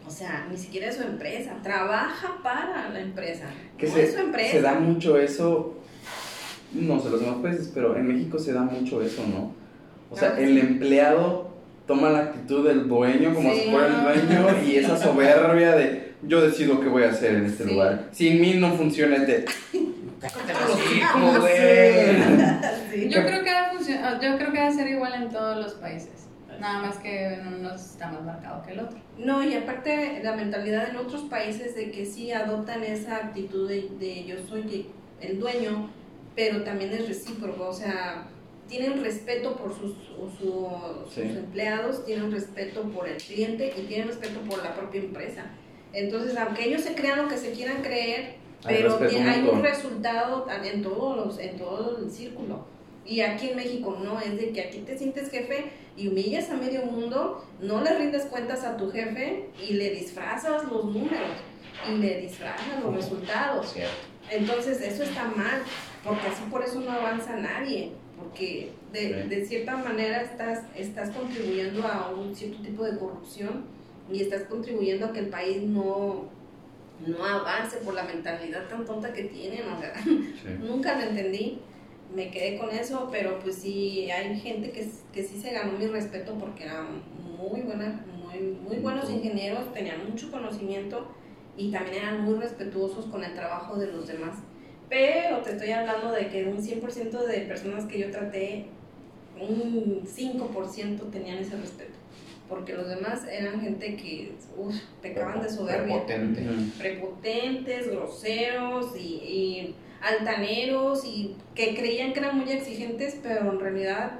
O 0.07 0.11
sea, 0.11 0.47
ni 0.51 0.57
siquiera 0.57 0.89
es 0.89 0.97
su 0.97 1.03
empresa, 1.03 1.55
trabaja 1.63 2.39
para 2.43 2.89
la 2.91 3.01
empresa. 3.01 3.45
que 3.79 3.87
no 3.87 3.95
se, 3.95 4.03
es 4.05 4.15
su 4.15 4.19
empresa. 4.21 4.51
se 4.53 4.61
da 4.63 4.75
mucho 4.81 5.17
eso, 5.19 5.75
no 6.73 7.01
sé 7.01 7.11
los 7.11 7.21
demás 7.21 7.37
países, 7.43 7.71
pero 7.73 7.97
en 7.97 8.07
México 8.09 8.39
se 8.39 8.53
da 8.53 8.63
mucho 8.63 9.03
eso, 9.03 9.23
¿no? 9.27 9.53
O 10.11 10.17
sea, 10.17 10.35
Ah, 10.37 10.41
el 10.41 10.55
sí. 10.55 10.61
empleado 10.61 11.51
toma 11.87 12.11
la 12.11 12.19
actitud 12.21 12.67
del 12.67 12.89
dueño 12.89 13.35
como 13.35 13.53
Sí. 13.55 13.61
si 13.61 13.71
fuera 13.71 13.87
el 13.87 14.27
dueño 14.27 14.47
y 14.67 14.77
esa 14.77 14.97
soberbia 14.97 15.77
de 15.77 16.11
yo 16.23 16.41
decido 16.43 16.81
qué 16.81 16.89
voy 16.89 17.05
a 17.05 17.11
hacer 17.11 17.37
en 17.37 17.45
este 17.47 17.65
Sí. 17.65 17.71
lugar. 17.71 18.09
Sin 18.13 18.41
mí 18.41 18.55
no 18.55 18.73
funciona 18.75 19.17
este. 19.17 19.45
Cállate 20.21 20.53
los 20.53 20.63
los 20.63 20.71
hocico, 20.75 20.95
hijos, 21.19 21.39
güey. 21.41 22.23
Sí. 22.91 23.09
Yo 23.09 23.23
creo 23.25 23.43
que 23.45 23.51
ha 23.51 23.73
funcio- 23.73 24.01
ah, 24.03 24.19
yo 24.21 24.37
creo 24.37 24.53
que 24.53 24.59
debe 24.61 24.73
ser 24.73 24.89
igual 24.89 25.15
en 25.15 25.31
todos 25.31 25.57
los 25.57 25.75
países. 25.75 26.11
Nada 26.61 26.83
más 26.83 26.99
que 26.99 27.27
en 27.35 27.47
unos 27.55 27.81
está 27.81 28.09
más 28.13 28.23
marcado 28.23 28.63
que 28.63 28.73
el 28.73 28.81
otro. 28.81 28.99
No, 29.17 29.43
y 29.43 29.55
aparte 29.55 30.21
la 30.23 30.37
mentalidad 30.37 30.91
en 30.91 30.97
otros 30.97 31.23
países 31.23 31.75
de 31.75 31.91
que 31.91 32.05
sí 32.05 32.33
adoptan 32.33 32.83
esa 32.85 33.17
actitud 33.17 33.67
de, 33.69 33.89
de 33.99 34.25
yo 34.25 34.37
soy 34.47 34.89
el 35.23 35.41
dueño, 35.41 35.91
pero 36.37 36.63
también 36.63 36.93
es 36.93 37.09
recíproco, 37.09 37.69
o 37.69 37.73
sea, 37.73 38.27
tienen 38.69 39.03
respeto 39.03 39.57
por 39.57 39.75
sus, 39.75 39.93
o 40.19 40.29
su- 40.39 41.05
sus 41.07 41.15
Sí. 41.15 41.21
empleados, 41.23 42.05
tienen 42.05 42.31
respeto 42.31 42.83
por 42.91 43.09
el 43.09 43.17
cliente 43.17 43.73
y 43.77 43.83
tienen 43.87 44.09
respeto 44.09 44.41
por 44.41 44.63
la 44.63 44.75
propia 44.75 45.01
empresa. 45.01 45.45
Entonces, 45.95 46.37
aunque 46.37 46.67
ellos 46.69 46.83
se 46.83 46.95
crean 46.95 47.23
lo 47.23 47.29
que 47.29 47.37
se 47.39 47.53
quieran 47.53 47.83
creer, 47.83 48.35
pero 48.64 48.99
hay 48.99 49.40
mutuo. 49.40 49.57
un 49.57 49.62
resultado 49.62 50.46
en 50.62 50.83
todos 50.83 51.16
los, 51.16 51.38
en 51.38 51.57
todo 51.57 51.99
el 51.99 52.11
círculo. 52.11 52.64
Y 53.07 53.23
aquí 53.23 53.51
en 53.51 53.57
México 53.57 53.99
no, 54.03 54.20
es 54.20 54.37
de 54.37 54.51
que 54.51 54.61
aquí 54.61 54.79
te 54.81 54.96
sientes 54.96 55.31
jefe 55.31 55.73
y 55.96 56.09
humillas 56.09 56.51
a 56.51 56.55
medio 56.55 56.85
mundo, 56.85 57.44
no 57.61 57.83
le 57.83 57.99
rindes 57.99 58.27
cuentas 58.27 58.64
a 58.64 58.77
tu 58.77 58.90
jefe 58.90 59.49
y 59.66 59.73
le 59.75 59.90
disfrazas 59.90 60.64
los 60.64 60.85
números 60.85 61.37
y 61.88 61.96
le 61.96 62.20
disfrazas 62.20 62.83
los 62.83 62.94
resultados. 62.94 63.73
Cierto. 63.73 63.92
Entonces 64.31 64.81
eso 64.81 65.03
está 65.03 65.25
mal, 65.25 65.62
porque 66.05 66.29
así 66.29 66.42
por 66.51 66.62
eso 66.62 66.81
no 66.81 66.92
avanza 66.92 67.37
nadie, 67.37 67.92
porque 68.16 68.70
de, 68.92 69.25
de 69.25 69.44
cierta 69.44 69.77
manera 69.77 70.23
estás, 70.23 70.64
estás 70.77 71.11
contribuyendo 71.11 71.87
a 71.87 72.11
un 72.11 72.35
cierto 72.35 72.62
tipo 72.62 72.85
de 72.85 72.96
corrupción 72.99 73.64
y 74.12 74.23
estás 74.23 74.42
contribuyendo 74.42 75.07
a 75.07 75.12
que 75.12 75.20
el 75.20 75.29
país 75.29 75.62
no, 75.62 76.29
no 77.07 77.25
avance 77.25 77.79
por 77.79 77.95
la 77.95 78.05
mentalidad 78.05 78.69
tan 78.69 78.85
tonta 78.85 79.13
que 79.13 79.25
tienen. 79.25 79.69
O 79.69 79.79
sea, 79.81 79.95
Sí. 80.05 80.49
nunca 80.61 80.97
lo 80.99 81.03
entendí, 81.11 81.59
me 82.15 82.31
quedé 82.31 82.59
con 82.59 82.71
eso, 82.71 83.09
pero 83.11 83.39
pues 83.39 83.57
sí, 83.57 84.11
hay 84.11 84.39
gente 84.41 84.71
que, 84.73 84.89
que 85.13 85.23
sí 85.23 85.41
se 85.41 85.53
ganó 85.53 85.73
mi 85.79 85.87
respeto 85.87 86.35
porque 86.39 86.65
eran 86.65 87.03
muy, 87.39 87.61
buena, 87.63 88.05
muy, 88.25 88.41
muy 88.53 88.77
buenos 88.79 89.09
ingenieros, 89.11 89.73
tenían 89.73 90.09
mucho 90.09 90.31
conocimiento 90.31 91.07
y 91.57 91.71
también 91.71 92.03
eran 92.03 92.23
muy 92.23 92.35
respetuosos 92.39 93.07
con 93.07 93.23
el 93.25 93.35
trabajo 93.35 93.77
de 93.77 93.89
los 93.93 94.07
demás. 94.09 94.39
Pero 94.89 95.39
te 95.39 95.53
estoy 95.53 95.71
hablando 95.71 96.11
de 96.11 96.29
que 96.29 96.45
un 96.47 96.57
100% 96.59 97.25
de 97.27 97.41
personas 97.43 97.85
que 97.85 97.99
yo 98.01 98.11
traté, 98.11 98.67
un 99.41 100.03
5% 100.05 101.11
tenían 101.11 101.39
ese 101.39 101.57
respeto. 101.57 101.93
Porque 102.51 102.75
los 102.75 102.89
demás 102.89 103.23
eran 103.31 103.61
gente 103.63 103.95
que 103.97 104.33
uf, 104.57 104.75
pecaban 105.01 105.41
de 105.41 105.49
soberbia 105.49 106.05
Prepotente. 106.05 106.41
Ujú. 106.43 106.71
prepotentes, 106.79 107.89
groseros 107.91 108.95
y, 108.97 109.01
y 109.01 109.75
altaneros 110.03 111.05
y 111.07 111.37
que 111.55 111.75
creían 111.77 112.13
que 112.13 112.19
eran 112.21 112.37
muy 112.39 112.51
exigentes, 112.51 113.16
pero 113.22 113.53
en 113.53 113.61
realidad, 113.61 114.18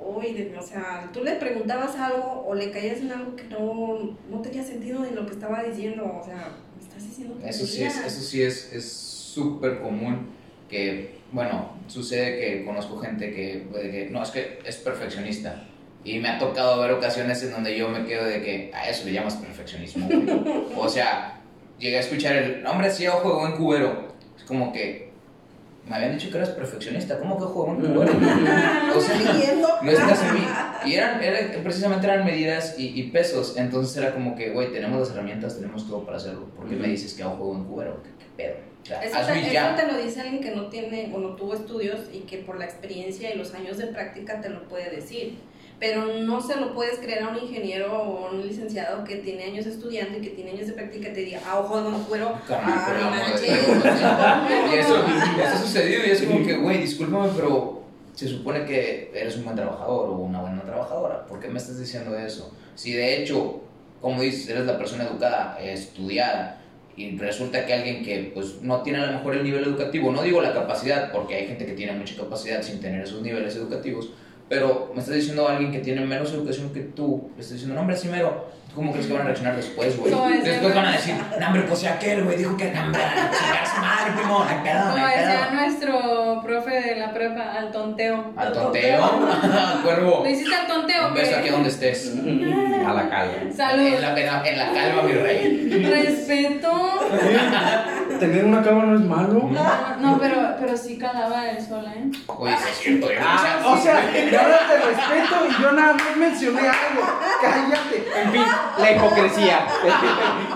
uy, 0.00 0.32
de- 0.34 0.56
o 0.56 0.62
sea, 0.62 1.10
tú 1.12 1.24
le 1.24 1.32
preguntabas 1.32 1.96
algo 1.96 2.44
o 2.46 2.54
le 2.54 2.70
caías 2.70 2.98
en 3.00 3.10
algo 3.10 3.34
que 3.36 3.44
no, 3.44 4.16
no 4.30 4.40
tenía 4.40 4.62
sentido 4.62 5.04
en 5.04 5.14
lo 5.16 5.26
que 5.26 5.32
estaba 5.32 5.64
diciendo, 5.64 6.18
o 6.22 6.24
sea, 6.24 6.56
me 6.76 6.82
estás 6.82 7.02
diciendo 7.04 7.36
Eso 7.44 7.66
sí 7.66 7.82
es, 7.82 7.98
eso 8.06 8.20
sí 8.20 8.42
es 8.42 8.72
es 8.72 8.92
súper 8.92 9.80
común 9.80 10.28
que, 10.68 11.18
bueno, 11.32 11.72
sucede 11.88 12.38
que 12.40 12.64
conozco 12.64 12.98
gente 12.98 13.32
que, 13.34 13.66
puede 13.70 13.90
que, 13.90 14.10
no, 14.10 14.22
es 14.22 14.30
que 14.30 14.58
es 14.64 14.76
perfeccionista. 14.76 15.66
Y 16.04 16.18
me 16.18 16.28
ha 16.30 16.38
tocado 16.38 16.80
ver 16.80 16.90
ocasiones 16.92 17.42
en 17.44 17.52
donde 17.52 17.76
yo 17.76 17.88
me 17.88 18.04
quedo 18.04 18.24
de 18.24 18.42
que 18.42 18.70
a 18.74 18.88
eso 18.88 19.04
le 19.04 19.12
llamas 19.12 19.36
perfeccionismo. 19.36 20.06
güey". 20.08 20.26
o 20.76 20.88
sea, 20.88 21.38
llegué 21.78 21.96
a 21.98 22.00
escuchar 22.00 22.34
el, 22.36 22.62
"No, 22.62 22.72
hombre, 22.72 22.90
sí, 22.90 23.06
ojo 23.06 23.28
de 23.28 23.34
buen 23.40 23.52
cubero. 23.56 24.08
Es 24.36 24.42
como 24.44 24.72
que, 24.72 25.10
me 25.88 25.96
habían 25.96 26.16
dicho 26.16 26.30
que 26.30 26.36
eras 26.38 26.50
perfeccionista, 26.50 27.18
¿cómo 27.18 27.36
que 27.38 27.44
juego 27.44 27.72
en 27.72 27.80
cubero? 27.80 28.12
No 28.14 28.94
O 28.96 29.00
sea. 29.00 29.16
No 29.82 29.90
estás 29.90 30.22
en 30.24 30.34
mí. 30.34 30.40
Y 30.86 30.94
eran, 30.94 31.22
eran- 31.22 31.62
precisamente 31.62 32.06
eran 32.06 32.24
medidas 32.24 32.76
y, 32.78 32.98
y 33.00 33.10
pesos. 33.10 33.56
Entonces 33.56 33.96
era 33.96 34.12
como 34.12 34.34
que, 34.34 34.50
güey, 34.50 34.72
tenemos 34.72 34.98
las 35.00 35.10
herramientas, 35.10 35.56
tenemos 35.56 35.86
todo 35.88 36.04
para 36.04 36.16
hacerlo. 36.16 36.46
¿Por 36.56 36.68
qué 36.68 36.74
me 36.76 36.88
dices 36.88 37.14
que 37.14 37.22
hago 37.22 37.36
juego 37.36 37.54
en 37.56 37.64
cubero? 37.64 38.02
¿Qué, 38.02 38.10
qué 38.18 38.42
pedo? 38.44 38.54
O 38.82 38.84
sea, 38.84 39.00
Eso 39.04 39.32
te, 39.32 39.56
eso 39.56 39.74
te 39.76 39.86
lo 39.92 40.02
dice 40.02 40.20
alguien 40.20 40.40
que 40.42 40.50
no 40.50 40.66
tiene 40.66 41.12
o 41.14 41.18
no 41.18 41.36
tuvo 41.36 41.54
estudios 41.54 42.00
y 42.12 42.20
que 42.20 42.38
por 42.38 42.58
la 42.58 42.64
experiencia 42.64 43.32
y 43.32 43.38
los 43.38 43.54
años 43.54 43.78
de 43.78 43.86
práctica 43.86 44.40
te 44.40 44.48
lo 44.48 44.64
puede 44.68 44.90
decir. 44.90 45.38
Pero 45.82 46.06
no 46.06 46.40
se 46.40 46.54
lo 46.60 46.72
puedes 46.74 47.00
creer 47.00 47.24
a 47.24 47.30
un 47.30 47.38
ingeniero 47.38 47.92
o 47.92 48.28
a 48.28 48.30
un 48.30 48.46
licenciado 48.46 49.02
que 49.02 49.16
tiene 49.16 49.42
años 49.42 49.66
estudiando 49.66 50.16
y 50.16 50.20
que 50.20 50.30
tiene 50.30 50.52
años 50.52 50.68
de 50.68 50.74
práctica 50.74 51.12
te 51.12 51.22
diga, 51.22 51.40
ah, 51.44 51.58
ojo, 51.58 51.80
no 51.80 51.98
cuero, 52.04 52.38
ah, 52.48 52.96
no 53.00 53.10
manches. 53.10 53.68
Eso 54.78 55.04
ha 55.44 55.58
sucedido 55.58 56.06
y 56.06 56.10
es 56.10 56.22
como 56.22 56.46
que, 56.46 56.56
güey, 56.56 56.78
discúlpame, 56.78 57.30
pero 57.34 57.82
se 58.14 58.28
supone 58.28 58.64
que 58.64 59.10
eres 59.12 59.36
un 59.38 59.42
buen 59.42 59.56
trabajador 59.56 60.10
o 60.10 60.12
una 60.18 60.40
buena 60.40 60.62
trabajadora. 60.62 61.26
¿Por 61.26 61.40
qué 61.40 61.48
me 61.48 61.58
estás 61.58 61.80
diciendo 61.80 62.16
eso? 62.16 62.54
Si 62.76 62.92
de 62.92 63.20
hecho, 63.20 63.62
como 64.00 64.22
dices, 64.22 64.48
eres 64.50 64.66
la 64.66 64.78
persona 64.78 65.02
educada, 65.02 65.58
estudiada, 65.60 66.60
y 66.96 67.18
resulta 67.18 67.66
que 67.66 67.74
alguien 67.74 68.04
que 68.04 68.30
pues 68.32 68.62
no 68.62 68.82
tiene 68.82 69.00
a 69.00 69.06
lo 69.06 69.12
mejor 69.14 69.34
el 69.34 69.42
nivel 69.42 69.64
educativo, 69.64 70.12
no 70.12 70.22
digo 70.22 70.40
la 70.40 70.54
capacidad, 70.54 71.10
porque 71.10 71.34
hay 71.34 71.48
gente 71.48 71.66
que 71.66 71.72
tiene 71.72 71.90
mucha 71.94 72.14
capacidad 72.14 72.62
sin 72.62 72.80
tener 72.80 73.02
esos 73.02 73.20
niveles 73.20 73.56
educativos, 73.56 74.10
pero 74.52 74.90
me 74.94 75.00
estás 75.00 75.14
diciendo 75.14 75.48
a 75.48 75.52
alguien 75.52 75.72
que 75.72 75.78
tiene 75.78 76.02
menos 76.04 76.30
educación 76.30 76.70
que 76.74 76.80
tú, 76.80 77.30
le 77.36 77.40
estás 77.40 77.54
diciendo, 77.54 77.74
no, 77.74 77.80
hombre, 77.80 77.96
sí, 77.96 78.08
mero, 78.08 78.48
¿tú 78.68 78.74
cómo 78.74 78.92
crees 78.92 79.06
que 79.06 79.14
van 79.14 79.22
a 79.22 79.24
reaccionar 79.24 79.56
después, 79.56 79.96
güey? 79.98 80.12
Después 80.44 80.74
van 80.74 80.84
a 80.84 80.92
decir, 80.92 81.14
no, 81.40 81.46
hombre, 81.46 81.62
pues 81.62 81.80
si 81.80 81.86
aquel, 81.86 82.22
güey, 82.24 82.36
dijo 82.36 82.54
que, 82.54 82.70
no, 82.70 82.82
hombre, 82.82 83.00
su 83.74 83.80
madre, 83.80 84.12
primo, 84.14 84.44
no 84.44 84.62
pedo, 84.62 84.84
no 84.90 85.06
decía 85.06 85.50
nuestro 85.54 86.42
profe 86.44 86.82
de 86.82 86.96
la 86.96 87.14
prepa, 87.14 87.52
al 87.52 87.70
tonteo. 87.72 88.34
Al 88.36 88.52
tonteo, 88.52 89.10
cuervo. 89.84 90.20
¿Lo 90.22 90.28
hiciste 90.30 90.54
al 90.54 90.66
tonteo? 90.66 91.08
Un 91.08 91.14
beso 91.14 91.36
aquí 91.38 91.48
donde 91.48 91.70
estés. 91.70 92.12
A 92.86 92.92
la 92.92 93.08
calma. 93.08 93.32
Salud. 93.56 93.86
En 93.86 94.02
la, 94.02 94.18
en 94.20 94.26
la- 94.26 94.42
en 94.44 94.58
la 94.58 94.72
calma, 94.72 95.02
mi 95.04 95.12
rey. 95.12 95.82
Respeto. 96.04 96.70
Tener 98.18 98.44
una 98.44 98.62
cama 98.62 98.84
no 98.84 98.94
es 98.96 99.04
malo. 99.04 99.50
No, 99.50 99.96
no, 100.00 100.18
pero, 100.18 100.54
pero 100.60 100.76
sí 100.76 100.98
calaba 100.98 101.50
el 101.50 101.64
sol, 101.64 101.84
¿eh? 101.86 102.10
Oye, 102.26 102.56
sí 102.56 102.64
es 102.70 102.78
cierto, 102.78 103.12
yo 103.12 103.18
Ah, 103.20 103.62
o 103.64 103.76
sea, 103.76 104.10
me 104.12 104.36
hablas 104.36 104.68
de 104.68 104.76
respeto 104.78 105.46
y 105.48 105.62
yo 105.62 105.72
nada 105.72 105.92
más 105.94 106.16
mencioné 106.16 106.60
algo. 106.60 107.02
Cállate. 107.40 108.04
En 108.22 108.32
fin, 108.32 108.42
la 108.78 108.92
hipocresía. 108.92 109.66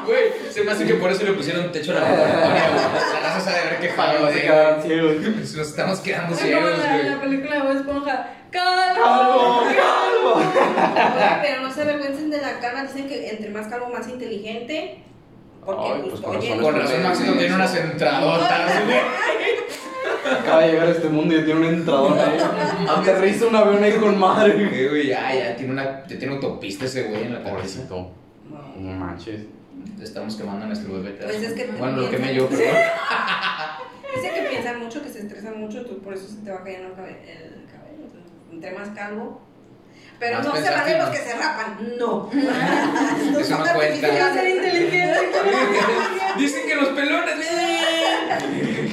Güey, 0.05 0.51
se 0.51 0.63
me 0.65 0.73
hace 0.73 0.87
que 0.87 0.95
por 0.95 1.11
eso 1.11 1.25
le 1.25 1.33
pusieron 1.33 1.73
techo 1.73 1.93
a 1.93 1.95
la 1.95 2.01
güey. 2.01 2.19
La 3.23 3.41
sabe 3.41 3.65
ver 3.71 3.81
qué 3.81 3.93
ciegos. 4.83 5.17
güey. 5.21 5.37
Nos 5.37 5.55
estamos 5.55 6.01
quedando 6.01 6.37
ciegos, 6.37 6.79
la, 6.79 6.93
güey. 6.93 7.09
la 7.09 7.21
película 7.21 7.55
de 7.57 7.61
Bob 7.63 7.77
Esponja. 7.77 8.27
¡Calvo! 8.51 9.65
Calvo, 9.65 10.41
pero 11.43 11.63
no 11.63 11.71
se 11.71 11.83
avergüencen 11.83 12.31
de 12.31 12.41
la 12.41 12.59
calma, 12.61 12.85
dicen 12.85 13.09
que 13.09 13.31
entre 13.31 13.51
más 13.51 13.67
calvo, 13.67 13.89
más 13.89 14.09
inteligente. 14.09 15.03
Porque, 15.67 15.83
Ay, 15.85 16.01
pues, 16.03 16.11
pues, 16.13 16.21
con 16.23 16.37
oye, 16.37 16.49
razón 16.49 16.65
Con 16.65 16.81
razón, 16.81 17.03
Maxito 17.03 17.33
tiene 17.33 17.55
unas 17.57 17.75
entradotas, 17.75 18.85
güey. 18.87 18.99
Acaba 20.39 20.61
de 20.63 20.73
llegar 20.73 20.87
a 20.89 20.91
este 20.93 21.09
mundo 21.09 21.37
y 21.37 21.45
tiene 21.45 21.61
un 21.61 21.67
entradón 21.67 22.19
ahí. 22.19 22.39
Aterriza 22.89 23.47
un 23.47 23.57
avión 23.57 23.83
ahí 23.83 23.93
con 23.95 24.19
madre. 24.19 24.55
Güey, 24.69 24.89
güey, 24.89 25.07
ya, 25.09 25.35
ya, 25.35 25.57
tiene 25.57 25.73
una, 25.73 26.07
ya 26.07 26.19
tiene 26.19 26.35
autopista 26.35 26.85
ese 26.85 27.05
güey 27.05 27.25
en 27.25 27.35
la 27.35 27.43
cabeza. 27.43 27.83
Pobrecito. 27.89 28.11
no. 28.77 28.93
Manches. 28.93 29.43
Estamos 30.01 30.37
quemando 30.37 30.65
a 30.65 30.69
nuestro 30.69 30.95
bebé. 30.95 31.19
Pues 31.21 31.43
es 31.43 31.53
que 31.53 31.67
Bueno, 31.67 31.97
lo 31.99 32.11
quemé 32.11 32.35
yo, 32.35 32.49
pero. 32.49 32.63
Dice 32.63 34.33
que 34.35 34.43
piensan 34.49 34.83
mucho, 34.83 35.03
que 35.03 35.09
se 35.09 35.21
estresan 35.21 35.61
mucho, 35.61 35.85
tú 35.85 35.99
por 35.99 36.15
eso 36.15 36.29
se 36.29 36.37
te 36.37 36.51
va 36.51 36.63
cayendo 36.63 36.89
el 36.89 36.95
cabello. 36.95 37.17
El 37.17 37.67
cabello 37.67 38.05
entonces, 38.05 38.33
entre 38.53 38.73
más 38.73 38.89
calvo. 38.91 39.43
Pero 40.19 40.43
no 40.43 40.57
se 40.57 40.71
vale 40.71 40.99
los 40.99 41.07
¿no? 41.07 41.13
que 41.13 41.19
se 41.19 41.35
rapan, 41.35 41.79
no. 41.99 42.31
Eso 43.39 43.59
no 43.59 43.65
cuenta. 43.75 44.09
Dicen 46.39 46.67
que 46.67 46.75
los 46.75 46.89
pelones. 46.91 47.37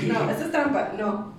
No, 0.07 0.29
eso 0.29 0.45
es 0.45 0.51
trampa, 0.51 0.91
no. 0.97 1.33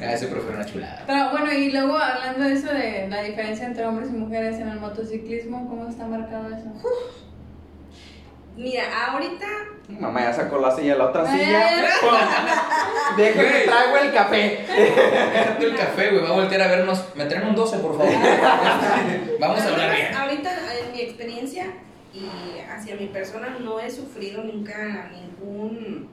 Ah, 0.00 0.12
ese 0.12 0.26
profe 0.26 0.48
era 0.48 0.56
una 0.56 0.66
chulada. 0.66 1.04
Pero 1.06 1.30
bueno, 1.30 1.52
y 1.52 1.70
luego 1.70 1.96
hablando 1.96 2.44
de 2.44 2.54
eso 2.54 2.72
de 2.72 3.06
la 3.08 3.22
diferencia 3.22 3.66
entre 3.66 3.86
hombres 3.86 4.10
y 4.10 4.14
mujeres 4.14 4.58
en 4.58 4.68
el 4.68 4.80
motociclismo, 4.80 5.68
¿cómo 5.68 5.88
está 5.88 6.06
marcado 6.06 6.48
eso? 6.48 6.72
Mira, 8.56 9.06
ahorita 9.08 9.46
Mamá 9.88 10.20
ya 10.22 10.32
sacó 10.32 10.58
la 10.58 10.70
silla, 10.74 10.96
la 10.96 11.06
otra 11.06 11.26
silla. 11.30 11.60
Déjame 13.16 13.48
Güey. 13.50 13.66
traigo 13.66 13.96
el 13.98 14.12
café. 14.12 14.64
Déjate 14.68 15.64
el 15.64 15.76
café, 15.76 16.10
güey. 16.10 16.22
Va 16.22 16.28
a 16.30 16.32
voltear 16.32 16.62
a 16.62 16.68
vernos. 16.68 17.04
Me 17.14 17.24
traen 17.26 17.48
un 17.48 17.54
12, 17.54 17.78
por 17.78 17.98
favor. 17.98 18.12
Vamos 19.40 19.60
a 19.60 19.68
hablar 19.68 19.94
bien. 19.94 20.14
Ahorita, 20.14 20.50
en 20.80 20.92
mi 20.92 21.00
experiencia 21.00 21.66
y 22.14 22.60
hacia 22.70 22.94
mi 22.96 23.06
persona, 23.08 23.56
no 23.60 23.80
he 23.80 23.90
sufrido 23.90 24.42
nunca 24.44 25.10
ningún 25.12 26.08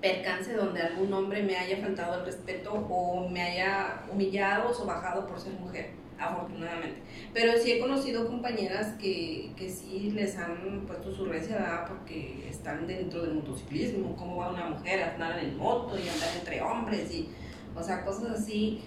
percance 0.00 0.52
donde 0.52 0.82
algún 0.82 1.12
hombre 1.12 1.42
me 1.42 1.56
haya 1.56 1.78
faltado 1.78 2.20
el 2.20 2.26
respeto 2.26 2.72
o 2.72 3.28
me 3.28 3.42
haya 3.42 4.02
humillado 4.12 4.68
o 4.70 4.74
sobajado 4.74 5.26
por 5.26 5.40
ser 5.40 5.52
mujer, 5.54 5.90
afortunadamente. 6.18 6.98
Pero 7.32 7.58
sí 7.58 7.72
he 7.72 7.78
conocido 7.78 8.26
compañeras 8.26 8.94
que, 8.98 9.50
que 9.56 9.68
sí 9.68 10.12
les 10.14 10.36
han 10.36 10.84
puesto 10.86 11.12
su 11.12 11.26
recia, 11.26 11.84
porque 11.88 12.46
están 12.48 12.86
dentro 12.86 13.22
del 13.22 13.34
motociclismo, 13.34 14.16
cómo 14.16 14.36
va 14.36 14.50
una 14.50 14.68
mujer 14.68 15.02
a 15.02 15.14
andar 15.14 15.38
en 15.38 15.56
moto 15.56 15.96
y 15.98 16.08
andar 16.08 16.30
entre 16.38 16.60
hombres 16.62 17.12
y, 17.12 17.28
o 17.74 17.82
sea, 17.82 18.04
cosas 18.04 18.40
así, 18.40 18.80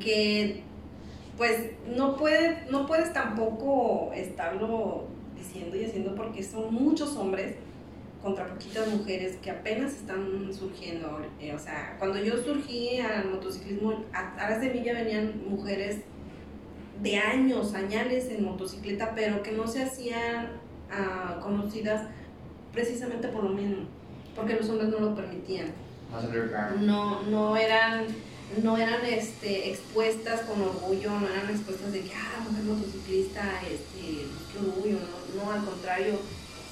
que 0.00 0.62
pues 1.36 1.70
no 1.86 2.16
puedes, 2.16 2.68
no 2.70 2.86
puedes 2.86 3.12
tampoco 3.12 4.10
estarlo 4.12 5.06
diciendo 5.36 5.76
y 5.76 5.84
haciendo 5.84 6.14
porque 6.16 6.42
son 6.42 6.74
muchos 6.74 7.16
hombres 7.16 7.54
contra 8.20 8.48
poquitas 8.48 8.88
mujeres 8.88 9.36
que 9.36 9.50
apenas 9.50 9.92
están 9.92 10.52
surgiendo. 10.52 11.20
Eh, 11.40 11.54
o 11.54 11.58
sea, 11.58 11.94
cuando 11.98 12.18
yo 12.18 12.36
surgí 12.36 12.98
al 12.98 13.30
motociclismo, 13.30 14.04
atrás 14.12 14.60
de 14.60 14.70
mí 14.70 14.82
ya 14.84 14.94
venían 14.94 15.40
mujeres 15.48 16.00
de 17.02 17.16
años, 17.16 17.74
añales 17.74 18.28
en 18.30 18.44
motocicleta, 18.44 19.12
pero 19.14 19.42
que 19.42 19.52
no 19.52 19.66
se 19.66 19.82
hacían 19.82 20.48
ah, 20.90 21.38
conocidas 21.42 22.08
precisamente 22.72 23.28
por 23.28 23.44
lo 23.44 23.50
mismo, 23.50 23.84
porque 24.34 24.54
los 24.54 24.68
hombres 24.68 24.88
no 24.90 25.00
lo 25.00 25.14
permitían. 25.14 25.68
No, 26.80 27.22
no 27.24 27.56
eran, 27.56 28.06
no 28.62 28.76
eran 28.76 29.04
este, 29.04 29.70
expuestas 29.70 30.40
con 30.42 30.60
orgullo, 30.60 31.10
no 31.10 31.28
eran 31.28 31.50
expuestas 31.50 31.92
de 31.92 32.00
que, 32.00 32.12
ah, 32.14 32.40
mujer 32.48 32.64
motociclista, 32.64 33.42
este, 33.62 34.26
qué 34.52 34.58
orgullo, 34.58 34.98
no, 34.98 35.44
no, 35.44 35.52
al 35.52 35.64
contrario, 35.64 36.14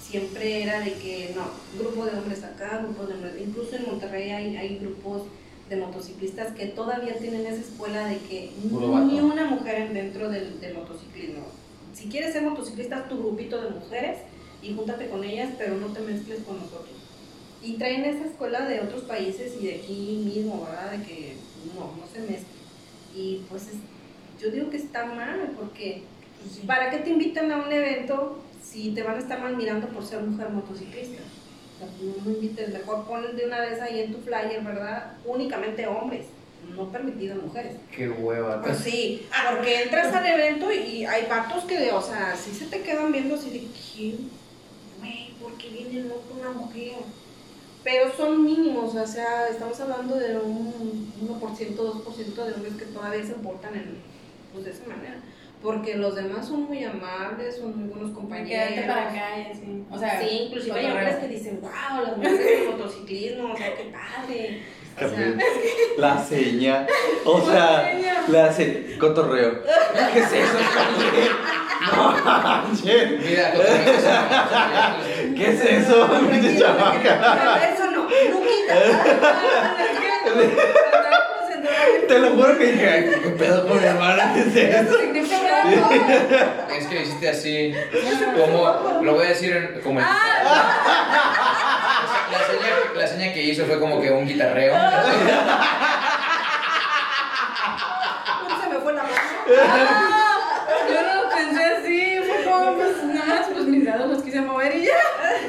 siempre 0.03 0.63
era 0.63 0.81
de 0.81 0.95
que, 0.95 1.35
no, 1.37 1.51
grupo 1.79 2.07
de 2.07 2.19
hombres 2.19 2.43
acá, 2.45 2.79
grupo 2.83 3.05
de 3.07 3.15
hombres, 3.15 3.35
incluso 3.41 3.77
en 3.77 3.87
Monterrey 3.87 4.31
hay, 4.31 4.57
hay 4.57 4.79
grupos 4.79 5.23
de 5.69 5.77
motociclistas 5.77 6.53
que 6.53 6.67
todavía 6.67 7.19
tienen 7.19 7.45
esa 7.47 7.61
escuela 7.61 8.07
de 8.07 8.19
que 8.19 8.53
ni 9.07 9.21
una 9.21 9.45
mujer 9.47 9.75
en- 9.83 9.95
dentro 9.95 10.29
del, 10.31 10.61
del 10.61 10.75
motociclismo. 10.75 11.45
Si 11.93 12.09
quieres 12.09 12.33
ser 12.33 12.43
motociclista, 12.43 13.09
tu 13.09 13.19
grupito 13.19 13.61
de 13.63 13.71
mujeres 13.71 14.19
y 14.63 14.75
júntate 14.75 15.09
con 15.09 15.25
ellas, 15.25 15.51
pero 15.59 15.77
no 15.77 15.89
te 15.89 16.01
mezcles 16.01 16.41
con 16.45 16.57
nosotros. 16.59 16.91
Y 17.63 17.73
traen 17.75 18.05
esa 18.05 18.27
escuela 18.27 18.69
de 18.69 18.81
otros 18.81 19.03
países 19.05 19.55
y 19.61 19.67
de 19.67 19.75
aquí 19.77 20.23
mismo, 20.33 20.65
¿verdad? 20.65 20.93
De 20.93 21.05
que 21.05 21.37
no, 21.75 21.81
no 21.97 22.07
se 22.13 22.21
mezclen. 22.21 22.57
Y 23.15 23.43
pues 23.49 23.63
es- 23.69 24.41
yo 24.43 24.51
digo 24.51 24.71
que 24.71 24.77
está 24.77 25.07
mal, 25.07 25.53
porque 25.59 26.03
pues, 26.43 26.59
¿para 26.67 26.91
qué 26.91 26.99
te 26.99 27.11
invitan 27.11 27.51
a 27.51 27.57
un 27.67 27.73
evento 27.73 28.39
si 28.63 28.91
te 28.91 29.03
van 29.03 29.17
a 29.17 29.21
estar 29.21 29.41
mal 29.41 29.57
mirando 29.57 29.89
por 29.89 30.05
ser 30.07 30.21
mujer 30.23 30.51
motociclista? 30.51 31.23
No 32.25 32.31
invites, 32.31 32.73
mejor 32.73 33.07
ponen 33.07 33.37
de 33.37 33.47
una 33.47 33.61
vez 33.61 33.81
ahí 33.81 34.01
en 34.01 34.13
tu 34.13 34.21
flyer, 34.21 34.63
¿verdad? 34.63 35.13
Únicamente 35.25 35.87
hombres, 35.87 36.27
no 36.75 36.91
permitido 36.91 37.37
mujeres. 37.37 37.77
Qué 37.95 38.09
hueva. 38.09 38.63
Pues 38.63 38.79
sí, 38.79 39.27
porque 39.51 39.83
entras 39.83 40.15
al 40.15 40.27
evento 40.27 40.73
y 40.73 41.05
hay 41.05 41.27
vatos 41.27 41.65
que, 41.65 41.91
o 41.93 42.01
sea, 42.01 42.35
sí 42.35 42.53
se 42.53 42.67
te 42.67 42.81
quedan 42.81 43.13
viendo 43.13 43.35
así 43.35 43.51
de 43.51 43.59
que, 43.59 44.17
güey, 44.99 45.35
¿por 45.41 45.53
qué 45.59 45.69
viene 45.69 46.09
loco 46.09 46.35
una 46.41 46.51
mujer? 46.51 46.95
Pero 47.85 48.11
son 48.17 48.45
mínimos, 48.45 48.95
o 48.95 49.07
sea, 49.07 49.49
estamos 49.49 49.79
hablando 49.79 50.17
de 50.17 50.39
un 50.39 51.13
1%, 51.21 51.77
2% 51.77 52.45
de 52.45 52.53
hombres 52.55 52.75
que 52.79 52.87
todavía 52.87 53.25
se 53.25 53.35
portan 53.35 53.75
en, 53.77 53.99
pues, 54.53 54.65
de 54.65 54.71
esa 54.73 54.87
manera. 54.87 55.21
Porque 55.63 55.97
los 55.97 56.15
demás 56.15 56.47
son 56.47 56.65
muy 56.65 56.85
amables, 56.85 57.57
son 57.57 57.79
muy 57.79 57.89
buenos 57.89 58.13
compañeros. 58.13 58.69
Quédate 58.69 58.87
para 58.87 59.09
acá 59.11 59.39
y 59.39 59.51
así. 59.51 59.85
O 59.91 59.99
sea, 59.99 60.21
Sí, 60.21 60.29
inclusive 60.47 60.79
hay 60.79 60.87
hombres 60.87 61.17
que 61.17 61.29
dicen, 61.29 61.61
wow, 61.61 62.05
las 62.05 62.17
mujeres 62.17 62.61
del 62.61 62.69
motociclismo, 62.71 63.53
o 63.53 63.57
sea, 63.57 63.75
qué 63.75 63.85
padre. 63.93 64.63
O 64.97 65.09
sea, 65.09 65.35
La 65.99 66.25
seña. 66.25 66.87
O 67.25 67.41
sea, 67.41 67.93
la 68.29 68.53
se... 68.53 68.97
Cotorreo. 68.99 69.63
¿Qué 70.13 70.19
es 70.21 70.33
eso? 70.33 70.59
No. 71.95 72.15
Mira, 72.85 73.53
¿Qué 75.37 75.51
es 75.51 75.61
eso, 75.61 76.09
eso 77.73 77.91
no. 77.91 78.09
Te 82.09 82.19
lo 82.19 82.31
juro 82.31 82.57
que 82.59 82.67
dije, 82.73 82.89
"Ay, 82.89 83.11
¿qué 83.23 83.29
pedo 83.31 83.67
con 83.67 83.79
mi 83.81 83.87
hermana? 83.87 84.33
¿Qué 84.35 84.41
es 84.41 84.57
eso? 84.57 84.99
Es 86.77 86.87
que 86.87 87.03
hiciste 87.03 87.29
así. 87.29 87.75
Como, 88.39 89.01
lo 89.03 89.15
voy 89.15 89.27
a 89.27 89.29
decir 89.31 89.57
en- 89.57 89.81
como 89.83 89.99
el. 90.01 90.07
La 90.07 90.13
seña, 92.47 92.67
la 92.95 93.07
seña 93.07 93.33
que 93.33 93.43
hizo 93.43 93.65
fue 93.67 93.79
como 93.81 94.01
que 94.01 94.11
un 94.11 94.27
guitarreo. 94.27 94.75
Se 98.63 98.69
me 98.69 98.77
fue 98.81 98.93
la 98.93 99.03
mano. 99.03 99.15
Yo 100.89 101.03
no 101.03 101.15
lo 101.25 101.29
pensé 101.31 101.65
así, 101.65 102.19
fue 102.27 102.45
como 102.45 102.75
pues 102.77 103.03
nada 103.05 103.27
más 103.27 103.47
pues 103.53 103.65
mis 103.67 103.85
dedos 103.85 104.09
los 104.11 104.23
quise 104.23 104.41
mover 104.41 104.75
y 104.77 104.85
ya. 104.87 104.93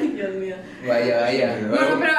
Dios 0.00 0.30
mío. 0.34 0.56
Vaya, 0.86 1.20
vaya. 1.20 1.56
Bueno, 1.68 1.96
pero 2.00 2.12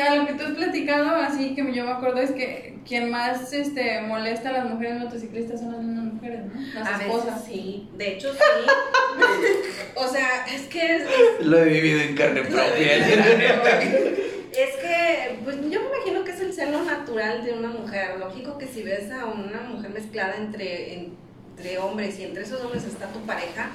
a 0.00 0.14
lo 0.14 0.26
que 0.26 0.32
a 0.32 0.34
lo 0.34 0.38
que 0.38 0.44
tú 0.44 0.44
has 0.44 0.54
platicado, 0.56 1.16
así 1.16 1.54
que 1.54 1.72
yo 1.74 1.84
me 1.84 1.92
acuerdo 1.92 2.20
es 2.20 2.30
que 2.32 2.76
quien 2.86 3.10
más 3.10 3.52
este 3.52 4.00
molesta 4.02 4.50
a 4.50 4.52
las 4.52 4.64
mujeres 4.66 5.00
motociclistas 5.00 5.60
son 5.60 5.72
las 5.72 5.82
mismas 5.82 6.14
mujeres, 6.14 6.40
¿no? 6.46 6.60
Las 6.74 6.88
A 6.88 7.02
esposas. 7.02 7.26
veces 7.26 7.42
sí, 7.46 7.88
de 7.96 8.12
hecho 8.12 8.32
sí. 8.32 8.38
o 9.96 10.06
sea, 10.08 10.46
es 10.54 10.62
que 10.62 10.96
es, 10.96 11.02
es- 11.02 11.46
Lo 11.46 11.58
he 11.58 11.64
vivido 11.64 12.00
en 12.00 12.14
carne 12.14 12.42
propia. 12.42 12.96
es 12.96 14.70
que, 14.76 15.38
pues 15.44 15.56
yo 15.70 15.80
me 15.80 15.86
imagino 15.96 16.24
que 16.24 16.30
es 16.32 16.40
el 16.40 16.52
celo 16.52 16.82
natural 16.84 17.44
de 17.44 17.52
una 17.52 17.68
mujer. 17.68 18.18
Lógico 18.18 18.56
que 18.58 18.66
si 18.66 18.82
ves 18.82 19.10
a 19.10 19.26
una 19.26 19.60
mujer 19.62 19.90
mezclada 19.90 20.36
entre, 20.36 20.94
entre 20.94 21.78
hombres 21.78 22.18
y 22.18 22.24
entre 22.24 22.42
esos 22.44 22.60
hombres 22.62 22.84
está 22.84 23.06
tu 23.08 23.20
pareja, 23.20 23.70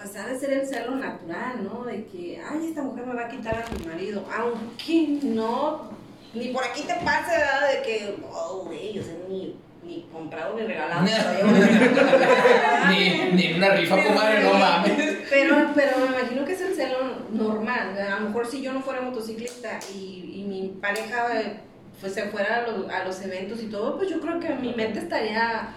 pues 0.00 0.16
ha 0.16 0.26
de 0.26 0.38
ser 0.38 0.52
el 0.52 0.66
celo 0.66 0.94
natural, 0.94 1.62
¿no? 1.62 1.84
De 1.84 2.06
que, 2.06 2.40
ay, 2.42 2.68
esta 2.68 2.82
mujer 2.82 3.06
me 3.06 3.14
va 3.14 3.26
a 3.26 3.28
quitar 3.28 3.54
a 3.54 3.78
mi 3.78 3.86
marido. 3.86 4.24
Aunque 4.34 5.18
no, 5.22 5.90
ni 6.32 6.48
por 6.48 6.64
aquí 6.64 6.82
te 6.82 6.94
pase, 7.04 7.36
¿verdad? 7.36 7.70
De 7.70 7.82
que, 7.82 8.16
oh, 8.32 8.64
güey, 8.64 8.98
o 8.98 9.02
sea, 9.02 9.14
ni, 9.28 9.56
ni 9.82 10.08
comprado 10.10 10.56
ni 10.56 10.62
regalado. 10.62 11.02
Ni, 12.88 13.32
ni 13.32 13.52
una 13.54 13.74
rifa, 13.74 14.02
comadre, 14.02 14.42
no 14.42 14.54
mames. 14.54 15.18
Pero, 15.28 15.70
pero 15.74 15.98
me 15.98 16.06
imagino 16.06 16.44
que 16.46 16.52
es 16.52 16.60
el 16.62 16.74
celo 16.74 16.98
normal. 17.30 17.98
A 17.98 18.20
lo 18.20 18.28
mejor 18.28 18.46
si 18.46 18.62
yo 18.62 18.72
no 18.72 18.80
fuera 18.80 19.02
motociclista 19.02 19.80
y, 19.94 20.32
y 20.34 20.44
mi 20.48 20.68
pareja 20.80 21.40
eh, 21.40 21.60
pues, 22.00 22.14
se 22.14 22.22
fuera 22.28 22.56
a 22.56 22.62
los, 22.62 22.90
a 22.90 23.04
los 23.04 23.20
eventos 23.20 23.62
y 23.62 23.66
todo, 23.66 23.98
pues 23.98 24.08
yo 24.08 24.18
creo 24.20 24.40
que 24.40 24.48
mi 24.54 24.72
mente 24.72 25.00
estaría 25.00 25.74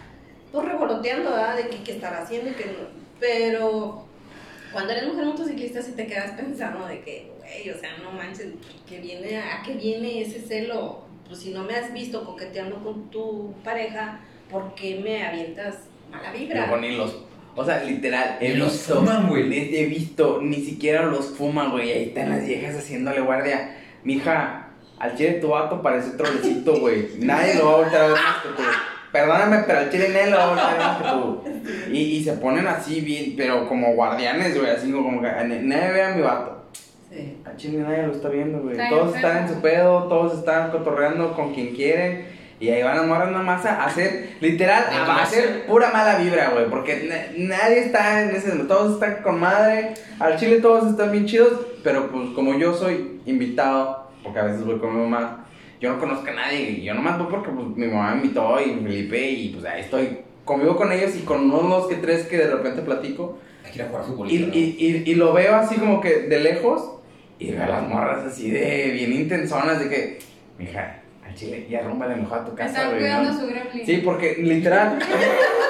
pues 0.54 0.66
revoloteando, 0.66 1.32
¿verdad? 1.32 1.58
De 1.58 1.68
que, 1.68 1.84
qué 1.84 1.92
estará 1.94 2.22
haciendo 2.22 2.52
y 2.52 2.54
no. 2.54 3.04
Pero 3.20 4.13
cuando 4.74 4.92
eres 4.92 5.08
mujer 5.08 5.26
motociclista 5.26 5.82
sí 5.82 5.92
te 5.94 6.08
quedas 6.08 6.32
pensando 6.32 6.86
de 6.88 7.02
que, 7.02 7.32
güey, 7.40 7.70
o 7.70 7.80
sea, 7.80 7.98
no 8.04 8.12
manches, 8.12 8.48
que 8.90 9.00
viene, 9.00 9.38
¿a 9.38 9.62
qué 9.64 9.74
viene 9.76 10.22
ese 10.22 10.42
celo? 10.42 11.04
Pues 11.28 11.40
si 11.40 11.52
no 11.52 11.64
me 11.64 11.76
has 11.76 11.94
visto 11.94 12.26
coqueteando 12.26 12.84
con 12.84 13.10
tu 13.10 13.54
pareja, 13.64 14.20
¿por 14.50 14.76
qué 14.76 15.00
me 15.02 15.26
avientas 15.26 15.76
mala 16.12 16.32
vibra? 16.32 16.68
Los. 16.78 17.24
O 17.56 17.64
sea, 17.64 17.84
literal, 17.84 18.38
he 18.42 18.50
Ni 18.50 18.56
los 18.56 18.72
visto. 18.74 18.96
fuman, 18.96 19.30
güey. 19.30 19.48
les 19.48 19.72
He 19.74 19.86
visto, 19.86 20.42
ni 20.42 20.56
siquiera 20.56 21.06
los 21.06 21.28
fuman, 21.28 21.70
güey. 21.72 21.92
Ahí 21.92 22.04
están 22.06 22.32
las 22.32 22.46
viejas 22.46 22.76
haciéndole 22.76 23.22
guardia. 23.22 23.78
Mija, 24.04 24.70
al 24.98 25.16
chile 25.16 25.34
tu 25.34 25.50
vato 25.50 25.82
parece 25.82 26.18
trolecito, 26.18 26.80
güey. 26.80 27.10
Nadie 27.20 27.56
lo 27.56 27.66
va 27.68 27.74
a 27.74 27.78
voltear 27.78 28.02
a 28.02 28.08
ver 28.08 28.18
más 28.18 28.42
que 28.42 28.50
tú. 28.50 28.64
Perdóname, 29.14 29.60
pero 29.66 29.80
al 29.80 29.90
chile 29.90 30.10
nadie 30.10 30.32
lo 30.32 30.38
va 30.38 30.44
a 30.44 30.48
voltear 30.48 30.70
a 30.70 30.74
ver 30.74 30.80
más 30.82 30.98
que 30.98 31.10
tú. 31.10 31.44
Y, 31.94 31.98
y 32.18 32.24
se 32.26 32.34
ponen 32.34 32.68
así 32.68 33.00
bien, 33.00 33.36
pero 33.38 33.70
como 33.70 33.94
guardianes, 33.94 34.58
güey. 34.60 34.70
Así 34.72 34.92
como 34.92 35.22
que 35.22 35.28
"N- 35.28 35.62
nadie 35.62 35.92
ve 35.94 36.04
a 36.04 36.10
mi 36.10 36.22
vato. 36.22 36.64
Sí. 37.10 37.38
Al 37.46 37.56
chile 37.56 37.78
nadie 37.80 38.04
lo 38.08 38.12
está 38.12 38.28
viendo, 38.28 38.60
güey. 38.60 38.74
Está 38.74 38.90
Todos 38.90 39.16
están 39.16 39.38
en 39.38 39.48
su 39.50 39.62
pedo, 39.62 40.04
todos 40.10 40.40
están 40.40 40.72
cotorreando 40.72 41.34
con 41.34 41.54
quien 41.54 41.74
quieren. 41.76 42.26
Y 42.60 42.70
ahí 42.70 42.82
van 42.84 42.98
las 42.98 43.06
morras 43.06 43.30
nomás 43.32 43.66
a 43.66 43.84
hacer, 43.86 44.30
literal, 44.42 44.84
a 44.92 45.22
hacer 45.22 45.66
pura 45.68 45.92
mala 45.92 46.18
vibra, 46.18 46.50
güey. 46.50 46.66
Porque 46.70 47.08
na- 47.08 47.56
nadie 47.58 47.80
está 47.80 48.24
en 48.24 48.36
ese. 48.36 48.50
Todos 48.64 48.94
están 48.96 49.22
con 49.22 49.40
madre. 49.40 49.94
Al 50.20 50.38
chile 50.38 50.60
todos 50.60 50.90
están 50.90 51.12
bien 51.12 51.26
chidos. 51.26 51.54
Pero 51.84 52.08
pues 52.10 52.30
como 52.36 52.58
yo 52.58 52.74
soy 52.74 53.22
invitado, 53.26 54.10
porque 54.24 54.40
a 54.40 54.44
veces 54.44 54.66
voy 54.66 54.80
con 54.80 54.96
mi 54.96 55.02
mamá, 55.08 55.43
yo 55.84 55.92
no 55.92 56.00
conozco 56.00 56.30
a 56.30 56.34
nadie. 56.34 56.70
Y 56.72 56.84
yo 56.84 56.94
nomás 56.94 57.18
voy 57.20 57.28
porque 57.30 57.52
pues, 57.52 57.68
mi 57.76 57.88
mamá 57.88 58.12
me 58.12 58.22
invitó 58.24 58.60
y 58.62 58.80
Felipe. 58.82 59.30
Y 59.30 59.50
pues 59.50 59.66
ahí 59.66 59.82
estoy. 59.82 60.20
Convivo 60.46 60.76
con 60.78 60.92
ellos 60.92 61.16
y 61.16 61.20
con 61.22 61.52
unos 61.52 61.70
dos 61.70 61.88
que 61.88 61.96
tres 61.96 62.26
que 62.26 62.38
de 62.38 62.48
repente 62.48 62.82
platico. 62.82 63.38
Hay 63.66 63.72
que 63.72 63.80
ir 63.80 63.84
a 63.84 63.88
jugar 63.88 64.04
Y, 64.04 64.08
futbolito. 64.08 64.48
¿no? 64.48 64.54
y, 64.56 64.60
y, 64.80 65.12
y 65.12 65.16
lo 65.16 65.34
veo 65.34 65.56
así 65.56 65.76
como 65.76 66.00
que 66.00 66.20
de 66.22 66.40
lejos 66.40 66.90
y 67.38 67.52
veo 67.52 67.64
a 67.64 67.68
las 67.68 67.88
morras 67.88 68.26
así 68.26 68.50
de 68.50 68.92
bien 68.92 69.14
intensonas 69.14 69.80
de 69.80 69.90
que, 69.90 70.20
mija, 70.58 71.02
al 71.34 71.40
chile, 71.40 71.68
ya 71.70 71.82
rúmbale 71.82 72.16
mejor 72.16 72.40
a 72.40 72.46
tu 72.46 72.56
casa, 72.56 72.70
Están 72.70 72.88
güey. 72.90 73.00
cuidando 73.02 73.32
¿no?". 73.34 73.40
su 73.40 73.48
gremlin. 73.48 73.86
Sí, 73.86 74.02
porque 74.04 74.36
literal 74.40 75.00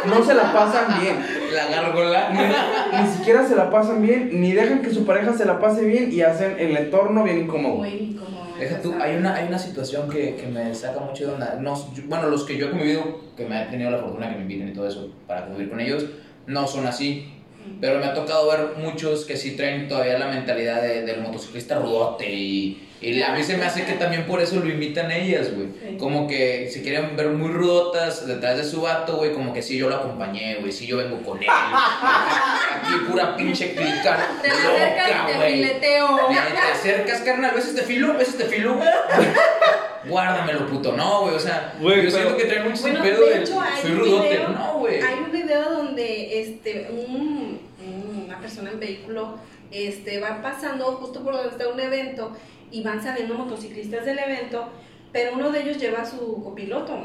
no 0.06 0.24
se 0.24 0.34
la 0.34 0.52
pasan 0.54 1.00
bien. 1.02 1.16
La 1.54 1.68
gárgola. 1.68 2.30
Ni, 2.32 3.02
ni 3.02 3.08
siquiera 3.16 3.46
se 3.48 3.56
la 3.56 3.70
pasan 3.70 4.02
bien, 4.02 4.42
ni 4.42 4.52
dejan 4.54 4.82
que 4.82 4.90
su 4.92 5.06
pareja 5.06 5.34
se 5.34 5.46
la 5.46 5.60
pase 5.60 5.86
bien 5.86 6.12
y 6.12 6.22
hacen 6.22 6.56
el 6.60 6.76
entorno 6.76 7.24
bien 7.24 7.40
incómodo. 7.40 7.76
Muy 7.76 7.90
incómodo. 7.90 8.34
Deja 8.60 8.82
tú, 8.82 8.94
hay 9.02 9.16
una, 9.16 9.34
hay 9.36 9.48
una 9.48 9.58
situación 9.60 10.10
que, 10.10 10.36
que 10.36 10.48
me 10.48 10.74
saca 10.76 11.00
mucho 11.00 11.28
de 11.28 11.34
onda. 11.34 11.58
No, 11.60 11.74
yo- 11.94 12.04
bueno, 12.08 12.30
los 12.30 12.44
que 12.44 12.58
yo 12.58 12.68
he 12.68 12.70
convivido, 12.70 13.04
que 13.36 13.46
me 13.46 13.62
he 13.62 13.66
tenido 13.66 13.90
la 13.90 13.98
fortuna 14.00 14.30
que 14.30 14.36
me 14.36 14.42
inviten 14.44 14.70
y 14.70 14.74
todo 14.74 14.88
eso 14.88 15.12
para 15.28 15.46
convivir 15.46 15.70
con 15.70 15.80
ellos, 15.80 16.06
no 16.46 16.68
son 16.68 16.86
así. 16.86 17.34
Pero 17.82 18.00
me 18.00 18.06
ha 18.06 18.14
tocado 18.14 18.50
ver 18.50 18.78
muchos 18.78 19.26
que 19.26 19.36
sí 19.38 19.52
traen 19.58 19.88
todavía 19.88 20.18
la 20.18 20.28
mentalidad 20.28 20.82
de- 20.82 21.02
del 21.04 21.22
motociclista 21.22 21.76
rudote 21.80 22.30
y, 22.32 22.88
y 23.02 23.22
a 23.22 23.34
mí 23.34 23.44
se 23.44 23.58
me 23.58 23.66
hace 23.66 23.84
que 23.86 23.94
también 23.94 24.26
por 24.26 24.42
eso 24.42 24.56
lo 24.62 24.70
invitan 24.70 25.12
ellas, 25.12 25.54
güey. 25.54 25.68
Sí. 25.82 25.98
Como 25.98 26.26
que 26.28 26.70
se 26.72 26.82
quieren 26.82 27.16
ver 27.18 27.28
muy 27.30 27.50
rudotas 27.52 28.26
detrás 28.26 28.58
de 28.58 28.64
su 28.64 28.82
vato, 28.82 29.18
güey, 29.18 29.34
como 29.34 29.52
que 29.54 29.62
sí, 29.62 29.78
yo 29.78 29.90
lo 29.90 29.96
acompañé, 29.98 30.56
güey, 30.62 30.72
sí, 30.72 30.88
yo 30.88 30.98
vengo 30.98 31.22
con 31.22 31.42
él. 31.44 31.50
Aquí 31.50 32.94
pura 33.10 33.36
pinche 33.36 33.74
clica 33.76 34.18
Te 34.42 34.48
me 34.48 34.54
acercas 34.54 35.08
loca, 35.10 35.30
y 35.30 35.34
te 35.34 35.54
fileteo. 35.68 36.08
Te 36.30 36.72
acercas, 36.72 37.20
carnal, 37.22 37.52
¿ves 37.56 37.68
este 37.68 37.82
filo? 37.84 38.14
¿Ves 38.18 38.30
este 38.30 38.46
filo? 38.46 38.78
Guárdamelo, 40.08 40.68
puto. 40.68 40.92
No, 40.96 41.22
güey, 41.22 41.36
o 41.36 41.40
sea, 41.40 41.74
yo 41.82 41.88
pero- 41.90 42.12
siento 42.12 42.38
que 42.38 42.46
traen 42.46 42.70
mucho 42.70 42.82
Bueno, 42.82 43.02
pedo 43.02 43.26
de 43.26 43.30
de 43.38 43.42
hecho, 43.44 43.62
hay 43.62 43.82
soy 43.82 43.92
un 43.92 44.00
rudote. 44.00 44.30
video- 44.30 44.50
No, 44.50 44.80
güey. 44.80 45.02
Hay 45.02 45.20
un 45.20 45.32
video 45.32 45.70
donde 45.72 46.42
este, 46.42 46.88
un- 46.92 47.60
un- 47.80 48.24
una 48.26 48.40
persona 48.40 48.72
en 48.72 48.80
vehículo 48.80 49.38
este, 49.72 50.20
va 50.20 50.42
pasando 50.42 50.86
justo 50.94 51.24
por 51.24 51.34
donde 51.34 51.50
está 51.50 51.68
un 51.68 51.80
evento 51.80 52.32
y 52.72 52.84
van 52.84 53.02
saliendo 53.02 53.34
motociclistas 53.36 54.06
del 54.06 54.20
evento, 54.20 54.70
pero 55.12 55.34
uno 55.34 55.50
de 55.52 55.62
ellos 55.62 55.78
lleva 55.78 56.02
a 56.02 56.06
su 56.06 56.42
copiloto, 56.44 56.94
a 56.94 56.98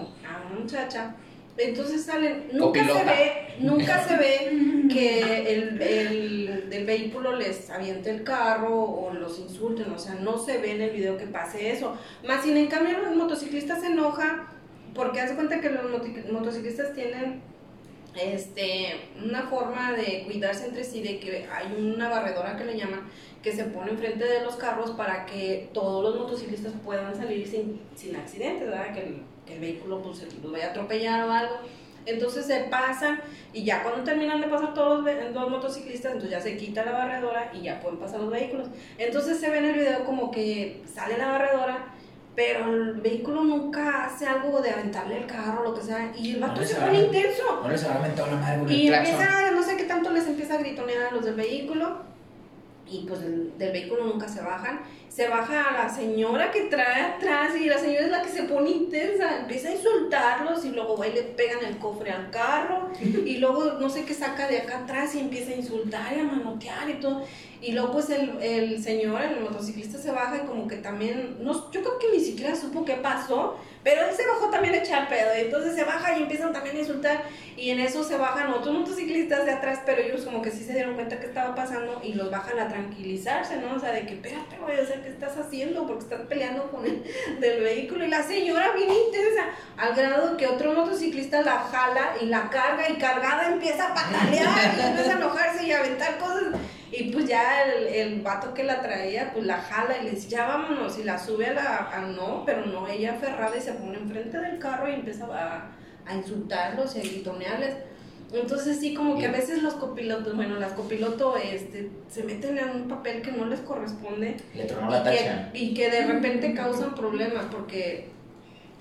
una 0.50 0.60
muchacha. 0.60 1.14
Entonces 1.58 2.04
salen, 2.04 2.48
nunca 2.52 2.86
se 2.86 3.04
ve, 3.04 3.54
nunca 3.58 4.06
se 4.06 4.16
ve 4.16 4.88
que 4.92 5.52
el, 5.52 5.82
el 5.82 6.70
del 6.70 6.86
vehículo 6.86 7.36
les 7.36 7.68
aviente 7.70 8.10
el 8.10 8.22
carro 8.22 8.82
o 8.84 9.12
los 9.12 9.38
insulten, 9.38 9.90
o 9.92 9.98
sea, 9.98 10.14
no 10.14 10.38
se 10.38 10.58
ve 10.58 10.72
en 10.72 10.82
el 10.82 10.90
video 10.90 11.16
que 11.16 11.26
pase 11.26 11.70
eso. 11.70 11.96
Más 12.26 12.44
sin 12.44 12.56
en 12.56 12.68
cambio 12.68 12.96
el 13.08 13.16
motociclista 13.16 13.78
se 13.80 13.86
enoja 13.86 14.48
porque 14.94 15.20
hace 15.20 15.34
cuenta 15.34 15.60
que 15.60 15.70
los 15.70 15.90
motociclistas 16.30 16.92
tienen 16.94 17.40
este 18.20 18.96
una 19.24 19.42
forma 19.42 19.92
de 19.92 20.24
cuidarse 20.24 20.66
entre 20.66 20.82
sí 20.82 21.02
de 21.02 21.20
que 21.20 21.46
hay 21.46 21.72
una 21.78 22.08
barredora 22.08 22.56
que 22.56 22.64
le 22.64 22.76
llaman 22.76 23.02
que 23.42 23.52
se 23.52 23.64
pone 23.64 23.92
enfrente 23.92 24.24
de 24.24 24.42
los 24.42 24.56
carros 24.56 24.90
para 24.92 25.24
que 25.26 25.68
todos 25.72 26.02
los 26.02 26.20
motociclistas 26.20 26.72
puedan 26.84 27.14
salir 27.14 27.46
sin, 27.46 27.80
sin 27.94 28.16
accidentes, 28.16 28.68
¿verdad? 28.68 28.92
Que 28.92 29.00
el, 29.00 29.22
que 29.48 29.54
el 29.54 29.60
vehículo 29.60 30.02
pues, 30.02 30.18
se 30.18 30.26
los 30.26 30.52
vaya 30.52 30.66
a 30.66 30.70
atropellar 30.70 31.26
o 31.26 31.32
algo. 31.32 31.54
Entonces 32.06 32.46
se 32.46 32.60
pasan 32.70 33.20
y 33.52 33.64
ya 33.64 33.82
cuando 33.82 34.04
terminan 34.04 34.40
de 34.40 34.48
pasar 34.48 34.72
todos 34.72 35.04
los, 35.04 35.34
los 35.34 35.50
motociclistas, 35.50 36.12
entonces 36.12 36.30
ya 36.30 36.40
se 36.40 36.56
quita 36.56 36.84
la 36.84 36.92
barredora 36.92 37.50
y 37.52 37.62
ya 37.62 37.80
pueden 37.80 37.98
pasar 37.98 38.20
los 38.20 38.30
vehículos. 38.30 38.68
Entonces 38.96 39.38
se 39.38 39.50
ve 39.50 39.58
en 39.58 39.64
el 39.66 39.74
video 39.74 40.04
como 40.04 40.30
que 40.30 40.82
sale 40.92 41.18
la 41.18 41.32
barredora, 41.32 41.94
pero 42.34 42.72
el 42.72 42.94
vehículo 43.00 43.42
nunca 43.42 44.06
hace 44.06 44.26
algo 44.26 44.60
de 44.60 44.70
aventarle 44.70 45.18
el 45.18 45.26
carro 45.26 45.60
o 45.60 45.64
lo 45.64 45.74
que 45.74 45.82
sea. 45.82 46.12
Y 46.16 46.34
el 46.34 46.40
vato 46.40 46.60
No 46.60 46.66
se 46.66 46.74
pone 46.76 47.00
intenso. 47.00 47.60
No 47.62 47.68
les 47.68 47.84
habrá 47.84 48.08
la 48.08 48.36
madre 48.36 48.74
Y 48.74 48.88
empieza, 48.88 49.50
no 49.50 49.62
sé 49.62 49.76
qué 49.76 49.84
tanto 49.84 50.10
les 50.10 50.26
empieza 50.26 50.54
a 50.54 50.58
gritonear 50.58 51.08
a 51.08 51.10
los 51.10 51.24
del 51.24 51.34
vehículo. 51.34 52.08
Y 52.90 53.04
pues 53.06 53.20
del, 53.20 53.56
del 53.58 53.72
vehículo 53.72 54.04
nunca 54.04 54.28
se 54.28 54.40
bajan. 54.40 54.80
Se 55.08 55.28
baja 55.28 55.72
la 55.72 55.88
señora 55.88 56.50
que 56.50 56.62
trae 56.64 57.02
atrás 57.02 57.56
y 57.56 57.66
la 57.66 57.78
señora 57.78 58.04
es 58.04 58.10
la 58.10 58.22
que 58.22 58.28
se 58.28 58.44
pone 58.44 58.70
intensa. 58.70 59.40
Empieza 59.40 59.68
a 59.68 59.72
insultarlos 59.72 60.64
y 60.64 60.70
luego 60.70 61.04
y 61.04 61.12
le 61.12 61.22
pegan 61.22 61.64
el 61.64 61.78
cofre 61.78 62.10
al 62.10 62.30
carro. 62.30 62.90
Y 63.00 63.38
luego 63.38 63.72
no 63.80 63.90
sé 63.90 64.04
qué 64.04 64.14
saca 64.14 64.46
de 64.46 64.58
acá 64.58 64.80
atrás 64.80 65.14
y 65.14 65.20
empieza 65.20 65.52
a 65.52 65.56
insultar 65.56 66.16
y 66.16 66.20
a 66.20 66.24
manotear 66.24 66.88
y 66.88 67.00
todo. 67.00 67.24
Y 67.60 67.72
luego 67.72 67.92
pues 67.92 68.10
el, 68.10 68.40
el 68.40 68.82
señor, 68.82 69.20
el 69.22 69.40
motociclista 69.40 69.98
se 69.98 70.12
baja 70.12 70.36
y 70.36 70.46
como 70.46 70.68
que 70.68 70.76
también, 70.76 71.38
no, 71.40 71.70
yo 71.72 71.80
creo 71.80 71.98
que 71.98 72.12
ni 72.12 72.20
siquiera 72.20 72.54
supo 72.54 72.84
qué 72.84 72.94
pasó, 72.94 73.56
pero 73.88 74.02
él 74.02 74.14
se 74.14 74.26
bajó 74.26 74.50
también 74.50 74.74
a 74.74 74.78
echar 74.78 75.08
pedo. 75.08 75.30
Y 75.34 75.46
entonces 75.46 75.74
se 75.74 75.82
baja 75.82 76.14
y 76.14 76.20
empiezan 76.20 76.52
también 76.52 76.76
a 76.76 76.80
insultar. 76.80 77.22
Y 77.56 77.70
en 77.70 77.80
eso 77.80 78.04
se 78.04 78.18
bajan 78.18 78.52
otros 78.52 78.74
motociclistas 78.74 79.46
de 79.46 79.52
atrás, 79.52 79.80
pero 79.86 80.02
ellos 80.02 80.26
como 80.26 80.42
que 80.42 80.50
sí 80.50 80.62
se 80.62 80.74
dieron 80.74 80.94
cuenta 80.94 81.18
que 81.18 81.24
estaba 81.24 81.54
pasando 81.54 81.98
y 82.04 82.12
los 82.12 82.30
bajan 82.30 82.58
a 82.58 82.68
tranquilizarse, 82.68 83.56
¿no? 83.56 83.76
O 83.76 83.80
sea, 83.80 83.92
de 83.92 84.04
que 84.04 84.12
espérate, 84.12 84.58
güey, 84.58 84.78
o 84.78 84.86
sea, 84.86 85.00
¿qué 85.02 85.08
estás 85.08 85.38
haciendo? 85.38 85.86
Porque 85.86 86.02
estás 86.02 86.20
peleando 86.26 86.70
con 86.70 86.84
el 86.84 87.02
del 87.40 87.62
vehículo. 87.62 88.04
Y 88.04 88.08
la 88.08 88.22
señora 88.22 88.72
bien 88.72 88.90
intensa, 88.90 89.44
al 89.78 89.94
grado 89.94 90.36
que 90.36 90.46
otro 90.46 90.74
motociclista 90.74 91.40
la 91.40 91.58
jala 91.58 92.16
y 92.20 92.26
la 92.26 92.50
carga 92.50 92.90
y 92.90 92.98
cargada 92.98 93.48
empieza 93.48 93.86
a 93.86 93.94
patalear 93.94 94.74
y 94.76 94.80
empieza 94.82 95.14
a 95.14 95.16
enojarse 95.16 95.66
y 95.66 95.72
a 95.72 95.78
aventar 95.78 96.18
cosas. 96.18 96.44
Y 96.90 97.10
pues 97.12 97.26
ya 97.26 97.64
el, 97.64 97.86
el 97.86 98.20
vato 98.22 98.54
que 98.54 98.64
la 98.64 98.80
traía, 98.80 99.32
pues 99.32 99.44
la 99.44 99.58
jala 99.58 99.98
y 99.98 100.04
le 100.04 100.10
dice, 100.12 100.28
ya 100.28 100.46
vámonos, 100.46 100.98
y 100.98 101.04
la 101.04 101.18
sube 101.18 101.46
a 101.46 101.52
la, 101.52 101.90
a 101.92 102.00
no, 102.00 102.44
pero 102.46 102.64
no, 102.66 102.86
ella 102.88 103.12
aferrada 103.14 103.56
y 103.56 103.60
se 103.60 103.72
pone 103.72 103.98
enfrente 103.98 104.38
del 104.38 104.58
carro 104.58 104.88
y 104.88 104.94
empieza 104.94 105.26
a, 105.26 105.70
a 106.06 106.14
insultarlos 106.14 106.96
y 106.96 107.00
a 107.00 107.02
gritonearles. 107.02 107.76
Entonces 108.32 108.78
sí, 108.78 108.94
como 108.94 109.18
que 109.18 109.26
a 109.26 109.32
veces 109.32 109.62
los 109.62 109.74
copilotos, 109.74 110.36
bueno, 110.36 110.58
las 110.58 110.72
copilotos 110.72 111.36
este, 111.42 111.90
se 112.10 112.24
meten 112.24 112.58
en 112.58 112.68
un 112.70 112.88
papel 112.88 113.22
que 113.22 113.32
no 113.32 113.46
les 113.46 113.60
corresponde 113.60 114.36
Le 114.54 114.64
tronó 114.64 114.90
la 114.90 115.02
que, 115.02 115.16
tacha. 115.16 115.50
y 115.54 115.72
que 115.72 115.90
de 115.90 116.06
repente 116.06 116.52
causan 116.52 116.94
problemas 116.94 117.46
porque 117.46 118.10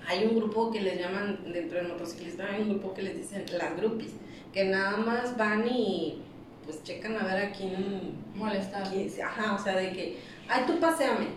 hay 0.06 0.26
un 0.26 0.36
grupo 0.36 0.70
que 0.70 0.82
les 0.82 0.98
llaman, 0.98 1.40
dentro 1.50 1.78
del 1.78 1.88
motociclista 1.88 2.46
hay 2.50 2.62
un 2.62 2.70
grupo 2.70 2.92
que 2.92 3.02
les 3.02 3.16
dicen 3.16 3.44
las 3.58 3.74
groupies, 3.76 4.12
que 4.52 4.64
nada 4.64 4.98
más 4.98 5.36
van 5.38 5.66
y 5.66 6.22
pues 6.68 6.82
checan 6.82 7.16
a 7.16 7.24
ver 7.24 7.46
a 7.46 7.50
quién, 7.52 8.12
Molestar. 8.34 8.82
quién- 8.90 9.10
ajá, 9.24 9.54
o 9.54 9.58
sea, 9.58 9.74
de 9.74 9.90
que, 9.90 10.18
ay, 10.50 10.64
tú 10.66 10.78
paseame. 10.78 11.28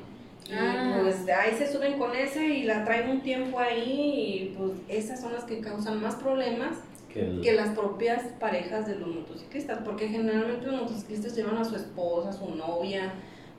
Y 0.50 0.54
Ah. 0.54 1.00
pues 1.02 1.26
ahí 1.30 1.56
se 1.58 1.72
suben 1.72 1.98
con 1.98 2.14
ese 2.14 2.46
y 2.46 2.64
la 2.64 2.84
traen 2.84 3.10
un 3.10 3.22
tiempo 3.22 3.58
ahí 3.58 4.52
y 4.52 4.56
pues 4.58 4.72
esas 4.90 5.22
son 5.22 5.32
las 5.32 5.46
que 5.46 5.62
causan 5.62 6.02
más 6.02 6.16
problemas 6.16 6.76
Que 7.14 7.22
el- 7.22 7.40
que 7.42 7.54
las 7.54 7.70
propias 7.70 8.24
parejas 8.42 8.86
de 8.88 8.96
los 8.96 9.08
motociclistas, 9.08 9.80
porque 9.86 10.10
generalmente 10.10 10.68
los 10.68 10.82
motociclistas 10.82 11.34
llevan 11.36 11.58
a 11.58 11.64
su 11.64 11.78
esposa, 11.78 12.30
a 12.30 12.34
su 12.34 12.54
novia, 12.56 13.14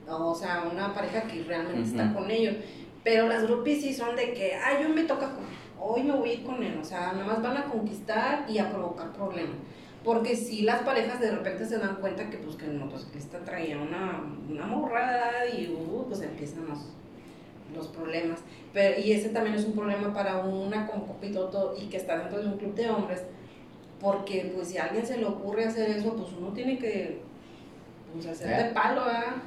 o 0.07 0.35
sea, 0.35 0.69
una 0.71 0.93
pareja 0.93 1.23
que 1.23 1.41
realmente 1.43 1.89
está 1.89 2.05
Ujú. 2.05 2.13
con 2.15 2.29
ellos. 2.31 2.55
Pero 3.03 3.27
las 3.27 3.43
groupies 3.43 3.81
sí 3.81 3.93
son 3.95 4.15
de 4.15 4.33
que, 4.33 4.53
ay, 4.55 4.85
hoy 4.85 4.91
me 4.93 5.03
toca 5.05 5.33
con 5.33 5.43
hoy 5.85 6.01
me 6.03 6.13
voy 6.13 6.29
a 6.29 6.33
ir 6.35 6.43
con 6.45 6.63
él, 6.63 6.77
o 6.81 6.85
sea, 6.85 7.11
nada 7.11 7.25
más 7.25 7.41
van 7.41 7.57
a 7.57 7.65
conquistar 7.65 8.45
y 8.47 8.57
a 8.59 8.69
provocar 8.71 9.11
problemas. 9.11 9.55
Porque 10.03 10.35
si 10.35 10.63
las 10.63 10.81
parejas 10.81 11.21
de 11.21 11.31
repente 11.31 11.65
se 11.65 11.77
dan 11.77 11.95
cuenta 11.95 12.29
que 12.29 12.37
pues 12.37 12.57
que 12.57 12.65
el 12.65 12.77
motociclista 12.77 13.39
traía 13.39 13.77
una, 13.77 14.21
una 14.49 14.65
morrada 14.65 15.47
y 15.47 15.73
uh, 15.73 16.05
pues 16.07 16.21
empiezan 16.21 16.67
los, 16.67 16.79
los 17.73 17.87
problemas. 17.87 18.39
Pero, 18.73 18.99
y 18.99 19.13
ese 19.13 19.29
también 19.29 19.55
es 19.55 19.65
un 19.65 19.73
problema 19.73 20.13
para 20.13 20.39
una 20.39 20.87
como 20.87 21.07
copiloto 21.07 21.75
y 21.79 21.85
que 21.85 21.97
está 21.97 22.17
dentro 22.17 22.41
de 22.41 22.47
un 22.47 22.57
club 22.57 22.75
de 22.75 22.89
hombres, 22.89 23.23
porque 24.01 24.51
pues 24.53 24.67
si 24.67 24.77
a 24.77 24.85
alguien 24.85 25.05
se 25.05 25.17
le 25.17 25.25
ocurre 25.25 25.65
hacer 25.65 25.89
eso, 25.89 26.15
pues 26.15 26.29
uno 26.37 26.49
tiene 26.49 26.77
que 26.77 27.21
pues, 28.11 28.25
hacer 28.25 28.51
¿Eh? 28.51 28.63
de 28.63 28.69
palo, 28.71 29.01
¿ah? 29.05 29.41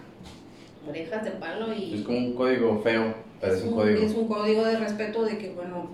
Orejas 0.89 1.25
de 1.25 1.33
palo 1.33 1.75
y 1.75 1.95
Es 1.95 2.03
como 2.03 2.19
un 2.19 2.35
código 2.35 2.81
feo, 2.81 3.15
es 3.43 3.63
un 3.63 3.75
código. 3.75 4.03
es 4.03 4.15
un 4.15 4.29
código 4.29 4.65
de 4.65 4.79
respeto 4.79 5.25
de 5.25 5.37
que, 5.37 5.51
bueno, 5.51 5.91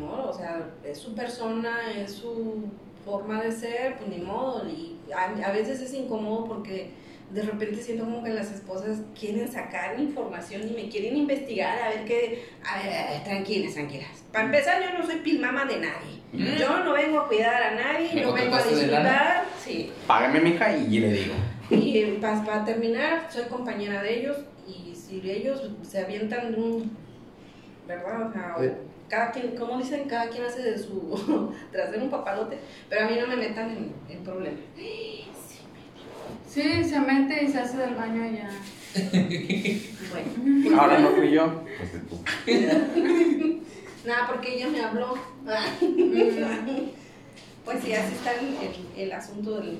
no, 0.00 0.30
o 0.30 0.32
sea, 0.32 0.70
es 0.84 0.98
su 0.98 1.14
persona, 1.14 1.92
es 1.94 2.12
su 2.12 2.64
forma 3.08 3.42
de 3.42 3.52
ser, 3.52 3.96
pues 3.96 4.10
ni 4.10 4.18
modo. 4.18 4.68
Y 4.68 4.98
a, 5.12 5.48
a 5.48 5.52
veces 5.52 5.80
es 5.80 5.94
incómodo 5.94 6.44
porque 6.44 6.90
de 7.30 7.42
repente 7.42 7.82
siento 7.82 8.04
como 8.04 8.22
que 8.22 8.30
las 8.30 8.50
esposas 8.50 8.98
quieren 9.18 9.50
sacar 9.50 9.98
información 10.00 10.62
y 10.66 10.72
me 10.72 10.88
quieren 10.88 11.16
investigar 11.16 11.78
a 11.82 11.88
ver 11.90 12.04
qué. 12.04 12.44
A 12.64 12.82
ver, 12.82 12.92
a 12.94 13.10
ver, 13.10 13.24
tranquilas, 13.24 13.74
tranquilas. 13.74 14.24
Para 14.32 14.46
empezar, 14.46 14.82
yo 14.82 14.98
no 14.98 15.04
soy 15.04 15.16
pilmama 15.16 15.64
de 15.64 15.78
nadie. 15.78 16.18
Mm. 16.32 16.58
Yo 16.58 16.84
no 16.84 16.92
vengo 16.92 17.20
a 17.20 17.28
cuidar 17.28 17.62
a 17.62 17.74
nadie, 17.74 18.14
¿Me 18.14 18.22
no 18.22 18.32
vengo 18.32 18.54
a 18.54 18.62
disfrutar. 18.62 19.44
Sí. 19.64 19.90
Págame, 20.06 20.40
mija, 20.40 20.76
y 20.76 21.00
le 21.00 21.12
digo. 21.12 21.34
Y 21.70 22.02
para, 22.20 22.42
para 22.44 22.64
terminar, 22.64 23.26
soy 23.30 23.44
compañera 23.44 24.02
de 24.02 24.20
ellos 24.20 24.36
y 24.66 24.94
si 24.94 25.22
ellos 25.30 25.70
se 25.82 26.00
avientan 26.00 26.52
de 26.52 26.60
un, 26.60 26.96
¿verdad? 27.86 28.28
O 28.28 28.32
sea, 28.32 28.56
Eh. 28.60 28.74
Cada 29.08 29.30
quien, 29.30 29.56
como 29.56 29.78
dicen, 29.78 30.08
cada 30.08 30.28
quien 30.28 30.44
hace 30.44 30.62
de 30.62 30.78
su 30.78 31.52
trasero 31.72 32.04
un 32.04 32.10
papalote, 32.10 32.58
pero 32.88 33.06
a 33.06 33.08
mí 33.08 33.16
no 33.20 33.26
me 33.26 33.36
metan 33.36 33.70
en, 33.70 33.92
en 34.08 34.22
problemas. 34.24 34.60
Sí, 36.48 36.82
se 36.84 37.00
mete 37.00 37.44
y 37.44 37.48
se 37.48 37.58
hace 37.58 37.76
del 37.76 37.94
baño 37.94 38.22
allá. 38.24 38.50
Bueno, 40.10 40.80
Ahora 40.80 40.98
no 40.98 41.10
fui 41.10 41.30
yo. 41.30 41.62
Pues 41.78 41.92
tú. 42.08 42.18
nada, 44.06 44.26
porque 44.26 44.54
ella 44.56 44.68
me 44.68 44.80
habló. 44.80 45.14
Mm, 45.80 46.88
Pues 47.64 47.84
sí, 47.84 47.92
así 47.92 48.14
está 48.14 48.32
el, 48.34 48.46
el- 48.46 49.02
el 49.02 49.12
asunto 49.12 49.60
del, 49.60 49.78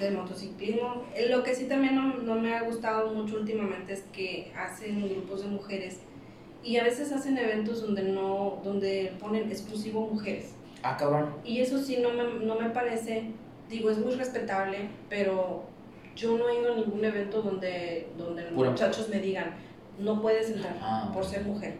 del 0.00 0.14
motociclismo. 0.16 1.04
Eh, 1.14 1.28
Lo 1.30 1.42
que 1.44 1.54
sí 1.54 1.64
también 1.66 1.94
no, 1.94 2.14
no 2.18 2.34
me 2.34 2.54
ha 2.54 2.62
gustado 2.62 3.12
mucho 3.14 3.36
últimamente 3.36 3.92
es 3.92 4.02
que 4.12 4.52
hacen 4.56 5.08
grupos 5.08 5.42
de 5.42 5.48
mujeres 5.48 6.00
y 6.64 6.76
a 6.76 6.84
veces 6.84 7.12
hacen 7.12 7.36
eventos 7.38 7.82
donde 7.82 8.02
no 8.04 8.60
donde 8.64 9.12
ponen 9.20 9.50
exclusivo 9.50 10.06
mujeres. 10.06 10.54
Ah, 10.82 10.96
cabrón. 10.96 11.34
Y 11.44 11.60
eso 11.60 11.78
sí 11.78 11.98
no 12.02 12.10
me, 12.10 12.44
no 12.44 12.56
me 12.58 12.70
parece, 12.70 13.30
digo, 13.68 13.90
es 13.90 13.98
muy 13.98 14.14
respetable, 14.14 14.88
pero 15.08 15.64
yo 16.16 16.36
no 16.36 16.48
he 16.48 16.60
ido 16.60 16.72
a 16.72 16.76
ningún 16.76 17.04
evento 17.04 17.40
donde, 17.42 18.08
donde 18.18 18.42
los 18.50 18.52
muchachos 18.52 19.08
me 19.08 19.20
digan, 19.20 19.54
no 19.98 20.20
puedes 20.20 20.50
entrar 20.50 20.76
Ah. 20.80 21.10
por 21.14 21.24
ser 21.24 21.44
mujer. 21.44 21.76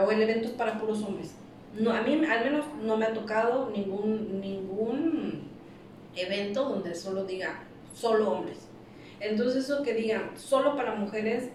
O 0.00 0.10
el 0.10 0.22
evento 0.22 0.48
es 0.48 0.54
para 0.54 0.78
puros 0.78 1.02
hombres. 1.02 1.34
No, 1.78 1.90
a 1.92 2.02
mí 2.02 2.14
al 2.24 2.44
menos 2.44 2.64
no 2.82 2.96
me 2.96 3.06
ha 3.06 3.12
tocado 3.12 3.70
ningún, 3.70 4.40
ningún 4.40 5.48
evento 6.16 6.68
donde 6.68 6.94
solo 6.94 7.24
diga 7.24 7.62
solo 7.92 8.30
hombres. 8.30 8.68
Entonces 9.20 9.64
eso 9.64 9.82
que 9.82 9.94
digan 9.94 10.30
solo 10.36 10.76
para 10.76 10.94
mujeres 10.94 11.48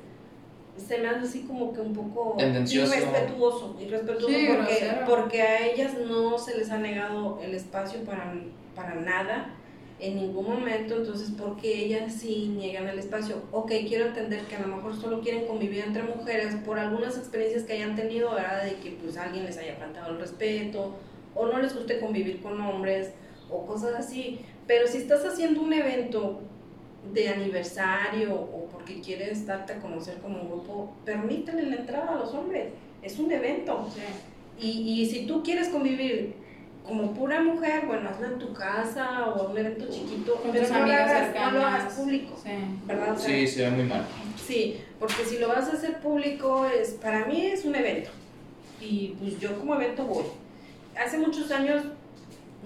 se 0.80 0.98
me 1.00 1.08
hace 1.08 1.28
así 1.28 1.42
como 1.42 1.74
que 1.74 1.82
un 1.82 1.94
poco 1.94 2.38
irrespetuoso, 2.40 3.76
irrespetuoso 3.80 4.28
Sí, 4.28 4.48
porque, 4.56 4.92
porque 5.08 5.42
a 5.42 5.68
ellas 5.68 5.94
no 6.08 6.38
se 6.38 6.58
les 6.58 6.70
ha 6.72 6.78
negado 6.78 7.40
el 7.44 7.54
espacio 7.54 8.02
para, 8.02 8.34
para 8.76 8.96
nada 8.96 9.56
en 10.00 10.16
ningún 10.16 10.46
momento, 10.46 10.96
entonces 10.96 11.32
porque 11.38 11.86
ellas 11.86 12.14
sí 12.14 12.54
niegan 12.58 12.88
el 12.88 13.00
espacio. 13.00 13.44
Ok, 13.52 13.72
quiero 13.88 14.08
entender 14.08 14.42
que 14.46 14.56
a 14.56 14.62
lo 14.62 14.68
mejor 14.68 14.96
solo 14.96 15.20
quieren 15.20 15.46
convivir 15.46 15.84
entre 15.86 16.04
mujeres 16.04 16.56
por 16.66 16.80
algunas 16.80 17.18
experiencias 17.18 17.64
que 17.64 17.74
hayan 17.74 17.96
tenido, 17.96 18.34
¿verdad? 18.34 18.64
De 18.64 18.76
que 18.76 18.92
pues 18.92 19.18
alguien 19.18 19.46
les 19.46 19.58
haya 19.58 19.76
faltado 19.76 20.14
el 20.14 20.20
respeto 20.20 20.96
o 21.36 21.48
no 21.48 21.60
les 21.60 21.76
guste 21.76 22.00
convivir 22.00 22.42
con 22.42 22.60
hombres 22.62 23.12
o 23.50 23.66
cosas 23.66 23.94
así. 23.96 24.40
Pero 24.68 24.88
si 24.88 25.00
estás 25.00 25.26
haciendo 25.26 25.62
un 25.62 25.74
evento 25.74 26.42
de 27.14 27.30
aniversario 27.30 28.34
o 28.36 28.66
porque 28.72 29.02
quieres 29.02 29.46
darte 29.46 29.74
a 29.74 29.80
conocer 29.80 30.18
como 30.18 30.40
grupo, 30.48 30.94
permítele 31.06 31.64
la 31.64 31.76
entrada 31.78 32.14
a 32.14 32.18
los 32.18 32.34
hombres. 32.34 32.68
Es 33.02 33.18
un 33.20 33.32
evento. 33.32 33.88
sí. 33.94 34.02
Y, 34.62 35.02
y 35.02 35.06
si 35.10 35.26
tú 35.26 35.42
quieres 35.42 35.70
convivir 35.70 36.34
como 36.86 37.14
pura 37.14 37.42
mujer, 37.42 37.86
bueno, 37.88 38.10
hazlo 38.10 38.28
en 38.28 38.40
tu 38.40 38.52
casa 38.54 39.28
o 39.30 39.50
un 39.52 39.58
evento 39.58 39.86
chiquito, 39.90 40.36
Con 40.36 40.52
pero 40.52 40.68
no 40.68 40.80
lo, 40.86 40.92
hagas, 40.94 41.36
no 41.36 41.52
lo 41.52 41.66
hagas 41.66 41.94
público, 41.94 42.36
Sí. 42.44 42.50
¿verdad? 42.86 43.14
O 43.14 43.18
sea, 43.18 43.30
Sí, 43.30 43.48
se 43.48 43.64
ve 43.64 43.72
muy 43.72 43.84
mal. 43.86 44.06
Sí, 44.36 44.82
porque 45.00 45.24
si 45.24 45.38
lo 45.38 45.48
vas 45.48 45.70
a 45.70 45.74
hacer 45.74 46.00
público, 46.00 46.66
es, 46.66 46.90
para 46.92 47.26
mí 47.26 47.46
es 47.46 47.64
un 47.64 47.76
evento. 47.76 48.10
Y 48.82 49.16
pues 49.20 49.40
yo 49.40 49.58
como 49.60 49.76
evento 49.76 50.04
voy. 50.06 50.26
Hace 50.98 51.18
muchos 51.20 51.50
años, 51.52 51.84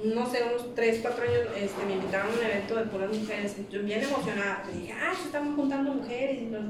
no 0.04 0.26
sé, 0.30 0.40
unos 0.44 0.74
3, 0.76 1.00
4 1.02 1.24
años, 1.24 1.40
este, 1.56 1.86
me 1.86 1.94
invitaron 1.94 2.32
a 2.32 2.36
un 2.36 2.44
evento 2.46 2.76
de 2.76 2.86
puras 2.86 3.16
mujeres. 3.18 3.56
Yo 3.70 3.84
bien 3.84 4.02
emocionada, 4.04 4.62
pues 4.64 4.80
dije, 4.80 4.94
ah, 4.94 5.14
se 5.14 5.38
juntando 5.40 5.94
mujeres. 5.94 6.52
los- 6.52 6.64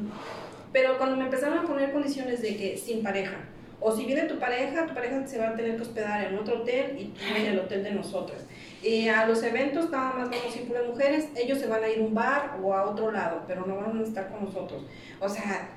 Pero 0.72 0.98
cuando 0.98 1.16
me 1.18 1.26
empezaron 1.26 1.60
a 1.60 1.64
poner 1.64 1.92
condiciones 1.92 2.42
de 2.42 2.58
que 2.58 2.78
sin 2.78 3.04
pareja, 3.04 3.38
o 3.80 3.96
si 3.96 4.06
viene 4.06 4.24
tu 4.24 4.40
pareja, 4.40 4.86
tu 4.88 4.94
pareja 4.94 5.26
se 5.28 5.38
va 5.38 5.50
a 5.50 5.56
tener 5.56 5.76
que 5.76 5.82
hospedar 5.84 6.26
en 6.26 6.38
otro 6.38 6.62
hotel 6.62 6.96
y 6.98 7.06
tú 7.06 7.20
en 7.36 7.46
el 7.46 7.60
hotel 7.60 7.84
de 7.84 7.92
nosotras. 7.92 8.42
Y 8.82 9.08
a 9.08 9.26
los 9.26 9.44
eventos 9.44 9.90
nada 9.90 10.14
más 10.14 10.30
vamos 10.30 10.56
a 10.56 10.60
ir 10.60 10.68
puras 10.68 10.88
mujeres, 10.88 11.28
ellos 11.36 11.60
se 11.60 11.68
van 11.68 11.84
a 11.84 11.90
ir 11.90 12.00
a 12.00 12.02
un 12.02 12.14
bar 12.14 12.58
o 12.62 12.74
a 12.74 12.84
otro 12.90 13.12
lado, 13.12 13.44
pero 13.48 13.66
no 13.66 13.76
van 13.78 14.00
a 14.00 14.04
estar 14.04 14.30
con 14.30 14.46
nosotros. 14.46 14.84
O 15.20 15.30
sea, 15.30 15.70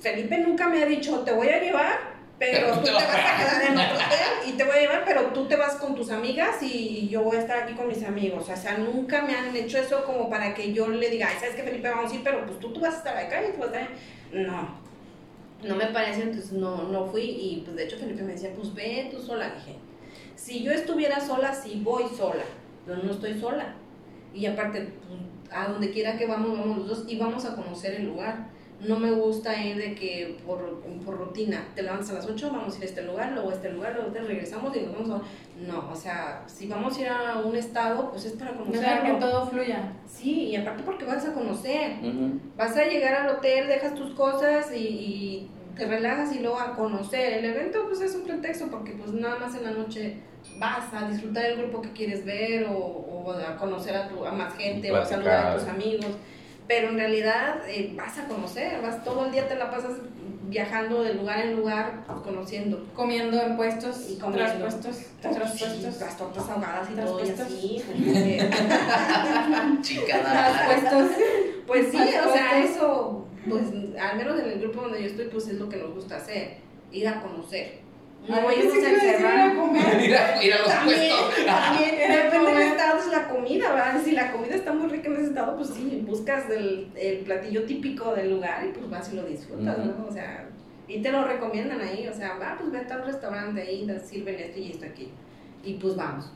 Felipe 0.00 0.38
nunca 0.38 0.68
me 0.68 0.82
ha 0.82 0.86
dicho, 0.86 1.20
te 1.20 1.32
voy 1.32 1.48
a 1.48 1.60
llevar, 1.62 2.11
pero 2.50 2.74
tú 2.74 2.80
te 2.82 2.90
vas 2.90 3.04
a 3.04 3.36
quedar 3.36 3.62
en 3.70 3.78
otro 3.78 3.94
hotel 4.06 4.48
y 4.48 4.52
te 4.52 4.64
voy 4.64 4.76
a 4.76 4.80
llevar, 4.80 5.04
pero 5.06 5.26
tú 5.26 5.46
te 5.46 5.56
vas 5.56 5.76
con 5.76 5.94
tus 5.94 6.10
amigas 6.10 6.60
y 6.62 7.08
yo 7.08 7.22
voy 7.22 7.36
a 7.36 7.40
estar 7.40 7.62
aquí 7.62 7.74
con 7.74 7.86
mis 7.86 8.02
amigos. 8.02 8.48
O 8.48 8.56
sea, 8.56 8.78
nunca 8.78 9.22
me 9.22 9.34
han 9.34 9.54
hecho 9.54 9.78
eso 9.78 10.04
como 10.04 10.28
para 10.28 10.52
que 10.54 10.72
yo 10.72 10.88
le 10.88 11.08
diga, 11.08 11.28
"Ay, 11.30 11.36
sabes 11.38 11.54
que 11.54 11.62
Felipe 11.62 11.88
vamos 11.88 12.10
a 12.10 12.14
ir, 12.14 12.22
pero 12.24 12.44
pues 12.44 12.58
tú, 12.58 12.72
tú 12.72 12.80
vas 12.80 12.94
a 12.94 12.98
estar 12.98 13.16
acá 13.16 13.42
y 13.46 13.52
tú 13.52 13.60
vas 13.60 13.72
a 13.72 13.80
estar... 13.80 13.88
No, 14.32 14.68
no 15.62 15.76
me 15.76 15.86
parece, 15.86 16.22
entonces 16.22 16.52
no, 16.52 16.88
no 16.88 17.06
fui 17.06 17.22
y 17.22 17.62
pues 17.64 17.76
de 17.76 17.84
hecho 17.84 17.96
Felipe 17.96 18.22
me 18.22 18.32
decía, 18.32 18.50
pues 18.56 18.74
ve 18.74 19.08
tú 19.12 19.20
sola, 19.22 19.50
dije. 19.54 19.76
Si 20.34 20.64
yo 20.64 20.72
estuviera 20.72 21.20
sola, 21.20 21.54
sí 21.54 21.80
voy 21.84 22.04
sola, 22.16 22.42
pero 22.84 22.98
no 23.02 23.12
estoy 23.12 23.38
sola. 23.38 23.76
Y 24.34 24.46
aparte, 24.46 24.80
pues, 25.06 25.20
a 25.52 25.68
donde 25.68 25.90
quiera 25.92 26.16
que 26.16 26.26
vamos, 26.26 26.58
vamos 26.58 26.78
los 26.78 26.88
dos 26.88 27.04
y 27.06 27.16
vamos 27.18 27.44
a 27.44 27.54
conocer 27.54 27.94
el 27.94 28.06
lugar. 28.06 28.48
No 28.86 28.98
me 28.98 29.12
gusta 29.12 29.62
ir 29.62 29.76
de 29.76 29.94
que 29.94 30.38
por, 30.44 30.80
por 31.04 31.16
rutina, 31.16 31.64
te 31.74 31.82
levantas 31.82 32.10
a 32.10 32.14
las 32.14 32.26
8, 32.26 32.50
vamos 32.52 32.74
a 32.74 32.78
ir 32.78 32.82
a 32.82 32.86
este 32.86 33.02
lugar, 33.02 33.32
luego 33.32 33.50
a 33.50 33.52
este 33.52 33.70
lugar, 33.70 33.94
luego 33.94 34.10
te 34.10 34.20
regresamos 34.20 34.76
y 34.76 34.80
nos 34.80 34.92
vamos 34.92 35.10
a... 35.10 35.62
No, 35.66 35.88
o 35.90 35.94
sea, 35.94 36.42
si 36.46 36.66
vamos 36.66 36.96
a 36.96 37.00
ir 37.00 37.08
a 37.08 37.38
un 37.38 37.54
estado, 37.54 38.10
pues 38.10 38.24
es 38.24 38.32
para 38.32 38.50
Dejar 38.52 38.64
conocerlo. 38.66 39.04
que 39.04 39.20
todo 39.20 39.46
fluya. 39.46 39.92
Sí, 40.06 40.48
y 40.48 40.56
aparte 40.56 40.82
porque 40.82 41.04
vas 41.04 41.24
a 41.24 41.32
conocer. 41.32 41.92
Vas 42.56 42.76
a 42.76 42.84
llegar 42.84 43.14
al 43.14 43.36
hotel, 43.36 43.68
dejas 43.68 43.94
tus 43.94 44.14
cosas 44.14 44.72
y, 44.74 44.78
y 44.78 45.50
te 45.76 45.86
relajas 45.86 46.34
y 46.34 46.40
luego 46.40 46.58
a 46.58 46.74
conocer. 46.74 47.34
El 47.34 47.44
evento 47.44 47.84
pues 47.86 48.00
es 48.00 48.14
un 48.16 48.22
pretexto 48.22 48.66
porque 48.66 48.92
pues 48.92 49.12
nada 49.12 49.38
más 49.38 49.54
en 49.54 49.64
la 49.64 49.70
noche 49.70 50.16
vas 50.58 50.92
a 50.92 51.08
disfrutar 51.08 51.44
el 51.44 51.58
grupo 51.58 51.80
que 51.82 51.92
quieres 51.92 52.24
ver 52.24 52.64
o, 52.64 52.72
o 52.76 53.30
a 53.30 53.56
conocer 53.56 53.94
a, 53.94 54.08
tu, 54.08 54.24
a 54.24 54.32
más 54.32 54.54
gente 54.56 54.90
o 54.90 54.96
a 54.96 55.04
saludar 55.04 55.46
a 55.46 55.56
tus 55.56 55.68
amigos. 55.68 56.10
Pero 56.68 56.88
en 56.90 56.96
realidad 56.96 57.56
eh, 57.68 57.92
vas 57.96 58.18
a 58.18 58.26
conocer, 58.28 58.80
vas 58.82 59.02
todo 59.04 59.26
el 59.26 59.32
día 59.32 59.48
te 59.48 59.56
la 59.56 59.70
pasas 59.70 59.92
viajando 60.44 61.02
de 61.02 61.14
lugar 61.14 61.40
en 61.46 61.56
lugar, 61.56 62.04
pues, 62.06 62.20
conociendo. 62.20 62.84
Comiendo 62.94 63.40
en 63.40 63.56
puestos, 63.56 64.10
Y 64.10 64.18
comiendo. 64.18 64.46
tras 64.46 64.54
puestos, 64.74 64.96
tras 65.20 65.52
Sí, 65.54 65.64
puestos. 65.64 66.00
las 66.00 66.16
tortas 66.16 66.48
ahogadas 66.48 66.90
y 66.90 66.94
Tras 66.94 67.06
todo 67.06 67.20
y 67.24 67.30
así. 67.30 67.82
pues, 67.86 69.80
Chicada. 69.82 70.66
puestos. 70.66 71.10
Pues 71.66 71.90
sí, 71.90 71.96
Más 71.96 72.26
o 72.26 72.32
sea, 72.32 72.62
eso, 72.64 73.26
pues 73.48 73.62
al 74.00 74.16
menos 74.18 74.38
en 74.40 74.46
el 74.46 74.60
grupo 74.60 74.82
donde 74.82 75.00
yo 75.02 75.08
estoy, 75.08 75.26
pues 75.28 75.48
es 75.48 75.54
lo 75.58 75.68
que 75.68 75.76
nos 75.78 75.94
gusta 75.94 76.16
hacer, 76.16 76.56
ir 76.90 77.08
a 77.08 77.20
conocer. 77.22 77.80
No 78.28 78.48
Ay, 78.48 78.58
irnos 78.60 78.74
a 78.84 78.86
a 78.86 78.90
encerrar. 78.92 79.50
a 79.50 79.54
comer. 79.56 80.00
Ir 80.04 80.14
a, 80.16 80.42
ir 80.44 80.54
a 80.54 80.58
los 80.58 80.68
También, 80.68 80.98
puestos. 81.10 81.44
también, 81.46 81.96
depende 82.12 82.52
del 82.52 82.62
estado 82.62 82.98
es 83.00 83.06
la 83.08 83.28
comida, 83.28 83.72
¿verdad? 83.72 84.00
Si 84.04 84.12
la 84.12 84.30
comida 84.32 84.54
está 84.54 84.72
muy 84.72 84.88
rica 84.88 85.08
en 85.08 85.14
ese 85.16 85.24
estado, 85.26 85.56
pues 85.56 85.70
sí, 85.70 86.02
buscas 86.06 86.48
el, 86.50 86.88
el 86.94 87.18
platillo 87.18 87.64
típico 87.64 88.14
del 88.14 88.30
lugar 88.30 88.64
y 88.64 88.68
pues 88.72 88.88
vas 88.88 89.12
y 89.12 89.16
lo 89.16 89.24
disfrutas. 89.24 89.76
¿no? 89.78 90.06
O 90.08 90.12
sea, 90.12 90.48
y 90.86 91.02
te 91.02 91.10
lo 91.10 91.24
recomiendan 91.24 91.80
ahí, 91.80 92.06
o 92.06 92.14
sea, 92.14 92.34
va, 92.38 92.56
pues 92.58 92.70
vete 92.70 92.92
a 92.92 92.96
un 92.98 93.04
restaurante 93.04 93.60
ahí, 93.62 93.88
sirven 94.04 94.36
esto 94.38 94.58
y 94.60 94.70
esto 94.70 94.84
aquí. 94.86 95.10
Y 95.64 95.74
pues 95.74 95.96
vamos. 95.96 96.30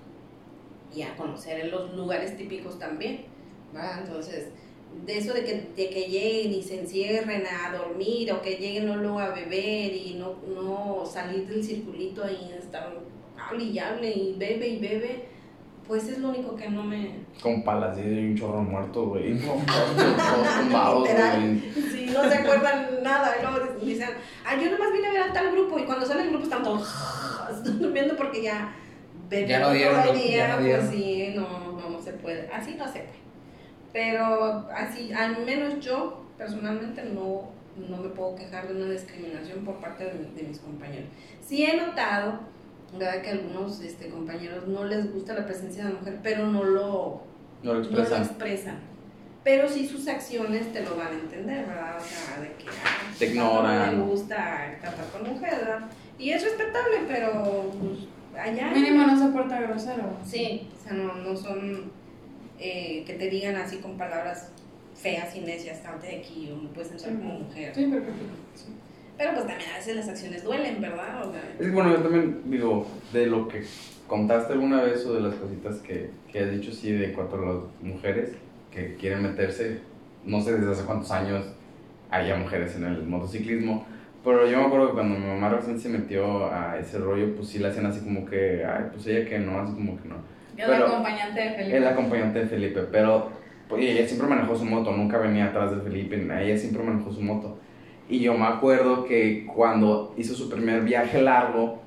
Y 0.94 1.02
a 1.02 1.14
conocer 1.16 1.66
los 1.66 1.94
lugares 1.94 2.36
típicos 2.36 2.78
también, 2.78 3.26
¿verdad? 3.72 4.00
Entonces, 4.04 4.48
de 5.04 5.18
eso 5.18 5.32
de 5.34 5.44
que, 5.44 5.52
de 5.76 5.90
que 5.90 6.08
lleguen 6.08 6.52
y 6.54 6.62
se 6.62 6.80
encierren 6.80 7.44
a 7.46 7.76
dormir 7.76 8.32
o 8.32 8.42
que 8.42 8.56
lleguen 8.56 8.86
luego 8.86 9.18
a 9.20 9.28
beber 9.28 9.94
y 9.94 10.14
no, 10.18 10.34
no 10.54 11.04
salir 11.06 11.46
del 11.46 11.62
circulito 11.62 12.24
ahí, 12.24 12.52
estar 12.58 12.92
hable 13.38 13.64
y 13.64 13.78
hable 13.78 14.10
y 14.10 14.34
bebe 14.36 14.66
y 14.68 14.78
bebe, 14.78 15.26
pues 15.86 16.08
es 16.08 16.18
lo 16.18 16.30
único 16.30 16.56
que 16.56 16.68
no 16.68 16.82
me... 16.82 17.10
Con 17.40 17.62
palas 17.62 17.96
y 17.98 18.00
un 18.00 18.36
chorro 18.36 18.62
muerto, 18.62 19.06
güey. 19.06 19.38
Sí, 21.92 22.10
no 22.12 22.28
se 22.28 22.34
acuerdan 22.38 22.88
nada. 23.02 23.36
Y 23.38 23.42
luego 23.42 23.58
dicen, 23.84 24.08
ah, 24.44 24.56
yo 24.60 24.70
nomás 24.70 24.92
vine 24.92 25.06
a 25.08 25.12
ver 25.12 25.22
a 25.22 25.32
tal 25.32 25.52
grupo. 25.52 25.78
Y 25.78 25.84
cuando 25.84 26.04
sale 26.06 26.22
el 26.22 26.30
grupo 26.30 26.44
están 26.44 26.62
todos 26.64 26.88
están 27.56 27.78
durmiendo 27.78 28.16
porque 28.16 28.42
ya 28.42 28.74
Ya 29.30 29.60
no 29.60 29.70
dieron 29.70 30.02
todo 30.02 30.12
lo- 30.12 30.18
el 30.18 30.30
ya 30.30 30.56
no 30.56 30.62
dieron. 30.62 30.86
Pues 30.86 30.96
sí, 30.96 31.32
no, 31.36 31.72
no, 31.72 31.90
no 31.90 32.02
se 32.02 32.12
puede. 32.14 32.48
Así 32.52 32.74
no 32.74 32.84
se 32.86 33.00
puede. 33.00 33.25
Pero 33.96 34.68
así, 34.76 35.10
al 35.10 35.42
menos 35.46 35.80
yo 35.80 36.22
personalmente 36.36 37.02
no, 37.14 37.48
no 37.88 37.96
me 37.96 38.10
puedo 38.10 38.34
quejar 38.36 38.68
de 38.68 38.74
una 38.74 38.92
discriminación 38.92 39.64
por 39.64 39.76
parte 39.76 40.04
de, 40.04 40.12
de 40.36 40.42
mis 40.48 40.58
compañeros. 40.58 41.08
Sí 41.42 41.64
he 41.64 41.78
notado, 41.78 42.40
¿verdad? 42.92 43.22
Que 43.22 43.30
a 43.30 43.32
algunos 43.32 43.80
este, 43.80 44.10
compañeros 44.10 44.68
no 44.68 44.84
les 44.84 45.10
gusta 45.14 45.32
la 45.32 45.46
presencia 45.46 45.84
de 45.86 45.94
la 45.94 45.98
mujer, 45.98 46.18
pero 46.22 46.46
no 46.46 46.62
lo, 46.62 47.22
No 47.62 47.72
lo 47.72 47.72
no 47.72 47.72
lo 47.74 47.84
expresan. 47.86 48.22
expresan. 48.22 48.78
Pero 49.42 49.66
sí 49.66 49.86
sus 49.88 50.06
acciones 50.08 50.70
te 50.74 50.82
lo 50.82 50.94
van 50.96 51.06
a 51.06 51.18
entender, 51.18 51.64
¿verdad? 51.66 51.96
O 51.96 52.04
sea, 52.04 52.42
de 52.42 52.48
que 52.52 52.66
ah, 52.68 53.14
Te 53.18 53.24
a 53.24 53.28
ignoran. 53.30 53.94
uno 53.94 54.04
le 54.04 54.10
gusta 54.12 54.76
tratar 54.82 55.06
con 55.06 55.32
mujer, 55.32 55.54
¿verdad? 55.56 55.88
Y 56.18 56.32
es 56.32 56.44
respetable, 56.44 56.96
pero 57.08 57.72
pues, 57.80 58.00
allá. 58.38 58.72
Mínimo 58.72 59.06
no 59.06 59.18
se 59.18 59.32
porta 59.32 59.58
grosero. 59.62 60.18
Sí, 60.22 60.68
o 60.78 60.82
sea, 60.84 60.92
no, 60.92 61.14
no 61.14 61.34
son 61.34 61.95
eh, 62.58 63.04
que 63.06 63.14
te 63.14 63.28
digan 63.30 63.56
así 63.56 63.78
con 63.78 63.96
palabras 63.98 64.52
feas 64.94 65.34
y 65.36 65.40
necias, 65.40 65.80
salte 65.82 66.06
de 66.06 66.16
aquí 66.16 66.50
o 66.52 66.62
no 66.62 66.68
puedes 66.70 66.90
entrar 66.92 67.12
Sí. 67.12 67.18
como 67.18 67.38
mujer. 67.40 67.74
Sí, 67.74 67.84
perfecto. 67.86 68.22
Sí. 68.54 68.64
Pero 69.18 69.32
pues 69.32 69.46
también 69.46 69.70
a 69.70 69.76
veces 69.78 69.96
las 69.96 70.08
acciones 70.08 70.44
duelen, 70.44 70.80
¿verdad? 70.80 71.26
O 71.26 71.32
sea, 71.32 71.42
Es 71.58 71.66
que 71.66 71.72
bueno, 71.72 71.90
yo 71.90 72.02
también 72.02 72.42
digo, 72.46 72.86
de 73.12 73.26
lo 73.26 73.48
que 73.48 73.62
contaste 74.06 74.52
alguna 74.52 74.82
vez 74.82 75.04
o 75.06 75.14
de 75.14 75.20
las 75.20 75.34
cositas 75.36 75.76
que, 75.78 76.10
que 76.30 76.40
has 76.40 76.50
dicho, 76.50 76.70
sí, 76.72 76.92
de 76.92 77.12
cuanto 77.12 77.36
a 77.36 77.40
las 77.40 77.56
mujeres 77.82 78.32
que 78.70 78.94
quieren 78.96 79.22
meterse, 79.22 79.78
no 80.24 80.40
sé 80.40 80.52
desde 80.58 80.72
hace 80.72 80.84
cuántos 80.84 81.10
años 81.10 81.44
haya 82.10 82.36
mujeres 82.36 82.76
en 82.76 82.84
el 82.84 83.02
motociclismo, 83.04 83.86
pero 84.22 84.46
yo 84.46 84.58
me 84.58 84.64
acuerdo 84.66 84.88
que 84.88 84.94
cuando 84.94 85.18
mi 85.18 85.26
mamá 85.26 85.48
recién 85.50 85.78
se 85.80 85.88
metió 85.88 86.52
a 86.52 86.78
ese 86.78 86.98
rollo, 86.98 87.34
pues 87.36 87.48
sí 87.48 87.58
la 87.58 87.68
hacían 87.68 87.86
así 87.86 88.00
como 88.00 88.26
que, 88.26 88.64
ay, 88.64 88.86
pues 88.92 89.06
ella 89.06 89.28
que 89.28 89.38
no, 89.38 89.58
así 89.60 89.72
como 89.72 90.00
que 90.02 90.08
no. 90.08 90.16
Pero- 90.56 90.78
la 90.78 90.86
acompañante 90.86 91.40
de 91.40 91.50
Felipe. 91.50 91.76
Es 91.76 91.82
la 91.82 91.90
acompañante 91.90 92.38
de 92.40 92.46
Felipe, 92.46 92.80
pero 92.90 93.30
pues, 93.68 93.82
ella 93.84 94.06
siempre 94.06 94.28
manejó 94.28 94.56
su 94.56 94.64
moto, 94.64 94.92
nunca 94.92 95.18
venía 95.18 95.46
atrás 95.46 95.74
de 95.74 95.82
Felipe, 95.82 96.16
ella 96.16 96.56
siempre 96.56 96.82
manejó 96.82 97.12
su 97.12 97.22
moto. 97.22 97.58
Y 98.08 98.20
yo 98.20 98.34
me 98.34 98.46
acuerdo 98.46 99.04
que 99.04 99.46
cuando 99.46 100.14
hizo 100.16 100.34
su 100.34 100.48
primer 100.48 100.82
viaje 100.82 101.20
largo, 101.20 101.80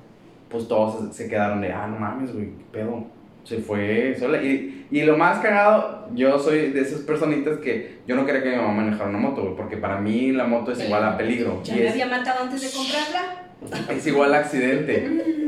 pues 0.50 0.68
todos 0.68 1.14
se, 1.14 1.28
quedaron 1.28 1.60
de, 1.60 1.72
ah, 1.72 1.86
no 1.86 1.98
mames, 1.98 2.32
güey, 2.34 2.46
qué 2.46 2.64
pedo. 2.72 3.04
Se 3.44 3.56
fue 3.58 4.14
sola. 4.18 4.42
Y, 4.42 4.86
y 4.90 5.02
lo 5.02 5.16
más 5.16 5.38
cagado, 5.38 6.08
yo 6.14 6.38
soy 6.38 6.72
de 6.72 6.80
esas 6.82 7.00
personitas 7.00 7.58
que 7.58 8.00
yo 8.06 8.16
no 8.16 8.26
quería 8.26 8.42
que 8.42 8.50
mi 8.50 8.56
mamá 8.56 8.72
manejara 8.74 9.08
una 9.08 9.18
moto, 9.18 9.42
güey, 9.42 9.56
porque 9.56 9.78
para 9.78 9.98
mí 9.98 10.32
la 10.32 10.44
moto 10.44 10.72
es 10.72 10.84
igual 10.84 11.04
a 11.04 11.16
peligro. 11.16 11.62
ya 11.64 11.74
me 11.74 11.86
es, 11.86 11.92
había 11.92 12.06
matado 12.06 12.44
antes 12.44 12.60
de 12.60 12.76
comprarla. 12.76 13.92
es 13.94 14.06
igual 14.06 14.34
a 14.34 14.38
accidente. 14.38 15.36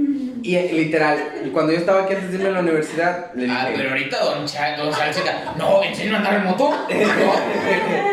Y 0.43 0.57
eh, 0.57 0.71
literal, 0.73 1.19
y 1.45 1.49
cuando 1.51 1.73
yo 1.73 1.79
estaba 1.79 2.03
aquí 2.03 2.15
antes 2.15 2.31
de 2.31 2.37
irme 2.37 2.49
a 2.49 2.53
la 2.53 2.61
universidad, 2.61 3.33
le 3.35 3.45
dije... 3.45 3.57
Ah, 3.59 3.69
pero 3.75 3.91
ahorita 3.91 4.25
Don, 4.25 4.47
Cha, 4.47 4.77
don 4.77 4.93
Salsita, 4.93 5.55
no, 5.57 5.83
enséñame 5.85 6.17
a 6.17 6.19
andar 6.19 6.35
en 6.35 6.45
moto. 6.45 6.73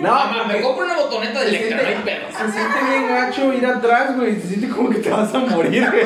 No, 0.00 0.08
No, 0.08 0.14
mamá, 0.14 0.44
me 0.46 0.62
compro 0.62 0.86
una 0.86 0.96
botoneta 0.96 1.40
de 1.42 1.48
electra, 1.50 1.82
no 1.82 1.88
hay 1.88 1.94
pedo. 1.96 2.26
se 2.30 2.52
siente 2.52 2.78
bien 2.88 3.06
gacho 3.08 3.52
ir 3.52 3.66
atrás, 3.66 4.16
güey. 4.16 4.34
Se 4.40 4.48
siente 4.48 4.68
como 4.68 4.88
que 4.88 4.98
te 5.00 5.10
vas 5.10 5.34
a 5.34 5.38
morir, 5.40 5.86
güey. 5.90 6.04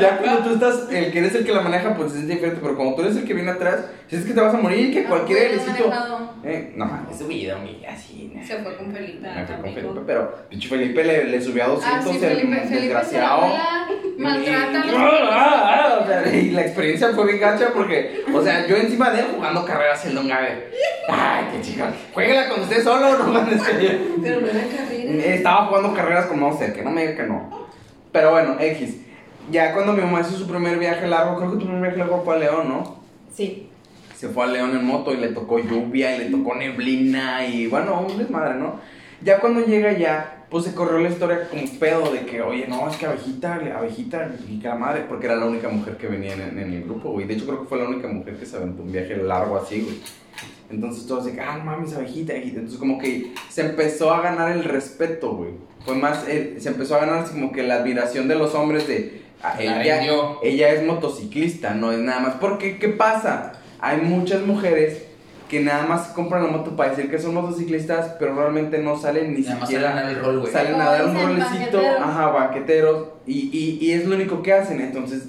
Ya 0.00 0.18
cuando 0.18 0.42
tú 0.42 0.54
estás, 0.54 0.90
el 0.90 1.12
que 1.12 1.18
eres 1.20 1.32
el 1.36 1.44
que 1.46 1.52
la 1.52 1.60
maneja, 1.60 1.94
pues 1.94 2.10
se 2.10 2.16
siente 2.16 2.34
diferente. 2.34 2.60
Pero 2.60 2.74
cuando 2.74 2.96
tú 2.96 3.02
eres 3.02 3.16
el 3.16 3.24
que 3.24 3.34
viene 3.34 3.52
atrás, 3.52 3.84
sientes 4.08 4.28
que 4.28 4.34
te 4.34 4.40
vas 4.40 4.52
a 4.52 4.58
morir, 4.58 4.92
que 4.92 5.04
Ah, 5.04 5.08
cualquier 5.08 5.56
manejado. 5.64 6.34
Eh, 6.42 6.72
no 6.74 6.86
mames, 6.86 7.16
subido, 7.16 7.56
mi, 7.60 7.86
así. 7.86 8.32
Se 8.44 8.56
fue 8.56 8.76
con 8.76 8.92
Felipe. 8.92 9.28
Me 9.28 9.46
fui 9.46 9.54
con. 9.54 9.74
Felipe, 9.74 10.00
pero 10.08 10.34
pinche 10.50 10.68
Felipe 10.68 11.04
le, 11.04 11.24
le 11.26 11.40
subió 11.40 11.64
a 11.64 11.68
200 11.68 11.94
Ah, 11.94 12.02
sí, 12.10 12.18
el 12.24 12.68
desgraciado. 12.68 13.46
Maltrata 14.18 14.84
Y- 14.86 14.90
sea, 16.06 16.34
y 16.34 16.50
la 16.50 16.62
experiencia 16.62 17.10
fue 17.14 17.26
bien 17.26 17.40
gacha 17.40 17.70
porque, 17.74 18.24
o 18.32 18.42
sea, 18.42 18.66
yo 18.66 18.76
encima 18.76 19.10
de 19.10 19.20
él 19.20 19.26
jugando 19.34 19.64
carreras 19.64 20.04
en 20.06 20.14
Don 20.14 20.28
Gabe. 20.28 20.70
Ay, 21.08 21.44
qué 21.52 21.60
chica. 21.60 21.92
Jueguela 22.12 22.48
cuando 22.48 22.64
esté 22.66 22.82
solo, 22.82 23.18
no 23.18 23.26
mames. 23.28 23.60
Pero 24.22 24.40
no 24.40 24.46
era 24.46 24.60
carrera. 24.76 25.24
Estaba 25.24 25.66
jugando 25.66 25.94
carreras 25.94 26.26
con 26.26 26.40
Monster, 26.40 26.72
que 26.72 26.82
no 26.82 26.90
me 26.90 27.02
diga 27.06 27.16
que 27.22 27.28
no. 27.28 27.68
Pero 28.12 28.30
bueno, 28.30 28.56
X. 28.60 28.96
Ya 29.50 29.72
cuando 29.74 29.92
mi 29.92 30.00
mamá 30.00 30.20
hizo 30.20 30.30
su 30.32 30.46
primer 30.46 30.78
viaje 30.78 31.06
largo, 31.06 31.36
creo 31.36 31.50
que 31.52 31.58
tu 31.58 31.64
primer 31.64 31.82
viaje 31.82 31.98
largo 31.98 32.22
fue 32.24 32.36
a 32.36 32.38
León, 32.38 32.68
¿no? 32.68 32.98
Sí. 33.34 33.68
Se 34.16 34.28
fue 34.28 34.44
a 34.44 34.46
León 34.46 34.70
en 34.70 34.84
moto 34.86 35.12
y 35.12 35.16
le 35.18 35.28
tocó 35.28 35.58
lluvia 35.58 36.16
y 36.16 36.18
le 36.20 36.24
tocó 36.26 36.54
neblina 36.54 37.44
y 37.46 37.66
bueno, 37.66 38.00
un 38.08 38.16
desmadre, 38.16 38.54
¿no? 38.54 38.80
Ya 39.20 39.40
cuando 39.40 39.60
llega 39.66 39.92
ya, 39.92 40.43
pues 40.54 40.66
se 40.66 40.74
corrió 40.76 41.00
la 41.00 41.08
historia 41.08 41.48
como 41.48 41.62
pedo 41.80 42.12
de 42.12 42.20
que, 42.20 42.40
oye, 42.40 42.68
no, 42.68 42.88
es 42.88 42.96
que 42.96 43.06
abejita, 43.06 43.54
abejita, 43.76 44.30
y 44.48 44.60
que 44.60 44.68
la 44.68 44.76
madre, 44.76 45.04
porque 45.08 45.26
era 45.26 45.34
la 45.34 45.46
única 45.46 45.68
mujer 45.68 45.96
que 45.96 46.06
venía 46.06 46.32
en, 46.32 46.56
en 46.56 46.72
el 46.72 46.84
grupo, 46.84 47.10
güey. 47.10 47.26
De 47.26 47.34
hecho, 47.34 47.44
creo 47.44 47.62
que 47.62 47.68
fue 47.68 47.78
la 47.78 47.88
única 47.88 48.06
mujer 48.06 48.36
que 48.36 48.46
se 48.46 48.56
aventó 48.56 48.84
un 48.84 48.92
viaje 48.92 49.16
largo 49.16 49.56
así, 49.56 49.80
güey. 49.80 49.96
Entonces 50.70 51.08
todos 51.08 51.24
de 51.24 51.32
que, 51.32 51.40
ah, 51.40 51.58
no 51.58 51.64
mames, 51.64 51.94
abejita, 51.94 52.34
abejita. 52.34 52.58
Entonces 52.58 52.78
como 52.78 53.00
que 53.00 53.32
se 53.48 53.62
empezó 53.62 54.14
a 54.14 54.20
ganar 54.22 54.52
el 54.52 54.62
respeto, 54.62 55.34
güey. 55.34 55.50
Fue 55.84 55.96
más, 55.96 56.24
eh, 56.28 56.54
se 56.60 56.68
empezó 56.68 56.94
a 56.94 57.00
ganar 57.00 57.24
así 57.24 57.32
como 57.32 57.50
que 57.50 57.64
la 57.64 57.74
admiración 57.74 58.28
de 58.28 58.36
los 58.36 58.54
hombres 58.54 58.86
de, 58.86 59.22
ah, 59.42 59.56
La 59.58 59.82
ella, 59.82 60.36
ella 60.40 60.68
es 60.70 60.86
motociclista, 60.86 61.74
no 61.74 61.90
es 61.90 61.98
nada 61.98 62.20
más. 62.20 62.34
Porque, 62.34 62.78
¿qué 62.78 62.90
pasa? 62.90 63.54
Hay 63.80 64.02
muchas 64.02 64.46
mujeres 64.46 65.03
que 65.54 65.60
nada 65.60 65.86
más 65.86 66.08
compran 66.08 66.42
la 66.42 66.50
moto 66.50 66.74
para 66.74 66.90
decir 66.90 67.08
que 67.08 67.16
son 67.16 67.32
motociclistas, 67.32 68.16
pero 68.18 68.34
realmente 68.34 68.78
no 68.78 68.98
salen 68.98 69.34
ni 69.34 69.42
Nada 69.42 69.60
más 69.60 69.68
siquiera... 69.68 69.92
salen 69.92 70.08
en 70.08 70.16
el 70.16 70.24
rol, 70.24 70.40
güey. 70.40 70.52
Salen 70.52 70.80
a 70.80 70.90
dar 70.90 71.06
un 71.06 71.14
rolecito, 71.14 71.80
ajá, 72.00 72.26
banqueteros, 72.26 73.06
y, 73.24 73.50
y, 73.52 73.78
y 73.80 73.92
es 73.92 74.04
lo 74.04 74.16
único 74.16 74.42
que 74.42 74.52
hacen. 74.52 74.80
Entonces, 74.80 75.28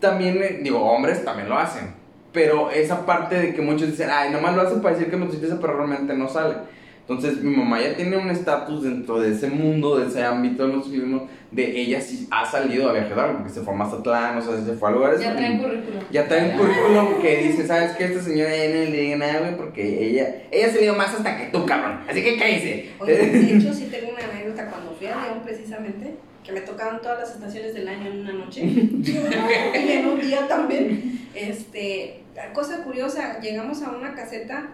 también, 0.00 0.42
eh, 0.42 0.58
digo, 0.62 0.80
hombres 0.80 1.24
también 1.24 1.48
lo 1.48 1.56
hacen. 1.56 1.94
Pero 2.32 2.72
esa 2.72 3.06
parte 3.06 3.36
de 3.36 3.54
que 3.54 3.62
muchos 3.62 3.88
dicen, 3.88 4.08
ay, 4.10 4.30
nomás 4.32 4.56
lo 4.56 4.62
hacen 4.62 4.82
para 4.82 4.96
decir 4.96 5.08
que 5.08 5.14
es 5.14 5.20
motociclista, 5.20 5.58
pero 5.60 5.76
realmente 5.76 6.12
no 6.14 6.28
sale. 6.28 6.56
Entonces 7.02 7.42
mi 7.42 7.56
mamá 7.56 7.80
ya 7.80 7.96
tiene 7.96 8.16
un 8.16 8.30
estatus 8.30 8.84
dentro 8.84 9.20
de 9.20 9.32
ese 9.32 9.48
mundo, 9.48 9.98
de 9.98 10.06
ese 10.06 10.22
ámbito 10.22 10.66
de 10.66 10.72
los 10.72 10.84
ciclismo, 10.84 11.28
de 11.50 11.80
ella 11.80 12.00
sí 12.00 12.28
ha 12.30 12.48
salido 12.48 12.88
a 12.88 12.92
viajar, 12.92 13.36
porque 13.36 13.50
se 13.50 13.60
fue 13.60 13.74
a 13.74 13.76
Mazatlán, 13.76 14.38
o 14.38 14.40
sea, 14.40 14.64
se 14.64 14.72
fue 14.74 14.88
a 14.88 14.92
lugares. 14.92 15.20
Ya 15.20 15.34
traen 15.34 15.58
currículum. 15.58 16.00
Ya 16.10 16.28
trae 16.28 16.50
un 16.50 16.58
currículum 16.58 17.20
que 17.20 17.36
dice, 17.38 17.66
¿sabes 17.66 17.92
qué? 17.96 18.04
Esta 18.04 18.22
señora 18.22 18.56
ya 18.56 18.68
no 18.68 18.74
le 18.74 19.00
diga 19.00 19.16
nada, 19.16 19.40
güey, 19.40 19.56
porque 19.56 20.10
ella, 20.10 20.44
ella 20.50 20.66
ha 20.68 20.70
salido 20.70 20.94
más 20.94 21.12
hasta 21.12 21.36
que 21.36 21.46
tú, 21.46 21.66
cabrón. 21.66 22.00
Así 22.08 22.22
que 22.22 22.38
cállese. 22.38 22.90
Oye, 23.00 23.16
de 23.16 23.56
hecho, 23.56 23.74
sí 23.74 23.88
tengo 23.90 24.12
una 24.12 24.24
anécdota 24.24 24.70
cuando 24.70 24.92
fui 24.92 25.08
a 25.08 25.22
León 25.22 25.40
precisamente, 25.44 26.14
que 26.44 26.52
me 26.52 26.60
tocaban 26.60 27.00
todas 27.02 27.18
las 27.18 27.34
estaciones 27.34 27.74
del 27.74 27.88
año 27.88 28.10
en 28.10 28.20
una 28.20 28.32
noche 28.32 28.62
y 28.64 29.90
en 29.90 30.06
un 30.06 30.20
día 30.20 30.46
también. 30.46 31.28
Este, 31.34 32.22
cosa 32.52 32.82
curiosa, 32.84 33.40
llegamos 33.40 33.82
a 33.82 33.90
una 33.90 34.14
caseta, 34.14 34.70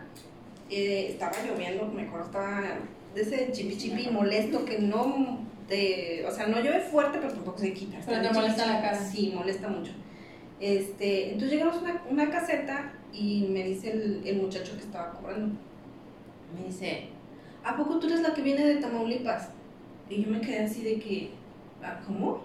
eh, 0.71 1.09
estaba 1.11 1.33
lloviendo, 1.47 1.87
me 1.87 2.03
acuerdo, 2.03 2.27
estaba 2.27 2.63
de 3.15 3.21
ese 3.23 3.51
chipi 3.53 3.77
chipi 3.77 4.11
molesto 4.11 4.65
que 4.65 4.79
no, 4.79 5.41
te, 5.67 6.25
o 6.27 6.31
sea, 6.31 6.47
no 6.47 6.61
llueve 6.61 6.81
fuerte, 6.81 7.19
pero 7.19 7.33
tampoco 7.33 7.59
se 7.59 7.73
quita. 7.73 7.99
Pero 8.07 8.23
te 8.23 8.33
molesta 8.33 8.65
chipi 8.65 8.75
la 8.75 8.83
cara. 8.83 8.99
Sí, 8.99 9.33
molesta 9.35 9.69
mucho. 9.69 9.93
Este, 10.61 11.33
entonces 11.33 11.53
llegamos 11.53 11.77
a 11.77 11.81
una, 11.81 12.03
una 12.11 12.31
caseta 12.31 12.93
y 13.13 13.47
me 13.51 13.65
dice 13.65 13.93
el, 13.93 14.23
el 14.25 14.37
muchacho 14.37 14.75
que 14.75 14.83
estaba 14.83 15.13
cobrando, 15.13 15.55
me 16.55 16.67
dice, 16.67 17.09
¿a 17.65 17.77
poco 17.77 17.99
tú 17.99 18.07
eres 18.07 18.21
la 18.21 18.35
que 18.35 18.43
viene 18.43 18.65
de 18.67 18.77
Tamaulipas? 18.77 19.51
Y 20.11 20.23
yo 20.23 20.31
me 20.31 20.41
quedé 20.41 20.61
así 20.61 20.83
de 20.83 20.99
que, 20.99 21.31
¿ah, 21.83 22.01
¿cómo? 22.07 22.43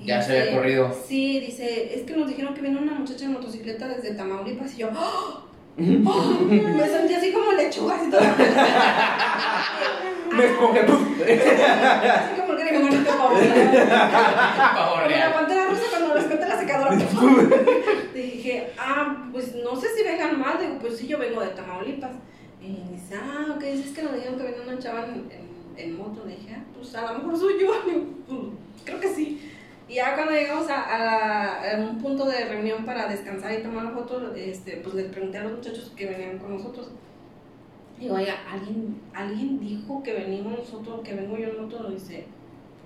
Y 0.00 0.06
Ya 0.06 0.22
se 0.22 0.40
había 0.40 0.56
corrido. 0.56 0.94
Sí, 1.06 1.40
dice, 1.40 1.94
es 1.94 2.02
que 2.02 2.16
nos 2.16 2.28
dijeron 2.28 2.54
que 2.54 2.62
viene 2.62 2.78
una 2.78 2.94
muchacha 2.94 3.24
en 3.26 3.32
motocicleta 3.32 3.88
desde 3.88 4.14
Tamaulipas 4.14 4.74
y 4.74 4.78
yo, 4.78 4.90
¡oh! 4.96 5.43
Me 5.76 6.88
sentí 6.88 7.14
así 7.14 7.32
como 7.32 7.52
lechuga 7.52 7.96
así 7.96 8.10
toda. 8.10 8.36
Me 10.32 10.44
escoge. 10.46 10.80
Así 10.80 12.40
como 12.40 12.52
el 12.52 12.58
gremio 12.58 12.80
bonito 12.88 13.10
pavo. 13.10 13.28
Como 13.30 15.00
la 15.08 15.66
rusa 15.68 15.82
cuando 15.90 16.14
les 16.14 16.28
mete 16.28 16.48
la 16.48 16.58
secadora. 16.60 16.96
Te 18.12 18.18
dije, 18.18 18.72
ah, 18.78 19.26
pues 19.32 19.54
no 19.56 19.74
sé 19.76 19.88
si 19.96 20.02
vengan 20.04 20.38
mal. 20.40 20.58
Digo, 20.60 20.78
pues 20.80 20.96
sí, 20.98 21.06
yo 21.08 21.18
vengo 21.18 21.40
de 21.40 21.48
Tamaulipas. 21.48 22.12
Y 22.62 22.92
dice, 22.92 23.16
ah, 23.16 23.46
ok, 23.56 23.62
es 23.64 23.90
que 23.90 24.02
nos 24.02 24.14
dijeron 24.14 24.36
que 24.38 24.44
venía 24.44 24.62
una 24.66 24.78
chava 24.78 25.04
en, 25.06 25.28
en, 25.30 25.48
en 25.76 25.98
moto. 25.98 26.24
Le 26.26 26.36
dije, 26.36 26.56
ah, 26.56 26.62
pues 26.76 26.94
a 26.94 27.12
lo 27.12 27.18
mejor 27.18 27.38
soy 27.38 27.54
yo. 27.60 27.72
"Pues, 27.84 28.38
creo 28.84 29.00
que 29.00 29.08
sí. 29.14 29.50
Y 29.88 29.94
ya 29.96 30.14
cuando 30.14 30.32
llegamos 30.32 30.68
a, 30.70 31.74
a 31.74 31.78
un 31.78 31.98
punto 31.98 32.24
de 32.24 32.46
reunión 32.46 32.84
para 32.84 33.06
descansar 33.06 33.52
y 33.52 33.62
tomar 33.62 33.92
fotos, 33.92 34.34
este, 34.36 34.78
pues 34.78 34.94
les 34.94 35.06
pregunté 35.10 35.38
a 35.38 35.44
los 35.44 35.52
muchachos 35.52 35.92
que 35.94 36.06
venían 36.06 36.38
con 36.38 36.56
nosotros. 36.56 36.90
Digo, 37.98 38.14
oiga, 38.16 38.34
¿alguien, 38.50 39.00
alguien 39.14 39.60
dijo 39.60 40.02
que 40.02 40.14
venimos 40.14 40.58
nosotros, 40.58 41.00
que 41.04 41.14
vengo 41.14 41.36
yo 41.36 41.60
moto? 41.60 41.90
Dice, 41.90 42.24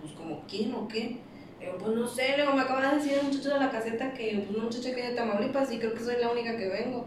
pues 0.01 0.13
como 0.13 0.45
quién 0.49 0.75
o 0.75 0.87
qué. 0.89 1.19
Digo, 1.61 1.77
pues 1.79 1.97
no 1.97 2.07
sé, 2.07 2.37
luego 2.37 2.53
me 2.55 2.63
acaba 2.63 2.91
de 2.91 2.97
decir 2.97 3.15
el 3.15 3.27
muchacho 3.27 3.55
de 3.55 3.61
la 3.61 3.71
caseta 3.71 4.13
que 4.13 4.43
pues, 4.45 4.57
una 4.57 4.65
muchacha 4.65 4.91
que 4.91 4.95
viene 4.97 5.11
de 5.11 5.17
Tamaulipas 5.17 5.73
y 5.73 5.79
creo 5.79 5.95
que 5.95 6.01
soy 6.01 6.17
la 6.21 6.31
única 6.31 6.57
que 6.57 6.69
vengo. 6.69 7.07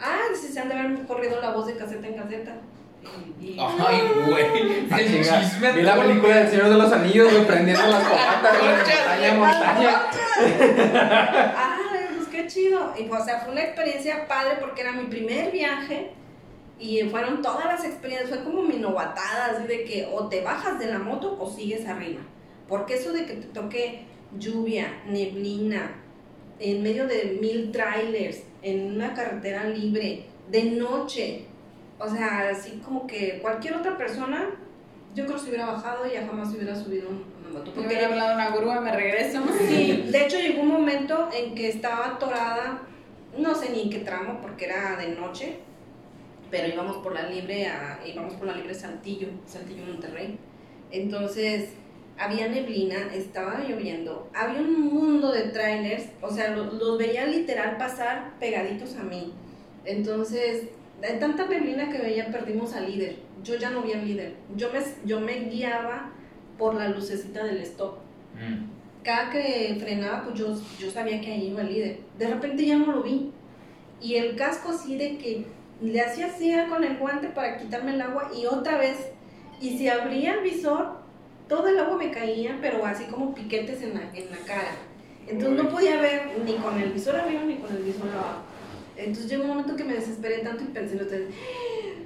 Ah, 0.00 0.20
dice, 0.30 0.48
se 0.48 0.60
han 0.60 0.68
de 0.68 0.74
haber 0.74 1.06
corrido 1.06 1.40
la 1.40 1.52
voz 1.52 1.66
de 1.66 1.76
caseta 1.76 2.06
en 2.06 2.14
caseta. 2.14 2.56
Ay, 3.58 4.00
güey. 4.26 4.88
Chinga, 4.88 5.40
chisme. 5.40 5.72
Vi 5.72 5.82
la 5.82 5.96
película 5.96 6.36
del 6.36 6.48
Señor 6.48 6.68
de 6.68 6.76
los 6.76 6.92
Anillos, 6.92 7.32
güey, 7.32 7.46
prendiendo 7.46 7.86
las 7.86 8.02
fogatas, 8.04 8.58
güey, 8.58 8.76
montaña 8.76 9.34
montaña. 9.34 10.02
Ah, 11.56 11.78
pues 12.16 12.28
qué 12.28 12.46
chido. 12.46 12.94
Y 12.98 13.04
pues, 13.04 13.22
o 13.22 13.24
sea, 13.24 13.40
fue 13.40 13.52
una 13.52 13.62
experiencia 13.62 14.26
padre 14.28 14.56
porque 14.60 14.82
era 14.82 14.92
mi 14.92 15.04
primer 15.04 15.50
viaje 15.50 16.12
y 16.78 17.00
fueron 17.10 17.42
todas 17.42 17.64
las 17.66 17.84
experiencias, 17.84 18.30
fue 18.30 18.44
como 18.44 18.62
mi 18.62 18.76
novatada, 18.76 19.46
así 19.46 19.66
de 19.66 19.84
que 19.84 20.08
o 20.12 20.28
te 20.28 20.42
bajas 20.42 20.78
de 20.78 20.86
la 20.86 20.98
moto 20.98 21.36
o 21.38 21.50
sigues 21.50 21.86
arriba. 21.86 22.20
Porque 22.68 22.94
eso 22.94 23.12
de 23.12 23.26
que 23.26 23.34
te 23.34 23.46
toque 23.48 24.04
lluvia, 24.38 25.02
neblina, 25.06 26.02
en 26.58 26.82
medio 26.82 27.06
de 27.06 27.38
mil 27.40 27.70
trailers, 27.70 28.42
en 28.62 28.94
una 28.94 29.14
carretera 29.14 29.64
libre, 29.64 30.24
de 30.50 30.64
noche, 30.64 31.46
o 32.02 32.08
sea, 32.08 32.48
así 32.50 32.80
como 32.84 33.06
que 33.06 33.38
cualquier 33.40 33.74
otra 33.76 33.96
persona, 33.96 34.50
yo 35.14 35.24
creo 35.24 35.36
que 35.36 35.42
se 35.42 35.48
hubiera 35.50 35.66
bajado 35.66 36.06
y 36.06 36.14
ya 36.14 36.26
jamás 36.26 36.50
se 36.50 36.56
hubiera 36.56 36.74
subido 36.74 37.08
un- 37.10 37.24
una 37.40 37.58
moto. 37.58 37.72
Porque 37.72 37.86
hubiera 37.88 38.08
hablado 38.08 38.34
una 38.34 38.50
grúa, 38.56 38.80
me 38.80 38.92
regreso. 38.92 39.40
Sí, 39.68 40.06
de 40.10 40.24
hecho 40.26 40.38
llegó 40.38 40.62
un 40.62 40.68
momento 40.68 41.28
en 41.32 41.54
que 41.54 41.68
estaba 41.68 42.06
atorada, 42.08 42.82
no 43.38 43.54
sé 43.54 43.70
ni 43.70 43.82
en 43.82 43.90
qué 43.90 43.98
tramo, 44.00 44.40
porque 44.40 44.64
era 44.66 44.96
de 44.96 45.08
noche, 45.14 45.58
pero 46.50 46.68
íbamos 46.68 46.96
por 46.98 47.14
la 47.14 47.28
libre 47.28 47.66
a, 47.66 48.00
íbamos 48.06 48.34
por 48.34 48.46
la 48.46 48.54
libre 48.54 48.74
Saltillo, 48.74 49.28
Saltillo 49.46 49.84
Monterrey. 49.86 50.38
Entonces 50.90 51.70
había 52.18 52.48
neblina, 52.48 52.96
estaba 53.14 53.60
lloviendo, 53.66 54.28
había 54.34 54.60
un 54.60 54.80
mundo 54.80 55.32
de 55.32 55.42
trailers, 55.44 56.04
o 56.20 56.30
sea, 56.30 56.50
lo- 56.54 56.72
los, 56.72 56.98
veía 56.98 57.24
literal 57.26 57.76
pasar 57.78 58.32
pegaditos 58.38 58.96
a 58.96 59.02
mí. 59.02 59.32
Entonces, 59.84 60.64
de 61.02 61.18
tanta 61.18 61.46
neblina 61.46 61.90
que 61.90 61.98
veía, 61.98 62.30
perdimos 62.30 62.74
al 62.74 62.90
líder. 62.90 63.16
Yo 63.42 63.56
ya 63.56 63.70
no 63.70 63.82
vi 63.82 63.92
al 63.92 64.06
líder. 64.06 64.34
Yo 64.56 64.70
me, 64.72 64.80
yo 65.04 65.20
me 65.20 65.40
guiaba 65.50 66.10
por 66.58 66.74
la 66.74 66.88
lucecita 66.88 67.44
del 67.44 67.58
stop 67.62 67.98
Mm. 68.34 68.64
cada 69.02 69.30
que 69.30 69.76
frenaba, 69.80 70.24
pues 70.24 70.38
yo, 70.38 70.56
yo 70.78 70.90
sabía 70.90 71.20
que 71.20 71.32
ahí 71.32 71.48
iba 71.48 71.60
el 71.62 71.72
líder. 71.72 71.98
De 72.18 72.28
repente 72.28 72.64
ya 72.64 72.76
no 72.78 72.92
lo 72.92 73.02
vi. 73.02 73.30
Y 74.00 74.14
el 74.14 74.36
casco 74.36 74.70
así 74.70 74.96
de 74.96 75.18
que 75.18 75.44
le 75.80 76.00
hacía 76.00 76.26
así 76.26 76.52
con 76.68 76.82
el 76.84 76.96
guante 76.96 77.28
para 77.28 77.58
quitarme 77.58 77.94
el 77.94 78.00
agua 78.00 78.30
y 78.34 78.46
otra 78.46 78.78
vez. 78.78 78.96
Y 79.60 79.76
si 79.76 79.88
abría 79.88 80.34
el 80.34 80.42
visor, 80.42 80.98
todo 81.48 81.68
el 81.68 81.78
agua 81.78 81.96
me 81.96 82.10
caía, 82.10 82.58
pero 82.60 82.84
así 82.86 83.04
como 83.04 83.34
piquetes 83.34 83.82
en 83.82 83.94
la, 83.94 84.02
en 84.14 84.30
la 84.30 84.38
cara. 84.46 84.76
Entonces 85.28 85.62
no 85.62 85.68
podía 85.68 86.00
ver 86.00 86.38
ni 86.44 86.54
con 86.54 86.80
el 86.80 86.92
visor 86.92 87.16
arriba 87.16 87.42
ni 87.42 87.56
con 87.56 87.76
el 87.76 87.82
visor 87.82 88.08
abajo. 88.08 88.40
Entonces 88.96 89.30
llegó 89.30 89.44
un 89.44 89.48
momento 89.50 89.76
que 89.76 89.84
me 89.84 89.94
desesperé 89.94 90.38
tanto 90.38 90.64
y 90.64 90.66
pensé 90.66 90.96
en 90.96 91.02
ustedes, 91.02 91.28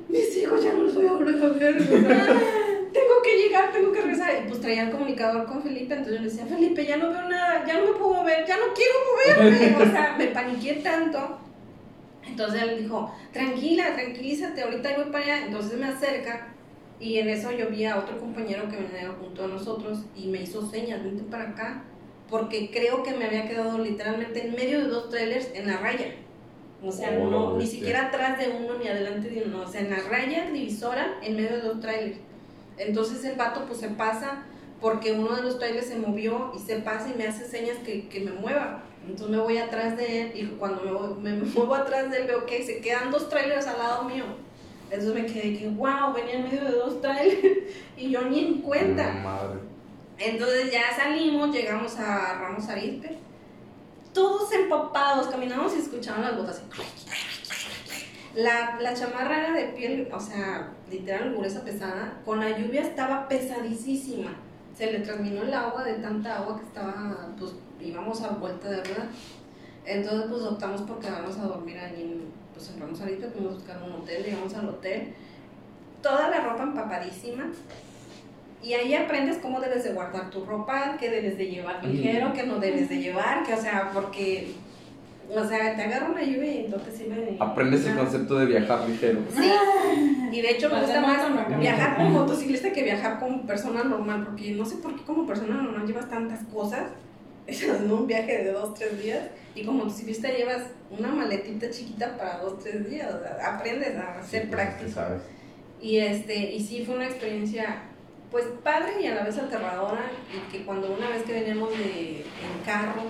mis 0.09 0.37
hijos 0.37 0.63
ya 0.63 0.73
no 0.73 0.85
los 0.85 0.95
voy 0.95 1.07
a 1.07 1.13
volver 1.13 1.43
a 1.43 1.49
ver. 1.49 1.77
tengo 2.97 3.23
que 3.23 3.37
llegar, 3.37 3.73
tengo 3.73 3.93
que 3.93 4.01
regresar. 4.01 4.43
Y 4.45 4.49
pues 4.49 4.61
traía 4.61 4.85
el 4.85 4.91
comunicador 4.91 5.47
con 5.47 5.63
Felipe, 5.63 5.95
entonces 5.95 6.15
yo 6.15 6.21
le 6.23 6.31
decía, 6.31 6.47
Felipe, 6.47 6.87
ya 6.87 6.97
no 6.97 7.11
veo 7.11 7.29
nada, 7.29 7.65
ya 7.67 7.79
no 7.79 7.93
me 7.93 7.99
puedo 7.99 8.15
mover, 8.15 8.47
ya 8.47 8.57
no 8.57 8.73
quiero 8.75 8.95
moverme. 9.11 9.77
O 9.83 9.91
sea, 9.91 10.15
me 10.17 10.27
paniqué 10.29 10.75
tanto. 10.75 11.39
Entonces 12.27 12.63
él 12.63 12.83
dijo, 12.83 13.13
tranquila, 13.33 13.95
tranquilízate, 13.95 14.63
ahorita 14.63 14.97
voy 14.97 15.11
para 15.13 15.25
allá. 15.25 15.47
Entonces 15.47 15.79
me 15.79 15.87
acerca 15.87 16.55
y 16.99 17.19
en 17.19 17.29
eso 17.29 17.53
yo 17.53 17.69
vi 17.69 17.85
a 17.85 17.99
otro 17.99 18.19
compañero 18.19 18.69
que 18.69 18.77
venía 18.77 19.15
junto 19.21 19.45
a 19.45 19.49
nosotros 19.49 20.05
y 20.17 20.29
me 20.29 20.43
hizo 20.43 20.69
señas, 20.69 21.03
vente 21.03 21.25
para 21.25 21.51
acá. 21.51 21.85
Porque 22.29 22.71
creo 22.73 23.05
que 23.05 23.13
me 23.13 23.27
había 23.27 23.47
quedado 23.47 23.79
literalmente 23.79 24.45
en 24.45 24.55
medio 24.55 24.81
de 24.81 24.89
dos 24.89 25.11
trailers 25.11 25.49
en 25.55 25.69
la 25.69 25.77
raya. 25.77 26.07
O 26.83 26.93
sea, 26.93 27.19
Oh, 27.21 27.31
no, 27.31 27.53
ni 27.55 27.59
bestia. 27.61 27.79
siquiera 27.79 28.07
atrás 28.09 28.39
de 28.39 28.49
uno 28.63 28.79
ni 28.79 28.87
adelante 28.89 29.29
de 29.31 29.45
uno. 29.45 29.63
O 29.63 29.67
sea, 29.67 29.81
en 29.81 29.91
la 29.91 29.99
raya 30.09 30.51
divisora 30.51 31.15
en 31.23 31.37
medio 31.37 31.57
de 31.57 31.61
dos 31.63 31.81
trailers. 31.81 32.19
Entonces 32.79 33.25
el 33.25 33.37
vato 33.37 33.65
pues 33.67 33.81
se 33.81 33.89
pasa 33.89 34.43
porque 34.81 35.13
uno 35.13 35.35
de 35.35 35.43
los 35.43 35.59
trailers 35.59 35.87
se 35.87 35.97
movió 35.97 36.53
y 36.55 36.59
se 36.59 36.77
pasa 36.81 37.09
y 37.09 37.17
me 37.17 37.27
hace 37.27 37.47
señas 37.47 37.79
que, 37.85 38.09
que 38.09 38.21
me 38.21 38.33
mueva. 38.33 38.83
Entonces 39.09 39.29
me 39.35 39.43
voy 39.43 39.57
atrás 39.57 39.97
de 39.97 40.23
él 40.23 40.33
y 40.35 40.45
cuando 40.59 40.83
me, 40.83 40.93
voy- 40.93 41.15
me 41.21 41.33
muevo 41.55 41.75
atrás 41.75 42.11
de 42.11 42.19
él 42.19 42.27
veo 42.27 42.45
que 42.45 42.63
se 42.63 42.81
quedan 42.81 43.11
dos 43.11 43.29
trailers 43.31 43.67
al 43.67 43.79
lado 43.79 44.05
mío. 44.05 44.25
Entonces 44.91 45.15
me 45.15 45.27
quedé 45.27 45.59
que, 45.59 45.69
wow, 45.69 46.13
venía 46.15 46.35
en 46.35 46.45
medio 46.45 46.65
de 46.65 46.73
dos 46.73 47.01
trailers 47.01 47.41
y 47.97 48.11
yo 48.11 48.21
ni 48.23 48.41
en 48.41 48.61
cuenta. 48.63 49.13
Madre. 49.25 49.61
Entonces 50.19 50.71
ya 50.71 50.95
salimos, 50.95 51.55
llegamos 51.55 51.97
a 51.99 52.39
Ramos 52.41 52.69
Arizpe, 52.69 53.17
todos 54.17 54.51
empapados, 54.51 55.27
caminamos 55.27 55.77
y 55.77 55.81
escuchaban 55.81 56.23
las 56.23 56.39
botas. 56.39 56.63
La, 58.35 58.79
la 58.81 58.95
chamarra 58.95 59.41
era 59.41 59.53
de 59.53 59.65
piel, 59.75 60.09
o 60.11 60.19
sea, 60.19 60.73
literal 60.91 61.35
gruesa, 61.35 61.63
pesada. 61.63 62.19
Con 62.25 62.41
la 62.41 62.59
lluvia 62.59 62.81
estaba 62.81 63.29
pesadísima. 63.29 64.31
Se 64.75 64.91
le 64.91 65.01
terminó 65.01 65.43
el 65.43 65.53
agua 65.53 65.85
de 65.85 65.95
tanta 65.95 66.39
agua 66.39 66.59
que 66.59 66.65
estaba, 66.65 67.29
pues 67.39 67.53
íbamos 67.79 68.23
a 68.23 68.31
vuelta 68.31 68.71
de 68.71 68.83
rueda. 68.85 69.07
Entonces, 69.85 70.31
pues 70.31 70.43
optamos 70.43 70.81
por 70.83 70.99
quedarnos 70.99 71.37
a 71.37 71.43
dormir 71.43 71.79
allí 71.79 72.27
pues, 72.55 72.71
en 72.71 72.81
Ramos 72.81 73.01
Arizpe, 73.03 73.29
fuimos 73.29 73.53
a 73.53 73.55
buscar 73.57 73.83
un 73.83 73.93
hotel, 74.01 74.25
llegamos 74.25 74.55
al 74.55 74.69
hotel. 74.71 75.15
Toda 76.01 76.31
la 76.31 76.41
ropa 76.41 76.63
empapadísima. 76.63 77.53
Y 78.63 78.73
ahí 78.73 78.95
aprendes 78.95 79.39
cómo 79.39 79.61
debes 79.61 79.85
de 79.85 79.93
guardar 79.93 80.31
tu 80.31 80.45
ropa, 80.45 80.97
qué 80.99 81.09
debes 81.11 81.39
de 81.39 81.47
llevar 81.47 81.85
ligero, 81.85 82.33
qué 82.33 82.45
no 82.45 82.59
debes 82.59 82.89
de 82.89 82.99
llevar, 82.99 83.45
que 83.45 83.55
o 83.55 83.61
sea, 83.61 83.91
porque, 83.93 84.53
o 85.31 85.45
sea, 85.47 85.77
te 85.77 85.83
agarra 85.83 86.11
una 86.11 86.23
lluvia 86.23 86.53
y 86.53 86.69
no 86.69 86.77
te 86.77 86.91
sirve 86.91 87.17
de 87.17 87.37
Aprendes 87.39 87.87
el 87.87 87.95
concepto 87.95 88.39
de 88.39 88.47
viajar 88.47 88.89
ligero. 88.89 89.21
Sí, 89.31 89.53
y 90.33 90.41
de 90.41 90.51
hecho 90.51 90.69
me 90.69 90.81
gusta 90.81 91.01
más 91.01 91.59
viajar 91.61 91.97
como 91.97 92.11
motociclista 92.11 92.73
que 92.73 92.83
viajar 92.83 93.21
como 93.21 93.47
persona 93.47 93.85
normal, 93.85 94.25
porque 94.25 94.53
no 94.53 94.65
sé 94.65 94.77
por 94.77 94.97
qué 94.97 95.05
como 95.05 95.27
persona 95.27 95.63
normal 95.63 95.87
llevas 95.87 96.11
tantas 96.11 96.43
cosas, 96.53 96.91
en 97.47 97.93
un 97.93 98.07
viaje 98.09 98.43
de 98.43 98.53
dos, 98.53 98.75
tres 98.75 99.01
días, 99.01 99.23
y 99.55 99.65
como 99.65 99.85
motociclista 99.85 100.29
llevas 100.29 100.63
una 100.91 101.09
maletita 101.09 101.71
chiquita 101.71 102.17
para 102.17 102.39
dos, 102.39 102.59
tres 102.59 102.91
días, 102.91 103.15
o 103.15 103.21
sea, 103.21 103.55
aprendes 103.55 103.97
a 103.97 104.21
ser 104.23 104.43
Sí, 104.43 104.49
pues, 104.49 104.61
práctico. 104.61 104.91
¿Sabes? 104.91 105.23
Y, 105.81 105.99
este, 105.99 106.53
y 106.53 106.61
sí, 106.61 106.85
fue 106.85 106.97
una 106.97 107.07
experiencia 107.07 107.83
pues 108.31 108.45
padre 108.63 109.03
y 109.03 109.07
a 109.07 109.15
la 109.15 109.25
vez 109.25 109.39
aterradora 109.39 110.11
y 110.33 110.51
que 110.51 110.65
cuando 110.65 110.93
una 110.93 111.09
vez 111.11 111.23
que 111.23 111.33
veníamos 111.33 111.71
de, 111.71 112.21
en 112.21 112.65
carro, 112.65 113.03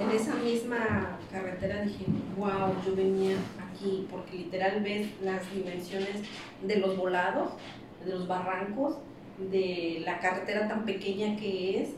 en 0.00 0.10
esa 0.10 0.34
misma 0.34 1.18
carretera 1.30 1.82
dije, 1.82 2.04
wow, 2.36 2.74
yo 2.84 2.96
venía 2.96 3.36
aquí 3.68 4.06
porque 4.10 4.38
literal 4.38 4.82
ves 4.82 5.08
las 5.22 5.52
dimensiones 5.54 6.22
de 6.62 6.76
los 6.76 6.96
volados, 6.96 7.52
de 8.04 8.10
los 8.10 8.26
barrancos, 8.26 8.96
de 9.38 10.02
la 10.04 10.18
carretera 10.20 10.68
tan 10.68 10.84
pequeña 10.84 11.36
que 11.36 11.82
es. 11.82 11.90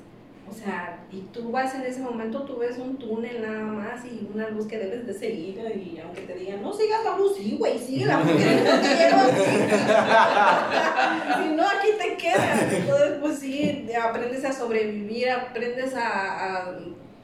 O 0.48 0.52
sea, 0.52 1.04
y 1.10 1.22
tú 1.32 1.50
vas 1.50 1.74
en 1.74 1.82
ese 1.82 2.00
momento, 2.00 2.42
tú 2.42 2.58
ves 2.58 2.78
un 2.78 2.96
túnel 2.96 3.42
nada 3.42 3.64
más 3.64 4.04
y 4.04 4.28
una 4.32 4.48
luz 4.48 4.66
que 4.66 4.78
debes 4.78 5.04
de 5.06 5.12
seguir 5.12 5.58
y 5.58 5.98
aunque 5.98 6.20
te 6.22 6.34
digan, 6.34 6.62
no 6.62 6.72
sigas 6.72 7.02
la 7.04 7.16
luz, 7.16 7.36
sí, 7.36 7.56
güey, 7.58 7.76
síguela 7.78 8.18
porque 8.18 8.34
no 8.34 8.80
te 8.80 8.94
llevo 8.94 9.18
si 11.42 11.48
no, 11.54 11.68
aquí 11.68 11.88
te 11.98 12.16
quedas. 12.16 12.72
Entonces, 12.72 13.18
pues 13.20 13.40
sí, 13.40 13.88
aprendes 14.00 14.44
a 14.44 14.52
sobrevivir, 14.52 15.30
aprendes 15.30 15.94
a, 15.96 16.76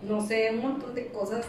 no 0.02 0.20
sé, 0.20 0.50
un 0.52 0.62
montón 0.62 0.92
de 0.94 1.06
cosas 1.08 1.46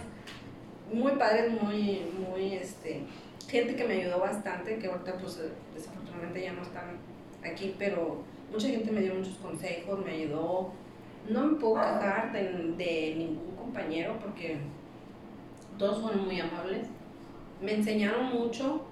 muy 0.91 1.13
padres, 1.13 1.51
muy, 1.59 2.03
muy, 2.29 2.53
este, 2.53 3.01
gente 3.49 3.75
que 3.75 3.85
me 3.85 4.01
ayudó 4.01 4.19
bastante, 4.19 4.77
que 4.77 4.85
ahorita 4.87 5.17
pues 5.17 5.39
desafortunadamente 5.73 6.43
ya 6.43 6.53
no 6.53 6.61
están 6.61 6.97
aquí, 7.43 7.73
pero 7.79 8.21
mucha 8.51 8.67
gente 8.67 8.91
me 8.91 9.01
dio 9.01 9.15
muchos 9.15 9.37
consejos, 9.37 10.05
me 10.05 10.11
ayudó. 10.11 10.82
No 11.29 11.45
me 11.45 11.55
puedo 11.57 11.75
quejar 11.75 12.31
de, 12.33 12.73
de 12.77 13.15
ningún 13.17 13.55
compañero 13.55 14.17
porque 14.21 14.57
todos 15.77 16.01
fueron 16.01 16.25
muy 16.25 16.39
amables, 16.39 16.87
me 17.61 17.73
enseñaron 17.75 18.25
mucho 18.33 18.85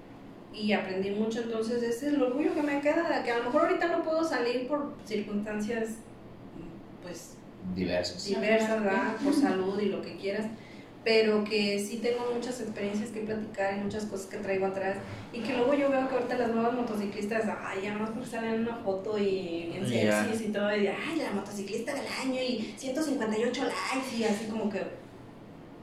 y 0.52 0.72
aprendí 0.72 1.10
mucho, 1.10 1.42
entonces 1.42 1.82
ese 1.82 2.08
es 2.08 2.14
el 2.14 2.22
orgullo 2.22 2.54
que 2.54 2.62
me 2.62 2.80
queda, 2.80 3.22
que 3.22 3.30
a 3.32 3.38
lo 3.38 3.44
mejor 3.44 3.62
ahorita 3.66 3.86
no 3.88 4.02
puedo 4.02 4.24
salir 4.24 4.66
por 4.68 4.92
circunstancias 5.04 5.96
pues 7.02 7.36
Diversas. 7.74 8.24
diversas, 8.26 8.82
¿verdad? 8.82 9.14
por 9.22 9.32
salud 9.34 9.78
y 9.80 9.86
lo 9.86 10.02
que 10.02 10.16
quieras, 10.16 10.46
pero 11.04 11.42
que 11.42 11.78
sí 11.80 11.96
tengo 11.98 12.30
muchas 12.32 12.60
experiencias 12.60 13.10
que 13.10 13.20
platicar 13.20 13.76
y 13.76 13.80
muchas 13.80 14.04
cosas 14.06 14.26
que 14.26 14.36
traigo 14.38 14.66
atrás 14.66 14.98
y 15.32 15.40
que 15.40 15.52
luego 15.56 15.74
yo 15.74 15.90
veo 15.90 16.08
que 16.08 16.14
ahorita 16.14 16.38
las 16.38 16.50
nuevas 16.54 16.74
motociclistas, 16.74 17.42
ay, 17.64 17.80
ya 17.82 17.94
más 17.94 18.10
porque 18.10 18.28
salen 18.28 18.54
en 18.54 18.60
una 18.62 18.76
foto 18.76 19.18
y 19.18 19.72
en 19.74 19.84
Ya. 19.84 20.22
selfies 20.24 20.48
y 20.48 20.52
todo, 20.52 20.76
y 20.76 20.86
ay, 20.86 21.16
la 21.16 21.32
motociclista 21.32 21.92
del 21.94 22.06
año 22.06 22.40
y 22.40 22.74
158 22.78 23.62
likes 23.64 24.16
y 24.16 24.24
así 24.24 24.46
como 24.46 24.70
que, 24.70 24.80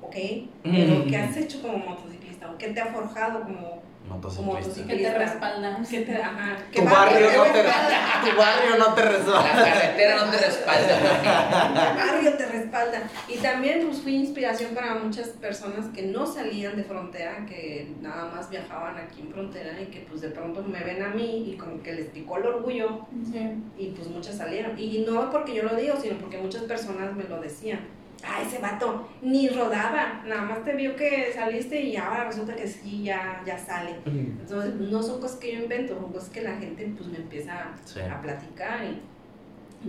ok, 0.01 0.15
pero 0.63 1.05
¿qué 1.05 1.17
has 1.17 1.35
hecho 1.35 1.61
como 1.61 1.77
motociclista? 1.79 2.49
¿O 2.51 2.57
qué 2.57 2.69
te 2.69 2.79
ha 2.79 2.85
forjado 2.93 3.41
como 3.43 3.81
Motociclista. 4.09 4.87
Que 4.87 4.97
te 4.97 5.17
respaldan. 5.17 5.85
¿Qué 5.85 6.01
te, 6.01 6.15
ajá, 6.21 6.57
Tu 6.73 6.79
¿qué 6.81 6.81
barrio 6.89 7.27
no 7.37 7.43
te, 7.43 7.63
respalda? 7.63 8.21
tu 8.23 8.37
barrio 8.37 8.75
no 8.77 8.93
te 8.93 9.05
La 9.05 9.11
resuelve. 9.11 9.49
carretera 9.71 10.15
no 10.25 10.31
te 10.31 10.37
respalda. 10.37 11.89
El 11.91 11.97
barrio 11.97 12.33
te 12.37 12.45
respalda. 12.45 13.03
Y 13.27 13.37
también 13.37 13.85
pues, 13.87 14.01
fui 14.01 14.15
inspiración 14.15 14.73
para 14.75 14.95
muchas 14.95 15.29
personas 15.29 15.85
que 15.93 16.03
no 16.03 16.25
salían 16.25 16.75
de 16.75 16.83
frontera, 16.83 17.45
que 17.47 17.91
nada 18.01 18.31
más 18.33 18.49
viajaban 18.49 18.97
aquí 18.97 19.21
en 19.21 19.31
frontera 19.31 19.79
y 19.81 19.85
que 19.85 20.01
pues 20.01 20.21
de 20.21 20.29
pronto 20.29 20.63
me 20.63 20.83
ven 20.83 21.01
a 21.03 21.09
mí 21.09 21.51
y 21.53 21.57
como 21.57 21.81
que 21.83 21.93
les 21.93 22.07
picó 22.07 22.37
el 22.37 22.45
orgullo 22.47 23.07
Sí. 23.31 23.53
y 23.77 23.87
pues 23.91 24.07
muchas 24.07 24.35
salieron. 24.37 24.77
Y 24.79 25.05
no 25.07 25.29
porque 25.29 25.53
yo 25.53 25.63
lo 25.63 25.75
digo, 25.75 25.95
sino 26.01 26.17
porque 26.17 26.37
muchas 26.37 26.63
personas 26.63 27.15
me 27.15 27.23
lo 27.25 27.39
decían. 27.39 27.79
Ah, 28.23 28.41
ese 28.45 28.57
vato 28.59 29.07
ni 29.21 29.47
rodaba, 29.47 30.21
nada 30.25 30.41
más 30.41 30.63
te 30.65 30.73
vio 30.75 30.95
que 30.95 31.31
saliste 31.33 31.79
y 31.81 31.95
ahora 31.95 32.25
resulta 32.25 32.53
que 32.55 32.67
sí, 32.67 33.03
ya, 33.03 33.41
ya 33.45 33.57
sale. 33.57 33.95
Entonces, 34.05 34.75
no 34.75 35.01
son 35.01 35.21
cosas 35.21 35.37
que 35.39 35.53
yo 35.55 35.63
invento, 35.63 35.95
son 35.95 36.11
cosas 36.11 36.29
que 36.29 36.41
la 36.41 36.57
gente 36.57 36.91
pues 36.97 37.07
me 37.09 37.17
empieza 37.17 37.67
Sí. 37.85 38.01
a 38.01 38.21
platicar. 38.21 38.83
Y, 38.83 39.01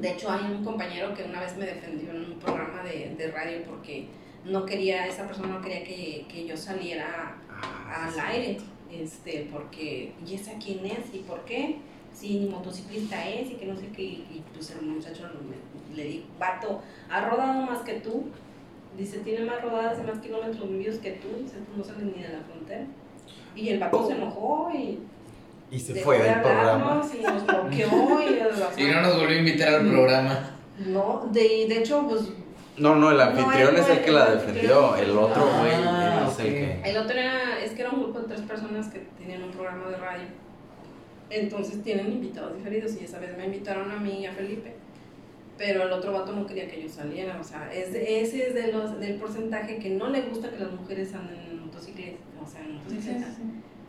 de 0.00 0.10
hecho, 0.12 0.30
hay 0.30 0.44
un 0.44 0.64
compañero 0.64 1.12
que 1.14 1.24
una 1.24 1.40
vez 1.40 1.56
me 1.56 1.66
defendió 1.66 2.10
en 2.10 2.24
un 2.32 2.38
programa 2.38 2.82
de, 2.84 3.16
de 3.18 3.30
radio 3.32 3.62
porque 3.68 4.06
no 4.44 4.64
quería, 4.64 5.06
esa 5.08 5.26
persona 5.26 5.48
no 5.54 5.60
quería 5.60 5.82
que, 5.82 6.24
que 6.28 6.46
yo 6.46 6.56
saliera 6.56 7.34
Ah, 7.62 8.06
al 8.06 8.18
aire, 8.20 8.56
este, 8.90 9.48
porque, 9.52 10.12
¿y 10.26 10.34
esa 10.34 10.52
quién 10.64 10.86
es? 10.86 11.12
¿Y 11.12 11.18
por 11.26 11.44
qué? 11.44 11.76
Si 12.14 12.38
ni 12.38 12.48
motociclista 12.48 13.28
es 13.28 13.50
y 13.50 13.54
que 13.54 13.66
no 13.66 13.76
sé 13.76 13.88
qué, 13.94 14.02
y, 14.02 14.14
y, 14.30 14.44
pues 14.54 14.70
el 14.70 14.86
muchacho 14.86 15.24
le, 15.28 15.69
le 15.94 16.04
dijo, 16.04 16.26
vato, 16.38 16.80
ha 17.10 17.28
rodado 17.28 17.62
más 17.62 17.80
que 17.80 17.94
tú, 17.94 18.26
dice, 18.96 19.18
tiene 19.18 19.44
más 19.44 19.62
rodadas 19.62 19.98
y 20.02 20.06
más 20.06 20.18
kilómetros 20.18 20.68
míos 20.70 20.96
que 21.02 21.12
tú, 21.12 21.28
dice, 21.42 21.56
tú 21.58 21.76
no 21.78 21.84
sales 21.84 22.02
ni 22.02 22.22
de 22.22 22.28
la 22.28 22.40
frontera. 22.44 22.84
Y 23.56 23.68
el 23.70 23.78
vato 23.80 24.06
se 24.06 24.14
enojó 24.14 24.70
y 24.74 25.00
Y 25.70 25.78
se 25.78 25.92
dejó 25.92 26.06
fue 26.06 26.18
de 26.18 26.24
del 26.30 26.40
programa. 26.40 27.02
y 27.18 27.22
nos 27.22 27.46
bloqueó 27.46 28.20
y, 28.22 28.82
Y 28.82 28.86
no 28.88 29.02
nos 29.02 29.16
volvió 29.16 29.36
a 29.36 29.38
invitar 29.40 29.74
al 29.74 29.88
programa. 29.88 30.50
no, 30.86 31.28
de, 31.32 31.66
de 31.68 31.78
hecho, 31.78 32.06
pues 32.08 32.28
No, 32.78 32.94
no, 32.96 33.10
el 33.10 33.20
anfitrión 33.20 33.76
es 33.76 33.88
el 33.88 34.00
que 34.02 34.10
la 34.12 34.30
defendió. 34.30 34.96
El 34.96 35.10
otro 35.18 35.44
Ah, 35.52 35.60
güey 35.60 36.30
es 36.32 36.38
el 36.40 36.46
que. 36.82 36.90
El 36.90 36.96
otro 36.96 37.18
era, 37.18 37.60
es 37.62 37.72
que 37.72 37.82
era 37.82 37.90
un 37.90 38.02
grupo 38.02 38.20
de 38.20 38.28
tres 38.28 38.40
personas 38.42 38.88
que 38.88 39.00
tenían 39.18 39.42
un 39.42 39.50
programa 39.50 39.88
de 39.88 39.96
radio. 39.96 40.24
Entonces 41.28 41.82
tienen 41.82 42.10
invitados 42.10 42.56
diferidos 42.56 42.92
y 43.00 43.04
esa 43.04 43.18
vez 43.18 43.36
me 43.36 43.44
invitaron 43.44 43.90
a 43.90 43.96
mí 43.96 44.20
y 44.22 44.26
a 44.26 44.32
Felipe. 44.32 44.74
Pero 45.60 45.82
el 45.82 45.92
otro 45.92 46.14
vato 46.14 46.32
no 46.32 46.46
quería 46.46 46.66
que 46.66 46.82
yo 46.82 46.88
saliera. 46.88 47.38
O 47.38 47.44
sea, 47.44 47.70
es 47.70 47.92
de- 47.92 48.22
ese 48.22 48.48
es 48.48 48.54
de 48.54 48.72
los, 48.72 48.98
del 48.98 49.16
porcentaje 49.16 49.76
que 49.76 49.90
no 49.90 50.08
le 50.08 50.22
gusta 50.22 50.48
que 50.50 50.56
las 50.58 50.72
mujeres 50.72 51.12
anden 51.14 51.38
en 51.38 51.60
motocicleta. 51.66 52.16
O 52.42 52.46
sea, 52.48 52.60
en 52.62 52.68
Sí, 52.68 52.72
motocicleta. 52.94 53.26
sí. 53.36 53.42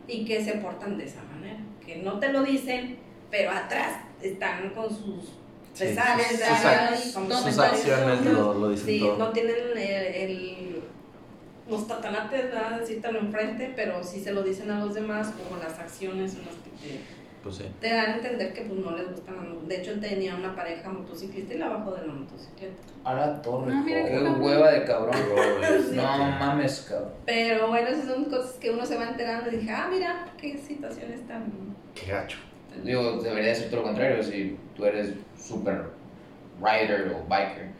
Y 0.06 0.24
que 0.26 0.44
se 0.44 0.52
portan 0.58 0.98
de 0.98 1.04
esa 1.06 1.22
manera. 1.34 1.56
Que 1.82 1.96
no 2.02 2.18
te 2.18 2.30
lo 2.30 2.42
dicen, 2.42 2.98
pero 3.30 3.52
atrás 3.52 4.00
están 4.20 4.68
con 4.74 4.90
sus 4.90 5.24
Sí, 5.72 5.84
pesares. 5.84 6.26
sus- 6.26 6.38
¿verdad? 6.40 6.90
sus 6.94 7.04
Sus 7.04 7.12
Comentarios. 7.14 7.58
acciones 7.58 8.24
lo, 8.26 8.52
lo 8.52 8.68
dicen 8.68 8.86
Sí, 8.86 8.98
todo. 9.00 9.16
no 9.16 9.30
tienen 9.30 9.54
el, 9.74 9.78
el- 9.78 10.82
los 11.70 11.86
tatanates, 11.88 12.42
¿verdad? 12.52 12.80
Decírtelo 12.80 13.18
enfrente, 13.20 13.72
pero 13.74 14.04
sí 14.04 14.20
se 14.20 14.32
lo 14.34 14.42
dicen 14.42 14.70
a 14.70 14.84
los 14.84 14.92
demás, 14.94 15.28
como 15.30 15.56
las 15.62 15.78
acciones 15.78 16.32
son 16.34 16.42
las 16.44 16.56
que 16.56 16.70
te, 16.70 17.00
Pues 17.42 17.56
sí. 17.56 17.64
te 17.80 17.88
dan 17.88 18.10
a 18.12 18.14
entender 18.16 18.52
que 18.52 18.62
pues 18.62 18.78
no 18.80 18.96
les 18.96 19.10
gustan. 19.10 19.36
las 19.36 19.44
mo- 19.46 19.60
De 19.66 19.76
hecho, 19.80 19.98
tenía 20.00 20.34
una 20.36 20.54
pareja 20.54 20.88
motociclista 20.90 21.54
y 21.54 21.58
la 21.58 21.68
bajó 21.70 21.92
de 21.92 22.06
la 22.06 22.12
motocicleta. 22.12 22.74
A 23.04 23.14
la 23.14 23.42
torre, 23.42 23.72
Ah, 23.74 23.82
mira 23.84 24.04
qué 24.04 24.18
hueva 24.40 24.70
de 24.70 24.84
cabrón. 24.84 25.14
Sí. 25.14 25.92
No 25.96 26.02
mames, 26.18 26.86
cabrón. 26.88 27.10
Pero 27.26 27.68
bueno, 27.68 27.88
esas 27.88 28.06
son 28.06 28.24
cosas 28.26 28.52
que 28.60 28.70
uno 28.70 28.86
se 28.86 28.96
va 28.96 29.08
enterando 29.08 29.50
y 29.50 29.56
dije, 29.56 29.70
ah, 29.72 29.88
mira, 29.92 30.26
qué 30.40 30.56
situaciones 30.56 31.26
tan... 31.26 31.44
Qué 31.94 32.10
gacho. 32.12 32.38
Digo, 32.84 33.20
debería 33.22 33.54
ser 33.54 33.68
todo 33.70 33.80
lo 33.80 33.86
contrario. 33.88 34.22
Si 34.22 34.56
tú 34.76 34.84
eres 34.84 35.12
super 35.38 35.90
rider 36.60 37.08
o 37.16 37.28
biker, 37.28 37.70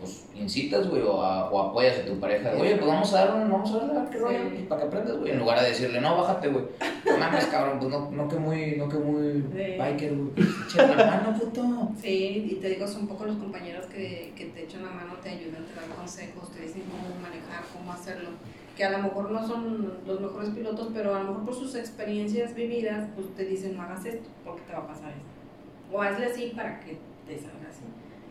pues 0.00 0.24
incitas, 0.34 0.88
güey, 0.88 1.02
o, 1.02 1.20
a- 1.22 1.50
o 1.50 1.60
apoyas 1.70 1.98
a 1.98 2.04
tu 2.04 2.18
pareja. 2.18 2.50
Oye, 2.58 2.76
pues 2.76 2.86
vamos 2.86 3.12
a 3.14 3.24
dar 3.26 3.34
un, 3.36 3.50
vamos 3.50 3.70
a 3.72 3.78
ver 3.78 4.08
qué 4.10 4.16
Sí. 4.18 4.24
rollo, 4.24 4.54
y 4.58 4.62
para 4.64 4.80
que 4.82 4.86
aprendas, 4.88 5.18
güey. 5.18 5.30
En 5.32 5.38
lugar 5.38 5.60
de 5.60 5.68
decirle, 5.68 6.00
no, 6.00 6.16
bájate, 6.16 6.48
güey. 6.48 6.64
No 7.06 7.18
mames, 7.18 7.46
cabrón, 7.46 7.78
pues 7.78 7.90
no, 7.90 8.10
no 8.10 8.28
que 8.28 8.36
muy, 8.36 8.76
no 8.76 8.88
que 8.88 8.96
muy 8.96 9.42
Sí. 9.54 9.76
biker, 9.78 10.14
güey. 10.16 10.30
Pues, 10.34 10.76
la 10.96 11.06
mano, 11.06 11.38
puto. 11.38 11.88
Sí, 12.00 12.48
y 12.50 12.54
te 12.56 12.68
digo, 12.70 12.86
son 12.86 13.06
pocos 13.06 13.26
los 13.28 13.36
compañeros 13.36 13.86
que, 13.86 14.32
que 14.36 14.46
te 14.46 14.64
echan 14.64 14.82
la 14.82 14.90
mano, 14.90 15.14
te 15.22 15.28
ayudan, 15.30 15.64
te 15.66 15.74
dan 15.80 15.90
consejos, 15.96 16.50
te 16.52 16.62
dicen 16.62 16.82
cómo 16.90 17.14
manejar, 17.20 17.62
cómo 17.72 17.92
hacerlo. 17.92 18.30
Que 18.76 18.84
a 18.84 18.90
lo 18.90 18.98
mejor 18.98 19.30
no 19.30 19.46
son 19.46 19.92
los 20.06 20.20
mejores 20.20 20.50
pilotos, 20.50 20.88
pero 20.94 21.14
a 21.14 21.22
lo 21.22 21.28
mejor 21.30 21.44
por 21.44 21.54
sus 21.54 21.74
experiencias 21.74 22.54
vividas, 22.54 23.08
pues 23.14 23.34
te 23.34 23.44
dicen, 23.44 23.76
no 23.76 23.82
hagas 23.82 24.06
esto, 24.06 24.28
porque 24.44 24.62
te 24.62 24.72
va 24.72 24.78
a 24.78 24.86
pasar 24.86 25.10
esto. 25.10 25.92
O 25.92 26.00
hazle 26.00 26.26
así 26.26 26.52
para 26.56 26.80
que 26.80 26.96
te 27.26 27.36
salga. 27.36 27.59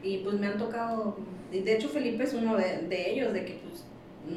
Y 0.03 0.19
pues 0.19 0.35
me 0.39 0.47
han 0.47 0.57
tocado, 0.57 1.17
y 1.51 1.59
de 1.59 1.75
hecho 1.75 1.89
Felipe 1.89 2.23
es 2.23 2.33
uno 2.33 2.55
de, 2.55 2.83
de 2.87 3.11
ellos, 3.11 3.33
de 3.33 3.43
que 3.45 3.59
pues 3.67 3.83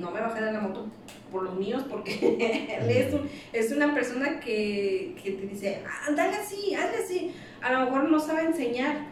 no 0.00 0.10
me 0.10 0.20
bajé 0.20 0.42
de 0.44 0.52
la 0.52 0.60
moto 0.60 0.86
por 1.30 1.44
los 1.44 1.54
míos, 1.56 1.84
porque 1.88 2.12
él 2.80 2.90
es, 2.90 3.14
un- 3.14 3.28
es 3.52 3.70
una 3.72 3.94
persona 3.94 4.40
que, 4.40 5.14
que 5.22 5.30
te 5.32 5.46
dice, 5.46 5.82
"Ah, 5.86 6.10
dale 6.16 6.36
así, 6.36 6.74
hazle 6.74 6.98
así. 7.04 7.32
A 7.62 7.72
lo 7.72 7.84
mejor 7.86 8.10
no 8.10 8.18
sabe 8.18 8.42
enseñar, 8.44 9.06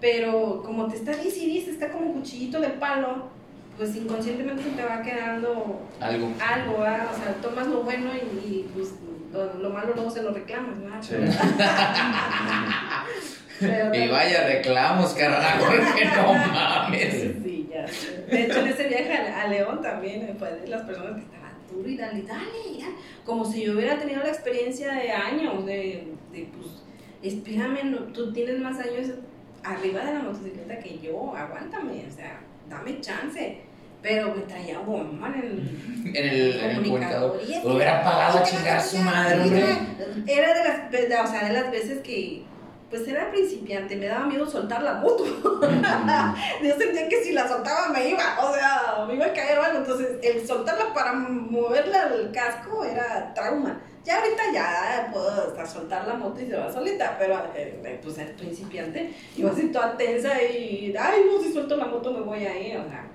pero 0.00 0.62
como 0.64 0.86
te 0.88 0.96
está 0.96 1.12
dice 1.16 1.40
dice, 1.46 1.70
está 1.72 1.90
como 1.90 2.12
cuchillito 2.14 2.60
de 2.60 2.68
palo, 2.68 3.28
pues 3.76 3.94
inconscientemente 3.96 4.62
te 4.70 4.84
va 4.84 5.02
quedando 5.02 5.80
Algo. 6.00 6.28
algo, 6.40 6.78
¿verdad? 6.80 7.08
o 7.12 7.16
sea, 7.16 7.34
tomas 7.42 7.66
lo 7.66 7.82
bueno 7.82 8.10
y, 8.14 8.18
y, 8.48 8.70
pues 8.74 8.94
lo, 9.32 9.54
lo 9.60 9.70
malo 9.70 9.92
luego 9.94 10.10
se 10.10 10.22
lo 10.22 10.30
reclamas, 10.32 10.80
¿verdad? 10.80 11.02
Sí. 11.02 11.14
Y 13.60 14.08
vaya 14.08 14.46
reclamos, 14.46 15.14
carnal, 15.14 15.58
porque 15.58 16.04
no 16.04 16.32
mames. 16.52 17.14
Sí, 17.42 17.68
ya 17.70 17.86
sé. 17.88 18.24
De 18.30 18.44
hecho, 18.44 18.60
en 18.60 18.66
ese 18.68 18.88
viaje 18.88 19.12
a, 19.12 19.42
a 19.42 19.48
León 19.48 19.80
también 19.82 20.22
eh, 20.22 20.34
fue 20.38 20.50
de 20.52 20.68
las 20.68 20.82
personas 20.82 21.14
que 21.16 21.22
estaban 21.22 21.52
duro 21.72 21.88
y 21.88 21.96
dale, 21.96 22.22
dale, 22.22 22.78
ya. 22.78 22.86
Como 23.24 23.44
si 23.44 23.64
yo 23.64 23.72
hubiera 23.74 23.98
tenido 23.98 24.22
la 24.22 24.28
experiencia 24.28 24.92
de 24.92 25.10
años, 25.10 25.64
de, 25.64 26.08
de 26.32 26.48
pues, 26.54 26.82
espérame, 27.22 27.90
no, 27.90 27.98
tú 28.12 28.32
tienes 28.32 28.58
más 28.58 28.78
años 28.78 29.08
arriba 29.64 30.04
de 30.04 30.14
la 30.14 30.20
motocicleta 30.20 30.78
que 30.78 30.98
yo, 31.00 31.34
aguántame, 31.34 32.04
o 32.08 32.12
sea, 32.14 32.40
dame 32.68 33.00
chance. 33.00 33.62
pero 34.02 34.32
me 34.34 34.42
traía 34.42 34.78
bomba 34.78 35.28
en 35.28 35.40
el, 35.40 36.14
En 36.16 36.24
el, 36.28 36.60
en 36.60 36.70
el 36.70 36.82
comunicador. 36.84 37.40
Lo 37.64 37.74
hubiera 37.74 38.04
pagado 38.04 38.38
a 38.38 38.42
chingar 38.44 38.80
su 38.80 38.98
madre, 38.98 39.40
hombre. 39.40 39.64
Era 40.28 40.54
de 40.54 40.64
las, 40.64 41.24
o 41.24 41.32
sea, 41.32 41.48
de 41.48 41.52
las 41.52 41.70
veces 41.72 41.98
que, 42.02 42.44
pues 42.88 43.06
era 43.08 43.30
principiante, 43.30 43.96
me 43.96 44.06
daba 44.06 44.26
miedo 44.26 44.48
soltar 44.48 44.82
la 44.82 44.94
moto. 44.94 45.24
Yo 46.62 46.76
sentía 46.78 47.08
que 47.08 47.24
si 47.24 47.32
la 47.32 47.48
soltaba 47.48 47.88
me 47.88 48.10
iba, 48.10 48.38
o 48.40 48.54
sea, 48.54 49.04
me 49.06 49.14
iba 49.14 49.26
a 49.26 49.32
caer 49.32 49.58
o 49.58 49.62
algo. 49.62 49.78
Entonces, 49.78 50.18
el 50.22 50.46
soltarla 50.46 50.94
para 50.94 51.12
moverla 51.12 52.02
al 52.02 52.30
casco 52.30 52.84
era 52.84 53.34
trauma. 53.34 53.80
Ya 54.04 54.18
ahorita 54.20 54.42
ya 54.52 55.10
puedo 55.12 55.28
hasta 55.28 55.66
soltar 55.66 56.06
la 56.06 56.14
moto 56.14 56.40
y 56.40 56.46
se 56.46 56.56
va 56.56 56.72
solita, 56.72 57.16
pero 57.18 57.42
eh, 57.56 57.98
pues 58.00 58.18
es 58.18 58.30
principiante. 58.30 59.12
Iba 59.36 59.50
así 59.50 59.72
toda 59.72 59.96
tensa 59.96 60.40
y, 60.40 60.94
ay, 60.96 61.22
no, 61.26 61.42
si 61.42 61.52
suelto 61.52 61.76
la 61.76 61.86
moto 61.86 62.12
me 62.12 62.20
voy 62.20 62.46
ahí, 62.46 62.76
o 62.76 62.88
sea. 62.88 63.10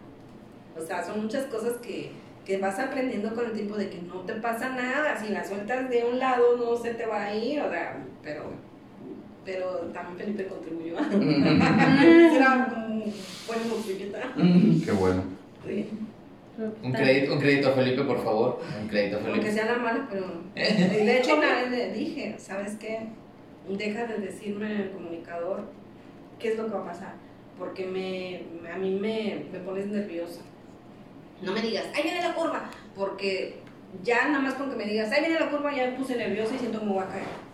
O 0.77 0.85
sea, 0.85 1.03
son 1.03 1.23
muchas 1.23 1.45
cosas 1.45 1.73
que, 1.81 2.11
que 2.45 2.57
vas 2.57 2.77
aprendiendo 2.77 3.33
con 3.33 3.45
el 3.45 3.53
tiempo 3.53 3.77
de 3.77 3.89
que 3.89 4.01
no 4.01 4.19
te 4.21 4.33
pasa 4.33 4.69
nada. 4.69 5.17
Si 5.17 5.29
la 5.29 5.45
sueltas 5.45 5.89
de 5.89 6.03
un 6.03 6.19
lado, 6.19 6.57
no 6.57 6.75
se 6.75 6.93
te 6.93 7.05
va 7.05 7.23
a 7.23 7.33
ir, 7.33 7.61
o 7.61 7.69
sea, 7.69 7.95
pero, 8.21 8.51
pero 9.51 9.67
también 9.93 10.17
Felipe 10.17 10.47
contribuyó. 10.47 10.95
Era 12.35 12.53
un 12.87 13.03
buen 13.47 13.69
motocicleta. 13.69 14.19
Qué 14.85 14.91
bueno. 14.91 15.23
Sí. 15.65 15.89
Un 16.83 16.91
crédito, 16.91 17.33
un 17.33 17.39
crédito 17.39 17.69
a 17.69 17.73
Felipe, 17.73 18.03
por 18.03 18.23
favor. 18.23 18.61
Un 18.81 18.87
crédito 18.87 19.17
a 19.17 19.19
Aunque 19.19 19.31
Felipe. 19.41 19.51
sea 19.51 19.65
la 19.65 19.77
mala, 19.77 20.07
pero. 20.09 20.25
De 20.55 21.17
hecho, 21.17 21.35
una 21.37 21.55
vez 21.55 21.71
le 21.71 21.93
dije, 21.93 22.35
¿sabes 22.37 22.75
qué? 22.75 23.07
Deja 23.67 24.05
de 24.05 24.17
decirme 24.19 24.75
el 24.83 24.91
comunicador 24.91 25.63
qué 26.39 26.49
es 26.51 26.57
lo 26.57 26.65
que 26.67 26.73
va 26.73 26.81
a 26.81 26.85
pasar. 26.85 27.13
Porque 27.57 27.85
me, 27.85 28.69
a 28.71 28.77
mí 28.77 28.91
me, 28.99 29.45
me 29.51 29.59
pones 29.59 29.87
nerviosa. 29.87 30.41
No 31.41 31.53
me 31.53 31.61
digas, 31.61 31.85
ahí 31.95 32.03
viene 32.03 32.21
la 32.21 32.33
curva. 32.33 32.69
Porque 32.95 33.59
ya 34.03 34.27
nada 34.27 34.39
más 34.39 34.53
con 34.55 34.69
que 34.69 34.75
me 34.75 34.85
digas, 34.85 35.11
ahí 35.11 35.21
viene 35.21 35.39
la 35.39 35.49
curva, 35.49 35.75
ya 35.75 35.87
me 35.87 35.97
puse 35.97 36.15
nerviosa 36.15 36.55
y 36.55 36.59
siento 36.59 36.79
que 36.79 36.85
me 36.85 36.93
voy 36.93 37.03
a 37.03 37.07
caer. 37.07 37.50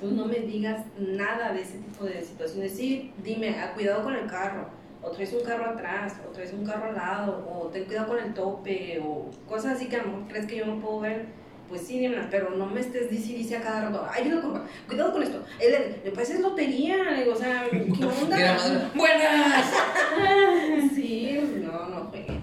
Entonces 0.00 0.18
no 0.18 0.24
me 0.26 0.38
digas 0.46 0.82
nada 0.98 1.52
de 1.52 1.60
ese 1.60 1.76
tipo 1.78 2.04
de 2.06 2.22
situaciones. 2.22 2.72
Sí, 2.74 3.12
dime, 3.22 3.54
ah, 3.58 3.72
cuidado 3.74 4.02
con 4.02 4.14
el 4.14 4.26
carro. 4.26 4.66
O 5.02 5.10
traes 5.10 5.32
un 5.34 5.42
carro 5.42 5.66
atrás, 5.70 6.14
o 6.26 6.30
traes 6.30 6.52
un 6.54 6.64
carro 6.64 6.86
al 6.90 6.94
lado, 6.94 7.46
o 7.50 7.66
ten 7.68 7.84
cuidado 7.84 8.08
con 8.08 8.18
el 8.18 8.32
tope, 8.34 8.98
o 9.02 9.30
cosas 9.48 9.76
así 9.76 9.86
que 9.88 9.96
a 9.96 10.02
lo 10.02 10.08
mejor 10.08 10.28
crees 10.28 10.46
que 10.46 10.56
yo 10.56 10.66
no 10.66 10.80
puedo 10.80 11.00
ver. 11.00 11.26
Pues 11.68 11.82
sí, 11.86 11.98
dímelas, 12.00 12.26
pero 12.30 12.50
no 12.50 12.66
me 12.66 12.80
estés 12.80 13.10
dici 13.10 13.34
dici 13.34 13.54
a 13.54 13.60
cada 13.60 13.82
rato. 13.82 14.06
Ay, 14.10 14.22
viene 14.24 14.36
la 14.38 14.42
curva, 14.42 14.64
cuidado 14.88 15.12
con 15.12 15.22
esto. 15.22 15.42
Eh, 15.60 16.10
Pues 16.14 16.30
es 16.30 16.40
lotería, 16.40 16.96
digo, 17.16 17.32
o 17.32 17.36
sea, 17.36 17.64
¿qué 17.70 17.76
Mira, 17.88 18.08
onda? 18.08 18.36
madre. 18.36 18.80
¡Buenas! 18.94 19.72
Sí, 20.94 21.38
no, 21.62 21.88
no 21.88 22.04
jueguen. 22.06 22.40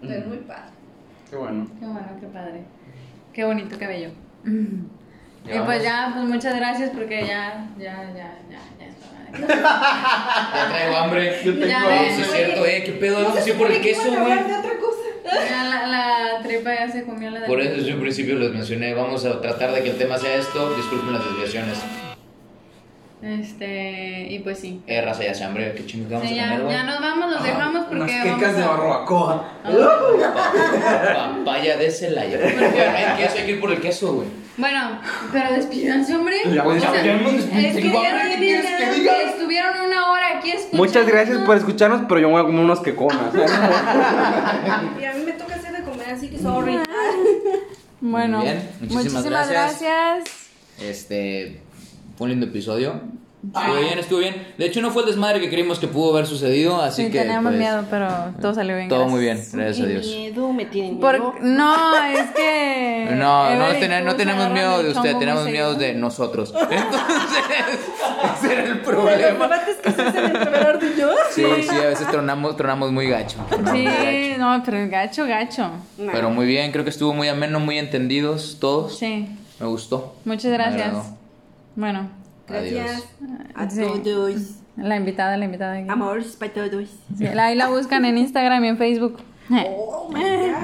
Pero 0.00 0.14
es 0.14 0.26
muy 0.26 0.38
padre. 0.38 0.70
Qué 1.30 1.36
bueno. 1.36 1.66
Qué 1.78 1.86
bueno, 1.86 2.08
qué 2.20 2.26
padre. 2.26 2.64
Qué 3.32 3.44
bonito 3.44 3.78
cabello. 3.78 4.10
Y 5.44 5.48
pues 5.48 5.58
vamos. 5.66 5.82
ya, 5.82 6.10
pues 6.14 6.24
muchas 6.26 6.54
gracias 6.56 6.90
porque 6.90 7.26
ya, 7.26 7.66
ya, 7.78 8.04
ya, 8.14 8.38
ya, 8.50 8.60
ya 8.78 8.86
está. 8.86 9.08
Ya 10.54 10.68
traigo 10.68 10.96
hambre. 10.96 11.40
Yo 11.44 11.58
tengo 11.58 11.76
hambre. 11.76 12.08
Eso 12.08 12.20
es 12.22 12.30
cierto, 12.32 12.66
eh. 12.66 12.82
¿Qué 12.84 12.92
pedo? 12.92 13.16
Vamos 13.16 13.32
a 13.32 13.36
decir 13.36 13.54
por 13.56 13.70
el 13.70 13.80
queso, 13.80 14.02
a 14.02 14.06
güey. 14.06 14.16
hablar 14.32 14.46
de 14.46 14.54
otra 14.56 14.70
cosa. 14.78 15.48
Ya 15.48 15.64
la, 15.64 15.86
la 15.86 16.42
tripa 16.42 16.74
ya 16.74 16.90
se 16.90 17.04
comió 17.04 17.30
la 17.30 17.40
de 17.40 17.46
Por 17.46 17.60
eso 17.60 17.74
desde 17.76 17.94
un 17.94 18.00
principio 18.00 18.34
les 18.36 18.50
mencioné, 18.52 18.94
vamos 18.94 19.24
a 19.24 19.40
tratar 19.40 19.72
de 19.72 19.82
que 19.82 19.90
el 19.90 19.96
tema 19.98 20.18
sea 20.18 20.34
esto, 20.34 20.74
disculpen 20.76 21.12
las 21.12 21.24
desviaciones. 21.24 21.78
Este, 23.22 24.26
y 24.30 24.38
pues 24.38 24.58
sí. 24.58 24.80
Eh, 24.86 25.02
raza, 25.02 25.22
ya 25.24 25.34
se 25.34 25.44
hambre, 25.44 25.74
qué 25.74 25.84
chingo 25.84 26.08
vamos 26.10 26.26
Sí, 26.26 26.34
a 26.34 26.36
ya, 26.36 26.42
comer, 26.48 26.62
güey. 26.64 26.74
ya 26.76 26.84
nos 26.84 27.00
vamos, 27.00 27.30
los 27.32 27.42
dejamos 27.42 27.84
porque 27.84 28.02
Unas 28.02 28.18
vamos 28.24 28.38
quecas 28.38 28.56
de 28.56 28.62
a- 28.62 28.66
barbacoa. 28.66 29.48
Ah. 29.62 31.32
Papaya 31.44 31.76
de 31.76 31.90
Celaya. 31.90 32.38
Hay 32.38 33.22
queso, 33.22 33.36
hay 33.38 33.44
que 33.44 33.50
ir 33.52 33.60
por 33.60 33.70
el 33.72 33.80
queso, 33.80 34.14
güey. 34.14 34.28
Bueno, 34.60 35.00
pero 35.32 35.52
despídanse, 35.54 36.14
hombre. 36.16 36.36
Ya, 36.52 36.66
O 36.66 36.74
ya, 36.74 36.80
sea, 36.92 37.04
ya 37.04 37.16
nos 37.16 37.32
es 37.32 37.44
que 37.46 37.56
despedimos. 37.56 38.02
ya 38.02 38.28
¿Qué 38.28 38.36
quieres 38.38 38.66
que 38.66 38.90
diga? 39.00 39.22
estuvieron 39.22 39.80
una 39.86 40.10
hora 40.12 40.38
aquí 40.38 40.50
escuchando. 40.50 40.76
Muchas 40.84 41.06
gracias 41.06 41.38
por 41.38 41.56
escucharnos, 41.56 42.02
pero 42.08 42.20
yo 42.20 42.26
me 42.28 42.32
voy 42.34 42.42
a 42.42 42.44
comer 42.44 42.64
unos 42.64 42.80
queconas. 42.80 43.34
Y 45.00 45.04
a 45.04 45.12
mí 45.14 45.22
me 45.24 45.32
toca 45.32 45.54
hacer 45.54 45.72
de 45.76 45.82
comer, 45.82 46.10
así 46.10 46.28
que 46.28 46.38
sorry. 46.38 46.78
Bueno, 48.00 48.38
Muy 48.38 48.46
bien, 48.46 48.62
muchísimas 48.80 49.04
muchísimas 49.04 49.48
gracias. 49.50 49.80
gracias. 49.82 50.24
Este. 50.80 51.60
Fue 52.16 52.24
un 52.26 52.30
lindo 52.30 52.46
episodio. 52.46 53.00
Estuvo 53.42 53.74
bien, 53.80 53.98
estuvo 53.98 54.18
bien. 54.18 54.46
De 54.58 54.66
hecho, 54.66 54.82
no 54.82 54.90
fue 54.90 55.02
el 55.02 55.08
desmadre 55.08 55.40
que 55.40 55.48
creímos 55.48 55.78
que 55.78 55.86
pudo 55.88 56.12
haber 56.12 56.26
sucedido, 56.26 56.80
así 56.82 57.06
Sí, 57.06 57.10
que. 57.10 57.20
teníamos 57.20 57.52
pues, 57.52 57.58
miedo, 57.58 57.84
pero 57.90 58.08
todo 58.40 58.52
salió 58.52 58.76
bien. 58.76 58.88
Todo 58.90 59.06
gracias. 59.06 59.12
muy 59.12 59.20
bien, 59.24 59.36
gracias 59.64 59.86
a 59.86 59.90
Dios. 59.90 60.06
miedo, 60.06 60.52
me 60.52 60.64
tienen 60.66 61.00
Por- 61.00 61.40
no, 61.42 62.04
es 62.04 62.30
que. 62.32 63.08
No, 63.12 63.54
no, 63.56 63.66
ten- 63.78 64.04
no 64.04 64.14
tenemos 64.16 64.50
miedo 64.50 64.82
de 64.82 64.90
usted, 64.90 65.16
tenemos 65.16 65.46
miedo 65.46 65.74
de 65.74 65.94
nosotros. 65.94 66.52
Entonces, 66.70 67.80
ese 68.42 68.52
era 68.52 68.62
el 68.64 68.68
Los 68.70 68.78
problema. 68.78 69.18
debates 69.48 69.76
que 69.76 69.90
se 69.90 70.02
hacen 70.02 70.32
yo. 70.98 71.08
Sí, 71.30 71.44
sí, 71.62 71.76
a 71.76 71.86
veces 71.88 72.06
tronamos, 72.08 72.56
tronamos 72.56 72.92
muy 72.92 73.08
gacho. 73.08 73.38
tronamos 73.48 73.72
Sí, 73.72 73.84
gacho. 73.84 74.38
no, 74.38 74.62
pero 74.64 74.90
gacho, 74.90 75.26
gacho. 75.26 75.70
Pero 75.96 76.28
muy 76.30 76.46
bien, 76.46 76.72
creo 76.72 76.84
que 76.84 76.90
estuvo 76.90 77.14
muy 77.14 77.28
ameno, 77.28 77.58
muy 77.58 77.78
entendidos 77.78 78.58
todos. 78.60 78.98
Sí, 78.98 79.28
Me 79.58 79.66
gustó. 79.66 80.14
muchas 80.26 80.52
gracias. 80.52 80.94
Bueno, 81.74 82.10
Gracias 82.50 83.04
a 83.54 83.70
Sí. 83.70 83.80
todos. 84.04 84.56
la 84.76 84.96
invitada, 84.96 85.36
la 85.36 85.44
invitada. 85.44 85.74
aquí. 85.74 85.86
Amores 85.88 86.36
para 86.36 86.52
todos. 86.52 86.88
Sí, 87.16 87.26
ahí 87.26 87.54
la 87.56 87.68
buscan 87.68 88.04
en 88.04 88.18
Instagram 88.18 88.64
y 88.64 88.68
en 88.68 88.76
Facebook. 88.78 89.18
Oh. 89.52 90.10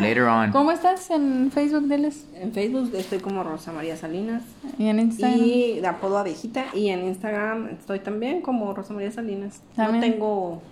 Later 0.01 0.23
on. 0.25 0.53
¿Cómo 0.53 0.71
estás 0.71 1.11
en 1.11 1.51
Facebook, 1.51 1.89
Deles? 1.89 2.25
En 2.35 2.53
Facebook 2.53 2.93
estoy 2.95 3.19
como 3.19 3.43
Rosa 3.43 3.73
María 3.73 3.97
Salinas. 3.97 4.43
Y 4.79 4.87
en 4.87 5.01
Instagram. 5.01 5.39
Y 5.41 5.81
de 5.81 5.87
apodo 5.89 6.19
abejita. 6.19 6.67
Y 6.73 6.89
en 6.91 7.05
Instagram 7.05 7.69
estoy 7.71 7.99
también 7.99 8.43
como 8.43 8.73
Rosa 8.75 8.95
María 8.95 9.11
Salinas. 9.11 9.61
También. 9.75 10.01
No 10.01 10.13
tengo 10.13 10.63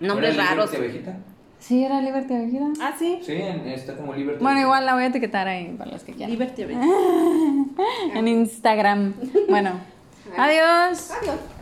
nombres 0.00 0.34
¿Era 0.34 0.44
raros. 0.44 0.70
Liberty 0.72 0.90
Abejita? 0.90 1.16
Sí, 1.58 1.82
era 1.84 2.02
Liberty 2.02 2.34
Abejita. 2.34 2.66
Ah, 2.82 2.92
sí. 2.98 3.18
Sí, 3.24 3.32
en- 3.32 3.66
está 3.68 3.96
como 3.96 4.12
Liberty. 4.14 4.42
Bueno, 4.42 4.60
igual 4.60 4.84
la 4.84 4.92
voy 4.94 5.04
a 5.04 5.06
etiquetar 5.06 5.48
ahí 5.48 5.74
para 5.78 5.90
los 5.92 6.02
que 6.04 6.12
quieran. 6.12 6.30
Liberty 6.30 6.62
Abejita. 6.64 6.86
En 8.14 8.28
Instagram. 8.28 9.14
Bueno, 9.48 9.70
adiós. 10.34 11.55